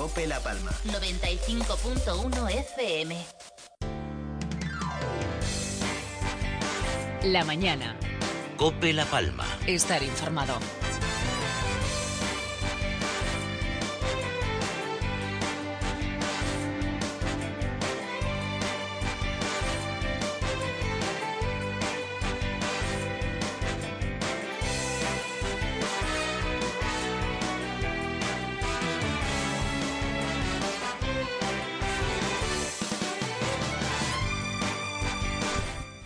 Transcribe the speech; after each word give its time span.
Cope 0.00 0.26
La 0.26 0.40
Palma. 0.40 0.70
95.1 0.86 2.50
FM. 2.50 3.16
La 7.24 7.44
mañana. 7.44 7.98
Cope 8.56 8.94
La 8.94 9.04
Palma. 9.04 9.44
Estar 9.66 10.02
informado. 10.02 10.58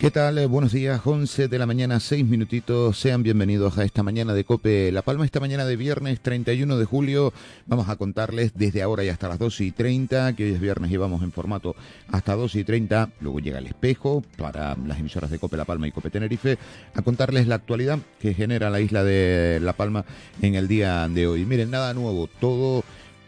¿Qué 0.05 0.11
tal? 0.11 0.47
Buenos 0.47 0.71
días, 0.71 1.01
11 1.03 1.47
de 1.47 1.57
la 1.57 1.65
mañana, 1.65 1.99
6 1.99 2.27
minutitos. 2.27 2.99
Sean 2.99 3.23
bienvenidos 3.23 3.79
a 3.79 3.83
esta 3.83 4.03
mañana 4.03 4.35
de 4.35 4.43
Cope 4.43 4.91
La 4.91 5.01
Palma. 5.01 5.25
Esta 5.25 5.39
mañana 5.39 5.65
de 5.65 5.75
viernes 5.77 6.21
31 6.21 6.77
de 6.77 6.85
julio 6.85 7.33
vamos 7.65 7.89
a 7.89 7.95
contarles 7.95 8.51
desde 8.53 8.83
ahora 8.83 9.03
y 9.03 9.09
hasta 9.09 9.27
las 9.27 9.39
12 9.39 9.63
y 9.63 9.71
30, 9.71 10.35
que 10.35 10.43
hoy 10.43 10.51
es 10.51 10.59
viernes 10.59 10.91
y 10.91 10.97
vamos 10.97 11.23
en 11.23 11.31
formato 11.31 11.75
hasta 12.09 12.35
12 12.35 12.59
y 12.59 12.63
30. 12.63 13.13
Luego 13.19 13.39
llega 13.39 13.57
el 13.57 13.65
espejo 13.65 14.23
para 14.37 14.77
las 14.77 14.99
emisoras 14.99 15.31
de 15.31 15.39
Cope 15.39 15.57
La 15.57 15.65
Palma 15.65 15.87
y 15.87 15.91
Cope 15.91 16.11
Tenerife 16.11 16.59
a 16.93 17.01
contarles 17.01 17.47
la 17.47 17.55
actualidad 17.55 17.97
que 18.19 18.35
genera 18.35 18.69
la 18.69 18.81
isla 18.81 19.03
de 19.03 19.59
La 19.59 19.73
Palma 19.73 20.05
en 20.39 20.53
el 20.53 20.67
día 20.67 21.07
de 21.07 21.25
hoy. 21.25 21.45
Miren, 21.45 21.71
nada 21.71 21.95
nuevo, 21.95 22.29
todo 22.39 22.83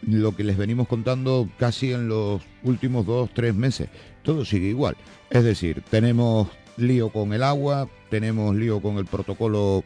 lo 0.06 0.36
que 0.36 0.44
les 0.44 0.56
venimos 0.56 0.86
contando 0.86 1.48
casi 1.58 1.92
en 1.92 2.06
los 2.06 2.40
últimos 2.62 3.04
dos, 3.04 3.30
tres 3.34 3.52
meses. 3.52 3.88
Todo 4.22 4.44
sigue 4.44 4.68
igual. 4.68 4.96
Es 5.28 5.42
decir, 5.42 5.82
tenemos 5.90 6.46
lío 6.78 7.10
con 7.10 7.32
el 7.32 7.42
agua, 7.42 7.88
tenemos 8.10 8.54
lío 8.54 8.80
con 8.80 8.96
el 8.98 9.06
protocolo 9.06 9.84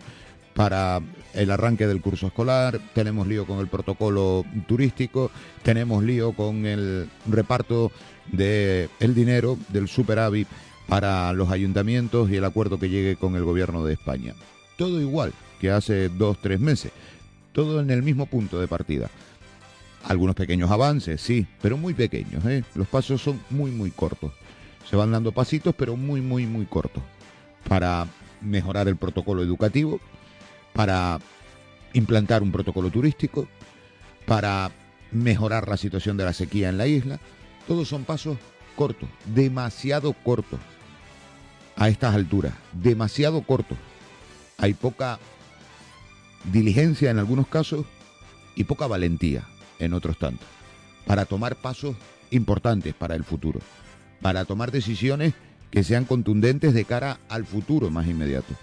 para 0.55 1.01
el 1.35 1.51
arranque 1.51 1.87
del 1.87 2.03
curso 2.03 2.27
escolar, 2.27 2.79
tenemos 2.95 3.27
lío 3.27 3.47
con 3.47 3.59
el 3.59 3.69
protocolo 3.69 4.45
turístico, 4.67 5.31
tenemos 5.63 6.05
lío 6.05 6.33
con 6.33 6.67
el 6.67 7.09
reparto 7.27 7.91
de 8.31 8.89
el 9.01 9.15
dinero 9.15 9.59
del 9.69 9.89
superávit 9.89 10.47
para 10.87 11.33
los 11.33 11.51
ayuntamientos 11.51 12.31
y 12.31 12.37
el 12.37 12.45
acuerdo 12.45 12.79
que 12.79 12.91
llegue 12.91 13.17
con 13.17 13.35
el 13.37 13.45
gobierno 13.45 13.85
de 13.85 13.95
España. 13.95 14.35
Todo 14.77 15.01
igual 15.01 15.33
que 15.61 15.70
hace 15.70 16.09
dos, 16.09 16.39
tres 16.43 16.61
meses. 16.61 16.93
Todo 17.53 17.81
en 17.81 17.91
el 17.91 18.03
mismo 18.03 18.27
punto 18.27 18.61
de 18.61 18.69
partida. 18.69 19.11
Algunos 20.05 20.35
pequeños 20.35 20.70
avances, 20.70 21.20
sí, 21.20 21.47
pero 21.61 21.77
muy 21.77 21.95
pequeños. 21.95 22.45
¿eh? 22.47 22.65
Los 22.75 22.89
pasos 22.89 23.23
son 23.23 23.41
muy, 23.51 23.70
muy 23.70 23.91
cortos. 23.91 24.33
Se 24.93 24.97
van 24.97 25.11
dando 25.11 25.33
pasitos, 25.33 25.75
pero 25.75 25.97
muy, 25.97 26.21
muy, 26.21 26.45
muy 26.45 26.67
cortos. 26.67 27.03
Para 27.67 28.07
mejorar 28.42 28.89
el 28.89 28.97
protocolo 28.97 29.42
educativo, 29.42 30.01
para 30.75 31.19
implantar 31.95 32.42
un 32.42 32.53
protocolo 32.53 32.91
turístico, 32.91 33.48
para 34.27 34.70
mejorar 35.11 35.67
la 35.67 35.79
situación 35.79 36.19
de 36.19 36.27
la 36.27 36.35
sequía 36.35 36.69
en 36.69 36.77
la 36.77 36.86
isla. 36.86 37.20
Todos 37.67 37.89
son 37.89 38.05
pasos 38.05 38.36
cortos, 38.77 39.08
demasiado 39.35 40.13
cortos. 40.13 40.61
A 41.77 41.89
estas 41.89 42.14
alturas, 42.14 42.52
demasiado 42.75 43.41
cortos. 43.41 43.79
Hay 44.58 44.75
poca 44.75 45.19
diligencia 46.52 47.11
en 47.11 47.19
algunos 47.19 47.47
casos 47.47 47.86
y 48.57 48.64
poca 48.64 48.86
valentía 48.89 49.45
en 49.79 49.95
otros 49.95 50.19
tantos 50.19 50.47
para 51.07 51.25
tomar 51.25 51.57
pasos 51.57 51.97
importantes 52.31 52.92
para 52.92 53.14
el 53.14 53.25
futuro, 53.25 53.61
para 54.22 54.44
tomar 54.44 54.70
decisiones 54.70 55.34
que 55.70 55.84
sean 55.84 56.05
contundentes 56.05 56.72
de 56.72 56.84
cara 56.84 57.18
al 57.28 57.44
futuro 57.44 57.90
más 57.90 58.06
inmediato. 58.06 58.55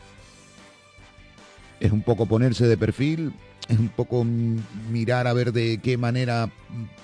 Es 1.79 1.91
un 1.91 2.01
poco 2.01 2.25
ponerse 2.25 2.67
de 2.67 2.77
perfil, 2.77 3.33
es 3.67 3.77
un 3.77 3.89
poco 3.89 4.23
mirar 4.23 5.27
a 5.27 5.33
ver 5.33 5.53
de 5.53 5.79
qué 5.79 5.97
manera 5.97 6.49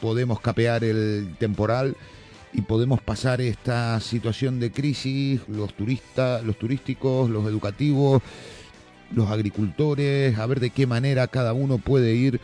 podemos 0.01 0.39
capear 0.39 0.83
el 0.83 1.35
temporal 1.38 1.95
y 2.53 2.61
podemos 2.61 3.01
pasar 3.01 3.41
esta 3.41 3.99
situación 3.99 4.59
de 4.59 4.72
crisis, 4.72 5.41
los 5.47 5.73
turistas, 5.73 6.43
los 6.43 6.57
turísticos, 6.57 7.29
los 7.29 7.45
educativos, 7.47 8.22
los 9.11 9.29
agricultores, 9.29 10.37
a 10.39 10.45
ver 10.45 10.59
de 10.59 10.69
qué 10.69 10.87
manera 10.87 11.27
cada 11.27 11.53
uno 11.53 11.77
puede 11.77 12.16
ir 12.16 12.39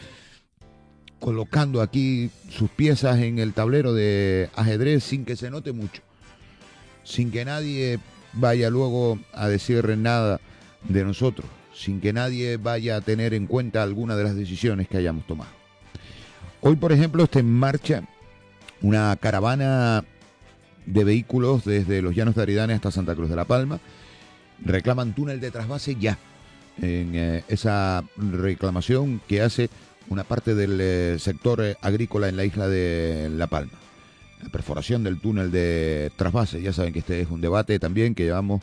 colocando 1.22 1.82
aquí 1.82 2.32
sus 2.50 2.70
piezas 2.70 3.20
en 3.20 3.40
el 3.40 3.54
tablero 3.54 3.94
de 3.94 4.50
ajedrez 4.56 5.04
sin 5.04 5.24
que 5.24 5.38
se 5.38 5.52
note 5.52 5.72
mucho, 5.72 6.02
sin 7.04 7.32
que 7.32 7.46
nadie 7.46 8.00
vaya 8.34 8.70
luego 8.70 9.20
a 9.32 9.48
decir 9.48 9.98
nada 9.98 10.42
de 10.90 11.06
nosotros, 11.06 11.48
sin 11.74 12.02
que 12.02 12.12
nadie 12.12 12.58
vaya 12.58 12.98
a 12.98 13.02
tener 13.02 13.34
en 13.36 13.46
cuenta 13.46 13.84
alguna 13.84 14.16
de 14.16 14.24
las 14.24 14.36
decisiones 14.36 14.88
que 14.88 14.98
hayamos 14.98 15.26
tomado. 15.28 15.52
Hoy, 16.60 16.76
por 16.76 16.92
ejemplo, 16.92 17.24
está 17.24 17.40
en 17.40 17.54
marcha 17.54 18.04
una 18.82 19.16
caravana 19.16 20.04
de 20.88 21.04
vehículos 21.04 21.64
desde 21.66 22.02
los 22.02 22.16
Llanos 22.16 22.36
de 22.36 22.42
Aridane 22.42 22.74
hasta 22.74 22.92
Santa 22.92 23.16
Cruz 23.16 23.30
de 23.30 23.36
la 23.36 23.46
Palma. 23.46 23.80
Reclaman 24.64 25.14
túnel 25.14 25.40
de 25.40 25.52
trasvase 25.52 25.96
ya 26.00 26.18
en 26.82 27.16
eh, 27.16 27.44
esa 27.48 28.04
reclamación 28.18 29.22
que 29.28 29.42
hace 29.42 29.70
una 30.12 30.26
parte 30.26 30.56
del 30.56 30.78
eh, 30.82 31.16
sector 31.20 31.62
eh, 31.62 31.78
agrícola 31.82 32.28
en 32.28 32.36
la 32.36 32.44
isla 32.44 32.68
de 32.68 33.30
La 33.34 33.48
Palma. 33.48 33.72
La 34.44 34.50
perforación 34.50 35.06
del 35.06 35.22
túnel 35.22 35.52
de 35.52 36.12
trasvase, 36.18 36.62
ya 36.62 36.74
saben 36.74 36.92
que 36.92 37.00
este 37.00 37.22
es 37.22 37.30
un 37.30 37.40
debate 37.40 37.80
también 37.80 38.14
que 38.14 38.26
llevamos, 38.26 38.62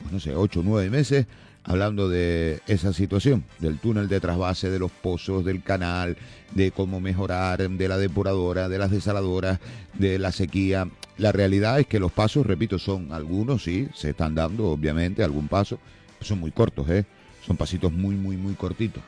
pues 0.00 0.12
no 0.12 0.20
sé, 0.20 0.36
ocho 0.36 0.60
o 0.60 0.62
nueve 0.62 0.88
meses 0.88 1.26
hablando 1.64 2.08
de 2.08 2.60
esa 2.68 2.92
situación, 2.92 3.44
del 3.58 3.78
túnel 3.78 4.08
de 4.08 4.20
trasvase, 4.20 4.70
de 4.70 4.78
los 4.78 4.92
pozos, 4.92 5.44
del 5.44 5.64
canal, 5.64 6.16
de 6.54 6.70
cómo 6.70 7.00
mejorar, 7.00 7.68
de 7.68 7.88
la 7.88 7.98
depuradora, 7.98 8.68
de 8.68 8.78
las 8.78 8.92
desaladoras, 8.92 9.58
de 9.94 10.20
la 10.20 10.30
sequía. 10.30 10.88
La 11.18 11.32
realidad 11.32 11.80
es 11.80 11.88
que 11.88 11.98
los 11.98 12.12
pasos, 12.12 12.46
repito, 12.46 12.78
son 12.78 13.12
algunos, 13.12 13.64
sí, 13.64 13.88
se 13.94 14.10
están 14.10 14.36
dando, 14.36 14.68
obviamente, 14.68 15.24
algún 15.24 15.48
paso, 15.48 15.80
son 16.20 16.38
muy 16.38 16.52
cortos, 16.52 16.88
¿eh? 16.88 17.04
Son 17.44 17.56
pasitos 17.56 17.92
muy, 17.92 18.14
muy, 18.14 18.36
muy 18.36 18.54
cortitos 18.54 19.02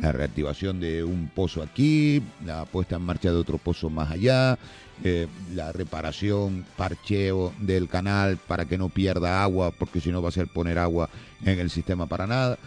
la 0.00 0.12
reactivación 0.12 0.80
de 0.80 1.04
un 1.04 1.28
pozo 1.28 1.62
aquí, 1.62 2.22
la 2.44 2.64
puesta 2.64 2.96
en 2.96 3.02
marcha 3.02 3.30
de 3.30 3.36
otro 3.36 3.58
pozo 3.58 3.88
más 3.90 4.10
allá, 4.10 4.58
eh, 5.04 5.26
la 5.54 5.72
reparación, 5.72 6.64
parcheo 6.76 7.52
del 7.60 7.88
canal 7.88 8.36
para 8.36 8.64
que 8.66 8.78
no 8.78 8.88
pierda 8.88 9.42
agua, 9.42 9.70
porque 9.70 10.00
si 10.00 10.10
no 10.10 10.22
va 10.22 10.28
a 10.28 10.32
ser 10.32 10.48
poner 10.48 10.78
agua 10.78 11.08
en 11.44 11.58
el 11.58 11.70
sistema 11.70 12.06
para 12.06 12.26
nada. 12.26 12.58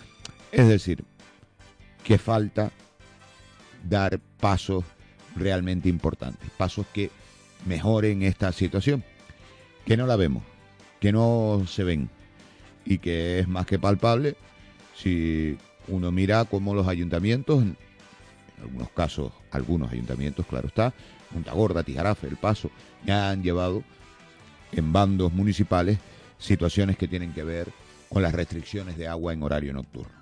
Es 0.51 0.67
decir, 0.67 1.03
que 2.03 2.17
falta 2.17 2.71
dar 3.87 4.19
pasos 4.39 4.83
realmente 5.35 5.89
importantes, 5.89 6.49
pasos 6.57 6.85
que 6.93 7.11
mejoren 7.65 8.23
esta 8.23 8.51
situación, 8.51 9.03
que 9.85 9.97
no 9.97 10.07
la 10.07 10.15
vemos, 10.15 10.43
que 10.99 11.11
no 11.11 11.63
se 11.67 11.83
ven 11.83 12.09
y 12.85 12.97
que 12.97 13.39
es 13.39 13.47
más 13.47 13.65
que 13.65 13.79
palpable 13.79 14.35
si 14.95 15.57
uno 15.89 16.11
mira 16.11 16.45
cómo 16.45 16.73
los 16.73 16.87
ayuntamientos, 16.87 17.63
en 17.63 17.77
algunos 18.61 18.89
casos, 18.91 19.31
algunos 19.51 19.91
ayuntamientos, 19.91 20.45
claro 20.45 20.67
está, 20.67 20.93
Punta 21.31 21.53
Gorda, 21.53 21.83
Tijarafe, 21.83 22.27
El 22.27 22.37
Paso, 22.37 22.71
han 23.07 23.43
llevado 23.43 23.83
en 24.71 24.91
bandos 24.91 25.31
municipales 25.31 25.99
situaciones 26.37 26.97
que 26.97 27.07
tienen 27.07 27.33
que 27.33 27.43
ver 27.43 27.67
con 28.09 28.21
las 28.21 28.33
restricciones 28.33 28.97
de 28.97 29.07
agua 29.07 29.33
en 29.33 29.43
horario 29.43 29.73
nocturno. 29.73 30.13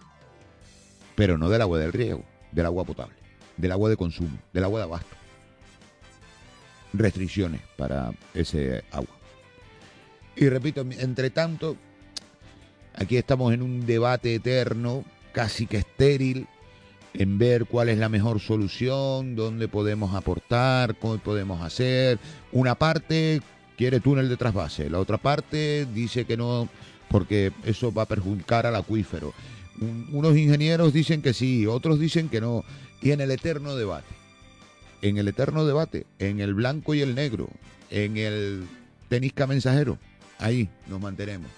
Pero 1.16 1.38
no 1.38 1.50
del 1.50 1.62
agua 1.62 1.80
del 1.80 1.94
riego, 1.94 2.24
del 2.52 2.66
agua 2.66 2.84
potable, 2.84 3.16
del 3.56 3.72
agua 3.72 3.90
de 3.90 3.98
consumo, 3.98 4.38
del 4.54 4.64
agua 4.64 4.80
de 4.80 4.86
abasto. 4.86 5.16
Restricciones 6.94 7.62
para 7.78 8.12
ese 8.34 8.84
agua. 8.92 9.16
Y 10.36 10.50
repito, 10.50 10.82
entre 10.82 11.30
tanto, 11.30 11.76
aquí 12.94 13.18
estamos 13.18 13.54
en 13.54 13.62
un 13.62 13.86
debate 13.86 14.36
eterno 14.36 15.04
casi 15.32 15.68
que 15.68 15.78
estéril 15.78 16.48
en 17.14 17.38
ver 17.38 17.66
cuál 17.66 17.90
es 17.90 17.98
la 17.98 18.10
mejor 18.10 18.40
solución, 18.40 19.36
dónde 19.36 19.68
podemos 19.68 20.14
aportar, 20.14 20.98
cómo 20.98 21.18
podemos 21.18 21.62
hacer. 21.62 22.20
Una 22.52 22.76
parte 22.76 23.42
quiere 23.78 24.00
túnel 24.00 24.30
de 24.30 24.38
trasvase, 24.38 24.90
la 24.90 25.00
otra 25.00 25.18
parte 25.18 25.88
dice 25.94 26.26
que 26.26 26.38
no, 26.38 26.70
porque 27.10 27.52
eso 27.64 27.92
va 27.92 28.04
a 28.04 28.08
perjudicar 28.08 28.66
al 28.66 28.76
acuífero. 28.76 29.34
unos 30.12 30.36
ingenieros 30.36 30.94
dicen 30.94 31.22
que 31.22 31.34
sí, 31.34 31.68
otros 31.68 32.00
dicen 32.00 32.30
que 32.30 32.42
no. 32.42 32.64
Y 33.02 33.12
en 33.12 33.22
el 33.22 33.32
eterno 33.32 33.76
debate, 33.76 34.14
en 35.02 35.18
el 35.18 35.28
eterno 35.28 35.66
debate, 35.66 36.06
en 36.20 36.40
el 36.40 36.54
blanco 36.54 36.96
y 36.96 37.02
el 37.02 37.16
negro, 37.16 37.50
en 37.90 38.18
el 38.18 38.66
tenisca 39.10 39.48
mensajero, 39.48 39.98
ahí 40.40 40.70
nos 40.88 41.00
mantenemos, 41.00 41.50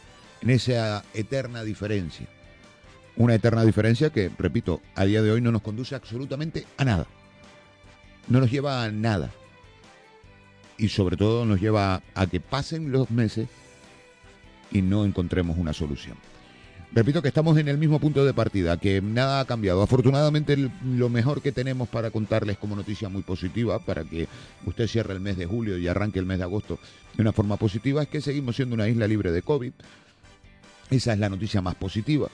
en 0.41 0.49
esa 0.49 1.03
eterna 1.13 1.63
diferencia. 1.63 2.27
Una 3.19 3.35
eterna 3.35 3.65
diferencia 3.65 4.11
que, 4.11 4.31
repito, 4.37 4.81
a 4.95 5.03
día 5.03 5.21
de 5.21 5.29
hoy 5.29 5.41
no 5.41 5.51
nos 5.51 5.61
conduce 5.61 5.93
absolutamente 5.93 6.65
a 6.77 6.85
nada. 6.85 7.05
No 8.29 8.39
nos 8.39 8.49
lleva 8.49 8.81
a 8.81 8.91
nada. 8.91 9.29
Y 10.77 10.87
sobre 10.87 11.17
todo 11.17 11.43
nos 11.43 11.59
lleva 11.59 12.01
a 12.15 12.27
que 12.27 12.39
pasen 12.39 12.93
los 12.93 13.11
meses 13.11 13.49
y 14.71 14.81
no 14.81 15.03
encontremos 15.03 15.57
una 15.57 15.73
solución. 15.73 16.15
Repito 16.93 17.21
que 17.21 17.27
estamos 17.27 17.57
en 17.57 17.67
el 17.67 17.77
mismo 17.77 17.99
punto 17.99 18.23
de 18.23 18.33
partida, 18.33 18.77
que 18.77 19.01
nada 19.01 19.41
ha 19.41 19.45
cambiado. 19.45 19.81
Afortunadamente 19.81 20.55
lo 20.85 21.09
mejor 21.09 21.41
que 21.41 21.51
tenemos 21.51 21.89
para 21.89 22.11
contarles 22.11 22.57
como 22.57 22.77
noticia 22.77 23.09
muy 23.09 23.23
positiva, 23.23 23.79
para 23.79 24.05
que 24.05 24.29
usted 24.65 24.87
cierre 24.87 25.13
el 25.13 25.19
mes 25.19 25.35
de 25.35 25.45
julio 25.45 25.77
y 25.77 25.89
arranque 25.89 26.19
el 26.19 26.25
mes 26.25 26.37
de 26.37 26.45
agosto 26.45 26.79
de 27.17 27.21
una 27.21 27.33
forma 27.33 27.57
positiva, 27.57 28.01
es 28.01 28.07
que 28.07 28.21
seguimos 28.21 28.55
siendo 28.55 28.75
una 28.75 28.87
isla 28.87 29.09
libre 29.09 29.33
de 29.33 29.41
COVID. 29.41 29.73
Esa 30.89 31.11
es 31.11 31.19
la 31.19 31.27
noticia 31.27 31.61
más 31.61 31.75
positiva. 31.75 32.29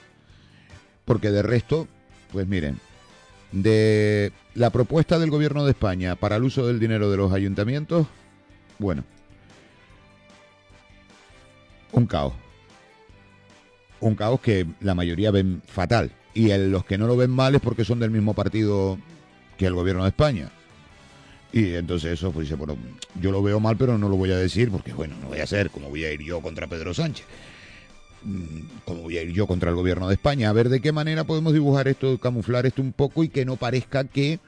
Porque 1.06 1.32
de 1.32 1.42
resto, 1.42 1.88
pues 2.32 2.48
miren, 2.48 2.80
de 3.52 4.32
la 4.54 4.70
propuesta 4.70 5.20
del 5.20 5.30
gobierno 5.30 5.64
de 5.64 5.72
España 5.72 6.16
para 6.16 6.36
el 6.36 6.44
uso 6.44 6.68
del 6.68 6.80
dinero 6.80 7.10
de 7.10 7.18
los 7.18 7.32
ayuntamientos, 7.32 8.08
bueno, 8.80 9.04
un 11.92 12.06
caos. 12.06 12.34
Un 14.02 14.16
caos 14.16 14.42
que 14.42 14.68
la 14.82 14.96
mayoría 14.96 15.32
ven 15.32 15.62
fatal. 15.66 16.12
Y 16.34 16.50
los 16.58 16.84
que 16.84 16.98
no 16.98 17.08
lo 17.08 17.16
ven 17.16 17.32
mal 17.32 17.56
es 17.56 17.62
porque 17.62 17.86
son 17.86 18.00
del 18.00 18.12
mismo 18.12 18.34
partido 18.34 19.00
que 19.58 19.66
el 19.66 19.74
gobierno 19.74 20.04
de 20.04 20.10
España. 20.10 20.50
Y 21.54 21.76
entonces 21.76 22.12
eso, 22.12 22.32
pues 22.32 22.48
dice, 22.48 22.56
bueno, 22.56 22.76
yo 23.22 23.32
lo 23.32 23.42
veo 23.42 23.62
mal, 23.62 23.78
pero 23.78 23.98
no 23.98 24.10
lo 24.10 24.18
voy 24.18 24.32
a 24.32 24.38
decir 24.38 24.70
porque, 24.70 24.92
bueno, 24.92 25.16
no 25.22 25.30
voy 25.30 25.40
a 25.40 25.48
ser 25.48 25.70
como 25.70 25.90
voy 25.90 26.04
a 26.04 26.12
ir 26.12 26.22
yo 26.22 26.42
contra 26.42 26.68
Pedro 26.68 26.94
Sánchez. 26.94 27.26
Mm, 28.26 28.80
como 28.86 29.04
voy 29.04 29.20
a 29.20 29.22
ir 29.22 29.34
yo 29.34 29.46
contra 29.46 29.70
el 29.70 29.76
gobierno 29.76 30.08
de 30.08 30.16
España, 30.16 30.50
a 30.50 30.54
ver 30.54 30.70
de 30.70 30.82
qué 30.82 30.92
manera 30.92 31.26
podemos 31.26 31.54
dibujar 31.54 31.88
esto, 31.88 32.18
camuflar 32.18 32.66
esto 32.66 32.82
un 32.82 32.92
poco 32.92 33.24
y 33.24 33.30
que 33.30 33.46
no 33.46 33.56
parezca 33.56 34.04
que 34.04 34.40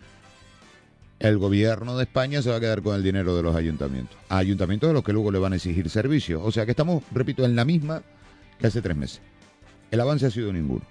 el 1.19 1.37
gobierno 1.37 1.95
de 1.95 2.03
España 2.03 2.41
se 2.41 2.49
va 2.49 2.55
a 2.57 2.59
quedar 2.59 2.81
con 2.81 2.95
el 2.95 3.03
dinero 3.03 3.35
de 3.35 3.43
los 3.43 3.55
ayuntamientos. 3.55 4.17
Ayuntamientos 4.29 4.89
de 4.89 4.95
los 4.95 5.03
que 5.03 5.13
luego 5.13 5.31
le 5.31 5.37
van 5.37 5.53
a 5.53 5.57
exigir 5.57 5.91
servicios. 5.91 6.41
O 6.43 6.51
sea 6.51 6.65
que 6.65 6.71
estamos, 6.71 7.03
repito, 7.11 7.45
en 7.45 7.55
la 7.55 7.65
misma 7.65 8.01
que 8.59 8.65
hace 8.65 8.81
tres 8.81 8.97
meses. 8.97 9.21
El 9.91 9.99
avance 9.99 10.25
ha 10.25 10.31
sido 10.31 10.51
ninguno. 10.51 10.81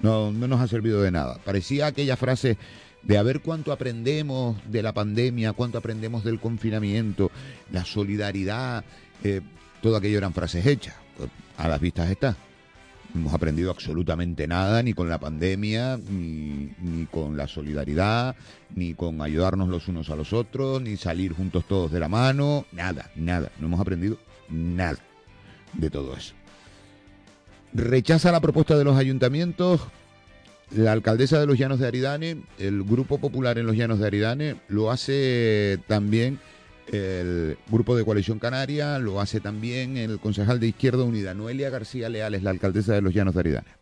No, 0.00 0.30
no 0.30 0.46
nos 0.46 0.60
ha 0.60 0.68
servido 0.68 1.02
de 1.02 1.10
nada. 1.10 1.38
Parecía 1.44 1.86
aquella 1.86 2.16
frase 2.16 2.56
de 3.02 3.18
a 3.18 3.22
ver 3.24 3.40
cuánto 3.40 3.72
aprendemos 3.72 4.56
de 4.70 4.82
la 4.82 4.92
pandemia, 4.92 5.52
cuánto 5.52 5.78
aprendemos 5.78 6.22
del 6.22 6.38
confinamiento, 6.38 7.30
la 7.72 7.84
solidaridad, 7.84 8.84
eh, 9.24 9.40
todo 9.82 9.96
aquello 9.96 10.18
eran 10.18 10.32
frases 10.32 10.64
hechas 10.66 10.94
a 11.60 11.68
las 11.68 11.80
vistas 11.80 12.10
está. 12.10 12.36
No 13.12 13.22
hemos 13.22 13.34
aprendido 13.34 13.70
absolutamente 13.70 14.46
nada, 14.46 14.82
ni 14.82 14.94
con 14.94 15.08
la 15.08 15.18
pandemia, 15.18 15.98
ni, 15.98 16.72
ni, 16.78 17.06
con 17.06 17.36
la 17.36 17.48
solidaridad, 17.48 18.36
ni 18.74 18.94
con 18.94 19.20
ayudarnos 19.20 19.68
los 19.68 19.88
unos 19.88 20.10
a 20.10 20.16
los 20.16 20.32
otros, 20.32 20.80
ni 20.80 20.96
salir 20.96 21.32
juntos 21.32 21.64
todos 21.66 21.90
de 21.90 22.00
la 22.00 22.08
mano, 22.08 22.66
nada, 22.72 23.10
nada. 23.16 23.50
No 23.58 23.66
hemos 23.66 23.80
aprendido 23.80 24.16
nada 24.48 24.98
de 25.72 25.90
todo 25.90 26.16
eso. 26.16 26.34
Rechaza 27.74 28.32
la 28.32 28.40
propuesta 28.40 28.78
de 28.78 28.84
los 28.84 28.96
ayuntamientos. 28.96 29.80
La 30.70 30.92
alcaldesa 30.92 31.40
de 31.40 31.46
los 31.46 31.58
Llanos 31.58 31.80
de 31.80 31.88
Aridane, 31.88 32.42
el 32.58 32.84
Grupo 32.84 33.18
Popular 33.18 33.58
en 33.58 33.66
los 33.66 33.74
Llanos 33.74 33.98
de 33.98 34.06
Aridane, 34.06 34.56
lo 34.68 34.92
hace 34.92 35.80
también 35.88 36.38
el 36.92 37.58
grupo 37.68 37.96
de 37.96 38.04
Coalición 38.04 38.38
Canaria, 38.38 38.98
lo 38.98 39.20
hace 39.20 39.40
también 39.40 39.96
el 39.96 40.18
concejal 40.20 40.60
de 40.60 40.68
Izquierda 40.68 41.04
Unida, 41.04 41.34
Noelia 41.34 41.70
García 41.70 42.08
Leal, 42.08 42.34
es 42.34 42.42
la 42.42 42.50
alcaldesa 42.50 42.94
de 42.94 43.02
los 43.02 43.14
Llanos 43.14 43.34
de 43.34 43.40
Aridane. 43.40 43.80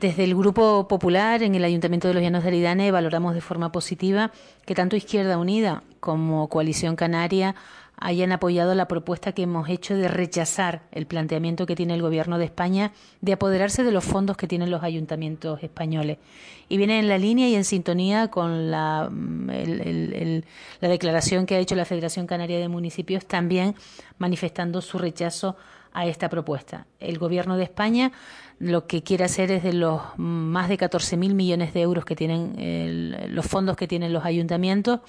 Desde 0.00 0.24
el 0.24 0.34
Grupo 0.34 0.88
Popular 0.88 1.42
en 1.42 1.54
el 1.54 1.64
Ayuntamiento 1.64 2.06
de 2.06 2.14
los 2.14 2.22
Llanos 2.22 2.42
de 2.42 2.50
Aridane 2.50 2.90
valoramos 2.90 3.34
de 3.34 3.40
forma 3.40 3.72
positiva 3.72 4.30
que 4.66 4.74
tanto 4.74 4.94
Izquierda 4.94 5.38
Unida 5.38 5.84
como 6.00 6.48
Coalición 6.48 6.96
Canaria 6.96 7.54
hayan 7.98 8.32
apoyado 8.32 8.74
la 8.74 8.88
propuesta 8.88 9.32
que 9.32 9.42
hemos 9.42 9.68
hecho 9.68 9.96
de 9.96 10.08
rechazar 10.08 10.82
el 10.92 11.06
planteamiento 11.06 11.66
que 11.66 11.74
tiene 11.74 11.94
el 11.94 12.02
Gobierno 12.02 12.38
de 12.38 12.44
España 12.44 12.92
de 13.22 13.32
apoderarse 13.32 13.84
de 13.84 13.92
los 13.92 14.04
fondos 14.04 14.36
que 14.36 14.46
tienen 14.46 14.70
los 14.70 14.82
ayuntamientos 14.82 15.62
españoles. 15.62 16.18
Y 16.68 16.76
viene 16.76 16.98
en 16.98 17.08
la 17.08 17.16
línea 17.16 17.48
y 17.48 17.54
en 17.54 17.64
sintonía 17.64 18.28
con 18.28 18.70
la, 18.70 19.08
mm, 19.10 19.50
la 20.80 20.88
declaración 20.88 21.46
que 21.46 21.54
ha 21.54 21.58
hecho 21.58 21.74
la 21.74 21.84
Federación 21.84 22.26
Canaria 22.26 22.58
de 22.58 22.68
Municipios, 22.68 23.24
también 23.24 23.74
manifestando 24.18 24.82
su 24.82 24.98
rechazo 24.98 25.56
a 25.92 26.06
esta 26.06 26.28
propuesta. 26.28 26.86
El 27.00 27.18
Gobierno 27.18 27.56
de 27.56 27.64
España 27.64 28.12
lo 28.58 28.86
que 28.86 29.02
quiere 29.02 29.24
hacer 29.24 29.50
es 29.50 29.62
de 29.62 29.72
los 29.72 30.02
más 30.18 30.68
de 30.68 30.76
14.000 30.76 31.34
millones 31.34 31.72
de 31.72 31.80
euros 31.80 32.04
que 32.04 32.14
tienen 32.16 33.34
los 33.34 33.46
fondos 33.46 33.76
que 33.76 33.88
tienen 33.88 34.12
los 34.12 34.24
ayuntamientos, 34.24 35.00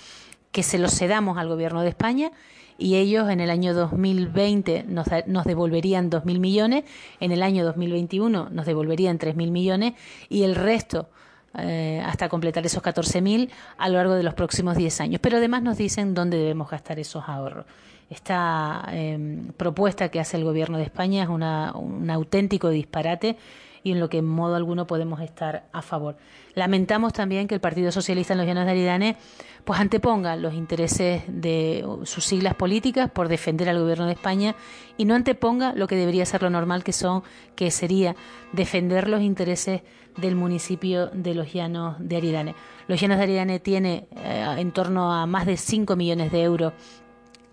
que 0.51 0.63
se 0.63 0.80
los 0.80 0.98
cedamos 0.98 1.38
al 1.38 1.50
Gobierno 1.50 1.81
de 1.81 1.89
España 1.89 2.31
y 2.77 2.95
ellos 2.95 3.29
en 3.29 3.39
el 3.39 3.50
año 3.50 3.74
2020 3.74 4.85
nos, 4.88 5.07
nos 5.25 5.45
devolverían 5.45 6.09
2.000 6.09 6.39
millones, 6.39 6.83
en 7.19 7.31
el 7.31 7.44
año 7.44 7.65
2021 7.65 8.50
nos 8.51 8.65
devolverían 8.65 9.19
3.000 9.19 9.51
millones 9.51 9.94
y 10.29 10.44
el 10.44 10.56
resto 10.56 11.09
eh, 11.57 12.03
hasta 12.06 12.29
completar 12.29 12.65
esos 12.65 12.83
14.000 12.83 13.50
a 13.77 13.89
lo 13.89 13.95
largo 13.95 14.13
de 14.13 14.24
los 14.24 14.35
próximos 14.35 14.77
10 14.77 15.01
años. 15.01 15.19
Pero 15.21 15.38
además 15.38 15.63
nos 15.63 15.77
dicen 15.77 16.13
dónde 16.13 16.38
debemos 16.38 16.69
gastar 16.69 17.00
esos 17.00 17.24
ahorros. 17.27 17.65
Esta 18.09 18.88
em, 18.91 19.47
propuesta 19.53 20.09
que 20.09 20.19
hace 20.19 20.38
el 20.38 20.44
Gobierno 20.44 20.77
de 20.77 20.83
España 20.83 21.24
es 21.24 21.29
una, 21.29 21.74
un 21.75 22.09
auténtico 22.09 22.69
disparate 22.69 23.38
y 23.83 23.91
en 23.91 24.00
lo 24.00 24.09
que 24.09 24.19
en 24.19 24.25
modo 24.25 24.56
alguno 24.56 24.88
podemos 24.88 25.21
estar 25.21 25.68
a 25.71 25.81
favor. 25.81 26.18
Lamentamos 26.56 27.13
también 27.13 27.47
que 27.47 27.56
el 27.56 27.62
Partido 27.62 27.91
Socialista 27.91 28.33
en 28.33 28.39
los 28.39 28.47
Llanos 28.47 28.65
de 28.65 28.71
Aridane 28.71 29.18
pues 29.63 29.79
anteponga 29.79 30.35
los 30.35 30.53
intereses 30.53 31.24
de 31.27 31.86
sus 32.03 32.24
siglas 32.24 32.55
políticas 32.55 33.12
por 33.12 33.27
defender 33.27 33.69
al 33.69 33.79
gobierno 33.79 34.05
de 34.05 34.13
España 34.13 34.55
y 34.98 35.05
no 35.05 35.13
anteponga 35.13 35.74
lo 35.74 35.88
que 35.88 35.96
debería 35.96 36.25
ser 36.25 36.41
lo 36.41 36.50
normal 36.50 36.84
que 36.84 36.93
son 36.93 37.24
que 37.55 37.69
sería 37.69 38.15
defender 38.53 39.10
los 39.10 39.22
intereses 39.22 39.81
del 40.17 40.36
municipio 40.36 41.07
de 41.07 41.36
los 41.36 41.53
Llanos 41.53 41.96
de 42.00 42.17
Aridane. 42.17 42.55
Los 42.88 43.00
Llanos 43.00 43.17
de 43.17 43.24
Aridane 43.24 43.60
tiene 43.60 44.07
eh, 44.15 44.55
en 44.57 44.72
torno 44.72 45.13
a 45.13 45.25
más 45.25 45.46
de 45.46 45.57
5 45.57 45.96
millones 45.96 46.31
de 46.31 46.43
euros 46.43 46.74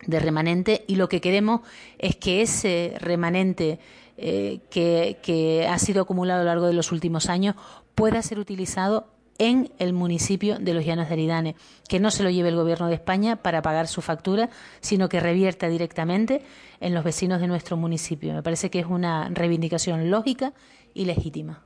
de 0.06 0.20
remanente 0.20 0.84
y 0.86 0.96
lo 0.96 1.08
que 1.08 1.20
queremos 1.20 1.60
es 1.98 2.16
que 2.16 2.42
ese 2.42 2.94
remanente 3.00 3.78
eh, 4.16 4.60
que, 4.70 5.66
ha 5.68 5.78
sido 5.78 6.02
acumulado 6.02 6.40
a 6.40 6.44
lo 6.44 6.50
largo 6.50 6.66
de 6.66 6.72
los 6.72 6.92
últimos 6.92 7.28
años 7.28 7.56
pueda 7.94 8.22
ser 8.22 8.38
utilizado 8.38 9.08
en 9.38 9.72
el 9.80 9.92
municipio 9.92 10.58
de 10.60 10.74
los 10.74 10.84
Llanos 10.84 11.08
de 11.08 11.14
Aridane, 11.14 11.56
que 11.88 11.98
no 11.98 12.12
se 12.12 12.22
lo 12.22 12.30
lleve 12.30 12.50
el 12.50 12.56
gobierno 12.56 12.86
de 12.86 12.94
España 12.94 13.36
para 13.36 13.62
pagar 13.62 13.88
su 13.88 14.00
factura, 14.00 14.50
sino 14.80 15.08
que 15.08 15.18
revierta 15.18 15.68
directamente 15.68 16.42
en 16.80 16.94
los 16.94 17.02
vecinos 17.02 17.40
de 17.40 17.48
nuestro 17.48 17.76
municipio. 17.76 18.32
Me 18.32 18.44
parece 18.44 18.70
que 18.70 18.78
es 18.78 18.86
una 18.86 19.28
reivindicación 19.30 20.10
lógica 20.10 20.52
y 20.94 21.06
legítima. 21.06 21.62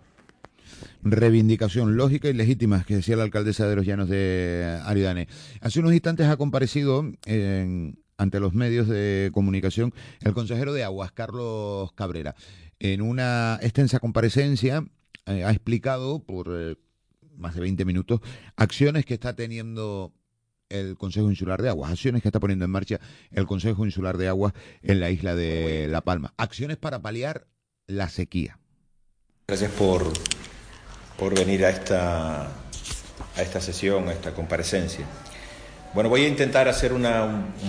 Reivindicación 1.02 1.96
lógica 1.96 2.28
y 2.28 2.32
legítima, 2.32 2.84
que 2.84 2.96
decía 2.96 3.16
la 3.16 3.24
alcaldesa 3.24 3.68
de 3.68 3.76
los 3.76 3.84
Llanos 3.84 4.08
de 4.08 4.80
Aridane. 4.84 5.28
Hace 5.60 5.80
unos 5.80 5.92
instantes 5.92 6.26
ha 6.28 6.38
comparecido 6.38 7.04
en 7.26 7.98
ante 8.18 8.40
los 8.40 8.52
medios 8.52 8.88
de 8.88 9.30
comunicación 9.32 9.94
el 10.20 10.34
consejero 10.34 10.74
de 10.74 10.84
Aguas, 10.84 11.12
Carlos 11.12 11.92
Cabrera. 11.92 12.34
En 12.80 13.00
una 13.00 13.58
extensa 13.62 14.00
comparecencia 14.00 14.84
eh, 15.26 15.44
ha 15.44 15.50
explicado 15.50 16.18
por 16.18 16.48
eh, 16.52 16.76
más 17.36 17.54
de 17.54 17.60
20 17.60 17.84
minutos 17.84 18.20
acciones 18.56 19.06
que 19.06 19.14
está 19.14 19.34
teniendo 19.34 20.12
el 20.68 20.96
Consejo 20.98 21.30
Insular 21.30 21.62
de 21.62 21.70
Aguas, 21.70 21.90
acciones 21.90 22.20
que 22.20 22.28
está 22.28 22.40
poniendo 22.40 22.64
en 22.66 22.70
marcha 22.70 23.00
el 23.30 23.46
Consejo 23.46 23.86
Insular 23.86 24.18
de 24.18 24.28
Aguas 24.28 24.52
en 24.82 25.00
la 25.00 25.10
isla 25.10 25.34
de 25.34 25.86
La 25.88 26.02
Palma, 26.02 26.34
acciones 26.36 26.76
para 26.76 27.00
paliar 27.00 27.46
la 27.86 28.08
sequía. 28.10 28.58
Gracias 29.46 29.70
por, 29.72 30.12
por 31.18 31.34
venir 31.34 31.64
a 31.64 31.70
esta, 31.70 32.46
a 32.48 33.42
esta 33.42 33.60
sesión, 33.60 34.08
a 34.08 34.12
esta 34.12 34.34
comparecencia. 34.34 35.06
Bueno, 35.94 36.10
voy 36.10 36.24
a 36.24 36.28
intentar 36.28 36.68
hacer 36.68 36.92
un, 36.92 37.06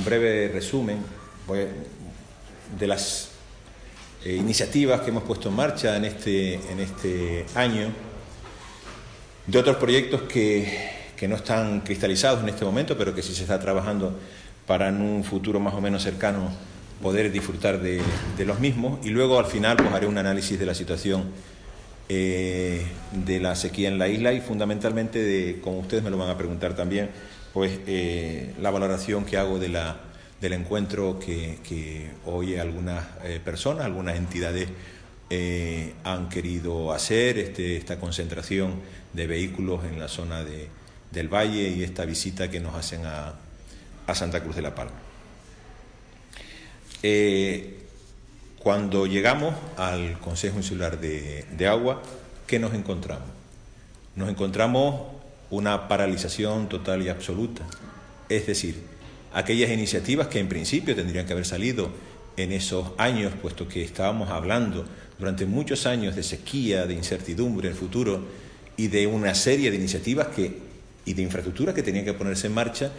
breve 0.03 0.49
resumen 0.49 0.97
de 2.77 2.87
las 2.87 3.29
eh, 4.25 4.35
iniciativas 4.35 5.01
que 5.01 5.09
hemos 5.09 5.23
puesto 5.23 5.47
en 5.47 5.55
marcha 5.55 5.95
en 5.95 6.03
este, 6.03 6.55
en 6.55 6.79
este 6.81 7.45
año. 7.55 7.91
de 9.47 9.57
otros 9.57 9.77
proyectos 9.77 10.23
que, 10.23 10.89
que 11.15 11.27
no 11.29 11.37
están 11.37 11.79
cristalizados 11.79 12.43
en 12.43 12.49
este 12.49 12.65
momento, 12.65 12.97
pero 12.97 13.15
que 13.15 13.21
sí 13.21 13.33
se 13.33 13.43
está 13.43 13.57
trabajando 13.57 14.19
para 14.67 14.89
en 14.89 15.01
un 15.01 15.23
futuro 15.23 15.61
más 15.61 15.73
o 15.73 15.81
menos 15.81 16.03
cercano 16.03 16.51
poder 17.01 17.31
disfrutar 17.31 17.79
de, 17.79 18.01
de 18.37 18.45
los 18.45 18.59
mismos. 18.59 18.99
Y 19.05 19.09
luego 19.09 19.39
al 19.39 19.45
final 19.45 19.77
pues 19.77 19.91
haré 19.93 20.07
un 20.07 20.17
análisis 20.17 20.59
de 20.59 20.65
la 20.65 20.75
situación 20.75 21.31
eh, 22.11 22.85
de 23.11 23.39
la 23.39 23.55
sequía 23.55 23.87
en 23.87 23.99
la 23.99 24.07
isla 24.07 24.33
y 24.33 24.41
fundamentalmente 24.41 25.19
de, 25.19 25.61
como 25.61 25.77
ustedes 25.77 26.03
me 26.03 26.09
lo 26.09 26.17
van 26.17 26.31
a 26.31 26.37
preguntar 26.37 26.75
también, 26.75 27.11
pues 27.53 27.79
eh, 27.87 28.53
la 28.59 28.71
valoración 28.71 29.25
que 29.25 29.37
hago 29.37 29.59
de 29.59 29.69
la, 29.69 29.97
del 30.41 30.53
encuentro 30.53 31.19
que, 31.19 32.11
hoy 32.25 32.57
algunas 32.57 33.05
eh, 33.23 33.39
personas, 33.43 33.85
algunas 33.85 34.17
entidades 34.17 34.69
eh, 35.29 35.93
han 36.03 36.29
querido 36.29 36.91
hacer, 36.91 37.37
este, 37.37 37.77
esta 37.77 37.99
concentración 37.99 38.75
de 39.13 39.27
vehículos 39.27 39.83
en 39.85 39.99
la 39.99 40.07
zona 40.07 40.43
de, 40.43 40.67
del 41.11 41.27
valle 41.27 41.69
y 41.69 41.83
esta 41.83 42.05
visita 42.05 42.49
que 42.49 42.59
nos 42.59 42.75
hacen 42.75 43.05
a, 43.05 43.33
a 44.07 44.15
Santa 44.15 44.41
Cruz 44.41 44.55
de 44.55 44.61
la 44.61 44.75
Palma. 44.75 44.93
Cuando 48.59 49.07
llegamos 49.07 49.55
al 49.77 50.19
Consejo 50.19 50.57
Insular 50.57 50.99
de, 50.99 51.45
de, 51.49 51.67
Agua, 51.67 52.01
¿qué 52.45 52.59
nos 52.59 52.73
encontramos? 52.73 53.29
Nos 54.17 54.27
encontramos 54.27 55.18
una 55.49 55.87
paralización 55.87 56.69
total 56.69 57.01
y 57.01 57.09
absoluta. 57.09 57.63
Es 58.29 58.47
decir, 58.47 58.75
aquellas 59.33 59.71
iniciativas 59.71 60.27
que 60.27 60.39
en 60.39 60.49
principio 60.49 60.95
tendrían 60.95 61.25
que 61.25 61.33
haber 61.33 61.45
salido 61.45 61.89
en 62.37 62.51
esos 62.51 62.91
años, 62.97 63.33
puesto 63.41 63.67
que 63.67 63.83
estábamos 63.83 64.29
hablando 64.29 64.85
durante 65.17 65.45
muchos 65.45 65.85
años 65.85 66.15
de 66.15 66.23
sequía, 66.23 66.85
de 66.85 66.93
incertidumbre 66.93 67.67
en 67.67 67.73
el 67.73 67.79
futuro 67.79 68.23
y 68.77 68.87
de 68.87 69.07
una 69.07 69.35
serie 69.35 69.71
de 69.71 69.77
iniciativas 69.77 70.27
que, 70.27 70.57
y 71.05 71.13
de 71.13 71.21
infraestructuras 71.21 71.75
que 71.75 71.83
tenían 71.83 72.05
que 72.05 72.13
ponerse 72.13 72.47
en 72.47 72.53
marcha, 72.53 72.91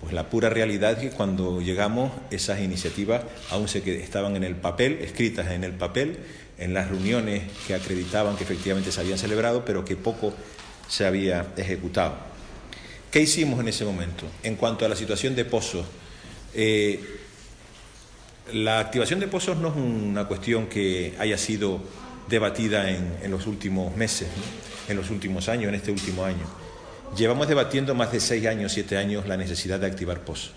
pues 0.00 0.12
la 0.12 0.30
pura 0.30 0.48
realidad 0.48 0.92
es 0.92 0.98
que 0.98 1.10
cuando 1.10 1.60
llegamos 1.60 2.12
esas 2.30 2.60
iniciativas 2.60 3.22
aún 3.50 3.68
se 3.68 3.78
estaban 4.00 4.36
en 4.36 4.44
el 4.44 4.54
papel, 4.54 4.98
escritas 5.02 5.50
en 5.50 5.64
el 5.64 5.72
papel, 5.72 6.18
en 6.56 6.72
las 6.72 6.88
reuniones 6.88 7.42
que 7.66 7.74
acreditaban 7.74 8.36
que 8.36 8.44
efectivamente 8.44 8.92
se 8.92 9.00
habían 9.00 9.18
celebrado, 9.18 9.64
pero 9.64 9.84
que 9.84 9.96
poco 9.96 10.34
se 10.88 11.06
había 11.06 11.52
ejecutado. 11.56 12.16
¿Qué 13.10 13.20
hicimos 13.20 13.60
en 13.60 13.68
ese 13.68 13.84
momento? 13.84 14.26
En 14.42 14.56
cuanto 14.56 14.84
a 14.84 14.88
la 14.88 14.96
situación 14.96 15.34
de 15.34 15.44
pozos, 15.44 15.86
eh, 16.54 17.18
la 18.52 18.80
activación 18.80 19.20
de 19.20 19.28
pozos 19.28 19.56
no 19.58 19.68
es 19.68 19.76
una 19.76 20.26
cuestión 20.26 20.66
que 20.66 21.14
haya 21.18 21.38
sido 21.38 21.80
debatida 22.28 22.90
en, 22.90 23.30
los 23.30 23.46
últimos 23.46 23.94
meses, 23.96 24.28
en 24.88 24.96
los 24.96 25.10
últimos 25.10 25.48
años, 25.48 25.68
en 25.68 25.74
este 25.74 25.90
último 25.90 26.24
año. 26.24 26.46
Llevamos 27.16 27.48
debatiendo 27.48 27.94
más 27.94 28.12
de 28.12 28.20
seis 28.20 28.46
años, 28.46 28.72
siete 28.72 28.96
años, 28.96 29.26
la 29.26 29.36
necesidad 29.36 29.80
de 29.80 29.86
activar 29.86 30.20
pozos. 30.20 30.52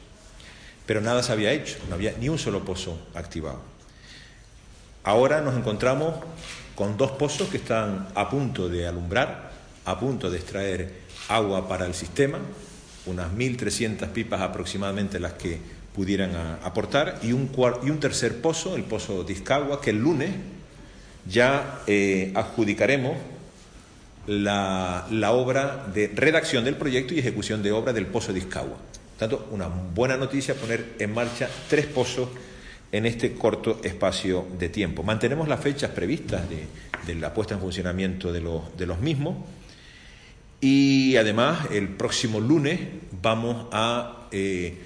Pero 0.85 1.00
nada 1.00 1.23
se 1.23 1.31
había 1.31 1.51
hecho, 1.53 1.77
no 1.88 1.95
había 1.95 2.13
ni 2.19 2.27
un 2.27 2.38
solo 2.38 2.65
pozo 2.65 2.97
activado. 3.13 3.61
Ahora 5.03 5.41
nos 5.41 5.55
encontramos 5.55 6.15
con 6.75 6.97
dos 6.97 7.11
pozos 7.11 7.50
que 7.50 7.57
están 7.57 8.07
a 8.15 8.29
punto 8.29 8.69
de 8.69 8.88
alumbrar, 8.88 9.50
a 9.85 10.00
punto 10.00 10.29
de 10.29 10.38
extraer 10.38 10.91
agua 11.27 11.67
para 11.67 11.85
el 11.85 11.93
sistema, 11.93 12.39
unas 13.05 13.31
1.300 13.31 14.07
pipas 14.09 14.41
aproximadamente 14.41 15.19
las 15.19 15.33
que 15.33 15.59
pudieran 15.95 16.35
aportar, 16.63 17.19
y 17.21 17.33
un, 17.33 17.50
tercer 18.00 18.41
pozo, 18.41 18.75
el 18.75 18.83
pozo 18.83 19.23
Discagua, 19.23 19.81
que 19.81 19.89
el 19.89 19.97
lunes 19.97 20.31
ya 21.25 21.81
eh, 21.88 22.31
adjudicaremos 22.35 23.17
la, 24.27 25.31
obra 25.31 25.88
de 25.93 26.11
redacción 26.13 26.63
del 26.63 26.75
proyecto 26.75 27.13
y 27.13 27.19
ejecución 27.19 27.63
de 27.63 27.71
obra 27.71 27.93
del 27.93 28.07
pozo 28.07 28.33
de 28.33 28.39
Iscagua. 28.39 28.77
Tanto, 29.17 29.47
una 29.51 29.67
buena 29.67 30.17
noticia 30.17 30.55
poner 30.55 30.95
en 31.00 31.13
marcha 31.13 31.50
tres 31.69 31.85
pozos 31.85 32.29
en 32.91 33.05
este 33.05 33.33
corto 33.33 33.79
espacio 33.83 34.47
de 34.57 34.69
tiempo. 34.69 35.03
Mantenemos 35.03 35.47
las 35.47 35.59
fechas 35.59 35.91
previstas 35.91 36.43
de, 36.50 37.15
la 37.15 37.33
puesta 37.33 37.55
en 37.55 37.59
funcionamiento 37.59 38.31
de 38.31 38.41
los, 38.41 39.00
mismos 39.00 39.38
y 40.61 41.17
además 41.17 41.67
el 41.71 41.89
próximo 41.89 42.39
lunes 42.39 42.79
vamos 43.21 43.67
a 43.71 44.27
eh, 44.31 44.77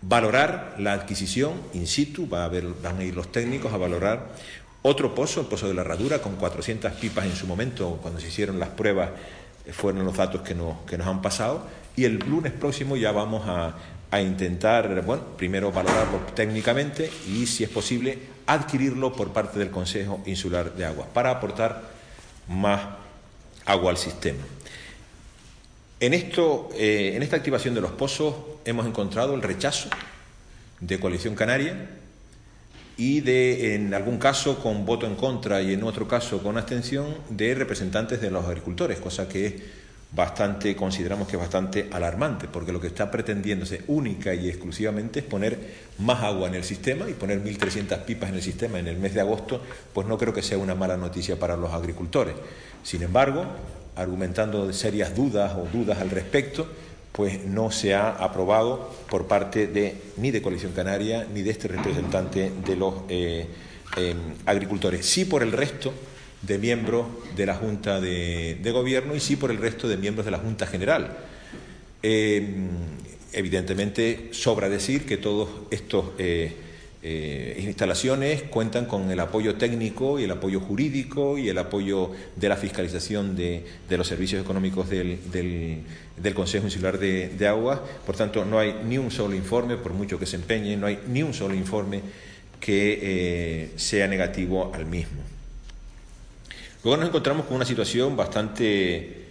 valorar 0.00 0.76
la 0.78 0.92
adquisición 0.92 1.54
in 1.74 1.86
situ, 1.86 2.28
a 2.34 2.48
van 2.48 2.98
a 2.98 3.04
ir 3.04 3.14
los 3.14 3.32
técnicos 3.32 3.72
a 3.72 3.76
valorar 3.76 4.28
otro 4.82 5.14
pozo, 5.14 5.40
el 5.40 5.46
pozo 5.46 5.66
de 5.66 5.72
la 5.72 5.80
Herradura, 5.80 6.20
con 6.20 6.36
400 6.36 6.92
pipas 6.92 7.24
en 7.24 7.34
su 7.34 7.46
momento, 7.46 7.98
cuando 8.02 8.20
se 8.20 8.28
hicieron 8.28 8.60
las 8.60 8.68
pruebas, 8.68 9.10
fueron 9.72 10.04
los 10.04 10.14
datos 10.14 10.42
que 10.42 10.54
nos, 10.54 10.76
han 11.06 11.22
pasado. 11.22 11.66
Y 11.96 12.04
el 12.04 12.18
lunes 12.18 12.52
próximo 12.52 12.94
ya 12.94 13.10
vamos 13.10 13.48
a, 13.48 13.74
a 14.10 14.20
intentar, 14.20 15.02
bueno, 15.02 15.22
primero 15.38 15.72
valorarlo 15.72 16.18
técnicamente 16.34 17.10
y, 17.26 17.46
si 17.46 17.64
es 17.64 17.70
posible, 17.70 18.18
adquirirlo 18.46 19.14
por 19.14 19.32
parte 19.32 19.58
del 19.58 19.70
Consejo 19.70 20.20
Insular 20.26 20.74
de 20.74 20.84
Agua 20.84 21.06
para 21.14 21.30
aportar 21.30 21.82
más 22.48 22.82
agua 23.64 23.90
al 23.90 23.96
sistema. 23.96 24.44
En, 26.00 26.14
esto, 26.14 26.68
eh, 26.74 27.12
en 27.14 27.22
esta 27.22 27.36
activación 27.36 27.74
de 27.74 27.80
los 27.80 27.92
pozos 27.92 28.34
hemos 28.64 28.86
encontrado 28.86 29.34
el 29.34 29.42
rechazo 29.42 29.88
de 30.80 31.00
Coalición 31.00 31.34
Canaria, 31.34 31.88
y 32.96 33.20
de, 33.20 33.74
en 33.74 33.92
algún 33.92 34.18
caso, 34.18 34.58
con 34.58 34.86
voto 34.86 35.06
en 35.06 35.16
contra 35.16 35.60
y 35.62 35.72
en 35.72 35.82
otro 35.82 36.06
caso 36.06 36.42
con 36.42 36.56
abstención 36.56 37.16
de 37.28 37.54
representantes 37.54 38.20
de 38.20 38.30
los 38.30 38.44
agricultores, 38.44 39.00
cosa 39.00 39.28
que 39.28 39.46
es 39.46 39.54
bastante, 40.12 40.76
consideramos 40.76 41.26
que 41.26 41.34
es 41.34 41.40
bastante 41.40 41.88
alarmante, 41.90 42.46
porque 42.46 42.70
lo 42.70 42.80
que 42.80 42.86
está 42.86 43.10
pretendiéndose 43.10 43.82
única 43.88 44.32
y 44.32 44.48
exclusivamente 44.48 45.20
es 45.20 45.26
poner 45.26 45.58
más 45.98 46.22
agua 46.22 46.46
en 46.46 46.54
el 46.54 46.62
sistema 46.62 47.08
y 47.08 47.14
poner 47.14 47.42
1.300 47.42 48.04
pipas 48.04 48.28
en 48.28 48.36
el 48.36 48.42
sistema 48.42 48.78
en 48.78 48.86
el 48.86 48.98
mes 48.98 49.12
de 49.14 49.20
agosto, 49.20 49.60
pues 49.92 50.06
no 50.06 50.16
creo 50.16 50.32
que 50.32 50.42
sea 50.42 50.58
una 50.58 50.76
mala 50.76 50.96
noticia 50.96 51.36
para 51.36 51.56
los 51.56 51.72
agricultores. 51.72 52.36
Sin 52.84 53.02
embargo, 53.02 53.44
argumentando 53.96 54.72
serias 54.72 55.14
dudas 55.14 55.54
o 55.56 55.68
dudas 55.72 56.00
al 56.00 56.10
respecto, 56.10 56.66
pues 57.12 57.44
no 57.44 57.70
se 57.70 57.94
ha 57.94 58.10
aprobado 58.10 58.90
por 59.08 59.26
parte 59.26 59.68
de, 59.68 59.96
ni 60.16 60.30
de 60.32 60.42
Coalición 60.42 60.72
Canaria 60.72 61.26
ni 61.32 61.42
de 61.42 61.50
este 61.50 61.68
representante 61.68 62.50
de 62.66 62.76
los 62.76 62.94
eh, 63.08 63.46
eh, 63.96 64.14
agricultores. 64.46 65.06
Sí 65.06 65.24
por 65.24 65.42
el 65.42 65.52
resto 65.52 65.92
de 66.42 66.58
miembros 66.58 67.06
de 67.36 67.46
la 67.46 67.54
Junta 67.54 68.00
de, 68.00 68.58
Gobierno 68.72 69.14
y 69.14 69.20
sí 69.20 69.36
por 69.36 69.50
el 69.50 69.58
resto 69.58 69.86
de 69.86 69.96
miembros 69.96 70.24
de 70.24 70.32
la 70.32 70.38
Junta 70.38 70.66
General. 70.66 71.16
Eh, 72.02 72.46
evidentemente, 73.32 74.30
sobra 74.32 74.68
decir 74.68 75.06
que 75.06 75.16
todos 75.16 75.48
estos 75.70 76.06
eh, 77.06 77.60
instalaciones 77.62 78.44
cuentan 78.44 78.86
con 78.86 79.10
el 79.10 79.20
apoyo 79.20 79.56
técnico 79.56 80.18
y 80.18 80.24
el 80.24 80.30
apoyo 80.30 80.58
jurídico 80.58 81.36
y 81.36 81.50
el 81.50 81.58
apoyo 81.58 82.12
de 82.34 82.48
la 82.48 82.56
fiscalización 82.56 83.36
de, 83.36 83.62
los 83.90 84.08
servicios 84.08 84.42
económicos 84.42 84.88
del 84.88 85.84
Consejo 86.34 86.64
Insular 86.64 86.98
de, 86.98 87.28
de 87.28 87.46
Aguas. 87.46 87.80
Por 88.06 88.16
tanto, 88.16 88.46
no 88.46 88.58
hay 88.58 88.80
ni 88.86 88.96
un 88.96 89.10
solo 89.10 89.34
informe, 89.34 89.76
por 89.76 89.92
mucho 89.92 90.18
que 90.18 90.24
se 90.24 90.36
empeñe, 90.36 90.78
no 90.78 90.86
hay 90.86 90.98
ni 91.06 91.22
un 91.22 91.34
solo 91.34 91.54
informe 91.54 92.00
que 92.58 92.98
eh, 93.02 93.70
sea 93.76 94.08
negativo 94.08 94.72
al 94.74 94.86
mismo. 94.86 95.20
Luego 96.82 96.96
nos 96.96 97.08
encontramos 97.08 97.44
con 97.44 97.56
una 97.56 97.66
situación 97.66 98.16
bastante 98.16 99.23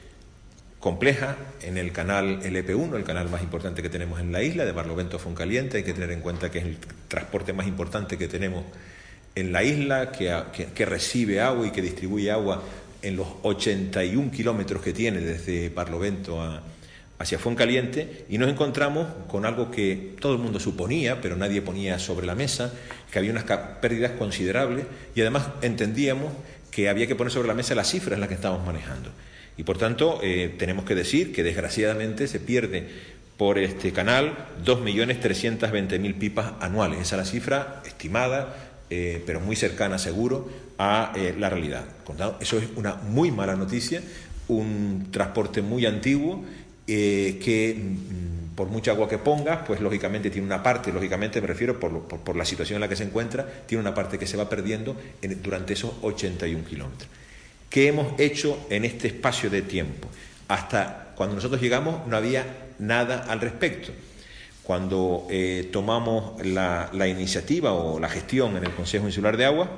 compleja 0.83 1.37
en 1.61 1.77
el 1.77 1.93
canal 1.93 2.41
LP1, 2.41 2.97
el 2.97 3.05
canal 3.05 3.29
más 3.29 3.41
importante 3.41 3.81
que 3.81 3.87
tenemos 3.87 4.19
en 4.19 4.33
la 4.33 4.43
isla, 4.43 4.65
de 4.65 4.73
Barlovento 4.73 5.15
a 5.15 5.19
Foncaliente. 5.19 5.77
Hay 5.77 5.83
que 5.83 5.93
tener 5.93 6.11
en 6.11 6.19
cuenta 6.19 6.51
que 6.51 6.57
es 6.57 6.65
el 6.65 6.77
transporte 7.07 7.53
más 7.53 7.67
importante 7.67 8.17
que 8.17 8.27
tenemos 8.27 8.65
en 9.33 9.53
la 9.53 9.63
isla, 9.63 10.11
que, 10.11 10.85
recibe 10.85 11.39
agua 11.39 11.67
y 11.67 11.71
que 11.71 11.81
distribuye 11.81 12.31
agua 12.31 12.61
en 13.01 13.15
los 13.15 13.27
81 13.43 14.29
kilómetros 14.29 14.81
que 14.81 14.91
tiene 14.91 15.21
desde 15.21 15.69
Barlovento 15.69 16.61
hacia 17.17 17.39
Foncaliente 17.39 18.25
y 18.27 18.37
nos 18.37 18.49
encontramos 18.49 19.07
con 19.29 19.45
algo 19.45 19.71
que 19.71 20.17
todo 20.19 20.33
el 20.33 20.39
mundo 20.39 20.59
suponía, 20.59 21.21
pero 21.21 21.37
nadie 21.37 21.61
ponía 21.61 21.97
sobre 21.97 22.27
la 22.27 22.35
mesa, 22.35 22.73
que 23.09 23.19
había 23.19 23.31
unas 23.31 23.45
pérdidas 23.79 24.11
considerables 24.19 24.85
y 25.15 25.21
además 25.21 25.47
entendíamos 25.61 26.33
que 26.71 26.89
había 26.89 27.07
que 27.07 27.15
poner 27.15 27.31
sobre 27.31 27.47
la 27.47 27.53
mesa 27.53 27.73
las 27.73 27.89
cifras 27.89 28.15
en 28.15 28.19
las 28.19 28.27
que 28.27 28.35
estábamos 28.35 28.65
manejando. 28.65 29.11
Y 29.57 29.63
por 29.63 29.77
tanto, 29.77 30.19
eh, 30.23 30.53
tenemos 30.57 30.85
que 30.85 30.95
decir 30.95 31.31
que 31.31 31.43
desgraciadamente 31.43 32.27
se 32.27 32.39
pierde 32.39 32.87
por 33.37 33.57
este 33.59 33.91
canal 33.91 34.47
2.320.000 34.65 36.15
pipas 36.15 36.53
anuales. 36.59 36.99
Esa 36.99 37.15
es 37.15 37.19
la 37.19 37.25
cifra 37.25 37.83
estimada, 37.85 38.55
eh, 38.89 39.21
pero 39.25 39.39
muy 39.39 39.55
cercana, 39.55 39.97
seguro, 39.97 40.49
a 40.77 41.13
eh, 41.15 41.35
la 41.37 41.49
realidad. 41.49 41.85
Eso 42.39 42.57
es 42.57 42.65
una 42.75 42.95
muy 42.95 43.31
mala 43.31 43.55
noticia, 43.55 44.01
un 44.47 45.07
transporte 45.11 45.61
muy 45.61 45.85
antiguo 45.85 46.43
que 46.85 47.79
mm, 47.79 48.55
por 48.55 48.67
mucha 48.67 48.91
agua 48.91 49.07
que 49.07 49.17
pongas, 49.17 49.59
pues 49.65 49.79
lógicamente 49.79 50.29
tiene 50.29 50.45
una 50.45 50.61
parte, 50.61 50.91
lógicamente 50.91 51.39
me 51.41 51.47
refiero 51.47 51.79
por, 51.79 52.07
por, 52.07 52.19
por, 52.19 52.35
la 52.35 52.45
situación 52.45 52.77
en 52.77 52.81
la 52.81 52.89
que 52.89 52.95
se 52.95 53.03
encuentra, 53.03 53.47
tiene 53.65 53.81
una 53.81 53.93
parte 53.93 54.19
que 54.19 54.27
se 54.27 54.35
va 54.35 54.49
perdiendo 54.49 54.95
en, 55.21 55.41
durante 55.41 55.73
esos 55.73 55.93
81 56.01 56.65
kilómetros. 56.65 57.09
¿Qué 57.73 57.87
hemos 57.87 58.19
hecho 58.19 58.67
en 58.69 58.85
este 58.85 59.07
espacio 59.07 59.49
de 59.49 59.63
tiempo? 59.63 60.07
Hasta 60.47 61.13
cuando 61.15 61.33
nosotros 61.33 61.59
llegamos 61.59 62.05
no 62.05 62.15
había 62.15 62.45
nada 62.77 63.25
al 63.27 63.41
respecto. 63.41 63.91
Cuando 64.61 65.25
eh, 65.31 65.69
tomamos 65.73 66.39
la, 66.45 66.91
la, 66.93 67.07
iniciativa 67.07 67.73
o 67.73 67.99
la 67.99 68.09
gestión 68.09 68.55
en 68.57 68.63
el 68.63 68.75
Consejo 68.75 69.07
Insular 69.07 69.37
de 69.37 69.45
Agua, 69.45 69.71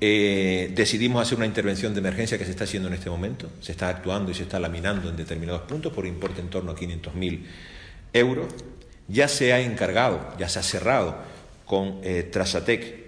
eh, 0.00 0.72
decidimos 0.74 1.20
hacer 1.20 1.36
una 1.36 1.44
intervención 1.44 1.92
de 1.92 2.00
emergencia 2.00 2.38
que 2.38 2.46
se 2.46 2.52
está 2.52 2.64
haciendo 2.64 2.88
en 2.88 2.94
este 2.94 3.10
momento. 3.10 3.50
Se 3.60 3.72
está 3.72 3.90
actuando 3.90 4.30
y 4.30 4.34
se 4.34 4.44
está 4.44 4.58
laminando 4.58 5.10
en 5.10 5.16
determinados 5.18 5.60
puntos 5.68 5.92
por 5.92 6.06
importe 6.06 6.40
en 6.40 6.48
torno 6.48 6.72
a 6.72 6.74
500.000 6.74 7.42
euros. 8.14 8.46
Ya 9.06 9.28
se 9.28 9.52
ha 9.52 9.60
encargado, 9.60 10.34
ya 10.38 10.48
se 10.48 10.60
ha 10.60 10.62
cerrado 10.62 11.14
con 11.66 12.00
eh, 12.02 12.22
Trasatec 12.22 13.01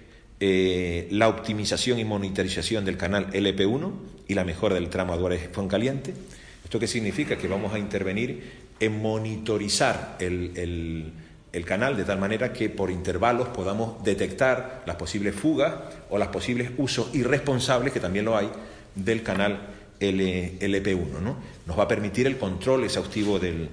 eh, 0.47 1.09
la 1.11 1.29
optimización 1.29 1.99
y 1.99 2.05
monitorización 2.05 2.85
del 2.85 2.97
canal 2.97 3.31
LP1 3.33 3.93
y 4.29 4.35
la 4.35 4.45
mejora 4.45 4.75
del 4.75 4.91
tramo 4.91 5.13
Aduares 5.13 5.49
Fuencaliente. 5.53 6.13
¿Esto 6.63 6.79
qué 6.79 6.87
significa? 6.87 7.39
Que 7.39 7.49
vamos 7.49 7.73
a 7.73 7.79
intervenir 7.79 8.65
en 8.81 9.01
monitorizar 9.01 10.17
el 10.19 11.13
el 11.55 11.65
canal 11.65 11.97
de 11.97 12.05
tal 12.05 12.19
manera 12.19 12.53
que 12.53 12.69
por 12.69 12.91
intervalos 12.91 13.49
podamos 13.49 14.03
detectar 14.03 14.83
las 14.87 14.97
posibles 14.97 15.37
fugas 15.37 15.73
o 16.11 16.19
los 16.19 16.29
posibles 16.29 16.73
usos 16.79 17.15
irresponsables, 17.15 17.93
que 17.93 18.01
también 18.01 18.25
lo 18.25 18.37
hay, 18.37 18.51
del 18.97 19.23
canal 19.23 19.61
LP1. 20.01 21.21
¿no? 21.23 21.37
Nos 21.65 21.79
va 21.79 21.85
a 21.85 21.89
permitir 21.89 22.27
el 22.27 22.39
control 22.39 22.83
exhaustivo 22.83 23.39
del, 23.39 23.69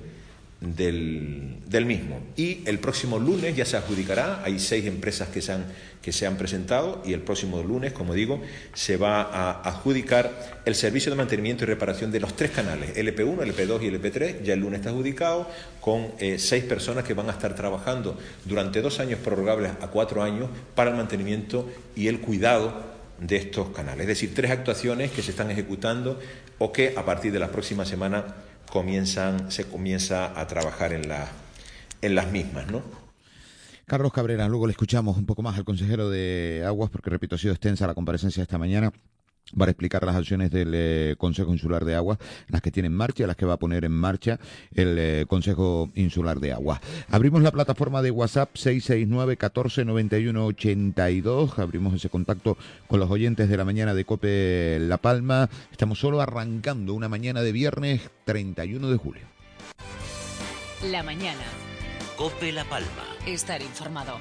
del, 0.62 1.86
mismo. 1.86 2.22
Y 2.38 2.62
el 2.66 2.78
próximo 2.78 3.18
lunes 3.18 3.56
ya 3.56 3.66
se 3.66 3.78
adjudicará, 3.78 4.44
hay 4.44 4.60
seis 4.60 4.86
empresas 4.86 5.30
que 5.30 5.42
se, 5.42 5.54
han, 5.54 5.66
que 6.04 6.12
se 6.12 6.28
han 6.28 6.38
presentado 6.38 7.02
y 7.04 7.14
el 7.14 7.22
próximo 7.22 7.64
lunes, 7.64 7.94
como 7.94 8.14
digo, 8.14 8.42
se 8.74 8.96
va 8.96 9.24
a 9.24 9.68
adjudicar 9.68 10.62
el 10.66 10.76
servicio 10.76 11.12
de 11.12 11.18
mantenimiento 11.18 11.64
y 11.64 11.68
reparación 11.68 12.12
de 12.12 12.20
los 12.20 12.36
tres 12.36 12.52
canales, 12.52 12.96
LP1, 12.96 13.40
LP2 13.40 13.82
y 13.82 13.90
LP3, 13.90 14.44
ya 14.44 14.54
el 14.54 14.60
lunes 14.60 14.82
está 14.82 14.92
adjudicado, 14.92 15.50
con 15.82 16.12
eh, 16.20 16.38
seis 16.38 16.64
personas 16.64 17.04
que 17.06 17.16
van 17.16 17.28
a 17.30 17.32
estar 17.32 17.56
trabajando 17.56 18.18
durante 18.46 18.84
dos 18.84 19.00
años 19.00 19.20
prorrogables 19.20 19.72
a 19.82 19.88
cuatro 19.88 20.22
años 20.22 20.48
para 20.76 20.92
el 20.92 20.98
mantenimiento 20.98 21.68
y 21.96 22.08
el 22.08 22.22
cuidado 22.22 23.02
de 23.20 23.36
estos 23.38 23.70
canales. 23.70 24.02
Es 24.02 24.08
decir, 24.08 24.34
tres 24.36 24.52
actuaciones 24.52 25.12
que 25.12 25.24
se 25.24 25.32
están 25.32 25.50
ejecutando 25.50 26.20
o 26.60 26.72
que 26.72 26.94
a 26.96 27.04
partir 27.04 27.32
de 27.32 27.40
la 27.40 27.52
próxima 27.52 27.86
semana 27.86 28.36
comienzan, 28.72 29.52
se 29.52 29.66
comienza 29.66 30.40
a 30.40 30.48
trabajar 30.48 30.94
en, 30.94 31.08
la, 31.08 31.28
en 32.02 32.16
las 32.16 32.32
mismas, 32.32 32.72
¿no? 32.72 32.82
Carlos 33.86 34.14
Cabrera, 34.14 34.48
luego 34.48 34.68
le 34.68 34.72
escuchamos 34.72 35.18
un 35.18 35.26
poco 35.26 35.42
más 35.42 35.58
al 35.58 35.66
consejero 35.66 36.10
de 36.10 36.64
Aguas, 36.66 36.90
porque 36.90 37.10
repito, 37.10 37.36
ha 37.36 37.38
sido 37.38 37.54
extensa 37.54 37.86
la 37.86 37.94
comparecencia 37.94 38.42
esta 38.42 38.58
mañana 38.58 38.94
para 39.58 39.72
explicar 39.72 40.04
las 40.06 40.16
acciones 40.16 40.52
del 40.52 40.72
eh, 40.74 41.16
Consejo 41.18 41.52
Insular 41.52 41.86
de 41.86 41.96
Agua, 41.96 42.18
las 42.48 42.62
que 42.62 42.72
tiene 42.72 42.88
en 42.88 42.96
marcha, 42.96 43.28
las 43.28 43.36
que 43.36 43.46
va 43.46 43.54
a 43.54 43.60
poner 43.60 43.86
en 43.86 43.92
marcha 43.92 44.40
el 44.74 44.98
eh, 44.98 45.26
Consejo 45.28 45.90
Insular 45.96 46.40
de 46.40 46.54
Agua. 46.54 46.82
Abrimos 47.10 47.42
la 47.42 47.52
plataforma 47.52 48.02
de 48.02 48.12
WhatsApp 48.12 48.56
669 48.56 49.38
14 49.38 49.86
91 49.86 50.46
82. 50.46 51.60
Abrimos 51.60 51.94
ese 51.94 52.10
contacto 52.10 52.58
con 52.88 53.00
los 53.00 53.10
oyentes 53.10 53.50
de 53.50 53.58
la 53.58 53.66
mañana 53.66 53.94
de 53.94 54.06
Cope 54.06 54.78
La 54.80 54.98
Palma. 54.98 55.50
Estamos 55.72 56.00
solo 56.00 56.22
arrancando 56.22 56.94
una 56.94 57.10
mañana 57.10 57.42
de 57.42 57.52
viernes 57.52 58.02
31 58.26 58.90
de 58.90 58.98
julio. 58.98 59.24
La 60.90 61.04
mañana. 61.04 61.44
Cope 62.18 62.52
La 62.52 62.66
Palma. 62.66 63.06
Estar 63.26 63.62
informado. 63.62 64.18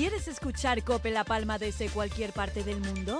¿Quieres 0.00 0.28
escuchar 0.28 0.82
Cope 0.82 1.10
La 1.10 1.24
Palma 1.24 1.58
desde 1.58 1.90
cualquier 1.90 2.32
parte 2.32 2.64
del 2.64 2.80
mundo? 2.80 3.18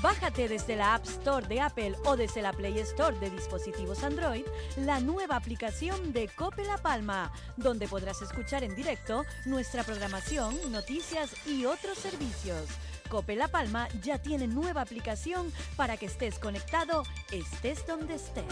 Bájate 0.00 0.46
desde 0.46 0.76
la 0.76 0.94
App 0.94 1.04
Store 1.04 1.44
de 1.48 1.60
Apple 1.60 1.96
o 2.04 2.16
desde 2.16 2.40
la 2.40 2.52
Play 2.52 2.78
Store 2.78 3.18
de 3.18 3.30
dispositivos 3.30 4.04
Android 4.04 4.44
la 4.76 5.00
nueva 5.00 5.34
aplicación 5.34 6.12
de 6.12 6.28
Cope 6.28 6.62
La 6.62 6.78
Palma, 6.78 7.32
donde 7.56 7.88
podrás 7.88 8.22
escuchar 8.22 8.62
en 8.62 8.76
directo 8.76 9.24
nuestra 9.44 9.82
programación, 9.82 10.56
noticias 10.70 11.34
y 11.48 11.64
otros 11.64 11.98
servicios. 11.98 12.68
Cope 13.08 13.34
La 13.34 13.48
Palma 13.48 13.88
ya 14.00 14.22
tiene 14.22 14.46
nueva 14.46 14.82
aplicación 14.82 15.52
para 15.74 15.96
que 15.96 16.06
estés 16.06 16.38
conectado, 16.38 17.02
estés 17.32 17.84
donde 17.88 18.14
estés. 18.14 18.44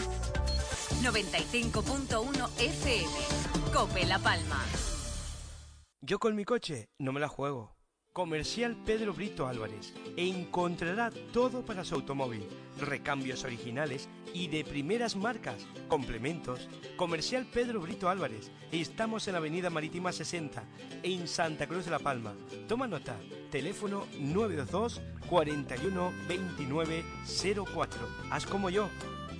95.1 1.01 2.49
FM. 2.59 3.71
Cope 3.71 4.05
La 4.05 4.19
Palma. 4.19 4.61
Yo 6.01 6.17
con 6.17 6.33
mi 6.33 6.45
coche 6.45 6.89
no 6.97 7.11
me 7.11 7.19
la 7.19 7.27
juego. 7.27 7.78
Comercial 8.19 8.75
Pedro 8.75 9.13
Brito 9.13 9.47
Álvarez. 9.47 9.93
Encontrará 10.17 11.09
todo 11.31 11.63
para 11.63 11.85
su 11.85 11.95
automóvil. 11.95 12.45
Recambios 12.77 13.45
originales 13.45 14.09
y 14.33 14.49
de 14.49 14.65
primeras 14.65 15.15
marcas. 15.15 15.65
Complementos. 15.87 16.67
Comercial 16.97 17.45
Pedro 17.45 17.79
Brito 17.79 18.09
Álvarez. 18.09 18.51
Estamos 18.73 19.25
en 19.29 19.31
la 19.31 19.37
Avenida 19.37 19.69
Marítima 19.69 20.11
60, 20.11 20.65
en 21.01 21.29
Santa 21.29 21.65
Cruz 21.65 21.85
de 21.85 21.91
la 21.91 21.99
Palma. 21.99 22.35
Toma 22.67 22.89
nota. 22.89 23.15
Teléfono 23.51 24.05
922 24.19 25.01
41 25.29 26.11
29 26.27 27.05
04. 27.73 27.99
Haz 28.31 28.45
como 28.45 28.69
yo. 28.69 28.89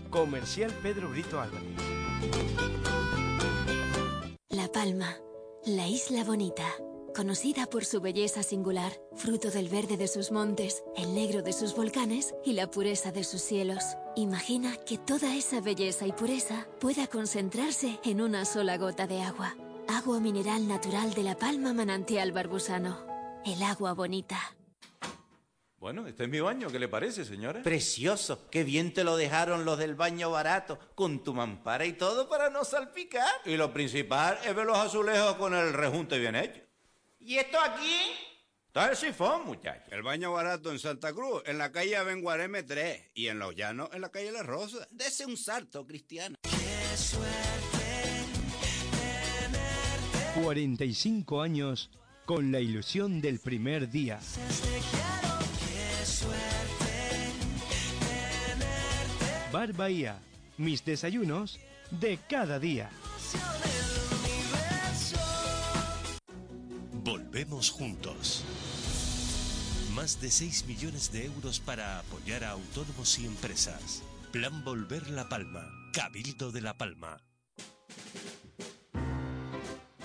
Comercial 0.10 0.72
Pedro 0.82 1.10
Brito 1.10 1.42
Álvarez. 1.42 1.68
La 4.48 4.72
Palma 4.72 5.18
la 5.66 5.88
isla 5.88 6.24
bonita, 6.24 6.66
conocida 7.14 7.66
por 7.66 7.86
su 7.86 8.02
belleza 8.02 8.44
singular, 8.44 8.94
fruto 9.16 9.52
del 9.52 9.70
verde 9.70 9.98
de 9.98 10.08
sus 10.08 10.32
montes, 10.32 10.84
el 10.96 11.14
negro 11.14 11.42
de 11.42 11.54
sus 11.54 11.76
volcanes 11.76 12.34
y 12.46 12.54
la 12.54 12.70
pureza 12.70 13.12
de 13.12 13.24
sus 13.24 13.42
cielos. 13.42 13.84
Imagina 14.16 14.76
que 14.86 14.98
toda 14.98 15.36
esa 15.36 15.62
belleza 15.62 16.08
y 16.08 16.12
pureza 16.12 16.68
pueda 16.80 17.08
concentrarse 17.08 18.00
en 18.04 18.22
una 18.22 18.46
sola 18.46 18.78
gota 18.78 19.08
de 19.08 19.22
agua. 19.22 19.56
Agua 19.88 20.20
mineral 20.20 20.68
natural 20.68 21.14
de 21.14 21.24
la 21.24 21.36
Palma 21.36 21.74
Manantial 21.74 22.32
Barbusano. 22.32 23.06
El 23.46 23.64
agua 23.64 23.94
bonita. 23.94 24.40
Bueno, 25.80 26.06
este 26.08 26.26
es 26.26 26.30
mi 26.30 26.42
baño, 26.42 26.70
¿qué 26.70 26.78
le 26.78 26.90
parece, 26.90 27.24
señora? 27.24 27.64
Precioso, 27.64 28.50
qué 28.52 28.66
bien 28.66 28.94
te 28.94 29.06
lo 29.06 29.16
dejaron 29.16 29.64
los 29.64 29.78
del 29.78 29.96
baño 29.96 30.30
barato, 30.30 30.78
con 30.94 31.24
tu 31.24 31.34
mampara 31.34 31.86
y 31.86 31.94
todo 31.94 32.28
para 32.28 32.50
no 32.50 32.66
salpicar. 32.66 33.32
Y 33.46 33.56
lo 33.56 33.72
principal 33.72 34.38
es 34.46 34.54
ver 34.54 34.66
los 34.66 34.78
azulejos 34.78 35.36
con 35.36 35.54
el 35.54 35.72
rejunte 35.72 36.20
bien 36.20 36.36
hecho. 36.36 36.69
¿Y 37.30 37.38
esto 37.38 37.60
aquí? 37.60 37.96
Está 38.66 38.90
el 38.90 38.98
sifón, 38.98 39.46
muchacho. 39.46 39.84
El 39.92 40.02
baño 40.02 40.32
barato 40.32 40.72
en 40.72 40.80
Santa 40.80 41.14
Cruz, 41.14 41.44
en 41.46 41.60
la 41.60 41.72
calle 41.72 41.96
Abenguareme 41.96 42.64
3 42.64 43.12
y 43.14 43.28
en 43.28 43.38
Los 43.38 43.56
Llanos, 43.56 43.90
en 43.94 44.02
la 44.02 44.10
calle 44.10 44.32
La 44.32 44.42
Rosa. 44.42 44.88
Dese 44.90 45.28
un 45.28 45.38
salto, 45.38 45.86
Cristiano. 45.86 46.38
Qué 46.42 46.98
suerte 46.98 47.78
tenerte. 49.44 50.42
45 50.42 51.40
años 51.44 51.92
con 52.26 52.52
la 52.52 52.62
ilusión 52.62 53.22
del 53.22 53.40
primer 53.40 53.92
día. 53.92 54.20
Bar 59.52 59.74
Bahía, 59.74 60.20
mis 60.58 60.84
desayunos 60.84 61.60
de 61.92 62.18
cada 62.28 62.58
día. 62.58 62.90
Volvemos 67.04 67.72
juntos. 67.72 68.44
Más 69.96 70.20
de 70.20 70.30
6 70.30 70.66
millones 70.68 71.14
de 71.14 71.28
euros 71.28 71.62
para 71.62 72.00
apoyar 72.00 72.44
a 72.44 72.52
autónomos 72.52 73.18
y 73.20 73.26
empresas. 73.26 74.04
Plan 74.34 74.66
Volver 74.66 75.10
La 75.10 75.30
Palma. 75.30 75.66
Cabildo 75.94 76.52
de 76.52 76.60
La 76.60 76.78
Palma. 76.78 77.24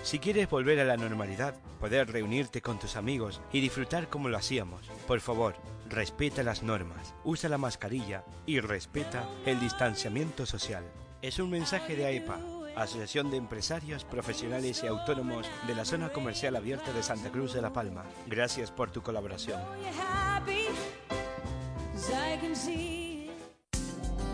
Si 0.03 0.19
quieres 0.19 0.49
volver 0.49 0.79
a 0.79 0.85
la 0.85 0.95
normalidad, 0.95 1.55
poder 1.81 2.09
reunirte 2.09 2.61
con 2.61 2.79
tus 2.79 2.95
amigos 2.95 3.41
y 3.51 3.59
disfrutar 3.59 4.07
como 4.07 4.29
lo 4.29 4.37
hacíamos, 4.37 4.89
por 5.05 5.19
favor, 5.19 5.55
respeta 5.89 6.43
las 6.43 6.63
normas, 6.63 7.13
usa 7.25 7.49
la 7.49 7.57
mascarilla 7.57 8.23
y 8.45 8.61
respeta 8.61 9.27
el 9.45 9.59
distanciamiento 9.59 10.45
social. 10.45 10.85
Es 11.21 11.39
un 11.39 11.49
mensaje 11.49 11.95
de 11.95 12.05
AEPA, 12.05 12.39
Asociación 12.75 13.31
de 13.31 13.37
Empresarios, 13.37 14.03
Profesionales 14.03 14.81
y 14.83 14.87
Autónomos 14.87 15.47
de 15.67 15.75
la 15.75 15.85
Zona 15.85 16.09
Comercial 16.09 16.55
Abierta 16.55 16.91
de 16.91 17.03
Santa 17.03 17.29
Cruz 17.29 17.53
de 17.53 17.61
la 17.61 17.71
Palma. 17.71 18.03
Gracias 18.27 18.71
por 18.71 18.91
tu 18.91 19.01
colaboración. 19.01 19.61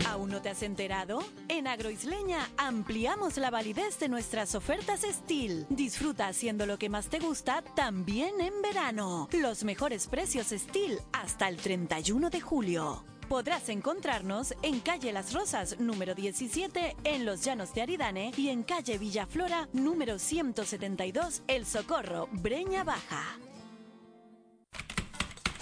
¿Aún 0.08 0.28
no 0.28 0.42
te 0.42 0.50
has 0.50 0.62
enterado? 0.62 1.20
En 1.48 1.66
Agroisleña 1.66 2.50
ampliamos 2.58 3.38
la 3.38 3.50
validez 3.50 3.98
de 3.98 4.08
nuestras 4.08 4.54
ofertas 4.54 5.06
Steel. 5.08 5.66
Disfruta 5.70 6.26
haciendo 6.26 6.66
lo 6.66 6.78
que 6.78 6.88
más 6.88 7.08
te 7.08 7.18
gusta 7.18 7.62
también 7.74 8.40
en 8.40 8.60
verano. 8.60 9.28
Los 9.32 9.64
mejores 9.64 10.08
precios 10.08 10.48
Steel 10.48 10.98
hasta 11.12 11.48
el 11.48 11.56
31 11.56 12.28
de 12.28 12.40
julio. 12.40 13.04
Podrás 13.32 13.70
encontrarnos 13.70 14.52
en 14.60 14.80
calle 14.80 15.10
Las 15.10 15.32
Rosas, 15.32 15.80
número 15.80 16.14
17, 16.14 16.98
en 17.02 17.24
Los 17.24 17.42
Llanos 17.42 17.72
de 17.72 17.80
Aridane 17.80 18.30
y 18.36 18.50
en 18.50 18.62
calle 18.62 18.98
Villaflora, 18.98 19.70
número 19.72 20.18
172, 20.18 21.42
El 21.46 21.64
Socorro, 21.64 22.28
Breña 22.30 22.84
Baja. 22.84 23.38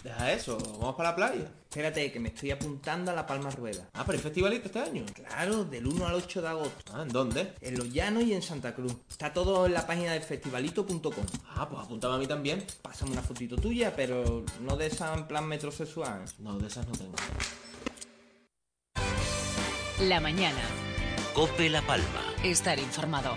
Deja 0.02 0.32
eso, 0.32 0.58
vamos 0.80 0.96
para 0.96 1.10
la 1.10 1.14
playa. 1.14 1.59
Espérate, 1.70 2.10
que 2.10 2.18
me 2.18 2.30
estoy 2.30 2.50
apuntando 2.50 3.12
a 3.12 3.14
la 3.14 3.24
Palma 3.24 3.48
Rueda. 3.48 3.88
Ah, 3.92 4.02
pero 4.04 4.18
hay 4.18 4.22
festivalito 4.24 4.66
este 4.66 4.80
año. 4.80 5.06
Claro, 5.14 5.62
del 5.64 5.86
1 5.86 6.04
al 6.04 6.14
8 6.14 6.42
de 6.42 6.48
agosto. 6.48 6.92
Ah, 6.92 7.02
¿en 7.02 7.08
dónde? 7.10 7.54
En 7.60 7.78
Los 7.78 7.92
Llanos 7.92 8.24
y 8.24 8.34
en 8.34 8.42
Santa 8.42 8.74
Cruz. 8.74 8.96
Está 9.08 9.32
todo 9.32 9.66
en 9.66 9.74
la 9.74 9.86
página 9.86 10.12
de 10.12 10.20
festivalito.com. 10.20 11.12
Ah, 11.54 11.68
pues 11.70 11.80
apuntame 11.80 12.16
a 12.16 12.18
mí 12.18 12.26
también. 12.26 12.66
Pásame 12.82 13.12
una 13.12 13.22
fotito 13.22 13.54
tuya, 13.54 13.94
pero 13.94 14.44
no 14.62 14.76
de 14.76 14.88
esa 14.88 15.14
en 15.14 15.28
plan 15.28 15.46
metrosexual. 15.46 16.24
No, 16.40 16.58
de 16.58 16.66
esas 16.66 16.88
no 16.88 16.92
tengo. 16.92 17.14
La 20.00 20.18
mañana. 20.18 20.62
Cope 21.34 21.70
La 21.70 21.82
Palma. 21.82 22.34
Estar 22.42 22.80
informado. 22.80 23.36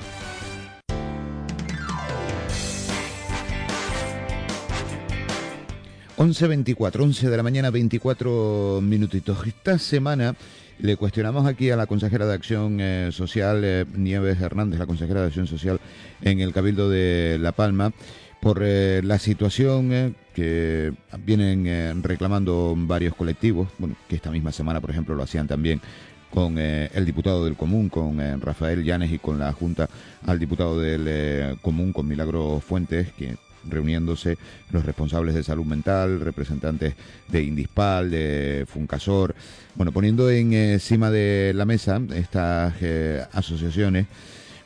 Once 6.16 6.48
veinticuatro, 6.48 7.04
11 7.04 7.28
de 7.28 7.38
la 7.38 7.42
mañana, 7.42 7.72
24 7.72 8.82
minutitos. 8.84 9.48
Esta 9.48 9.80
semana 9.80 10.36
le 10.78 10.96
cuestionamos 10.96 11.48
aquí 11.48 11.72
a 11.72 11.76
la 11.76 11.88
consejera 11.88 12.28
de 12.28 12.36
Acción 12.36 12.78
eh, 12.80 13.10
Social, 13.12 13.64
eh, 13.64 13.86
Nieves 13.96 14.40
Hernández, 14.40 14.78
la 14.78 14.86
consejera 14.86 15.22
de 15.22 15.28
Acción 15.28 15.48
Social 15.48 15.80
en 16.22 16.40
el 16.40 16.54
Cabildo 16.54 16.88
de 16.88 17.40
La 17.42 17.52
Palma, 17.52 17.94
por 18.42 18.62
eh, 18.62 19.02
la 19.04 19.18
situación 19.18 19.92
eh, 19.92 20.14
que 20.36 20.94
vienen 21.26 22.04
reclamando 22.04 22.76
varios 22.78 23.16
colectivos, 23.16 23.70
bueno, 23.80 23.96
que 24.08 24.16
esta 24.16 24.30
misma 24.30 24.52
semana, 24.52 24.82
por 24.82 24.92
ejemplo, 24.92 25.16
lo 25.16 25.24
hacían 25.24 25.48
también 25.48 25.82
con 26.30 26.58
el 26.58 27.06
diputado 27.06 27.46
del 27.46 27.56
Común, 27.56 27.90
con 27.90 28.42
Rafael 28.42 28.84
Llanes 28.84 29.12
y 29.12 29.20
con 29.20 29.38
la 29.38 29.54
Junta 29.54 29.88
al 30.26 30.40
diputado 30.40 30.80
del 30.80 31.60
Común, 31.62 31.94
con 31.94 32.08
Milagro 32.08 32.60
Fuentes, 32.60 33.12
que 33.14 33.36
reuniéndose 33.68 34.38
los 34.72 34.86
responsables 34.86 35.36
de 35.36 35.44
salud 35.44 35.66
mental, 35.66 36.20
representantes 36.20 36.96
de 37.28 37.44
Indispal, 37.44 38.10
de 38.10 38.66
Funcasor, 38.68 39.36
bueno, 39.76 39.92
poniendo 39.92 40.30
encima 40.30 41.10
de 41.10 41.54
la 41.56 41.66
mesa 41.66 42.02
estas 42.14 42.74
eh, 42.82 43.24
asociaciones 43.32 44.08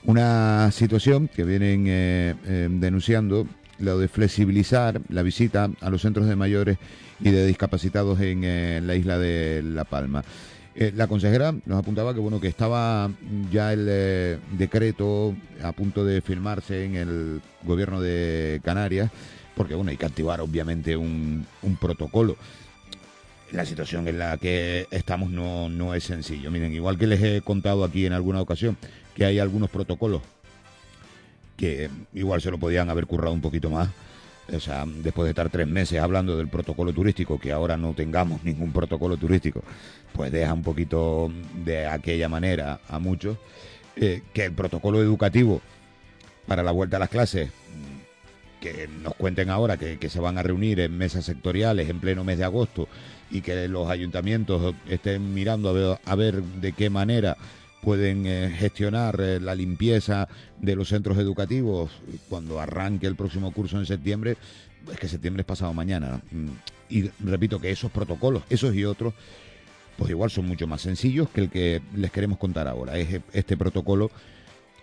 una 0.07 0.71
situación 0.71 1.27
que 1.27 1.43
vienen 1.43 1.85
eh, 1.87 2.33
eh, 2.45 2.67
denunciando, 2.71 3.45
lo 3.79 3.99
de 3.99 4.07
flexibilizar 4.07 5.01
la 5.09 5.21
visita 5.21 5.69
a 5.81 5.89
los 5.89 6.01
centros 6.01 6.27
de 6.27 6.35
mayores 6.35 6.77
y 7.19 7.29
de 7.29 7.45
discapacitados 7.45 8.19
en 8.21 8.43
eh, 8.43 8.81
la 8.81 8.95
isla 8.95 9.17
de 9.17 9.61
La 9.63 9.83
Palma. 9.83 10.23
Eh, 10.79 10.93
la 10.95 11.07
consejera 11.07 11.55
nos 11.65 11.79
apuntaba 11.79 12.13
que 12.13 12.19
bueno 12.19 12.39
que 12.39 12.47
estaba 12.47 13.09
ya 13.51 13.73
el 13.73 13.87
eh, 13.89 14.37
decreto 14.51 15.35
a 15.63 15.71
punto 15.71 16.05
de 16.05 16.21
firmarse 16.21 16.85
en 16.85 16.95
el 16.95 17.41
gobierno 17.63 17.99
de 17.99 18.61
Canarias, 18.63 19.09
porque 19.55 19.73
bueno 19.73 19.89
hay 19.89 19.97
que 19.97 20.05
activar 20.05 20.39
obviamente 20.39 20.95
un, 20.95 21.47
un 21.63 21.75
protocolo. 21.77 22.37
La 23.51 23.65
situación 23.65 24.07
en 24.07 24.19
la 24.19 24.37
que 24.37 24.85
estamos 24.91 25.31
no, 25.31 25.67
no 25.67 25.95
es 25.95 26.03
sencillo. 26.03 26.51
Miren, 26.51 26.71
igual 26.73 26.99
que 26.99 27.07
les 27.07 27.23
he 27.23 27.41
contado 27.41 27.83
aquí 27.83 28.05
en 28.05 28.13
alguna 28.13 28.39
ocasión, 28.39 28.77
que 29.15 29.25
hay 29.25 29.39
algunos 29.39 29.71
protocolos 29.71 30.21
que 31.55 31.89
igual 32.13 32.39
se 32.39 32.51
lo 32.51 32.59
podían 32.59 32.91
haber 32.91 33.07
currado 33.07 33.33
un 33.33 33.41
poquito 33.41 33.71
más. 33.71 33.89
O 34.53 34.59
sea, 34.59 34.85
después 34.85 35.25
de 35.25 35.31
estar 35.31 35.49
tres 35.49 35.67
meses 35.67 35.99
hablando 35.99 36.37
del 36.37 36.47
protocolo 36.47 36.93
turístico, 36.93 37.39
que 37.39 37.51
ahora 37.51 37.75
no 37.75 37.93
tengamos 37.93 38.43
ningún 38.43 38.71
protocolo 38.71 39.17
turístico, 39.17 39.61
pues 40.13 40.31
deja 40.31 40.53
un 40.53 40.63
poquito 40.63 41.31
de 41.65 41.85
aquella 41.85 42.29
manera 42.29 42.79
a 42.87 42.99
muchos. 42.99 43.37
Eh, 43.99 44.21
que 44.31 44.45
el 44.45 44.53
protocolo 44.53 45.01
educativo 45.01 45.59
para 46.45 46.61
la 46.61 46.71
vuelta 46.71 46.97
a 46.97 46.99
las 46.99 47.09
clases, 47.09 47.49
que 48.61 48.87
nos 48.87 49.15
cuenten 49.15 49.49
ahora 49.49 49.77
que, 49.77 49.97
se 50.09 50.19
van 50.19 50.37
a 50.37 50.43
reunir 50.43 50.79
en 50.79 50.97
mesas 50.97 51.25
sectoriales 51.25 51.89
en 51.89 51.99
pleno 51.99 52.23
mes 52.23 52.37
de 52.37 52.43
agosto 52.43 52.87
y 53.29 53.41
que 53.41 53.67
los 53.67 53.89
ayuntamientos 53.89 54.75
estén 54.87 55.33
mirando 55.33 55.99
a 56.03 56.15
ver 56.15 56.41
de 56.41 56.73
qué 56.73 56.89
manera 56.89 57.37
pueden 57.81 58.25
eh, 58.25 58.53
gestionar 58.57 59.19
eh, 59.19 59.39
la 59.39 59.55
limpieza 59.55 60.27
de 60.59 60.75
los 60.75 60.89
centros 60.89 61.17
educativos 61.17 61.91
cuando 62.29 62.59
arranque 62.59 63.07
el 63.07 63.15
próximo 63.15 63.51
curso 63.51 63.77
en 63.77 63.85
septiembre, 63.85 64.37
es 64.91 64.99
que 64.99 65.07
septiembre 65.07 65.41
es 65.41 65.47
pasado 65.47 65.73
mañana. 65.73 66.21
¿no? 66.31 66.51
Y 66.89 67.09
repito 67.19 67.59
que 67.59 67.71
esos 67.71 67.91
protocolos, 67.91 68.43
esos 68.49 68.73
y 68.75 68.85
otros, 68.85 69.13
pues 69.97 70.09
igual 70.09 70.29
son 70.29 70.47
mucho 70.47 70.67
más 70.67 70.81
sencillos 70.81 71.29
que 71.29 71.41
el 71.41 71.49
que 71.49 71.81
les 71.95 72.11
queremos 72.11 72.37
contar 72.37 72.67
ahora. 72.67 72.97
Es 72.97 73.21
este 73.33 73.57
protocolo 73.57 74.11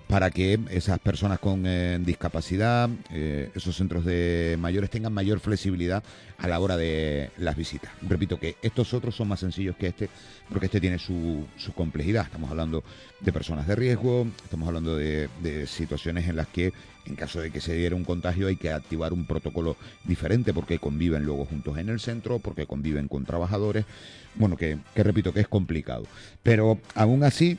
para 0.09 0.31
que 0.31 0.59
esas 0.71 0.99
personas 0.99 1.39
con 1.39 1.65
eh, 1.67 1.99
discapacidad, 2.01 2.91
eh, 3.11 3.51
esos 3.55 3.77
centros 3.77 4.05
de 4.05 4.57
mayores 4.61 4.91
tengan 4.91 5.13
mayor 5.13 5.41
flexibilidad 5.41 6.03
a 6.39 6.47
la 6.47 6.61
hora 6.61 6.77
de 6.77 7.31
las 7.39 7.57
visitas. 7.57 7.91
Repito 8.03 8.39
que 8.39 8.57
estos 8.63 8.93
otros 8.93 9.17
son 9.17 9.29
más 9.29 9.41
sencillos 9.41 9.77
que 9.77 9.87
este, 9.89 10.11
porque 10.51 10.67
este 10.67 10.81
tiene 10.81 10.99
su, 10.99 11.47
complejidad. 11.75 12.25
Estamos 12.27 12.51
hablando 12.51 12.85
de 13.21 13.33
personas 13.33 13.67
de 13.67 13.77
riesgo, 13.77 14.27
estamos 14.45 14.69
hablando 14.69 14.97
de, 14.97 15.29
de, 15.43 15.67
situaciones 15.67 16.29
en 16.29 16.37
las 16.37 16.49
que, 16.49 16.73
en 17.07 17.17
caso 17.17 17.41
de 17.41 17.51
que 17.51 17.61
se 17.61 17.75
diera 17.75 17.97
un 17.97 18.05
contagio, 18.05 18.49
hay 18.49 18.57
que 18.57 18.71
activar 18.71 19.13
un 19.13 19.27
protocolo 19.27 19.77
diferente 20.05 20.53
porque 20.53 20.79
conviven 20.79 21.25
luego 21.25 21.47
juntos 21.47 21.79
en 21.79 21.89
el 21.89 21.99
centro, 21.99 22.41
porque 22.41 22.67
conviven 22.67 23.09
con 23.09 23.25
trabajadores. 23.25 23.87
Bueno, 24.35 24.57
que, 24.57 24.79
que 24.95 25.03
repito 25.03 25.33
que 25.33 25.41
es 25.41 25.49
complicado. 25.49 26.05
Pero 26.43 26.79
aún 26.95 27.25
así... 27.25 27.59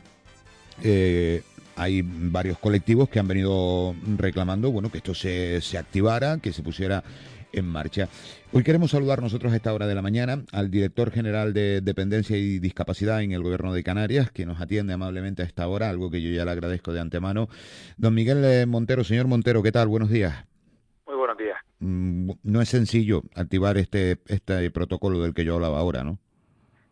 Eh, 0.83 1.41
hay 1.75 2.01
varios 2.03 2.57
colectivos 2.59 3.09
que 3.09 3.19
han 3.19 3.27
venido 3.27 3.95
reclamando 4.17 4.71
bueno 4.71 4.89
que 4.91 4.97
esto 4.99 5.13
se, 5.13 5.61
se, 5.61 5.77
activara, 5.77 6.39
que 6.39 6.53
se 6.53 6.63
pusiera 6.63 7.03
en 7.51 7.65
marcha. 7.65 8.09
Hoy 8.51 8.63
queremos 8.63 8.91
saludar 8.91 9.21
nosotros 9.21 9.53
a 9.53 9.55
esta 9.55 9.73
hora 9.73 9.87
de 9.87 9.95
la 9.95 10.01
mañana 10.01 10.43
al 10.51 10.69
director 10.69 11.11
general 11.11 11.53
de 11.53 11.81
Dependencia 11.81 12.37
y 12.37 12.59
Discapacidad 12.59 13.21
en 13.21 13.31
el 13.31 13.43
Gobierno 13.43 13.73
de 13.73 13.83
Canarias, 13.83 14.31
que 14.31 14.45
nos 14.45 14.59
atiende 14.59 14.93
amablemente 14.93 15.41
a 15.41 15.45
esta 15.45 15.67
hora, 15.67 15.89
algo 15.89 16.09
que 16.09 16.21
yo 16.21 16.29
ya 16.31 16.45
le 16.45 16.51
agradezco 16.51 16.93
de 16.93 16.99
antemano. 16.99 17.47
Don 17.97 18.13
Miguel 18.13 18.67
Montero, 18.67 19.03
señor 19.03 19.27
Montero, 19.27 19.63
¿qué 19.63 19.71
tal? 19.71 19.87
Buenos 19.87 20.09
días. 20.09 20.45
Muy 21.07 21.15
buenos 21.15 21.37
días. 21.37 21.57
No 21.79 22.61
es 22.61 22.69
sencillo 22.69 23.23
activar 23.35 23.77
este, 23.77 24.17
este 24.27 24.69
protocolo 24.71 25.21
del 25.21 25.33
que 25.33 25.45
yo 25.45 25.55
hablaba 25.55 25.79
ahora, 25.79 26.03
¿no? 26.03 26.19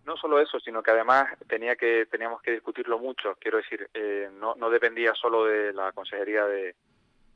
No 0.05 0.17
solo 0.17 0.39
eso, 0.39 0.59
sino 0.59 0.83
que 0.83 0.91
además 0.91 1.27
tenía 1.47 1.75
que 1.75 2.05
teníamos 2.07 2.41
que 2.41 2.51
discutirlo 2.51 2.99
mucho. 2.99 3.35
Quiero 3.39 3.57
decir, 3.57 3.89
eh, 3.93 4.29
no, 4.33 4.55
no 4.55 4.69
dependía 4.69 5.13
solo 5.13 5.45
de 5.45 5.73
la 5.73 5.91
Consejería 5.91 6.45
de, 6.45 6.75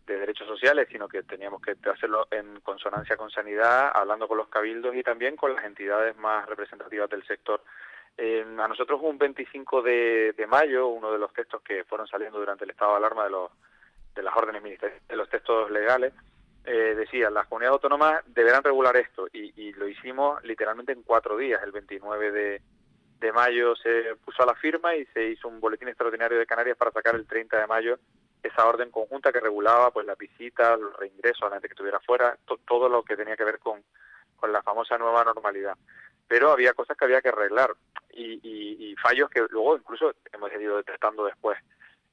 de, 0.06 0.18
Derechos 0.20 0.48
Sociales, 0.48 0.88
sino 0.92 1.08
que 1.08 1.24
teníamos 1.24 1.62
que 1.62 1.76
hacerlo 1.90 2.28
en 2.32 2.60
consonancia 2.62 3.16
con 3.16 3.30
Sanidad, 3.30 3.92
hablando 3.94 4.28
con 4.28 4.38
los 4.38 4.50
cabildos 4.50 4.96
y 4.96 5.04
también 5.04 5.36
con 5.36 5.54
las 5.56 5.64
entidades 5.66 6.18
más 6.18 6.48
representativas 6.48 7.10
del 7.10 7.26
sector. 7.26 7.62
Eh, 8.18 8.44
a 8.58 8.68
nosotros 8.68 9.00
un 9.04 9.18
25 9.18 9.82
de, 9.84 10.34
de 10.36 10.48
mayo, 10.48 10.88
uno 10.88 11.12
de 11.12 11.20
los 11.20 11.32
textos 11.34 11.62
que 11.62 11.84
fueron 11.84 12.08
saliendo 12.08 12.40
durante 12.40 12.64
el 12.66 12.72
estado 12.72 12.92
de 12.92 12.98
alarma 12.98 13.26
de, 13.26 13.30
los, 13.30 13.52
de 14.16 14.24
las 14.24 14.36
órdenes 14.36 14.64
ministeriales, 14.64 15.08
de 15.08 15.16
los 15.16 15.30
textos 15.30 15.70
legales, 15.70 16.14
eh, 16.70 16.96
decía, 16.96 17.30
las 17.30 17.48
comunidades 17.48 17.76
autónomas 17.76 18.24
deberán 18.28 18.62
regular 18.62 18.98
esto 18.98 19.28
y, 19.32 19.54
y, 19.56 19.72
lo 19.72 19.88
hicimos 19.88 20.44
literalmente 20.44 20.92
en 20.92 21.02
cuatro 21.02 21.38
días. 21.38 21.64
El 21.64 21.72
29 21.72 22.32
de, 22.32 22.62
de, 23.22 23.32
mayo 23.32 23.74
se 23.78 24.18
puso 24.26 24.44
a 24.44 24.48
la 24.48 24.56
firma 24.56 24.94
y 24.94 25.06
se 25.08 25.30
hizo 25.30 25.48
un 25.48 25.62
boletín 25.62 25.88
extraordinario 25.88 26.38
de 26.38 26.46
Canarias 26.46 26.76
para 26.76 26.92
sacar 26.92 27.16
el 27.16 27.26
30 27.26 27.58
de 27.58 27.68
mayo 27.68 27.98
esa 28.44 28.68
orden 28.68 28.92
conjunta 28.92 29.32
que 29.32 29.40
regulaba 29.40 29.92
pues 29.92 30.06
las 30.06 30.18
visitas, 30.18 30.78
los 30.78 30.96
reingresos 30.98 31.44
a 31.44 31.46
la 31.46 31.56
gente 31.56 31.70
que 31.70 31.74
estuviera 31.74 32.02
fuera, 32.02 32.38
to, 32.46 32.60
todo 32.68 32.90
lo 32.90 33.02
que 33.04 33.16
tenía 33.16 33.38
que 33.38 33.46
ver 33.46 33.60
con, 33.60 33.82
con 34.36 34.52
la 34.52 34.62
famosa 34.62 34.98
nueva 34.98 35.24
normalidad. 35.24 35.78
Pero 36.28 36.52
había 36.52 36.74
cosas 36.74 36.98
que 36.98 37.06
había 37.06 37.22
que 37.22 37.30
arreglar 37.30 37.74
y, 38.12 38.40
y, 38.44 38.92
y 38.92 38.96
fallos 38.96 39.30
que 39.30 39.46
luego 39.50 39.78
incluso 39.78 40.14
hemos 40.34 40.52
ido 40.52 40.78
detectando 40.78 41.26
después. 41.26 41.58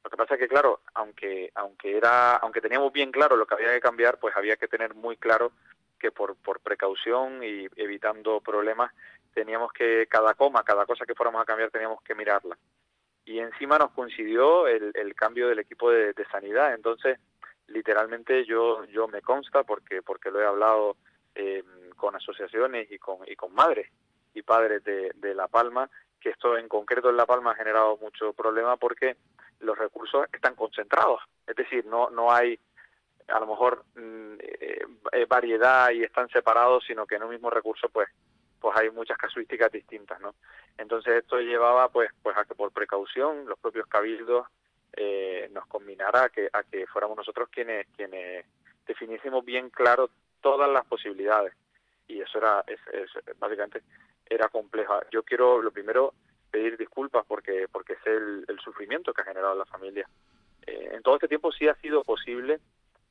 Lo 0.04 0.10
que 0.10 0.16
pasa 0.18 0.34
es 0.34 0.40
que, 0.40 0.48
claro, 0.48 0.80
aunque, 0.92 1.50
aunque, 1.54 1.96
era, 1.96 2.36
aunque 2.36 2.60
teníamos 2.60 2.92
bien 2.92 3.10
claro 3.10 3.36
lo 3.36 3.46
que 3.46 3.54
había 3.54 3.72
que 3.72 3.80
cambiar, 3.80 4.18
pues 4.18 4.36
había 4.36 4.56
que 4.56 4.68
tener 4.68 4.94
muy 4.94 5.16
claro 5.16 5.52
que 5.98 6.12
por, 6.12 6.36
por 6.36 6.60
precaución 6.60 7.42
y 7.42 7.66
evitando 7.76 8.40
problemas, 8.42 8.92
teníamos 9.32 9.72
que, 9.72 10.06
cada 10.06 10.34
coma, 10.34 10.62
cada 10.62 10.84
cosa 10.84 11.06
que 11.06 11.14
fuéramos 11.14 11.40
a 11.40 11.46
cambiar, 11.46 11.70
teníamos 11.70 12.02
que 12.02 12.14
mirarla. 12.14 12.58
Y 13.24 13.38
encima 13.38 13.78
nos 13.78 13.92
coincidió 13.92 14.68
el, 14.68 15.14
cambio 15.16 15.48
del 15.48 15.60
equipo 15.60 15.90
de, 15.90 16.12
de, 16.12 16.26
sanidad. 16.26 16.74
Entonces, 16.74 17.18
literalmente 17.68 18.44
yo, 18.44 18.84
yo 18.84 19.08
me 19.08 19.22
consta, 19.22 19.62
porque, 19.62 20.02
porque 20.02 20.30
lo 20.30 20.42
he 20.42 20.46
hablado 20.46 20.98
eh, 21.34 21.64
con 21.96 22.14
asociaciones 22.14 22.90
y 22.92 22.98
con, 22.98 23.18
y 23.26 23.34
con 23.34 23.54
madres 23.54 23.90
y 24.34 24.42
padres 24.42 24.84
de, 24.84 25.12
de 25.14 25.34
La 25.34 25.48
Palma, 25.48 25.88
que 26.24 26.30
esto 26.30 26.56
en 26.56 26.68
concreto 26.68 27.10
en 27.10 27.18
La 27.18 27.26
Palma 27.26 27.52
ha 27.52 27.54
generado 27.54 27.98
mucho 27.98 28.32
problema 28.32 28.78
porque 28.78 29.16
los 29.60 29.76
recursos 29.78 30.24
están 30.32 30.54
concentrados, 30.54 31.20
es 31.46 31.54
decir, 31.54 31.84
no 31.84 32.08
no 32.08 32.32
hay 32.32 32.58
a 33.28 33.38
lo 33.40 33.46
mejor 33.46 33.84
eh, 33.96 35.26
variedad 35.28 35.90
y 35.90 36.02
están 36.02 36.28
separados, 36.30 36.84
sino 36.86 37.06
que 37.06 37.16
en 37.16 37.24
un 37.24 37.30
mismo 37.30 37.50
recurso 37.50 37.88
pues 37.90 38.08
pues 38.58 38.74
hay 38.78 38.88
muchas 38.90 39.18
casuísticas 39.18 39.70
distintas, 39.70 40.18
¿no? 40.20 40.34
Entonces 40.78 41.16
esto 41.22 41.38
llevaba 41.38 41.90
pues 41.90 42.10
pues 42.22 42.34
a 42.38 42.44
que 42.46 42.54
por 42.54 42.72
precaución 42.72 43.44
los 43.46 43.58
propios 43.58 43.86
cabildos 43.86 44.46
eh, 44.96 45.50
nos 45.52 45.66
combinara 45.66 46.24
a 46.24 46.28
que 46.30 46.48
a 46.52 46.62
que 46.62 46.86
fuéramos 46.86 47.18
nosotros 47.18 47.48
quienes 47.50 47.86
quienes 47.96 48.46
definiésemos 48.86 49.44
bien 49.44 49.68
claro 49.68 50.08
todas 50.40 50.70
las 50.70 50.86
posibilidades 50.86 51.52
y 52.06 52.20
eso 52.20 52.38
era, 52.38 52.62
es- 52.66 53.38
básicamente, 53.38 53.82
era 54.26 54.48
compleja. 54.48 55.00
Yo 55.10 55.22
quiero, 55.22 55.60
lo 55.62 55.70
primero, 55.70 56.14
pedir 56.50 56.76
disculpas 56.76 57.24
porque, 57.26 57.66
porque 57.70 57.96
sé 58.04 58.10
el, 58.10 58.58
sufrimiento 58.62 59.12
que 59.12 59.22
ha 59.22 59.26
generado 59.26 59.54
la 59.56 59.66
familia. 59.66 60.08
Eh, 60.66 60.90
en 60.92 61.02
todo 61.02 61.16
este 61.16 61.28
tiempo 61.28 61.52
sí 61.52 61.68
ha 61.68 61.74
sido 61.76 62.04
posible 62.04 62.60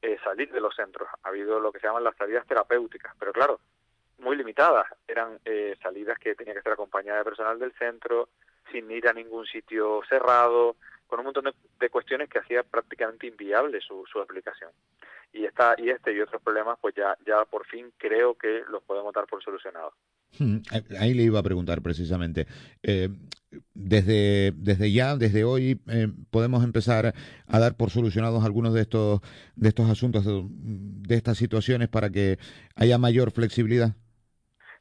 eh, 0.02 0.18
salir 0.24 0.52
de 0.52 0.62
los 0.62 0.76
centros. 0.76 1.10
Ha 1.24 1.30
habido 1.30 1.60
lo 1.60 1.72
que 1.72 1.80
se 1.80 1.88
llaman 1.88 2.04
las 2.04 2.16
salidas 2.16 2.48
terapéuticas, 2.48 3.14
pero 3.20 3.34
claro, 3.34 3.60
muy 4.20 4.36
limitadas. 4.36 4.88
Eran 5.08 5.40
eh, 5.46 5.76
salidas 5.82 6.18
que 6.20 6.36
tenía 6.36 6.54
que 6.54 6.62
ser 6.62 6.74
acompañada 6.74 7.20
de 7.20 7.26
personal 7.26 7.60
del 7.60 7.74
centro, 7.74 8.30
sin 8.72 8.90
ir 8.90 9.08
a 9.08 9.14
ningún 9.14 9.46
sitio 9.46 10.02
cerrado, 10.08 10.78
con 11.08 11.20
un 11.20 11.26
montón 11.26 11.46
de, 11.46 11.54
de 11.80 11.90
cuestiones 11.90 12.30
que 12.30 12.40
hacía 12.40 12.64
prácticamente 12.64 13.28
inviable 13.28 13.82
su, 13.82 14.06
su 14.06 14.20
aplicación. 14.20 14.72
Y 15.34 15.46
esta 15.46 15.76
y 15.78 15.90
este 15.90 16.14
y 16.14 16.22
otros 16.22 16.42
problemas, 16.42 16.78
pues 16.80 16.96
ya 16.96 17.18
ya 17.26 17.44
por 17.46 17.66
fin 17.66 17.92
creo 17.98 18.36
que 18.36 18.64
los 18.70 18.84
podemos 18.84 19.14
dar 19.14 19.26
por 19.26 19.44
solucionados. 19.44 19.94
Hmm, 20.40 20.58
eh, 20.74 20.84
Ahí 21.00 21.14
le 21.14 21.24
iba 21.24 21.40
a 21.40 21.44
preguntar 21.44 21.82
precisamente. 21.82 22.48
Eh, 22.82 23.10
desde, 23.74 24.52
desde 24.56 24.92
ya, 24.92 25.16
desde 25.16 25.44
hoy, 25.44 25.80
eh, 25.88 26.08
podemos 26.32 26.64
empezar 26.64 27.14
a 27.48 27.60
dar 27.60 27.78
por 27.78 27.92
solucionados 27.92 28.44
algunos 28.44 28.74
de 28.74 28.82
estos, 28.82 29.22
de 29.56 29.70
estos 29.70 29.90
asuntos, 29.90 30.26
de, 30.26 31.16
estas 31.16 31.38
situaciones 31.38 31.88
para 31.88 32.10
que 32.10 32.38
haya 32.76 32.98
mayor 32.98 33.32
flexibilidad. 33.32 33.90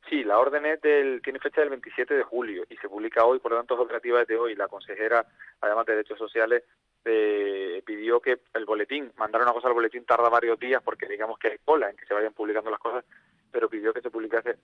Sí, 0.08 0.24
la 0.24 0.38
orden 0.38 0.64
es 0.66 0.80
del, 0.80 1.20
tiene 1.22 1.38
fecha 1.38 1.60
del 1.60 1.70
27 1.70 2.14
de 2.14 2.22
julio 2.22 2.64
y 2.68 2.76
se 2.76 2.88
publica 2.88 3.24
hoy, 3.24 3.38
por 3.38 3.52
lo 3.52 3.58
tanto 3.58 3.74
es 3.74 3.80
operativa 3.80 4.20
desde 4.20 4.36
hoy. 4.36 4.54
La 4.54 4.68
consejera, 4.68 5.26
además 5.60 5.86
de 5.86 5.92
Derechos 5.92 6.18
Sociales, 6.18 6.64
pidió 7.84 8.20
que 8.20 8.38
el 8.54 8.64
boletín, 8.64 9.12
mandar 9.16 9.42
una 9.42 9.52
cosa 9.52 9.68
al 9.68 9.74
boletín 9.74 10.04
tarda 10.04 10.28
varios 10.28 10.58
días 10.58 10.82
porque 10.82 11.08
digamos 11.08 11.38
que 11.38 11.48
hay 11.48 11.58
cola 11.64 11.90
en 11.90 11.96
que 11.96 12.06
se 12.06 12.14
vayan 12.14 12.32
publicando 12.32 12.70
las 12.70 12.78
cosas, 12.78 13.04
pero 13.50 13.68
pidió 13.68 13.92
que 13.92 14.00
se 14.00 14.10
publicase 14.10 14.56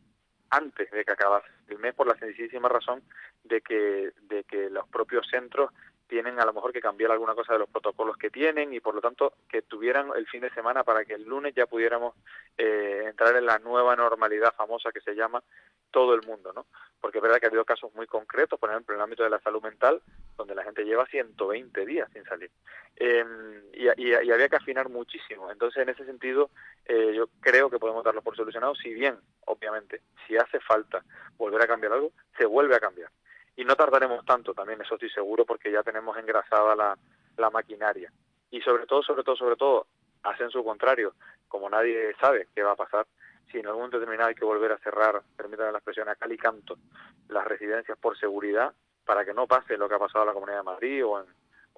antes 0.51 0.91
de 0.91 1.05
que 1.05 1.13
acabase. 1.13 1.49
El 1.69 1.79
mes 1.79 1.95
por 1.95 2.07
la 2.07 2.19
sencillísima 2.19 2.69
razón 2.69 3.03
de 3.45 3.61
que, 3.61 4.13
de 4.23 4.45
que 4.45 4.71
los 4.71 4.89
propios 4.89 5.27
centros 5.29 5.71
tienen 6.09 6.41
a 6.41 6.45
lo 6.47 6.53
mejor 6.53 6.73
que 6.73 6.81
cambiar 6.81 7.11
alguna 7.13 7.35
cosa 7.35 7.53
de 7.53 7.59
los 7.61 7.69
protocolos 7.69 8.17
que 8.17 8.31
tienen 8.31 8.73
y 8.73 8.81
por 8.81 8.95
lo 8.95 9.01
tanto 9.01 9.35
que 9.49 9.63
tuvieran 9.63 10.11
el 10.17 10.27
fin 10.27 10.41
de 10.41 10.51
semana 10.51 10.83
para 10.85 11.05
que 11.05 11.15
el 11.15 11.25
lunes 11.25 11.55
ya 11.55 11.67
pudiéramos 11.67 12.15
eh, 12.57 13.05
entrar 13.07 13.37
en 13.37 13.47
la 13.47 13.59
nueva 13.59 13.95
normalidad 13.95 14.55
famosa 14.55 14.91
que 14.93 15.01
se 15.01 15.15
llama 15.15 15.43
todo 15.91 16.15
el 16.15 16.23
mundo, 16.27 16.53
¿no? 16.53 16.67
Porque 17.01 17.19
es 17.19 17.23
verdad 17.23 17.39
que 17.39 17.47
ha 17.47 17.49
habido 17.49 17.65
casos 17.65 17.95
muy 17.95 18.07
concretos, 18.07 18.59
por 18.59 18.71
ejemplo, 18.71 18.95
en 18.95 18.99
el 19.01 19.05
ámbito 19.05 19.23
de 19.23 19.31
la 19.31 19.41
salud 19.41 19.63
mental, 19.63 20.03
donde 20.37 20.55
la 20.55 20.65
gente 20.65 20.85
lleva 20.85 21.07
120 21.07 21.87
días 21.87 22.09
sin 22.13 22.25
salir. 22.25 22.51
Eh, 22.97 23.25
y, 23.75 23.87
y- 24.03 24.11
y 24.11 24.31
había 24.33 24.49
que 24.49 24.57
afinar 24.57 24.89
muchísimo. 24.89 25.51
Entonces, 25.51 25.83
en 25.83 25.89
ese 25.91 26.05
sentido, 26.05 26.51
eh, 26.87 27.13
yo 27.15 27.29
creo 27.41 27.71
que 27.71 27.79
podemos 27.79 28.03
darlo 28.05 28.23
por 28.23 28.37
solucionado, 28.37 28.75
si 28.75 28.93
bien, 28.93 29.17
obviamente, 29.47 30.03
si 30.27 30.37
hace 30.37 30.59
falta 30.61 31.03
volver 31.37 31.63
a 31.63 31.67
cambiar 31.67 31.93
algo, 31.93 32.13
se 32.37 32.45
vuelve 32.45 32.75
a 32.75 32.81
cambiar. 32.81 33.11
Y 33.59 33.65
no 33.65 33.75
tardaremos 33.75 34.25
tanto 34.25 34.55
también, 34.55 34.81
eso 34.81 34.95
estoy 34.95 35.11
seguro, 35.11 35.45
porque 35.45 35.73
ya 35.73 35.83
tenemos 35.83 36.17
engrasada 36.17 36.77
la, 36.77 36.97
la 37.37 37.51
maquinaria. 37.51 38.13
Y 38.53 38.61
sobre 38.61 38.87
todo, 38.87 39.03
sobre 39.03 39.25
todo, 39.25 39.35
sobre 39.35 39.57
todo, 39.57 39.89
hacen 40.23 40.49
su 40.49 40.63
contrario. 40.63 41.15
Como 41.49 41.69
nadie 41.69 42.15
sabe 42.21 42.47
qué 42.55 42.63
va 42.63 42.71
a 42.71 42.77
pasar, 42.77 43.09
si 43.51 43.59
en 43.59 43.67
algún 43.67 43.91
determinado 43.91 44.29
hay 44.29 44.37
que 44.37 44.45
volver 44.45 44.71
a 44.71 44.79
cerrar, 44.79 45.23
permítanme 45.37 45.73
la 45.73 45.79
expresión, 45.79 46.09
a 46.09 46.15
cal 46.15 46.31
y 46.31 46.39
canto, 46.39 46.79
las 47.31 47.45
residencias 47.49 47.99
por 47.99 48.17
seguridad, 48.17 48.73
para 49.05 49.25
que 49.25 49.35
no 49.35 49.49
pase 49.49 49.77
lo 49.77 49.89
que 49.89 49.97
ha 49.97 49.99
pasado 49.99 50.23
en 50.23 50.29
la 50.29 50.35
Comunidad 50.35 50.59
de 50.59 50.63
Madrid 50.63 51.05
o 51.05 51.19
en, 51.19 51.27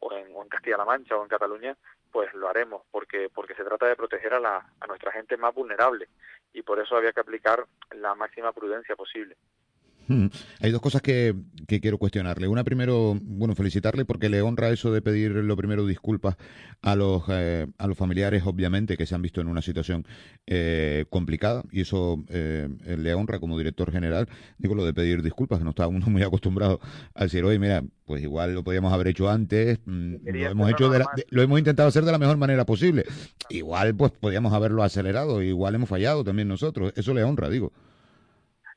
o 0.03 0.12
en, 0.12 0.37
o 0.37 0.43
en 0.43 0.51
Castilla-La 0.51 0.85
Mancha 0.85 1.16
o 1.16 1.23
en 1.23 1.29
Cataluña, 1.29 1.75
pues 2.12 2.35
lo 2.35 2.47
haremos, 2.51 2.83
porque, 2.90 3.31
porque 3.35 3.55
se 3.55 3.64
trata 3.64 3.87
de 3.87 3.97
proteger 3.97 4.35
a, 4.35 4.40
la, 4.40 4.66
a 4.81 4.87
nuestra 4.87 5.12
gente 5.12 5.38
más 5.38 5.55
vulnerable 5.55 6.11
y 6.53 6.61
por 6.61 6.79
eso 6.79 6.95
había 6.95 7.14
que 7.14 7.21
aplicar 7.21 7.64
la 7.93 8.14
máxima 8.14 8.53
prudencia 8.53 8.97
posible. 8.97 9.38
Hay 10.61 10.70
dos 10.73 10.81
cosas 10.81 11.03
que, 11.03 11.35
que 11.68 11.81
quiero 11.81 11.99
cuestionarle. 11.99 12.49
Una, 12.49 12.64
primero, 12.64 13.16
bueno, 13.23 13.55
felicitarle 13.55 14.05
porque 14.05 14.29
le 14.29 14.42
honra 14.42 14.70
eso 14.70 14.92
de 14.92 15.01
pedir 15.03 15.31
lo 15.33 15.57
primero 15.57 15.87
disculpas 15.87 16.37
a 16.83 16.96
los, 16.96 17.23
eh, 17.29 17.66
a 17.79 17.87
los 17.87 17.96
familiares, 17.96 18.42
obviamente, 18.44 18.96
que 18.96 19.07
se 19.07 19.14
han 19.14 19.23
visto 19.23 19.40
en 19.40 19.46
una 19.49 19.62
situación 19.62 20.05
eh, 20.46 21.05
complicada 21.11 21.62
y 21.70 21.83
eso 21.83 22.25
eh, 22.29 22.68
le 22.99 23.14
honra 23.14 23.38
como 23.38 23.57
director 23.57 23.92
general. 23.92 24.29
Digo 24.59 24.75
lo 24.75 24.85
de 24.85 24.92
pedir 24.94 25.23
disculpas, 25.23 25.59
que 25.59 25.64
no 25.64 25.70
está 25.70 25.87
uno 25.87 26.07
muy 26.07 26.23
acostumbrado 26.23 26.81
a 27.14 27.25
decir, 27.25 27.44
oye, 27.44 27.59
mira, 27.59 27.85
pues 28.05 28.23
igual 28.23 28.55
lo 28.55 28.64
podíamos 28.64 28.92
haber 28.92 29.09
hecho 29.09 29.31
antes, 29.31 29.79
mm, 29.87 30.14
lo 30.44 30.51
hemos, 30.51 30.70
hecho 30.70 30.90
de 30.90 30.99
la- 30.99 31.05
de- 31.16 31.27
lo 31.31 31.42
hemos 31.42 31.59
intentado 31.59 31.88
hacer 31.88 32.05
de 32.05 32.12
la 32.12 32.18
mejor 32.18 32.37
manera 32.37 32.66
posible. 32.66 33.05
Igual, 33.49 33.94
pues 33.94 34.11
podíamos 34.12 34.53
haberlo 34.53 34.83
acelerado, 34.83 35.42
igual 35.42 35.75
hemos 35.77 35.88
fallado 35.88 36.25
también 36.25 36.49
nosotros. 36.49 36.92
Eso 36.96 37.14
le 37.14 37.23
honra, 37.23 37.49
digo. 37.49 37.73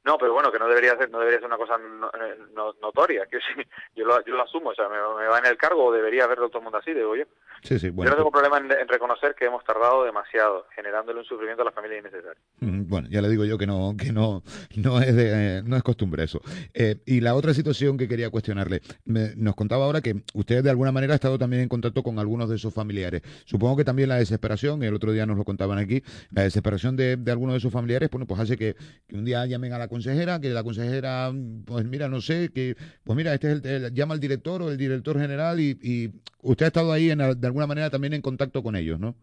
No, 0.06 0.18
pero 0.18 0.34
bueno, 0.34 0.52
que 0.52 0.60
no 0.60 0.68
debería 0.68 0.98
ser, 0.98 1.10
no 1.10 1.20
debería 1.20 1.40
ser 1.40 1.48
una 1.48 1.58
cosa 1.58 1.78
no- 1.78 2.08
eh, 2.10 2.38
no- 2.54 2.74
notoria, 2.82 3.26
que 3.26 3.38
sí, 3.38 3.44
yo 3.96 4.06
lo, 4.06 4.24
yo 4.26 4.36
lo 4.36 4.44
asumo, 4.44 4.72
o 4.72 4.76
sea, 4.76 4.90
me, 4.90 4.96
me 4.98 5.28
va 5.30 5.40
en 5.40 5.46
el 5.46 5.58
cargo 5.58 5.86
o 5.86 5.92
debería 5.94 6.28
verlo 6.28 6.50
todo 6.50 6.58
el 6.60 6.64
mundo 6.64 6.78
así, 6.80 6.94
digo 6.94 7.16
yo. 7.16 7.24
Sí, 7.64 7.80
sí, 7.80 7.88
yo 7.88 7.94
bueno. 7.94 8.12
no 8.12 8.18
tengo 8.18 8.32
problema 8.32 8.58
en, 8.58 8.70
en 8.72 8.88
reconocer 8.88 9.34
que 9.36 9.46
hemos 9.46 9.64
tardado 9.64 10.04
demasiado, 10.04 10.68
generándole 10.76 11.20
un 11.20 11.26
sufrimiento 11.26 11.62
a 11.62 11.66
la 11.66 11.72
familia 11.72 12.00
innecesario. 12.00 12.42
Mm, 12.60 12.88
Bueno, 12.90 13.08
ya 13.10 13.22
le 13.22 13.30
digo 13.30 13.46
yo 13.46 13.58
que 13.58 13.66
no, 13.66 13.96
que 13.98 14.12
no, 14.12 14.44
no 14.76 15.00
es 15.02 15.16
de, 15.16 15.64
no 15.66 15.78
es 15.78 15.84
costumbre 15.84 16.24
eso. 16.26 16.42
Eh, 16.74 16.98
y 17.06 17.22
la 17.22 17.36
otra 17.36 17.54
situación 17.54 17.98
que 17.98 18.08
quería 18.10 18.30
cuestionarle, 18.30 18.82
me- 19.06 19.34
nos 19.38 19.56
contaba 19.56 19.86
ahora 19.86 20.02
que 20.02 20.24
usted 20.34 20.64
de 20.64 20.70
alguna 20.70 20.92
manera 20.92 21.14
ha 21.14 21.16
estado 21.16 21.38
también 21.40 21.62
en 21.64 21.70
contacto 21.70 22.04
con 22.04 22.20
algunos 22.20 22.50
de 22.50 22.58
sus 22.58 22.74
familiares. 22.74 23.22
Supongo 23.46 23.78
que 23.78 23.86
también 23.86 24.10
la 24.10 24.16
desesperación, 24.16 24.84
el 24.84 24.94
otro 24.94 25.14
día 25.14 25.26
nos 25.26 25.38
lo 25.38 25.46
contaban 25.46 25.78
aquí, 25.78 26.04
la 26.32 26.42
desesperación 26.44 26.98
de, 26.98 27.16
de 27.16 27.32
algunos 27.32 27.54
de 27.54 27.62
sus 27.62 27.72
familiares, 27.72 28.10
bueno, 28.12 28.26
pues 28.28 28.42
hace 28.42 28.58
que, 28.58 28.76
que 29.08 29.16
un 29.16 29.24
día 29.24 29.46
llamen 29.46 29.72
a 29.72 29.78
la 29.78 29.88
consejera, 29.94 30.42
que 30.42 30.50
la 30.50 30.64
consejera, 30.64 31.32
pues 31.66 31.86
mira, 31.86 32.10
no 32.10 32.20
sé, 32.20 32.50
que, 32.54 32.76
pues 33.04 33.16
mira, 33.16 33.34
este 33.34 33.52
es 33.52 33.64
el, 33.64 33.94
llama 33.94 34.16
al 34.16 34.20
director 34.20 34.62
o 34.64 34.70
el 34.70 34.78
director 34.78 35.20
general 35.20 35.60
y, 35.60 35.78
y 35.82 36.12
usted 36.42 36.66
ha 36.66 36.68
estado 36.68 36.92
ahí 36.92 37.12
en, 37.12 37.20
de 37.20 37.48
alguna 37.48 37.68
manera 37.68 37.92
también 37.92 38.14
en 38.14 38.22
contacto 38.22 38.64
con 38.64 38.76
ellos, 38.76 39.00
¿no? 39.00 39.14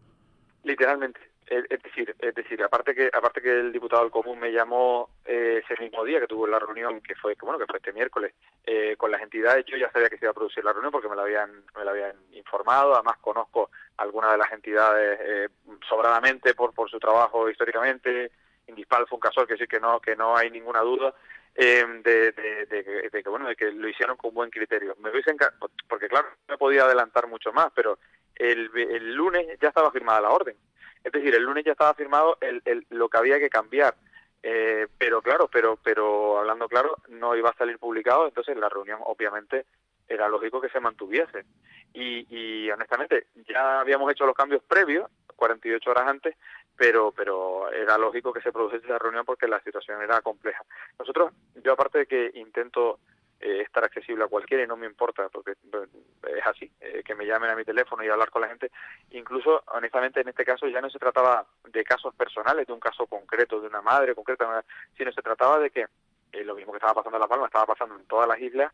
Literalmente. 0.63 1.19
Es 1.47 1.65
es 1.69 1.83
decir, 1.83 2.15
es 2.17 2.33
decir, 2.33 2.63
aparte 2.63 2.95
que 2.95 3.09
aparte 3.11 3.41
que 3.41 3.51
el 3.51 3.73
diputado 3.73 4.03
del 4.03 4.11
común 4.11 4.39
me 4.39 4.53
llamó 4.53 5.09
eh, 5.25 5.61
ese 5.61 5.81
mismo 5.83 6.05
día 6.05 6.21
que 6.21 6.27
tuvo 6.27 6.47
la 6.47 6.59
reunión 6.59 7.01
que 7.01 7.13
fue 7.15 7.35
que 7.35 7.45
bueno 7.45 7.59
que 7.59 7.65
fue 7.65 7.79
este 7.79 7.91
miércoles 7.91 8.33
eh, 8.65 8.95
con 8.97 9.11
las 9.11 9.21
entidades, 9.21 9.65
yo 9.65 9.75
ya 9.75 9.91
sabía 9.91 10.09
que 10.09 10.17
se 10.17 10.23
iba 10.23 10.31
a 10.31 10.33
producir 10.33 10.63
la 10.63 10.71
reunión 10.71 10.93
porque 10.93 11.09
me 11.09 11.17
la 11.17 11.23
habían 11.23 11.51
me 11.77 11.83
la 11.83 11.91
habían 11.91 12.15
informado. 12.31 12.93
Además 12.93 13.17
conozco 13.19 13.69
algunas 13.97 14.31
de 14.31 14.37
las 14.37 14.51
entidades 14.53 15.19
eh, 15.21 15.49
sobradamente 15.89 16.53
por 16.53 16.73
por 16.73 16.89
su 16.89 16.99
trabajo 16.99 17.49
históricamente. 17.49 18.31
Indispal 18.71 19.05
fue 19.07 19.17
un 19.17 19.21
caso 19.21 19.45
que 19.45 19.57
sí 19.57 19.67
que 19.67 19.79
no 19.79 19.99
que 19.99 20.15
no 20.15 20.35
hay 20.35 20.49
ninguna 20.49 20.81
duda 20.81 21.13
eh, 21.55 21.85
de, 22.03 22.31
de, 22.31 22.65
de 23.11 23.23
que- 23.23 23.29
bueno 23.29 23.47
de 23.47 23.55
que 23.55 23.71
lo 23.71 23.87
hicieron 23.87 24.17
con 24.17 24.33
buen 24.33 24.49
criterio. 24.49 24.95
Me 24.99 25.09
hubiese 25.11 25.31
enca- 25.35 25.53
porque 25.87 26.07
claro 26.09 26.27
no 26.47 26.57
podía 26.57 26.83
adelantar 26.85 27.27
mucho 27.27 27.51
más, 27.53 27.67
pero 27.75 27.99
el, 28.35 28.69
el 28.75 29.13
lunes 29.13 29.45
ya 29.61 29.67
estaba 29.69 29.91
firmada 29.91 30.21
la 30.21 30.29
orden. 30.31 30.55
Es 31.03 31.11
decir, 31.11 31.33
el 31.35 31.43
lunes 31.43 31.63
ya 31.65 31.71
estaba 31.73 31.93
firmado 31.93 32.37
el, 32.41 32.61
el- 32.65 32.85
lo 32.89 33.09
que 33.09 33.17
había 33.17 33.39
que 33.39 33.49
cambiar. 33.49 33.95
Eh, 34.43 34.87
pero 34.97 35.21
claro, 35.21 35.47
pero 35.51 35.77
pero 35.83 36.39
hablando 36.39 36.67
claro, 36.67 36.97
no 37.09 37.35
iba 37.35 37.49
a 37.51 37.55
salir 37.57 37.77
publicado, 37.77 38.25
entonces 38.27 38.57
la 38.57 38.69
reunión 38.69 38.99
obviamente 39.03 39.65
era 40.07 40.27
lógico 40.27 40.59
que 40.59 40.69
se 40.69 40.79
mantuviese. 40.79 41.45
Y, 41.93 42.25
y 42.35 42.71
honestamente, 42.71 43.27
ya 43.47 43.81
habíamos 43.81 44.11
hecho 44.11 44.25
los 44.25 44.35
cambios 44.35 44.63
previos, 44.63 45.09
48 45.35 45.89
horas 45.91 46.07
antes, 46.07 46.35
pero 46.81 47.11
pero 47.11 47.71
era 47.71 47.95
lógico 47.95 48.33
que 48.33 48.41
se 48.41 48.51
produciese 48.51 48.87
la 48.87 48.97
reunión 48.97 49.23
porque 49.23 49.47
la 49.47 49.61
situación 49.61 50.01
era 50.01 50.19
compleja. 50.21 50.65
Nosotros, 50.97 51.31
yo 51.63 51.73
aparte 51.73 51.99
de 51.99 52.05
que 52.07 52.31
intento 52.33 52.97
eh, 53.39 53.61
estar 53.61 53.83
accesible 53.83 54.23
a 54.23 54.27
cualquiera 54.27 54.63
y 54.63 54.67
no 54.67 54.77
me 54.77 54.87
importa 54.87 55.29
porque 55.29 55.51
eh, 55.51 56.37
es 56.37 56.47
así, 56.47 56.71
eh, 56.81 57.03
que 57.05 57.13
me 57.13 57.27
llamen 57.27 57.51
a 57.51 57.55
mi 57.55 57.63
teléfono 57.63 58.03
y 58.03 58.09
hablar 58.09 58.31
con 58.31 58.41
la 58.41 58.47
gente. 58.47 58.71
Incluso, 59.11 59.61
honestamente, 59.67 60.21
en 60.21 60.29
este 60.29 60.43
caso 60.43 60.67
ya 60.67 60.81
no 60.81 60.89
se 60.89 60.97
trataba 60.97 61.45
de 61.67 61.83
casos 61.83 62.15
personales, 62.15 62.65
de 62.65 62.73
un 62.73 62.79
caso 62.79 63.05
concreto, 63.05 63.61
de 63.61 63.67
una 63.67 63.83
madre 63.83 64.15
concreta, 64.15 64.63
sino 64.97 65.11
se 65.11 65.21
trataba 65.21 65.59
de 65.59 65.69
que 65.69 65.85
eh, 66.31 66.43
lo 66.43 66.55
mismo 66.55 66.71
que 66.71 66.77
estaba 66.77 66.95
pasando 66.95 67.17
en 67.17 67.21
La 67.21 67.27
Palma 67.27 67.45
estaba 67.45 67.67
pasando 67.67 67.93
en 67.93 68.05
todas 68.05 68.27
las 68.27 68.39
islas, 68.39 68.73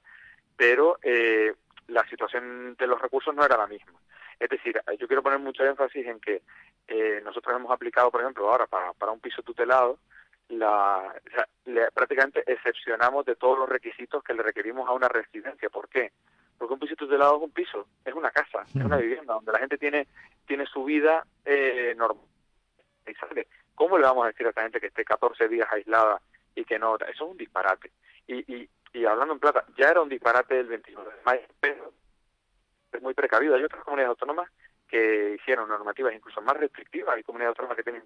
pero 0.55 0.97
la 1.87 2.07
situación 2.07 2.75
de 2.79 2.87
los 2.87 3.01
recursos 3.01 3.35
no 3.35 3.43
era 3.43 3.57
la 3.57 3.67
misma. 3.67 3.99
Es 4.39 4.49
decir, 4.49 4.79
yo 4.99 5.07
quiero 5.07 5.23
poner 5.23 5.39
mucho 5.39 5.63
énfasis 5.65 6.05
en 6.05 6.19
que 6.19 6.41
eh, 6.87 7.21
nosotros 7.23 7.55
hemos 7.55 7.71
aplicado, 7.71 8.11
por 8.11 8.21
ejemplo, 8.21 8.49
ahora 8.49 8.67
para, 8.67 8.93
para 8.93 9.11
un 9.11 9.19
piso 9.19 9.41
tutelado, 9.41 9.97
la, 10.49 11.13
o 11.25 11.29
sea, 11.29 11.47
le- 11.65 11.91
prácticamente 11.91 12.43
excepcionamos 12.45 13.25
de 13.25 13.35
todos 13.35 13.57
los 13.57 13.67
requisitos 13.67 14.23
que 14.23 14.33
le 14.33 14.43
requerimos 14.43 14.87
a 14.87 14.93
una 14.93 15.07
residencia. 15.09 15.69
¿Por 15.69 15.89
qué? 15.89 16.11
Porque 16.57 16.73
un 16.73 16.79
piso 16.79 16.95
tutelado 16.95 17.37
es 17.37 17.43
un 17.43 17.51
piso, 17.51 17.87
es 18.05 18.13
una 18.13 18.31
casa, 18.31 18.61
es 18.67 18.75
una 18.75 18.97
vivienda 18.97 19.33
donde 19.33 19.51
la 19.51 19.59
gente 19.59 19.77
tiene 19.77 20.07
tiene 20.45 20.65
su 20.65 20.83
vida 20.85 21.25
eh, 21.45 21.93
normal. 21.97 22.23
Y 23.05 23.13
sale. 23.15 23.47
¿Cómo 23.75 23.97
le 23.97 24.05
vamos 24.05 24.23
a 24.25 24.27
decir 24.29 24.45
a 24.45 24.49
esta 24.49 24.63
gente 24.63 24.79
que 24.79 24.87
esté 24.87 25.03
14 25.05 25.47
días 25.49 25.67
aislada 25.71 26.21
y 26.55 26.63
que 26.65 26.79
no? 26.79 26.95
Eso 26.95 27.09
es 27.09 27.21
un 27.21 27.37
disparate. 27.37 27.91
Y, 28.27 28.55
y, 28.55 28.69
y 28.93 29.05
hablando 29.05 29.33
en 29.33 29.39
plata, 29.39 29.65
ya 29.77 29.89
era 29.89 30.01
un 30.01 30.09
disparate 30.09 30.59
el 30.59 30.67
29 30.67 31.09
de 31.11 31.21
mayo, 31.25 31.41
pero 31.59 31.91
muy 33.01 33.13
precavido. 33.13 33.55
Hay 33.55 33.63
otras 33.63 33.83
comunidades 33.83 34.09
autónomas 34.09 34.49
que 34.87 35.37
hicieron 35.39 35.67
normativas 35.69 36.13
incluso 36.13 36.41
más 36.41 36.57
restrictivas. 36.57 37.15
Hay 37.15 37.23
comunidades 37.23 37.51
autónomas 37.51 37.77
que 37.77 37.83
tienen 37.83 38.03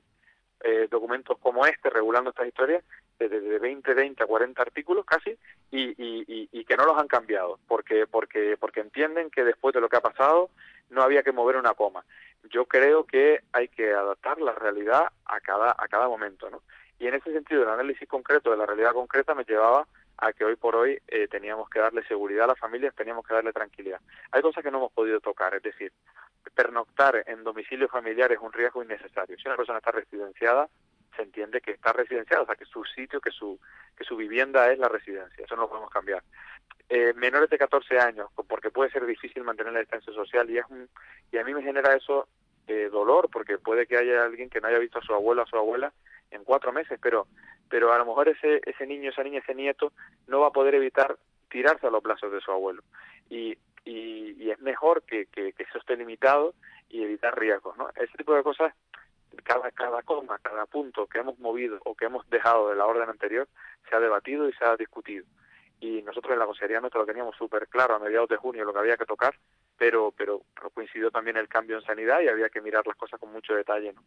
eh, 0.63 0.87
documentos 0.89 1.37
como 1.39 1.65
este 1.65 1.89
regulando 1.89 2.29
estas 2.29 2.47
historias 2.47 2.83
de, 3.17 3.29
de, 3.29 3.41
de 3.41 3.59
20, 3.59 3.93
20 3.93 4.23
a 4.23 4.27
40 4.27 4.61
artículos 4.61 5.05
casi 5.05 5.31
y, 5.71 5.89
y, 5.89 6.23
y, 6.27 6.49
y 6.51 6.65
que 6.65 6.77
no 6.77 6.85
los 6.85 6.97
han 6.97 7.07
cambiado 7.07 7.59
porque 7.67 8.05
porque 8.05 8.57
porque 8.59 8.81
entienden 8.81 9.31
que 9.31 9.43
después 9.43 9.73
de 9.73 9.81
lo 9.81 9.89
que 9.89 9.97
ha 9.97 10.01
pasado 10.01 10.49
no 10.89 11.01
había 11.01 11.23
que 11.23 11.31
mover 11.31 11.57
una 11.57 11.73
coma. 11.73 12.03
Yo 12.49 12.65
creo 12.65 13.05
que 13.05 13.41
hay 13.53 13.67
que 13.69 13.91
adaptar 13.91 14.39
la 14.41 14.53
realidad 14.53 15.05
a 15.25 15.39
cada 15.39 15.75
a 15.77 15.87
cada 15.87 16.07
momento, 16.07 16.49
¿no? 16.49 16.61
Y 16.99 17.07
en 17.07 17.15
ese 17.15 17.31
sentido, 17.33 17.63
el 17.63 17.69
análisis 17.69 18.07
concreto 18.07 18.51
de 18.51 18.57
la 18.57 18.67
realidad 18.67 18.93
concreta 18.93 19.33
me 19.33 19.43
llevaba 19.43 19.87
a 20.21 20.33
que 20.33 20.45
hoy 20.45 20.55
por 20.55 20.75
hoy 20.75 21.01
eh, 21.07 21.27
teníamos 21.27 21.67
que 21.69 21.79
darle 21.79 22.03
seguridad 22.03 22.45
a 22.45 22.49
las 22.49 22.59
familias, 22.59 22.95
teníamos 22.95 23.25
que 23.27 23.33
darle 23.33 23.51
tranquilidad. 23.51 23.99
Hay 24.31 24.41
cosas 24.41 24.63
que 24.63 24.69
no 24.69 24.77
hemos 24.77 24.93
podido 24.93 25.19
tocar, 25.19 25.55
es 25.55 25.63
decir, 25.63 25.91
pernoctar 26.55 27.23
en 27.25 27.43
domicilio 27.43 27.87
familiar 27.87 28.31
es 28.31 28.39
un 28.39 28.53
riesgo 28.53 28.83
innecesario. 28.83 29.35
Si 29.37 29.47
una 29.47 29.57
persona 29.57 29.79
está 29.79 29.91
residenciada, 29.91 30.69
se 31.15 31.23
entiende 31.23 31.59
que 31.59 31.71
está 31.71 31.91
residenciada, 31.91 32.43
o 32.43 32.45
sea, 32.45 32.55
que 32.55 32.65
su 32.65 32.83
sitio, 32.85 33.19
que 33.19 33.31
su, 33.31 33.59
que 33.97 34.03
su 34.03 34.15
vivienda 34.15 34.71
es 34.71 34.77
la 34.77 34.87
residencia, 34.87 35.43
eso 35.43 35.55
no 35.55 35.63
lo 35.63 35.69
podemos 35.69 35.89
cambiar. 35.89 36.23
Eh, 36.87 37.13
menores 37.15 37.49
de 37.49 37.57
14 37.57 37.99
años, 37.99 38.29
porque 38.47 38.69
puede 38.69 38.91
ser 38.91 39.05
difícil 39.05 39.43
mantener 39.43 39.73
la 39.73 39.79
distancia 39.79 40.13
social 40.13 40.49
y, 40.49 40.59
es 40.59 40.65
un, 40.69 40.87
y 41.31 41.37
a 41.37 41.43
mí 41.43 41.53
me 41.53 41.63
genera 41.63 41.95
eso 41.95 42.27
eh, 42.67 42.89
dolor, 42.91 43.29
porque 43.31 43.57
puede 43.57 43.87
que 43.87 43.97
haya 43.97 44.23
alguien 44.23 44.49
que 44.49 44.61
no 44.61 44.67
haya 44.67 44.77
visto 44.77 44.99
a 44.99 45.01
su 45.01 45.13
abuelo 45.13 45.41
o 45.41 45.45
a 45.45 45.47
su 45.47 45.57
abuela 45.57 45.91
en 46.31 46.43
cuatro 46.43 46.71
meses, 46.71 46.99
pero 47.01 47.27
pero 47.69 47.93
a 47.93 47.97
lo 47.97 48.05
mejor 48.05 48.29
ese 48.29 48.61
ese 48.65 48.85
niño, 48.85 49.11
esa 49.11 49.23
niña, 49.23 49.39
ese 49.39 49.55
nieto 49.55 49.93
no 50.27 50.39
va 50.41 50.47
a 50.47 50.51
poder 50.51 50.75
evitar 50.75 51.17
tirarse 51.49 51.87
a 51.87 51.91
los 51.91 52.03
brazos 52.03 52.31
de 52.31 52.41
su 52.41 52.51
abuelo 52.51 52.83
y 53.29 53.57
y, 53.83 54.51
es 54.51 54.59
mejor 54.59 55.01
que, 55.03 55.25
que, 55.27 55.53
eso 55.57 55.77
esté 55.79 55.95
limitado 55.95 56.53
y 56.89 57.01
evitar 57.03 57.37
riesgos, 57.39 57.75
¿no? 57.77 57.89
Ese 57.95 58.15
tipo 58.17 58.35
de 58.35 58.43
cosas, 58.43 58.73
cada 59.43 59.71
cada 59.71 60.03
coma, 60.03 60.37
cada 60.39 60.65
punto 60.65 61.07
que 61.07 61.19
hemos 61.19 61.39
movido 61.39 61.79
o 61.85 61.95
que 61.95 62.05
hemos 62.05 62.29
dejado 62.29 62.69
de 62.69 62.75
la 62.75 62.85
orden 62.85 63.09
anterior 63.09 63.47
se 63.89 63.95
ha 63.95 63.99
debatido 63.99 64.47
y 64.47 64.53
se 64.53 64.65
ha 64.65 64.75
discutido 64.75 65.25
y 65.81 66.03
nosotros 66.03 66.33
en 66.33 66.39
la 66.39 66.45
consejería 66.45 66.79
nuestra 66.79 67.01
lo 67.01 67.07
teníamos 67.07 67.35
súper 67.35 67.67
claro 67.67 67.95
a 67.95 67.99
mediados 67.99 68.29
de 68.29 68.37
junio 68.37 68.63
lo 68.63 68.71
que 68.71 68.79
había 68.79 68.97
que 68.97 69.05
tocar 69.05 69.35
pero, 69.77 70.13
pero 70.15 70.41
pero 70.53 70.69
coincidió 70.69 71.09
también 71.09 71.37
el 71.37 71.47
cambio 71.47 71.77
en 71.77 71.83
sanidad 71.83 72.21
y 72.21 72.27
había 72.27 72.49
que 72.49 72.61
mirar 72.61 72.85
las 72.85 72.95
cosas 72.95 73.19
con 73.19 73.31
mucho 73.31 73.55
detalle 73.55 73.91
¿no? 73.91 74.03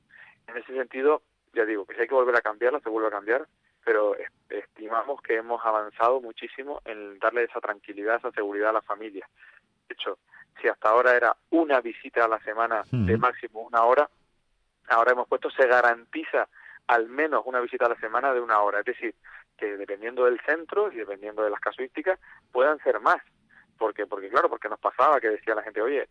en 0.47 0.57
ese 0.57 0.73
sentido 0.73 1.23
ya 1.55 1.65
digo 1.65 1.87
que 1.87 1.95
si 1.95 2.03
hay 2.03 2.09
que 2.09 2.15
volver 2.15 2.37
a 2.37 2.43
cambiarla 2.43 2.81
se 2.81 2.89
vuelve 2.89 3.09
a 3.09 3.13
cambiar 3.13 3.47
pero 3.85 4.17
estimamos 4.49 5.21
que 5.21 5.37
hemos 5.37 5.65
avanzado 5.65 6.21
muchísimo 6.21 6.81
en 6.85 7.19
darle 7.19 7.45
esa 7.45 7.61
tranquilidad 7.61 8.17
esa 8.17 8.31
seguridad 8.33 8.71
a 8.71 8.75
la 8.75 8.83
familia. 8.83 9.29
De 9.89 9.95
hecho 9.95 10.19
si 10.61 10.69
hasta 10.69 10.89
ahora 10.89 11.15
era 11.15 11.37
una 11.51 11.81
visita 11.81 12.25
a 12.25 12.29
la 12.29 12.41
semana 12.41 12.83
de 12.91 13.17
máximo 13.17 13.61
una 13.61 13.85
hora 13.85 14.09
ahora 14.89 15.13
hemos 15.13 15.29
puesto 15.29 15.51
se 15.51 15.67
garantiza 15.67 16.49
al 16.87 17.09
menos 17.09 17.43
una 17.47 17.61
visita 17.61 17.87
a 17.87 17.91
la 17.91 17.97
semana 17.97 18.33
de 18.33 18.41
una 18.41 18.61
hora. 18.61 18.81
Es 18.81 18.85
decir 18.85 19.15
que 19.57 19.77
dependiendo 19.77 20.25
del 20.25 20.41
centro 20.41 20.93
y 20.93 20.97
dependiendo 20.97 21.43
de 21.43 21.51
las 21.51 21.61
casuísticas 21.61 22.19
puedan 22.53 22.79
ser 22.81 23.01
más. 23.01 23.23
Porque 23.79 24.07
porque 24.07 24.29
claro 24.29 24.49
porque 24.49 24.69
nos 24.69 24.79
pasaba 24.79 25.21
que 25.21 25.31
decía 25.31 25.55
la 25.55 25.63
gente 25.63 25.83
oye 25.83 26.09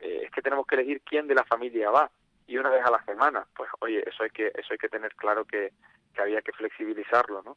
eh, 0.00 0.22
es 0.24 0.30
que 0.30 0.42
tenemos 0.42 0.66
que 0.66 0.74
elegir 0.74 1.00
quién 1.02 1.26
de 1.26 1.34
la 1.34 1.44
familia 1.44 1.90
va 1.90 2.10
y 2.46 2.58
una 2.58 2.70
vez 2.70 2.84
a 2.84 2.90
la 2.90 3.04
semana 3.04 3.46
pues 3.54 3.70
oye 3.80 4.02
eso 4.06 4.22
hay 4.22 4.30
que 4.30 4.48
eso 4.48 4.68
hay 4.70 4.78
que 4.78 4.88
tener 4.88 5.14
claro 5.14 5.44
que, 5.44 5.72
que 6.14 6.22
había 6.22 6.42
que 6.42 6.52
flexibilizarlo 6.52 7.42
no 7.42 7.56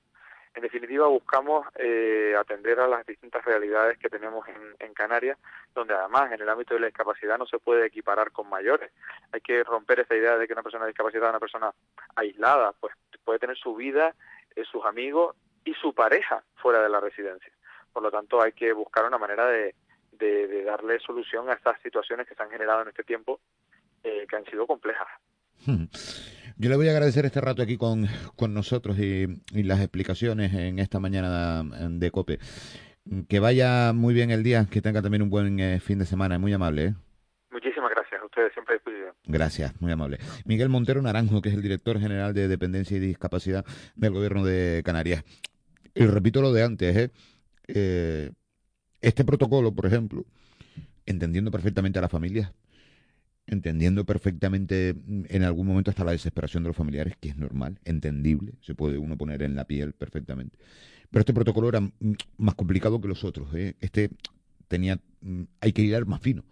en 0.56 0.64
definitiva 0.64 1.08
buscamos 1.08 1.68
eh, 1.76 2.36
atender 2.38 2.80
a 2.80 2.88
las 2.88 3.06
distintas 3.06 3.46
realidades 3.46 3.98
que 4.00 4.10
tenemos 4.10 4.48
en, 4.48 4.94
Canarias 4.94 5.38
donde 5.74 5.94
además 5.94 6.30
en 6.34 6.42
el 6.42 6.50
ámbito 6.50 6.74
de 6.74 6.82
la 6.82 6.88
discapacidad 6.88 7.38
no 7.38 7.46
se 7.46 7.58
puede 7.58 7.86
equiparar 7.86 8.32
con 8.32 8.50
mayores 8.50 8.92
hay 9.32 9.40
que 9.40 9.64
romper 9.64 10.02
esa 10.02 10.14
idea 10.14 10.38
de 10.38 10.46
que 10.46 10.52
una 10.52 10.64
persona 10.64 10.86
discapacitada 10.86 11.28
es 11.28 11.32
una 11.32 11.40
persona 11.40 11.74
aislada 12.18 12.74
pues 12.82 12.94
puede 13.24 13.40
tener 13.40 13.58
su 13.58 13.76
vida 13.76 14.14
eh, 14.56 14.66
sus 14.66 14.86
amigos 14.86 15.36
y 15.64 15.74
su 15.76 15.94
pareja 15.94 16.44
fuera 16.56 16.82
de 16.82 16.90
la 16.90 17.00
residencia. 17.00 17.52
Por 17.94 18.04
lo 18.04 18.12
tanto, 18.12 18.42
hay 18.42 18.54
que 18.54 18.74
buscar 18.74 19.06
una 19.06 19.18
manera 19.18 19.48
de, 19.48 19.76
de, 20.12 20.48
de 20.48 20.64
darle 20.64 21.00
solución 21.00 21.50
a 21.50 21.54
estas 21.54 21.80
situaciones 21.82 22.28
que 22.28 22.36
se 22.36 22.44
han 22.44 22.50
generado 22.50 22.82
en 22.82 22.90
este 22.90 23.04
tiempo, 23.04 23.40
eh, 24.04 24.26
que 24.30 24.36
han 24.36 24.46
sido 24.46 24.68
complejas. 24.68 25.08
Yo 26.58 26.70
le 26.70 26.76
voy 26.76 26.88
a 26.88 26.92
agradecer 26.92 27.26
este 27.26 27.42
rato 27.42 27.62
aquí 27.62 27.78
con, 27.78 28.06
con 28.36 28.54
nosotros 28.54 28.98
y, 29.00 29.26
y, 29.54 29.64
las 29.64 29.80
explicaciones 29.80 30.54
en 30.54 30.80
esta 30.80 31.00
mañana 31.00 31.64
de 31.64 32.12
COPE. 32.12 32.40
Que 33.28 33.40
vaya 33.40 33.94
muy 33.94 34.14
bien 34.14 34.30
el 34.30 34.44
día, 34.44 34.68
que 34.70 34.82
tenga 34.82 35.02
también 35.02 35.22
un 35.22 35.30
buen 35.30 35.60
eh, 35.60 35.80
fin 35.80 36.00
de 36.00 36.06
semana, 36.06 36.38
muy 36.38 36.54
amable. 36.54 36.86
¿eh? 36.86 36.94
Muchísimas 37.52 37.90
gracias, 37.92 38.22
a 38.22 38.26
ustedes 38.26 38.54
siempre 38.54 38.76
disposición. 38.76 39.14
Gracias, 39.26 39.82
muy 39.82 39.92
amable. 39.92 40.20
Miguel 40.46 40.70
Montero 40.70 41.02
Naranjo, 41.02 41.42
que 41.42 41.50
es 41.50 41.56
el 41.56 41.62
director 41.62 42.00
general 42.00 42.34
de 42.34 42.48
Dependencia 42.48 42.98
y 42.98 43.00
Discapacidad 43.00 43.66
del 43.96 44.14
Gobierno 44.14 44.46
de 44.46 44.84
Canarias. 44.86 45.24
Y 45.96 46.06
repito 46.06 46.42
lo 46.42 46.54
de 46.54 46.64
antes, 46.64 46.96
¿eh? 46.96 47.12
Eh, 47.68 48.32
este 49.02 49.26
protocolo, 49.26 49.74
por 49.74 49.86
ejemplo, 49.86 50.26
entendiendo 51.06 51.52
perfectamente 51.52 52.00
a 52.00 52.02
las 52.02 52.12
familias, 52.12 52.52
entendiendo 53.50 54.06
perfectamente 54.06 54.96
en 55.08 55.44
algún 55.44 55.68
momento 55.68 55.90
hasta 55.90 56.04
la 56.04 56.12
desesperación 56.12 56.64
de 56.64 56.70
los 56.70 56.76
familiares, 56.76 57.16
que 57.20 57.30
es 57.30 57.38
normal, 57.38 57.80
entendible, 57.84 58.54
se 58.62 58.76
puede 58.76 58.98
uno 58.98 59.18
poner 59.18 59.42
en 59.44 59.56
la 59.56 59.66
piel 59.66 59.94
perfectamente. 59.94 60.58
Pero 61.10 61.22
este 61.22 61.34
protocolo 61.34 61.70
era 61.70 61.92
más 62.38 62.56
complicado 62.56 63.02
que 63.02 63.08
los 63.08 63.24
otros. 63.24 63.54
¿eh? 63.56 63.76
Este 63.82 64.12
tenía, 64.68 65.00
hay 65.60 65.74
que 65.74 65.82
ir 65.82 66.06
más 66.06 66.22
fino 66.22 66.46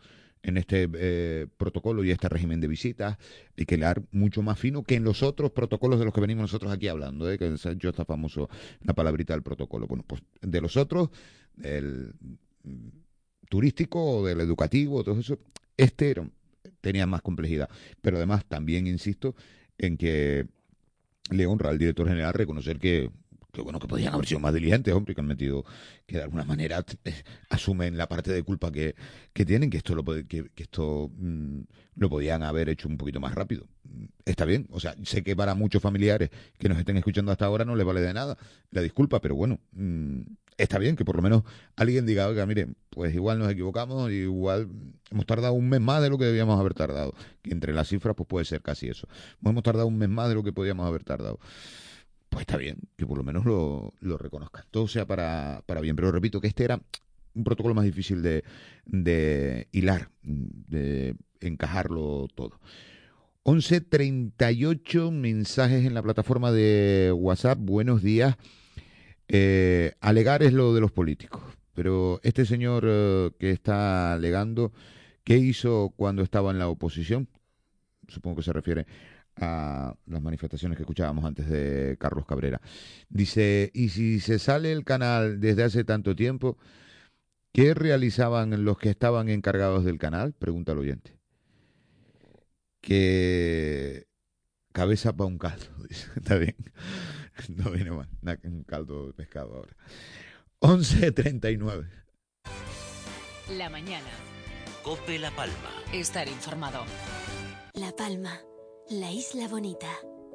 en 0.43 0.57
este 0.57 0.89
eh, 0.93 1.47
protocolo 1.57 2.03
y 2.03 2.11
este 2.11 2.29
régimen 2.29 2.61
de 2.61 2.67
visitas, 2.67 3.17
hay 3.57 3.65
que 3.65 3.77
leer 3.77 4.03
mucho 4.11 4.41
más 4.41 4.57
fino 4.57 4.83
que 4.83 4.95
en 4.95 5.03
los 5.03 5.21
otros 5.21 5.51
protocolos 5.51 5.99
de 5.99 6.05
los 6.05 6.13
que 6.13 6.21
venimos 6.21 6.43
nosotros 6.43 6.71
aquí 6.71 6.87
hablando, 6.87 7.29
¿eh? 7.29 7.37
que 7.37 7.53
yo 7.77 7.89
está 7.89 8.05
famoso 8.05 8.49
la 8.81 8.93
palabrita 8.93 9.33
del 9.33 9.43
protocolo. 9.43 9.87
Bueno, 9.87 10.03
pues 10.07 10.21
de 10.41 10.61
los 10.61 10.77
otros, 10.77 11.09
del 11.55 12.13
turístico, 13.49 14.25
del 14.25 14.39
educativo, 14.39 15.03
todo 15.03 15.19
eso, 15.19 15.37
este 15.75 16.11
era, 16.11 16.29
tenía 16.81 17.05
más 17.07 17.21
complejidad. 17.21 17.69
Pero 18.01 18.17
además 18.17 18.45
también 18.45 18.87
insisto 18.87 19.35
en 19.77 19.97
que 19.97 20.47
le 21.29 21.45
honra 21.45 21.69
al 21.69 21.77
director 21.77 22.07
general 22.07 22.33
reconocer 22.33 22.79
que 22.79 23.11
que 23.57 23.63
bueno, 23.63 23.79
que 23.79 23.87
podían 23.87 24.13
haber 24.13 24.27
sido 24.27 24.39
más 24.39 24.53
diligentes, 24.53 24.93
hombre, 24.93 25.15
que 25.15 25.21
han 25.21 25.27
metido, 25.27 25.65
que 26.05 26.17
de 26.17 26.23
alguna 26.23 26.43
manera 26.43 26.85
eh, 27.03 27.23
asumen 27.49 27.97
la 27.97 28.07
parte 28.07 28.31
de 28.31 28.43
culpa 28.43 28.71
que, 28.71 28.95
que 29.33 29.45
tienen, 29.45 29.71
que 29.71 29.77
esto 29.77 29.95
lo 29.95 30.03
que, 30.05 30.25
que 30.27 30.63
esto 30.63 31.09
mm, 31.17 31.61
lo 31.95 32.09
podían 32.09 32.43
haber 32.43 32.69
hecho 32.69 32.87
un 32.87 32.97
poquito 32.97 33.19
más 33.19 33.33
rápido. 33.33 33.67
Está 34.25 34.45
bien, 34.45 34.67
o 34.69 34.79
sea, 34.79 34.95
sé 35.03 35.23
que 35.23 35.35
para 35.35 35.55
muchos 35.55 35.81
familiares 35.81 36.29
que 36.59 36.69
nos 36.69 36.77
estén 36.77 36.97
escuchando 36.97 37.31
hasta 37.31 37.45
ahora 37.45 37.65
no 37.65 37.75
les 37.75 37.85
vale 37.85 38.01
de 38.01 38.13
nada 38.13 38.37
la 38.69 38.81
disculpa, 38.81 39.19
pero 39.21 39.35
bueno, 39.35 39.59
mm, 39.71 40.21
está 40.57 40.79
bien 40.79 40.95
que 40.95 41.05
por 41.05 41.15
lo 41.15 41.21
menos 41.21 41.43
alguien 41.75 42.05
diga, 42.05 42.27
oiga, 42.27 42.45
mire, 42.45 42.67
pues 42.89 43.13
igual 43.13 43.39
nos 43.39 43.51
equivocamos, 43.51 44.11
igual 44.11 44.67
hemos 45.11 45.25
tardado 45.25 45.53
un 45.53 45.69
mes 45.69 45.81
más 45.81 46.01
de 46.01 46.09
lo 46.09 46.17
que 46.17 46.25
debíamos 46.25 46.59
haber 46.59 46.73
tardado, 46.73 47.13
entre 47.43 47.73
las 47.73 47.87
cifras 47.87 48.15
pues 48.15 48.27
puede 48.27 48.45
ser 48.45 48.61
casi 48.61 48.87
eso. 48.87 49.07
Hemos 49.43 49.63
tardado 49.63 49.87
un 49.87 49.97
mes 49.97 50.09
más 50.09 50.29
de 50.29 50.35
lo 50.35 50.43
que 50.43 50.53
podíamos 50.53 50.85
haber 50.85 51.03
tardado 51.03 51.39
pues 52.29 52.41
está 52.41 52.57
bien, 52.57 52.77
que 52.97 53.05
por 53.05 53.17
lo 53.17 53.23
menos 53.23 53.45
lo, 53.45 53.93
lo 53.99 54.17
reconozcan. 54.17 54.63
Todo 54.71 54.87
sea 54.87 55.05
para, 55.05 55.63
para 55.65 55.81
bien. 55.81 55.95
Pero 55.95 56.11
repito 56.11 56.41
que 56.41 56.47
este 56.47 56.65
era 56.65 56.81
un 57.33 57.43
protocolo 57.43 57.73
más 57.73 57.85
difícil 57.85 58.21
de, 58.21 58.43
de 58.85 59.67
hilar, 59.71 60.09
de 60.23 61.15
encajarlo 61.39 62.27
todo. 62.35 62.59
11.38 63.43 65.11
mensajes 65.11 65.85
en 65.85 65.93
la 65.93 66.03
plataforma 66.03 66.51
de 66.51 67.13
WhatsApp. 67.15 67.57
Buenos 67.61 68.03
días. 68.03 68.35
Eh, 69.27 69.93
alegar 69.99 70.43
es 70.43 70.53
lo 70.53 70.73
de 70.73 70.81
los 70.81 70.91
políticos. 70.91 71.41
Pero 71.73 72.19
este 72.23 72.45
señor 72.45 72.85
eh, 72.87 73.31
que 73.39 73.51
está 73.51 74.13
alegando, 74.13 74.73
¿qué 75.23 75.37
hizo 75.37 75.93
cuando 75.95 76.23
estaba 76.23 76.51
en 76.51 76.59
la 76.59 76.69
oposición? 76.69 77.27
Supongo 78.07 78.37
que 78.37 78.43
se 78.43 78.53
refiere 78.53 78.87
a 79.35 79.95
las 80.07 80.21
manifestaciones 80.21 80.77
que 80.77 80.83
escuchábamos 80.83 81.25
antes 81.25 81.47
de 81.47 81.97
Carlos 81.99 82.25
Cabrera. 82.25 82.61
Dice, 83.09 83.69
y 83.73 83.89
si 83.89 84.19
se 84.19 84.39
sale 84.39 84.71
el 84.71 84.83
canal 84.83 85.39
desde 85.39 85.63
hace 85.63 85.83
tanto 85.83 86.15
tiempo, 86.15 86.57
¿qué 87.53 87.73
realizaban 87.73 88.63
los 88.65 88.77
que 88.79 88.89
estaban 88.89 89.29
encargados 89.29 89.85
del 89.85 89.99
canal? 89.99 90.33
Pregunta 90.33 90.71
el 90.71 90.79
oyente. 90.79 91.17
Que 92.81 94.07
cabeza 94.71 95.15
para 95.15 95.27
un 95.27 95.37
caldo, 95.37 95.65
dice. 95.89 96.07
Está 96.15 96.37
bien. 96.37 96.55
No 97.49 97.71
viene 97.71 97.91
mal. 97.91 98.09
Un 98.43 98.63
caldo 98.63 99.07
de 99.07 99.13
pescado 99.13 99.55
ahora. 99.55 99.75
11.39. 100.61 101.87
La 103.57 103.69
mañana. 103.69 104.09
Cope 104.83 105.19
La 105.19 105.31
Palma. 105.31 105.71
Estar 105.93 106.27
informado. 106.27 106.83
La 107.73 107.91
Palma. 107.95 108.41
La 108.89 109.11
isla 109.11 109.49
bonita, 109.49 109.89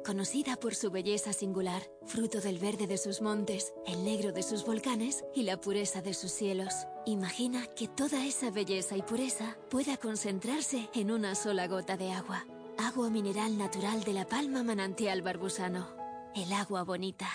conocida 0.05 0.57
por 0.57 0.75
su 0.75 0.91
belleza 0.91 1.33
singular, 1.33 1.81
fruto 2.05 2.39
del 2.39 2.59
verde 2.59 2.85
de 2.85 2.99
sus 2.99 3.21
montes, 3.21 3.73
el 3.87 4.03
negro 4.03 4.31
de 4.31 4.43
sus 4.43 4.63
volcanes 4.63 5.25
y 5.33 5.41
la 5.41 5.59
pureza 5.59 6.03
de 6.03 6.13
sus 6.13 6.31
cielos. 6.31 6.73
Imagina 7.07 7.65
que 7.75 7.87
toda 7.87 8.25
esa 8.25 8.51
belleza 8.51 8.95
y 8.95 9.01
pureza 9.01 9.57
pueda 9.71 9.97
concentrarse 9.97 10.87
en 10.93 11.09
una 11.09 11.33
sola 11.33 11.67
gota 11.67 11.97
de 11.97 12.11
agua. 12.11 12.45
Agua 12.77 13.09
mineral 13.09 13.57
natural 13.57 14.03
de 14.03 14.13
la 14.13 14.25
Palma 14.25 14.63
Manantial 14.63 15.23
Barbusano. 15.23 16.02
El 16.35 16.51
agua 16.51 16.83
bonita. 16.83 17.29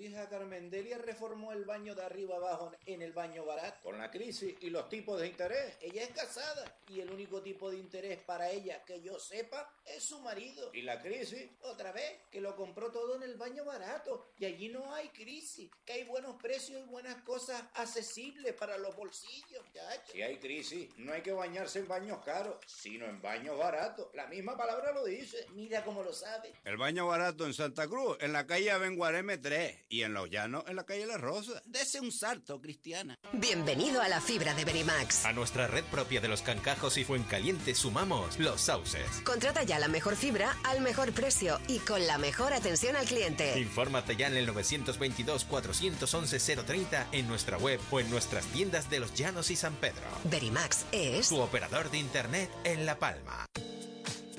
Hija 0.00 0.30
Carmendelia 0.30 0.96
reformó 0.96 1.52
el 1.52 1.66
baño 1.66 1.94
de 1.94 2.02
arriba 2.02 2.36
abajo 2.36 2.72
en 2.86 3.02
el 3.02 3.12
baño 3.12 3.44
barato. 3.44 3.82
Con 3.82 3.98
la 3.98 4.10
crisis 4.10 4.54
y 4.60 4.70
los 4.70 4.88
tipos 4.88 5.20
de 5.20 5.26
interés. 5.26 5.76
Ella 5.82 6.04
es 6.04 6.10
casada 6.10 6.80
y 6.88 7.00
el 7.00 7.10
único 7.10 7.42
tipo 7.42 7.70
de 7.70 7.76
interés 7.76 8.18
para 8.22 8.50
ella 8.50 8.82
que 8.86 9.02
yo 9.02 9.18
sepa 9.18 9.70
es 9.84 10.02
su 10.02 10.18
marido. 10.20 10.70
¿Y 10.72 10.82
la 10.82 11.02
crisis? 11.02 11.50
Otra 11.60 11.92
vez, 11.92 12.18
que 12.30 12.40
lo 12.40 12.56
compró 12.56 12.90
todo 12.90 13.16
en 13.16 13.24
el 13.24 13.36
baño 13.36 13.62
barato. 13.66 14.32
Y 14.38 14.46
allí 14.46 14.70
no 14.70 14.94
hay 14.94 15.08
crisis. 15.08 15.70
Que 15.84 15.92
hay 15.92 16.04
buenos 16.04 16.40
precios 16.40 16.80
y 16.82 16.88
buenas 16.88 17.16
cosas 17.22 17.62
accesibles 17.74 18.54
para 18.54 18.78
los 18.78 18.96
bolsillos. 18.96 19.62
chacho. 19.74 20.12
Si 20.12 20.22
hay 20.22 20.38
crisis, 20.38 20.88
no 20.96 21.12
hay 21.12 21.20
que 21.20 21.32
bañarse 21.32 21.80
en 21.80 21.88
baños 21.88 22.24
caros, 22.24 22.56
sino 22.66 23.04
en 23.04 23.20
baños 23.20 23.58
baratos. 23.58 24.08
La 24.14 24.26
misma 24.28 24.56
palabra 24.56 24.92
lo 24.92 25.04
dice. 25.04 25.46
Mira 25.50 25.84
cómo 25.84 26.02
lo 26.02 26.14
sabe. 26.14 26.54
El 26.64 26.78
baño 26.78 27.06
barato 27.06 27.44
en 27.44 27.52
Santa 27.52 27.86
Cruz, 27.86 28.16
en 28.20 28.32
la 28.32 28.46
calle 28.46 28.70
Abenguareme 28.70 29.36
3 29.36 29.89
y 29.90 30.04
en 30.04 30.14
Los 30.14 30.30
Llanos, 30.30 30.64
en 30.68 30.76
la 30.76 30.84
calle 30.84 31.04
La 31.04 31.18
Rosa. 31.18 31.60
Dese 31.66 32.00
un 32.00 32.12
salto, 32.12 32.60
Cristiana. 32.60 33.18
Bienvenido 33.32 34.00
a 34.00 34.06
la 34.08 34.20
fibra 34.20 34.54
de 34.54 34.64
Verimax. 34.64 35.24
A 35.26 35.32
nuestra 35.32 35.66
red 35.66 35.82
propia 35.84 36.20
de 36.20 36.28
los 36.28 36.42
cancajos 36.42 36.96
y 36.96 37.02
Fuencaliente 37.04 37.74
sumamos 37.74 38.38
los 38.38 38.60
sauces. 38.60 39.20
Contrata 39.24 39.64
ya 39.64 39.80
la 39.80 39.88
mejor 39.88 40.14
fibra 40.14 40.56
al 40.64 40.80
mejor 40.80 41.10
precio 41.12 41.58
y 41.66 41.80
con 41.80 42.06
la 42.06 42.18
mejor 42.18 42.52
atención 42.52 42.94
al 42.96 43.06
cliente. 43.06 43.58
Infórmate 43.58 44.14
ya 44.16 44.28
en 44.28 44.36
el 44.36 44.48
922-411-030 44.48 47.06
en 47.10 47.26
nuestra 47.26 47.58
web 47.58 47.80
o 47.90 47.98
en 47.98 48.08
nuestras 48.10 48.46
tiendas 48.46 48.88
de 48.90 49.00
Los 49.00 49.12
Llanos 49.14 49.50
y 49.50 49.56
San 49.56 49.74
Pedro. 49.74 50.04
Verimax 50.24 50.86
es 50.92 51.30
Tu 51.30 51.40
operador 51.40 51.90
de 51.90 51.98
internet 51.98 52.48
en 52.62 52.86
La 52.86 52.96
Palma. 52.98 53.44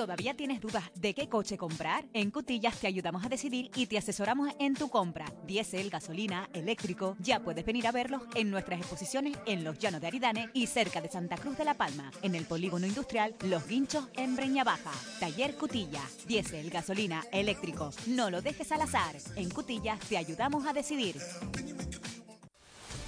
¿Todavía 0.02 0.34
tienes 0.34 0.60
dudas 0.60 0.86
de 0.96 1.14
qué 1.14 1.30
coche 1.30 1.60
comprar? 1.60 2.06
En 2.14 2.32
Cutillas 2.32 2.76
te 2.80 2.88
ayudamos 2.88 3.24
a 3.24 3.30
decidir 3.30 3.70
y 3.76 3.86
te 3.86 4.00
asesoramos 4.00 4.50
en 4.58 4.74
tu 4.74 4.90
compra. 4.90 5.26
Diésel, 5.46 5.92
gasolina, 5.92 6.50
eléctrico. 6.54 7.16
Ya 7.20 7.42
puedes 7.42 7.64
venir 7.64 7.86
a 7.86 7.92
verlos 7.92 8.24
en 8.34 8.50
nuestras 8.50 8.80
exposiciones 8.80 9.38
en 9.46 9.64
Los 9.64 9.78
Llanos 9.78 10.02
de 10.02 10.08
Aridane 10.08 10.50
y 10.56 10.66
cerca 10.66 11.02
de 11.02 11.12
Santa 11.12 11.38
Cruz 11.38 11.56
de 11.56 11.66
la 11.66 11.76
Palma, 11.76 12.10
en 12.24 12.34
el 12.34 12.46
polígono 12.46 12.88
industrial 12.88 13.36
Los 13.44 13.68
Guinchos 13.68 14.08
en 14.16 14.36
Breña 14.36 14.64
Baja. 14.64 14.92
Taller 15.20 15.56
Cutilla. 15.56 16.02
Diésel, 16.28 16.72
gasolina, 16.72 17.24
eléctrico. 17.32 17.92
No 18.08 18.32
lo 18.32 18.42
dejes 18.42 18.72
al 18.72 18.82
azar. 18.82 19.16
En 19.36 19.52
Cutillas 19.52 20.00
te 20.00 20.18
ayudamos 20.18 20.66
a 20.66 20.74
decidir. 20.74 21.18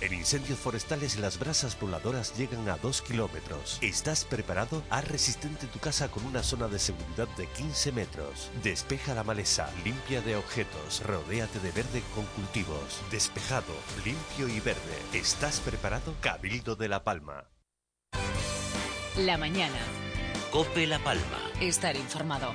En 0.03 0.11
incendios 0.11 0.59
forestales 0.59 1.17
las 1.17 1.39
brasas 1.39 1.79
voladoras 1.79 2.37
llegan 2.37 2.67
a 2.67 2.75
2 2.75 3.03
kilómetros. 3.03 3.77
¿Estás 3.79 4.25
preparado? 4.25 4.83
Haz 4.89 5.07
resistente 5.07 5.65
tu 5.67 5.79
casa 5.79 6.11
con 6.11 6.25
una 6.25 6.43
zona 6.43 6.67
de 6.67 6.77
seguridad 6.77 7.29
de 7.37 7.47
15 7.47 7.93
metros. 7.93 8.51
Despeja 8.61 9.13
la 9.13 9.23
maleza, 9.23 9.69
limpia 9.85 10.19
de 10.19 10.35
objetos, 10.35 11.03
rodéate 11.05 11.57
de 11.61 11.71
verde 11.71 12.03
con 12.13 12.25
cultivos. 12.25 12.99
Despejado, 13.11 13.73
limpio 14.03 14.53
y 14.53 14.59
verde. 14.59 14.97
¿Estás 15.13 15.61
preparado? 15.61 16.13
Cabildo 16.19 16.75
de 16.75 16.89
La 16.89 17.05
Palma. 17.05 17.45
La 19.17 19.37
mañana. 19.37 19.79
Cope 20.51 20.85
La 20.85 20.99
Palma. 20.99 21.39
Estar 21.61 21.95
informado. 21.95 22.51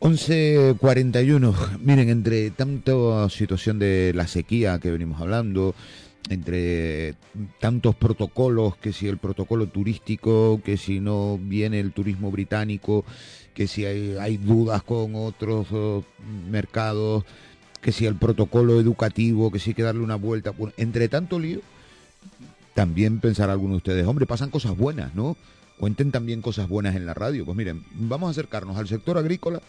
11.41. 0.00 1.78
Miren, 1.80 2.08
entre 2.08 2.50
tanta 2.50 3.28
situación 3.30 3.80
de 3.80 4.12
la 4.14 4.28
sequía 4.28 4.78
que 4.78 4.92
venimos 4.92 5.20
hablando, 5.20 5.74
entre 6.30 7.16
tantos 7.58 7.96
protocolos, 7.96 8.76
que 8.76 8.92
si 8.92 9.08
el 9.08 9.18
protocolo 9.18 9.66
turístico, 9.66 10.60
que 10.64 10.76
si 10.76 11.00
no 11.00 11.38
viene 11.42 11.80
el 11.80 11.92
turismo 11.92 12.30
británico, 12.30 13.04
que 13.54 13.66
si 13.66 13.84
hay, 13.86 14.36
dudas 14.36 14.84
con 14.84 15.16
otros 15.16 15.66
oh, 15.72 16.04
mercados, 16.48 17.24
que 17.80 17.90
si 17.90 18.06
el 18.06 18.14
protocolo 18.14 18.78
educativo, 18.78 19.50
que 19.50 19.58
si 19.58 19.70
hay 19.70 19.74
que 19.74 19.82
darle 19.82 20.02
una 20.02 20.16
vuelta. 20.16 20.52
Entre 20.76 21.08
tanto 21.08 21.40
lío, 21.40 21.60
también 22.74 23.18
pensar 23.18 23.50
algunos 23.50 23.74
de 23.74 23.78
ustedes, 23.78 24.06
hombre, 24.06 24.26
pasan 24.26 24.50
cosas 24.50 24.76
buenas, 24.76 25.12
¿no? 25.16 25.36
Cuenten 25.76 26.12
también 26.12 26.40
cosas 26.40 26.68
buenas 26.68 26.94
en 26.94 27.04
la 27.04 27.14
radio. 27.14 27.44
Pues 27.44 27.56
miren, 27.56 27.84
vamos 27.94 28.28
a 28.28 28.30
acercarnos 28.30 28.76
al 28.76 28.86
sector 28.86 29.18
agrícola 29.18 29.60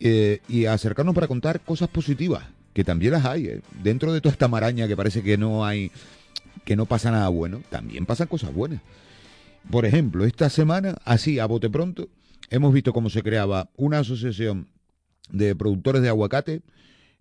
eh, 0.00 0.40
y 0.48 0.64
acercarnos 0.64 1.14
para 1.14 1.28
contar 1.28 1.60
cosas 1.60 1.88
positivas, 1.88 2.44
que 2.72 2.84
también 2.84 3.12
las 3.12 3.24
hay. 3.26 3.46
eh. 3.46 3.60
Dentro 3.82 4.12
de 4.12 4.20
toda 4.20 4.32
esta 4.32 4.48
maraña 4.48 4.88
que 4.88 4.96
parece 4.96 5.22
que 5.22 5.36
no 5.36 5.64
hay, 5.64 5.92
que 6.64 6.76
no 6.76 6.86
pasa 6.86 7.10
nada 7.10 7.28
bueno, 7.28 7.62
también 7.70 8.06
pasan 8.06 8.26
cosas 8.26 8.52
buenas. 8.52 8.80
Por 9.70 9.84
ejemplo, 9.84 10.24
esta 10.24 10.48
semana, 10.48 10.96
así 11.04 11.38
a 11.38 11.46
bote 11.46 11.68
pronto, 11.68 12.08
hemos 12.48 12.72
visto 12.72 12.92
cómo 12.92 13.10
se 13.10 13.22
creaba 13.22 13.70
una 13.76 13.98
asociación 13.98 14.68
de 15.30 15.54
productores 15.54 16.02
de 16.02 16.08
aguacate, 16.08 16.62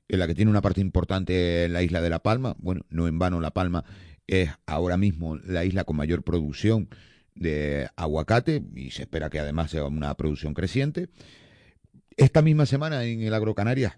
en 0.07 0.19
la 0.19 0.25
que 0.25 0.33
tiene 0.33 0.49
una 0.49 0.61
parte 0.61 0.81
importante 0.81 1.65
en 1.65 1.73
la 1.73 1.83
isla 1.83 2.01
de 2.01 2.09
La 2.09 2.19
Palma. 2.19 2.55
Bueno, 2.59 2.81
no 2.89 3.07
en 3.07 3.19
vano 3.19 3.39
La 3.41 3.51
Palma 3.51 3.83
es 4.25 4.49
ahora 4.65 4.97
mismo 4.97 5.37
la 5.37 5.65
isla 5.65 5.83
con 5.83 5.97
mayor 5.97 6.23
producción 6.23 6.89
de 7.35 7.89
aguacate 7.95 8.63
y 8.75 8.91
se 8.91 9.03
espera 9.03 9.29
que 9.29 9.39
además 9.39 9.71
sea 9.71 9.85
una 9.85 10.13
producción 10.15 10.53
creciente. 10.53 11.09
Esta 12.19 12.41
misma 12.41 12.65
semana 12.65 13.05
en 13.05 13.21
el 13.21 13.33
Agrocanarias, 13.33 13.93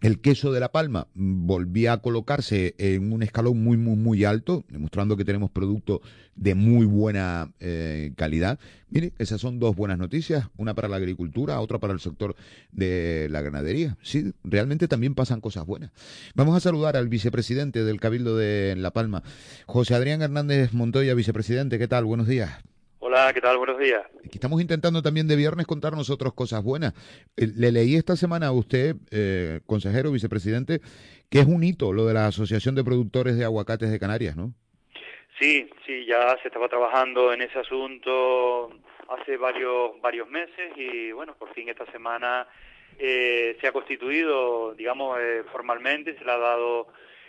el 0.00 0.20
queso 0.20 0.52
de 0.52 0.60
La 0.60 0.70
Palma 0.70 1.08
volvía 1.14 1.92
a 1.92 1.98
colocarse 2.00 2.76
en 2.78 3.12
un 3.12 3.24
escalón 3.24 3.60
muy, 3.64 3.76
muy, 3.76 3.96
muy 3.96 4.24
alto, 4.24 4.64
demostrando 4.68 5.16
que 5.16 5.24
tenemos 5.24 5.50
productos 5.50 6.02
de 6.36 6.54
muy 6.54 6.86
buena 6.86 7.52
eh, 7.58 8.12
calidad. 8.16 8.60
Mire, 8.90 9.12
esas 9.18 9.40
son 9.40 9.58
dos 9.58 9.74
buenas 9.74 9.98
noticias, 9.98 10.50
una 10.56 10.74
para 10.74 10.86
la 10.86 10.96
agricultura, 10.96 11.60
otra 11.60 11.80
para 11.80 11.92
el 11.92 11.98
sector 11.98 12.36
de 12.70 13.26
la 13.28 13.42
ganadería. 13.42 13.98
Sí, 14.02 14.32
realmente 14.44 14.86
también 14.86 15.16
pasan 15.16 15.40
cosas 15.40 15.66
buenas. 15.66 15.90
Vamos 16.36 16.56
a 16.56 16.60
saludar 16.60 16.96
al 16.96 17.08
vicepresidente 17.08 17.82
del 17.82 17.98
Cabildo 17.98 18.36
de 18.36 18.76
La 18.76 18.92
Palma, 18.92 19.24
José 19.66 19.96
Adrián 19.96 20.22
Hernández 20.22 20.74
Montoya, 20.74 21.14
vicepresidente. 21.14 21.80
¿Qué 21.80 21.88
tal? 21.88 22.04
Buenos 22.04 22.28
días. 22.28 22.52
Hola, 23.04 23.32
¿qué 23.34 23.40
tal? 23.40 23.58
Buenos 23.58 23.80
días. 23.80 24.04
Estamos 24.32 24.62
intentando 24.62 25.02
también 25.02 25.26
de 25.26 25.34
viernes 25.34 25.66
contar 25.66 25.94
nosotros 25.94 26.34
cosas 26.34 26.62
buenas. 26.62 26.94
Eh, 27.36 27.48
Le 27.56 27.72
leí 27.72 27.96
esta 27.96 28.14
semana 28.14 28.46
a 28.46 28.52
usted, 28.52 28.94
eh, 29.10 29.58
consejero, 29.66 30.12
vicepresidente, 30.12 30.78
que 31.28 31.40
es 31.40 31.46
un 31.46 31.64
hito 31.64 31.92
lo 31.92 32.06
de 32.06 32.14
la 32.14 32.28
Asociación 32.28 32.76
de 32.76 32.84
Productores 32.84 33.36
de 33.36 33.44
Aguacates 33.44 33.90
de 33.90 33.98
Canarias, 33.98 34.36
¿no? 34.36 34.54
Sí, 35.40 35.68
sí, 35.84 36.06
ya 36.06 36.38
se 36.42 36.46
estaba 36.46 36.68
trabajando 36.68 37.32
en 37.32 37.42
ese 37.42 37.58
asunto 37.58 38.70
hace 39.08 39.36
varios 39.36 40.00
varios 40.00 40.28
meses 40.28 40.70
y 40.76 41.10
bueno, 41.10 41.34
por 41.36 41.52
fin 41.54 41.68
esta 41.68 41.90
semana 41.90 42.46
eh, 43.00 43.56
se 43.60 43.66
ha 43.66 43.72
constituido, 43.72 44.74
digamos, 44.74 45.18
eh, 45.20 45.42
formalmente, 45.50 46.16
se 46.16 46.24
le 46.24 46.30
ha 46.30 46.38
dado 46.38 46.86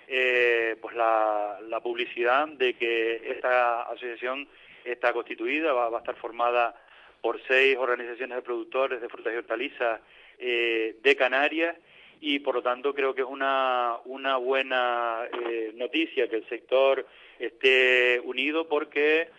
eh, 0.08 0.76
pues 0.80 0.96
la, 0.96 1.58
la 1.68 1.80
publicidad 1.80 2.48
de 2.48 2.76
que 2.76 3.32
esta 3.32 3.82
asociación 3.84 4.48
está 4.86 5.14
constituida, 5.14 5.74
va, 5.74 5.90
va 5.90 5.98
a 5.98 6.02
estar 6.02 6.16
formada 6.16 6.76
por 7.24 7.40
seis 7.48 7.78
organizaciones 7.78 8.36
de 8.36 8.42
productores 8.42 9.02
de 9.02 9.08
frutas 9.08 9.34
y 9.34 9.38
hortalizas 9.38 10.02
eh, 10.40 10.98
de 11.02 11.16
Canarias 11.16 11.78
y 12.20 12.40
por 12.40 12.56
lo 12.56 12.62
tanto 12.62 12.94
creo 12.94 13.16
que 13.16 13.22
es 13.22 13.28
una, 13.28 13.98
una 14.04 14.36
buena 14.36 15.22
eh, 15.32 15.72
noticia 15.76 16.28
que 16.28 16.36
el 16.36 16.50
sector 16.50 17.08
esté 17.40 18.22
unido 18.26 18.68
porque 18.68 19.30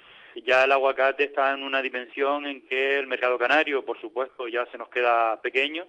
ya 0.47 0.65
el 0.65 0.73
aguacate 0.73 1.25
está 1.25 1.53
en 1.53 1.63
una 1.63 1.83
dimensión 1.83 2.47
en 2.47 2.63
que 2.63 2.99
el 2.99 3.07
mercado 3.07 3.39
canario, 3.39 3.85
por 3.85 4.01
supuesto, 4.01 4.49
ya 4.49 4.65
se 4.67 4.79
nos 4.79 4.89
queda 4.89 5.41
pequeño. 5.43 5.87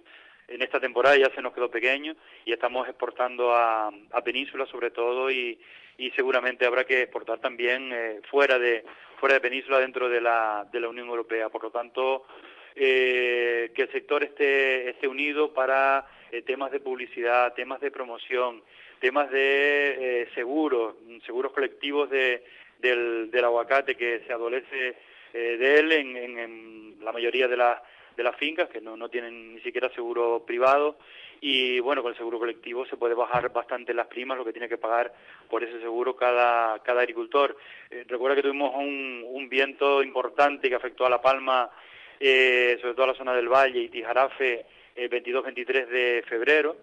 En 0.48 0.62
esta 0.62 0.78
temporada 0.78 1.16
ya 1.16 1.30
se 1.34 1.42
nos 1.42 1.54
quedó 1.54 1.70
pequeño 1.70 2.14
y 2.44 2.52
estamos 2.52 2.86
exportando 2.88 3.54
a, 3.54 3.90
a 4.12 4.22
Península 4.22 4.66
sobre 4.66 4.90
todo 4.90 5.30
y, 5.30 5.58
y 5.98 6.10
seguramente 6.10 6.66
habrá 6.66 6.84
que 6.84 7.02
exportar 7.02 7.38
también 7.38 7.90
eh, 7.92 8.20
fuera 8.30 8.58
de 8.58 8.84
fuera 9.18 9.34
de 9.34 9.40
Península 9.40 9.78
dentro 9.78 10.08
de 10.08 10.20
la, 10.20 10.66
de 10.70 10.80
la 10.80 10.88
Unión 10.88 11.08
Europea. 11.08 11.48
Por 11.48 11.64
lo 11.64 11.70
tanto, 11.70 12.26
eh, 12.74 13.70
que 13.74 13.82
el 13.82 13.92
sector 13.92 14.22
esté, 14.22 14.90
esté 14.90 15.08
unido 15.08 15.52
para 15.52 16.06
eh, 16.30 16.42
temas 16.42 16.70
de 16.70 16.80
publicidad, 16.80 17.54
temas 17.54 17.80
de 17.80 17.90
promoción, 17.90 18.62
temas 19.00 19.30
de 19.30 20.22
eh, 20.22 20.28
seguros, 20.34 20.96
seguros 21.24 21.52
colectivos 21.52 22.10
de, 22.10 22.44
del, 22.78 23.30
aguacate 23.44 23.94
que 23.94 24.22
se 24.26 24.32
adolece 24.32 24.96
eh, 25.32 25.56
de 25.56 25.78
él 25.78 25.92
en, 25.92 26.16
en, 26.16 26.38
en 26.38 26.96
la 27.00 27.12
mayoría 27.12 27.48
de, 27.48 27.56
las 27.56 27.80
de 28.16 28.22
las 28.22 28.36
fincas 28.36 28.68
que 28.68 28.80
no, 28.80 28.96
no 28.96 29.08
tienen 29.08 29.54
ni 29.54 29.60
siquiera 29.60 29.90
seguro 29.90 30.44
privado. 30.46 30.98
Y 31.40 31.80
bueno 31.80 32.02
con 32.02 32.12
el 32.12 32.16
seguro 32.16 32.38
colectivo 32.38 32.86
se 32.86 32.96
puede 32.96 33.14
bajar 33.14 33.52
bastante 33.52 33.92
las 33.92 34.06
primas 34.06 34.38
lo 34.38 34.44
que 34.44 34.52
tiene 34.52 34.68
que 34.68 34.78
pagar 34.78 35.12
por 35.50 35.62
ese 35.62 35.80
seguro 35.80 36.16
cada 36.16 36.78
cada 36.82 37.02
agricultor. 37.02 37.56
Eh, 37.90 38.04
recuerda 38.08 38.36
que 38.36 38.42
tuvimos 38.42 38.74
un, 38.74 39.22
un 39.26 39.48
viento 39.48 40.02
importante 40.02 40.68
que 40.68 40.74
afectó 40.74 41.04
a 41.04 41.10
la 41.10 41.20
Palma 41.20 41.70
eh, 42.18 42.78
sobre 42.80 42.94
todo 42.94 43.04
a 43.04 43.08
la 43.08 43.14
zona 43.14 43.34
del 43.34 43.48
Valle 43.48 43.80
y 43.80 43.88
Tijarafe 43.90 44.64
el 44.94 45.10
22-23 45.10 45.86
de 45.86 46.24
febrero 46.26 46.76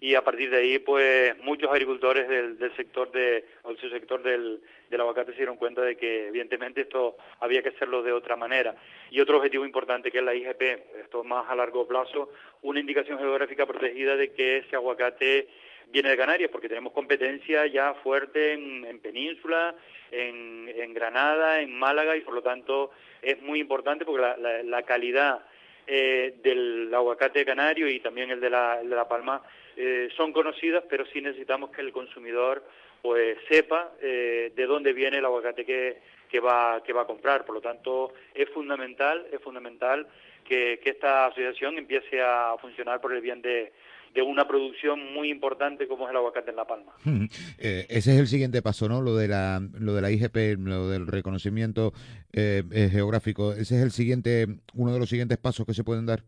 y 0.00 0.14
a 0.14 0.24
partir 0.24 0.50
de 0.50 0.56
ahí 0.56 0.78
pues 0.78 1.36
muchos 1.42 1.70
agricultores 1.70 2.26
del, 2.28 2.58
del 2.58 2.74
sector 2.74 3.12
de 3.12 3.44
o 3.62 3.74
del 3.74 3.90
sector 3.90 4.22
del, 4.22 4.60
del 4.88 5.00
aguacate 5.00 5.32
se 5.32 5.38
dieron 5.38 5.56
cuenta 5.56 5.82
de 5.82 5.96
que 5.96 6.28
evidentemente 6.28 6.80
esto 6.80 7.16
había 7.40 7.62
que 7.62 7.68
hacerlo 7.68 8.02
de 8.02 8.12
otra 8.12 8.34
manera. 8.36 8.74
Y 9.10 9.20
otro 9.20 9.36
objetivo 9.36 9.64
importante 9.64 10.10
que 10.10 10.18
es 10.18 10.24
la 10.24 10.34
IGP 10.34 10.62
esto 11.02 11.22
más 11.22 11.48
a 11.48 11.54
largo 11.54 11.86
plazo 11.86 12.30
una 12.62 12.80
indicación 12.80 13.18
geográfica 13.18 13.66
protegida 13.66 14.16
de 14.16 14.32
que 14.32 14.58
ese 14.58 14.74
aguacate 14.74 15.48
viene 15.88 16.08
de 16.08 16.16
Canarias 16.16 16.50
porque 16.50 16.68
tenemos 16.68 16.92
competencia 16.94 17.66
ya 17.66 17.94
fuerte 17.94 18.54
en, 18.54 18.86
en 18.86 19.00
Península 19.00 19.74
en, 20.10 20.72
en 20.74 20.94
Granada 20.94 21.60
en 21.60 21.78
Málaga 21.78 22.16
y 22.16 22.22
por 22.22 22.34
lo 22.34 22.42
tanto 22.42 22.90
es 23.20 23.40
muy 23.42 23.60
importante 23.60 24.06
porque 24.06 24.22
la, 24.22 24.36
la, 24.38 24.62
la 24.62 24.82
calidad 24.82 25.42
eh, 25.86 26.34
del 26.42 26.94
aguacate 26.94 27.44
canario 27.44 27.88
y 27.88 27.98
también 28.00 28.30
el 28.30 28.40
de 28.40 28.48
la, 28.48 28.80
el 28.80 28.88
de 28.88 28.94
la 28.94 29.08
palma 29.08 29.42
eh, 29.82 30.08
son 30.16 30.32
conocidas, 30.32 30.84
pero 30.90 31.06
sí 31.06 31.22
necesitamos 31.22 31.70
que 31.70 31.80
el 31.80 31.92
consumidor 31.92 32.62
pues 33.00 33.38
sepa 33.48 33.92
eh, 34.02 34.52
de 34.54 34.66
dónde 34.66 34.92
viene 34.92 35.18
el 35.18 35.24
aguacate 35.24 35.64
que, 35.64 36.02
que 36.30 36.38
va 36.38 36.82
que 36.84 36.92
va 36.92 37.02
a 37.02 37.06
comprar. 37.06 37.46
Por 37.46 37.54
lo 37.54 37.60
tanto, 37.62 38.12
es 38.34 38.48
fundamental, 38.50 39.26
es 39.32 39.40
fundamental 39.40 40.06
que, 40.44 40.80
que 40.82 40.90
esta 40.90 41.26
asociación 41.26 41.78
empiece 41.78 42.20
a 42.20 42.56
funcionar 42.60 43.00
por 43.00 43.14
el 43.14 43.22
bien 43.22 43.40
de, 43.40 43.72
de 44.14 44.22
una 44.22 44.46
producción 44.46 45.14
muy 45.14 45.30
importante 45.30 45.86
como 45.86 46.04
es 46.04 46.10
el 46.10 46.16
aguacate 46.16 46.50
en 46.50 46.56
La 46.56 46.66
Palma. 46.66 46.92
Eh, 47.62 47.86
ese 47.90 48.14
es 48.14 48.20
el 48.20 48.26
siguiente 48.26 48.62
paso, 48.62 48.88
¿no? 48.88 49.02
Lo 49.02 49.14
de 49.16 49.28
la, 49.28 49.60
lo 49.78 49.94
de 49.94 50.00
la 50.00 50.10
IGP, 50.10 50.58
lo 50.58 50.88
del 50.88 51.06
reconocimiento 51.06 51.92
eh, 52.32 52.62
eh, 52.72 52.88
geográfico. 52.90 53.52
Ese 53.52 53.76
es 53.76 53.82
el 53.82 53.90
siguiente, 53.90 54.46
uno 54.74 54.92
de 54.92 54.98
los 54.98 55.08
siguientes 55.08 55.36
pasos 55.36 55.66
que 55.66 55.74
se 55.74 55.84
pueden 55.84 56.06
dar. 56.06 56.22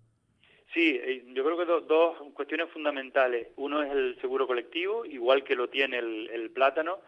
Sí, 0.75 1.01
eh, 1.03 1.25
yo 1.35 1.45
creo 1.45 1.59
que 1.59 1.65
do, 1.65 1.81
dos 1.81 2.21
cuestiones 2.43 2.71
fundamentales. 2.71 3.47
Uno 3.55 3.85
es 3.85 3.93
el 3.93 4.21
seguro 4.21 4.49
colectivo, 4.49 5.05
igual 5.05 5.45
que 5.45 5.55
lo 5.55 5.69
tiene 5.69 5.99
el, 5.99 6.29
el 6.33 6.51
plátano, 6.51 6.99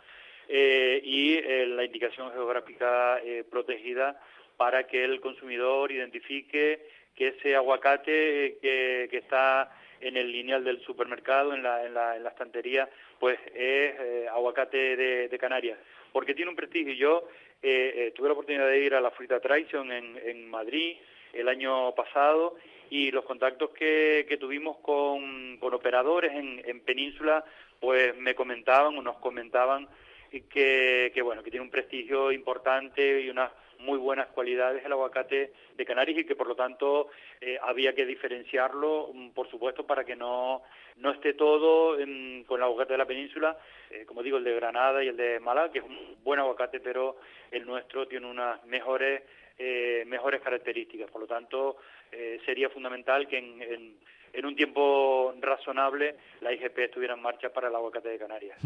eh, 0.49 1.01
y 1.03 1.35
eh, 1.35 1.66
la 1.66 1.82
indicación 1.85 2.30
geográfica 2.30 3.18
eh, 3.18 3.43
protegida 3.51 4.20
para 4.57 4.87
que 4.87 5.03
el 5.03 5.20
consumidor 5.20 5.91
identifique 5.91 6.87
que 7.16 7.28
ese 7.28 7.57
aguacate 7.57 8.47
eh, 8.47 8.59
que, 8.62 9.09
que 9.11 9.16
está 9.16 9.76
en 10.01 10.16
el 10.16 10.30
lineal 10.30 10.62
del 10.62 10.80
supermercado, 10.82 11.53
en 11.53 11.64
la, 11.64 11.85
en 11.85 11.95
la, 11.95 12.16
en 12.16 12.22
la 12.22 12.30
estantería, 12.30 12.89
pues 13.18 13.37
es 13.47 13.95
eh, 13.99 14.28
aguacate 14.30 14.97
de, 14.97 15.39
Canarias, 15.41 15.80
porque 16.12 16.35
tiene 16.35 16.51
un 16.51 16.57
prestigio. 16.57 16.93
Yo 16.93 17.28
tuve 17.61 18.28
la 18.28 18.35
oportunidad 18.35 18.68
de 18.68 18.78
ir 18.78 18.95
a 18.95 19.01
la 19.01 19.11
Fruita 19.11 19.41
Tradition 19.41 19.91
en, 19.91 20.16
en 20.24 20.49
Madrid 20.49 20.97
el 21.32 21.49
año 21.49 21.93
pasado 21.97 22.57
y 22.91 23.11
los 23.11 23.24
contactos 23.24 23.70
que, 23.70 24.26
que 24.28 24.37
tuvimos 24.37 24.78
con, 24.78 25.59
con 25.59 25.74
operadores 25.74 26.32
en, 26.32 26.62
en, 26.64 26.80
Península, 26.80 27.45
pues 27.80 28.16
me 28.16 28.35
comentaban 28.35 28.97
o 28.99 29.03
nos 29.03 29.16
comentaban 29.16 29.89
que, 30.30 31.12
que, 31.14 31.22
bueno, 31.22 31.43
que 31.43 31.51
tiene 31.51 31.64
un 31.64 31.70
prestigio 31.70 32.32
importante 32.32 33.20
y 33.20 33.30
unas 33.30 33.51
muy 33.85 33.99
buenas 33.99 34.28
cualidades 34.28 34.85
el 34.85 34.93
aguacate 34.93 35.53
de 35.76 35.85
Canarias 35.85 36.18
y 36.18 36.24
que 36.24 36.37
por 36.37 36.47
lo 36.47 36.55
tanto 36.55 37.09
eh, 37.41 37.59
había 37.62 37.95
que 37.95 38.07
diferenciarlo, 38.07 39.11
mm, 39.12 39.30
por 39.30 39.49
supuesto, 39.51 39.87
para 39.87 40.05
que 40.05 40.16
no, 40.16 40.62
no 40.97 41.11
esté 41.11 41.35
todo 41.35 41.99
en, 41.99 42.45
con 42.45 42.59
el 42.59 42.64
aguacate 42.64 42.95
de 42.95 42.99
la 42.99 43.07
península, 43.07 43.59
eh, 43.91 44.05
como 44.07 44.22
digo, 44.22 44.39
el 44.39 44.45
de 44.45 44.55
Granada 44.55 45.03
y 45.05 45.09
el 45.09 45.16
de 45.16 45.41
Málaga, 45.41 45.70
que 45.72 45.78
es 45.80 45.85
un 45.85 46.16
buen 46.22 46.41
aguacate, 46.41 46.80
pero 46.80 47.16
el 47.51 47.66
nuestro 47.66 48.07
tiene 48.09 48.26
unas 48.26 48.64
mejores, 48.66 49.22
eh, 49.59 50.05
mejores 50.07 50.41
características. 50.41 51.11
Por 51.11 51.22
lo 51.22 51.26
tanto, 51.26 51.76
eh, 52.15 52.41
sería 52.47 52.71
fundamental 52.71 53.27
que 53.29 53.39
en, 53.39 53.62
en 53.62 53.95
en 54.35 54.47
un 54.47 54.57
tiempo 54.57 55.33
razonable 55.41 56.17
la 56.41 56.53
IGP 56.53 56.79
estuviera 56.79 57.15
en 57.15 57.23
marcha 57.23 57.51
para 57.51 57.69
el 57.69 57.75
aguacate 57.75 58.09
de 58.09 58.19
Canarias. 58.19 58.59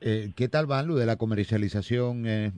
Eh, 0.00 0.32
¿Qué 0.36 0.48
tal 0.48 0.70
va 0.70 0.82
lo 0.82 0.96
de 0.96 1.06
la 1.06 1.16
comercialización 1.16 2.26
eh, 2.26 2.50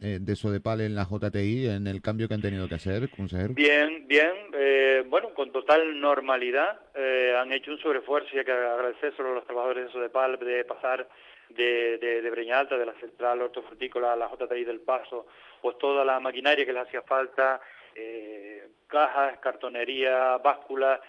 eh, 0.00 0.18
de 0.20 0.36
Sodepal 0.36 0.80
en 0.80 0.94
la 0.94 1.04
JTI, 1.04 1.66
en 1.66 1.86
el 1.86 2.00
cambio 2.00 2.28
que 2.28 2.34
han 2.34 2.40
tenido 2.42 2.68
que 2.68 2.76
hacer, 2.76 3.10
consejero? 3.10 3.52
Bien, 3.54 4.06
bien, 4.06 4.32
eh, 4.54 5.04
bueno, 5.08 5.34
con 5.34 5.50
total 5.50 6.00
normalidad. 6.00 6.78
Eh, 6.94 7.34
han 7.36 7.52
hecho 7.52 7.72
un 7.72 7.78
sobreesfuerzo 7.78 8.28
y 8.32 8.38
hay 8.38 8.44
que 8.44 8.52
agradecer 8.52 9.14
solo 9.16 9.32
a 9.32 9.34
los 9.34 9.44
trabajadores 9.44 9.86
de 9.86 9.92
Sodepal 9.92 10.38
de 10.38 10.64
pasar 10.64 11.08
de, 11.50 11.98
de, 11.98 12.22
de 12.22 12.30
Breña 12.30 12.60
Alta, 12.60 12.78
de 12.78 12.86
la 12.86 12.94
central 13.00 13.42
hortofrutícola 13.42 14.12
a 14.12 14.16
la 14.16 14.28
JTI 14.28 14.64
del 14.64 14.80
Paso, 14.80 15.26
pues 15.60 15.76
toda 15.78 16.04
la 16.04 16.20
maquinaria 16.20 16.64
que 16.64 16.72
les 16.72 16.82
hacía 16.82 17.02
falta, 17.02 17.60
eh, 17.98 18.68
cajas, 18.86 19.38
cartonería, 19.40 20.38
básculas, 20.38 21.00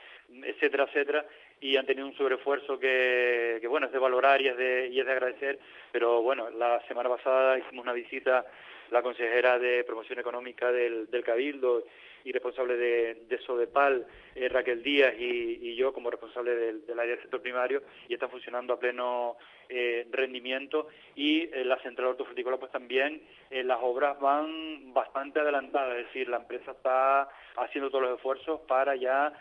etcétera, 0.44 0.86
etcétera, 0.86 1.26
y 1.62 1.78
han 1.78 1.86
tenido 1.86 2.08
un 2.08 2.16
sobreesfuerzo 2.16 2.80
que, 2.80 3.58
que 3.62 3.68
bueno, 3.68 3.88
es 3.88 3.92
de 3.92 4.00
valorar 4.00 4.42
y 4.42 4.48
es 4.48 4.58
de, 4.58 4.88
y 4.92 5.00
es 5.00 5.06
de 5.06 5.12
agradecer, 5.12 5.60
pero 5.92 6.22
bueno, 6.22 6.50
la 6.50 6.82
semana 6.88 7.10
pasada 7.10 7.58
hicimos 7.58 7.84
una 7.84 7.94
visita 7.94 8.46
la 8.92 9.02
consejera 9.02 9.60
de 9.60 9.84
promoción 9.84 10.20
económica 10.20 10.72
del, 10.72 11.10
del 11.12 11.24
Cabildo 11.24 11.84
y 12.24 12.32
responsable 12.32 12.78
de, 12.78 13.16
de 13.28 13.38
Sodepal, 13.40 14.06
eh, 14.36 14.50
Raquel 14.50 14.84
Díaz, 14.84 15.14
y, 15.18 15.76
yo 15.76 15.94
como 15.94 16.10
responsable 16.10 16.56
del, 16.56 16.86
del, 16.86 17.00
área 17.00 17.12
del 17.12 17.22
sector 17.22 17.42
primario, 17.42 17.84
y 18.08 18.14
están 18.14 18.30
funcionando 18.30 18.74
a 18.74 18.80
pleno 18.80 19.38
eh, 19.70 20.08
rendimiento. 20.12 20.88
Y 21.16 21.44
eh, 21.44 21.64
la 21.64 21.78
central 21.82 22.10
hortofrutícola, 22.10 22.58
pues 22.58 22.72
también 22.72 23.22
eh, 23.50 23.64
las 23.64 23.80
obras 23.82 24.20
van 24.20 24.94
bastante 24.94 25.40
adelantadas, 25.40 25.98
es 25.98 26.06
decir, 26.08 26.28
la 26.28 26.38
empresa 26.38 26.72
está 26.72 27.30
haciendo 27.56 27.90
todos 27.90 28.04
los 28.06 28.16
esfuerzos 28.16 28.62
para 28.62 28.96
ya 28.96 29.32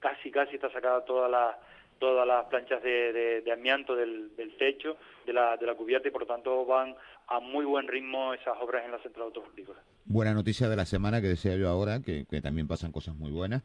casi, 0.00 0.30
casi 0.30 0.54
está 0.54 0.70
sacada 0.70 1.04
toda 1.04 1.28
la 1.28 1.58
todas 1.98 2.26
las 2.26 2.46
planchas 2.46 2.82
de, 2.82 3.12
de, 3.12 3.40
de 3.42 3.52
amianto 3.52 3.94
del, 3.94 4.34
del, 4.36 4.56
techo, 4.56 4.96
de 5.24 5.32
la, 5.32 5.56
de 5.56 5.66
la 5.66 5.74
cubierta 5.74 6.08
y 6.08 6.10
por 6.10 6.22
lo 6.22 6.26
tanto 6.26 6.64
van 6.66 6.94
a 7.28 7.40
muy 7.40 7.64
buen 7.64 7.86
ritmo 7.86 8.34
esas 8.34 8.56
obras 8.60 8.84
en 8.84 8.90
la 8.90 8.98
central 8.98 9.26
autofrutícola. 9.26 9.80
Buena 10.06 10.34
noticia 10.34 10.68
de 10.68 10.76
la 10.76 10.84
semana 10.84 11.22
que 11.22 11.28
decía 11.28 11.56
yo 11.56 11.68
ahora, 11.68 12.00
que, 12.02 12.24
también 12.42 12.68
pasan 12.68 12.92
cosas 12.92 13.14
muy 13.14 13.30
buenas, 13.30 13.62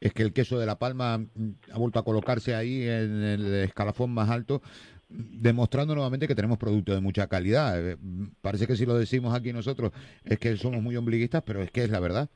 es 0.00 0.12
que 0.12 0.22
el 0.22 0.34
queso 0.34 0.58
de 0.58 0.66
La 0.66 0.78
Palma 0.78 1.14
ha 1.14 1.78
vuelto 1.78 1.98
a 1.98 2.04
colocarse 2.04 2.54
ahí 2.54 2.82
en 2.82 3.22
el 3.24 3.54
escalafón 3.64 4.10
más 4.10 4.28
alto, 4.28 4.60
demostrando 5.08 5.94
nuevamente 5.94 6.28
que 6.28 6.34
tenemos 6.34 6.58
productos 6.58 6.94
de 6.94 7.00
mucha 7.00 7.26
calidad. 7.26 7.92
Eh, 7.92 7.96
parece 8.42 8.66
que 8.66 8.76
si 8.76 8.84
lo 8.84 8.94
decimos 8.94 9.34
aquí 9.34 9.52
nosotros 9.52 9.92
es 10.24 10.38
que 10.38 10.56
somos 10.56 10.82
muy 10.82 10.94
ombliguistas, 10.96 11.42
pero 11.42 11.62
es 11.62 11.70
que 11.70 11.84
es 11.84 11.90
la 11.90 12.00
verdad. 12.00 12.28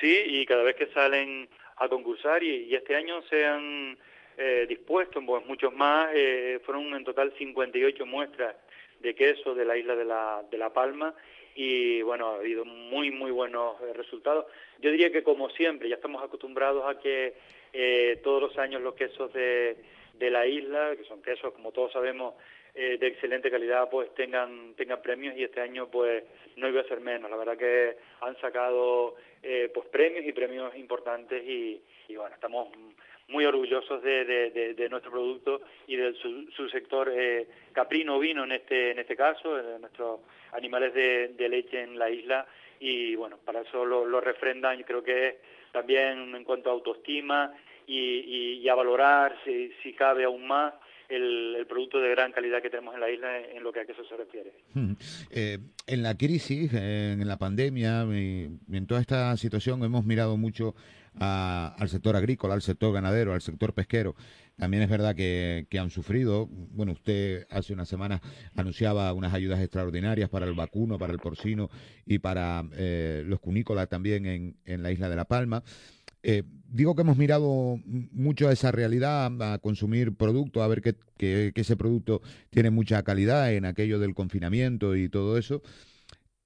Sí, 0.00 0.12
y 0.26 0.44
cada 0.44 0.64
vez 0.64 0.74
que 0.74 0.88
salen 0.92 1.48
a 1.76 1.88
concursar 1.88 2.42
y, 2.42 2.74
este 2.74 2.96
año 2.96 3.22
se 3.30 3.46
han 3.46 3.96
eh, 4.36 4.66
dispuestos, 4.68 5.22
pues 5.24 5.46
muchos 5.46 5.72
más, 5.72 6.08
eh, 6.12 6.60
fueron 6.66 6.92
en 6.94 7.04
total 7.04 7.32
58 7.38 8.04
muestras 8.04 8.56
de 9.00 9.14
queso 9.14 9.54
de 9.54 9.64
la 9.64 9.76
isla 9.76 9.94
de 9.94 10.04
la, 10.04 10.42
de 10.50 10.58
la 10.58 10.72
Palma 10.72 11.14
y 11.54 12.02
bueno, 12.02 12.28
ha 12.28 12.36
habido 12.36 12.64
muy, 12.64 13.10
muy 13.10 13.30
buenos 13.30 13.80
eh, 13.82 13.92
resultados. 13.94 14.46
Yo 14.80 14.90
diría 14.90 15.12
que 15.12 15.22
como 15.22 15.50
siempre, 15.50 15.88
ya 15.88 15.96
estamos 15.96 16.22
acostumbrados 16.22 16.84
a 16.86 17.00
que 17.00 17.34
eh, 17.72 18.20
todos 18.22 18.42
los 18.42 18.58
años 18.58 18.82
los 18.82 18.94
quesos 18.94 19.32
de, 19.32 19.76
de 20.14 20.30
la 20.30 20.46
isla, 20.46 20.94
que 20.96 21.04
son 21.04 21.22
quesos, 21.22 21.52
como 21.52 21.72
todos 21.72 21.92
sabemos, 21.92 22.34
eh, 22.76 22.98
de 22.98 23.06
excelente 23.06 23.52
calidad, 23.52 23.88
pues 23.88 24.12
tengan, 24.16 24.74
tengan 24.74 25.00
premios 25.00 25.36
y 25.36 25.44
este 25.44 25.60
año 25.60 25.88
pues 25.88 26.24
no 26.56 26.68
iba 26.68 26.80
a 26.80 26.88
ser 26.88 27.00
menos. 27.00 27.30
La 27.30 27.36
verdad 27.36 27.56
que 27.56 27.96
han 28.20 28.36
sacado 28.40 29.14
eh, 29.44 29.70
pues 29.72 29.86
premios 29.90 30.24
y 30.26 30.32
premios 30.32 30.74
importantes 30.76 31.40
y, 31.44 31.80
y 32.08 32.16
bueno, 32.16 32.34
estamos 32.34 32.68
muy 33.28 33.44
orgullosos 33.44 34.02
de, 34.02 34.24
de, 34.24 34.50
de, 34.50 34.74
de, 34.74 34.88
nuestro 34.88 35.12
producto 35.12 35.62
y 35.86 35.96
del 35.96 36.16
su, 36.16 36.50
su 36.50 36.68
sector 36.68 37.12
eh, 37.14 37.46
caprino 37.72 38.18
vino 38.18 38.42
en 38.42 38.52
este 38.52 38.90
en 38.90 38.98
este 38.98 39.16
caso 39.16 39.54
de 39.56 39.78
nuestros 39.78 40.20
animales 40.54 40.94
de, 40.94 41.28
de, 41.36 41.48
leche 41.48 41.82
en 41.82 41.98
la 41.98 42.10
isla 42.10 42.46
y 42.80 43.14
bueno 43.14 43.38
para 43.44 43.60
eso 43.60 43.84
lo, 43.84 44.06
lo 44.06 44.20
refrendan 44.20 44.78
yo 44.78 44.84
creo 44.84 45.02
que 45.02 45.38
también 45.72 46.34
en 46.34 46.44
cuanto 46.44 46.70
a 46.70 46.72
autoestima 46.72 47.52
y, 47.86 47.98
y, 47.98 48.52
y 48.60 48.68
a 48.68 48.74
valorar 48.74 49.36
si, 49.44 49.72
si 49.82 49.92
cabe 49.92 50.24
aún 50.24 50.46
más 50.46 50.74
el, 51.08 51.66
producto 51.68 52.00
de 52.00 52.10
gran 52.10 52.32
calidad 52.32 52.62
que 52.62 52.70
tenemos 52.70 52.94
en 52.94 53.00
la 53.00 53.10
isla 53.10 53.38
en, 53.38 53.62
lo 53.62 53.72
que 53.72 53.80
a 53.80 53.84
queso 53.84 54.04
se 54.04 54.16
refiere. 54.16 54.52
Eh, 55.30 55.58
en 55.86 56.02
la 56.02 56.16
crisis, 56.16 56.72
en 56.72 57.26
la 57.26 57.36
pandemia, 57.38 58.02
en 58.02 58.86
toda 58.86 59.00
esta 59.00 59.36
situación 59.36 59.82
hemos 59.84 60.04
mirado 60.04 60.36
mucho 60.36 60.74
a, 61.18 61.74
al 61.78 61.88
sector 61.88 62.16
agrícola, 62.16 62.54
al 62.54 62.62
sector 62.62 62.92
ganadero, 62.92 63.34
al 63.34 63.42
sector 63.42 63.74
pesquero. 63.74 64.14
También 64.56 64.82
es 64.84 64.88
verdad 64.88 65.16
que, 65.16 65.66
que, 65.68 65.78
han 65.78 65.90
sufrido. 65.90 66.46
Bueno, 66.46 66.92
usted 66.92 67.46
hace 67.50 67.72
unas 67.72 67.88
semanas 67.88 68.20
anunciaba 68.54 69.12
unas 69.12 69.34
ayudas 69.34 69.60
extraordinarias 69.60 70.28
para 70.28 70.46
el 70.46 70.54
vacuno, 70.54 70.98
para 70.98 71.12
el 71.12 71.18
porcino 71.18 71.70
y 72.06 72.18
para 72.18 72.64
eh, 72.76 73.24
los 73.26 73.40
cunícolas 73.40 73.88
también 73.88 74.56
en, 74.64 74.82
la 74.82 74.92
isla 74.92 75.08
de 75.08 75.16
La 75.16 75.24
Palma. 75.24 75.64
Eh, 76.22 76.44
digo 76.68 76.94
que 76.94 77.02
hemos 77.02 77.18
mirado 77.18 77.78
mucho 77.84 78.48
a 78.48 78.52
esa 78.52 78.72
realidad, 78.72 79.30
a 79.42 79.58
consumir 79.58 80.14
producto, 80.16 80.62
a 80.62 80.68
ver 80.68 80.80
que, 80.80 80.94
que, 81.18 81.52
ese 81.54 81.76
producto 81.76 82.22
tiene 82.50 82.70
mucha 82.70 83.02
calidad 83.02 83.52
en 83.52 83.64
aquello 83.64 83.98
del 83.98 84.14
confinamiento 84.14 84.96
y 84.96 85.08
todo 85.08 85.36
eso. 85.36 85.62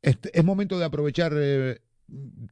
Es, 0.01 0.19
es 0.33 0.45
momento 0.45 0.79
de 0.79 0.85
aprovechar 0.85 1.33
eh, 1.37 1.81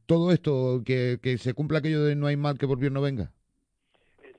todo 0.05 0.31
esto, 0.31 0.81
que, 0.85 1.17
que 1.21 1.37
se 1.37 1.53
cumpla 1.53 1.79
aquello 1.79 2.03
de 2.03 2.15
no 2.15 2.27
hay 2.27 2.37
mal 2.37 2.57
que 2.57 2.67
por 2.67 2.79
bien 2.79 2.93
no 2.93 3.01
venga. 3.01 3.31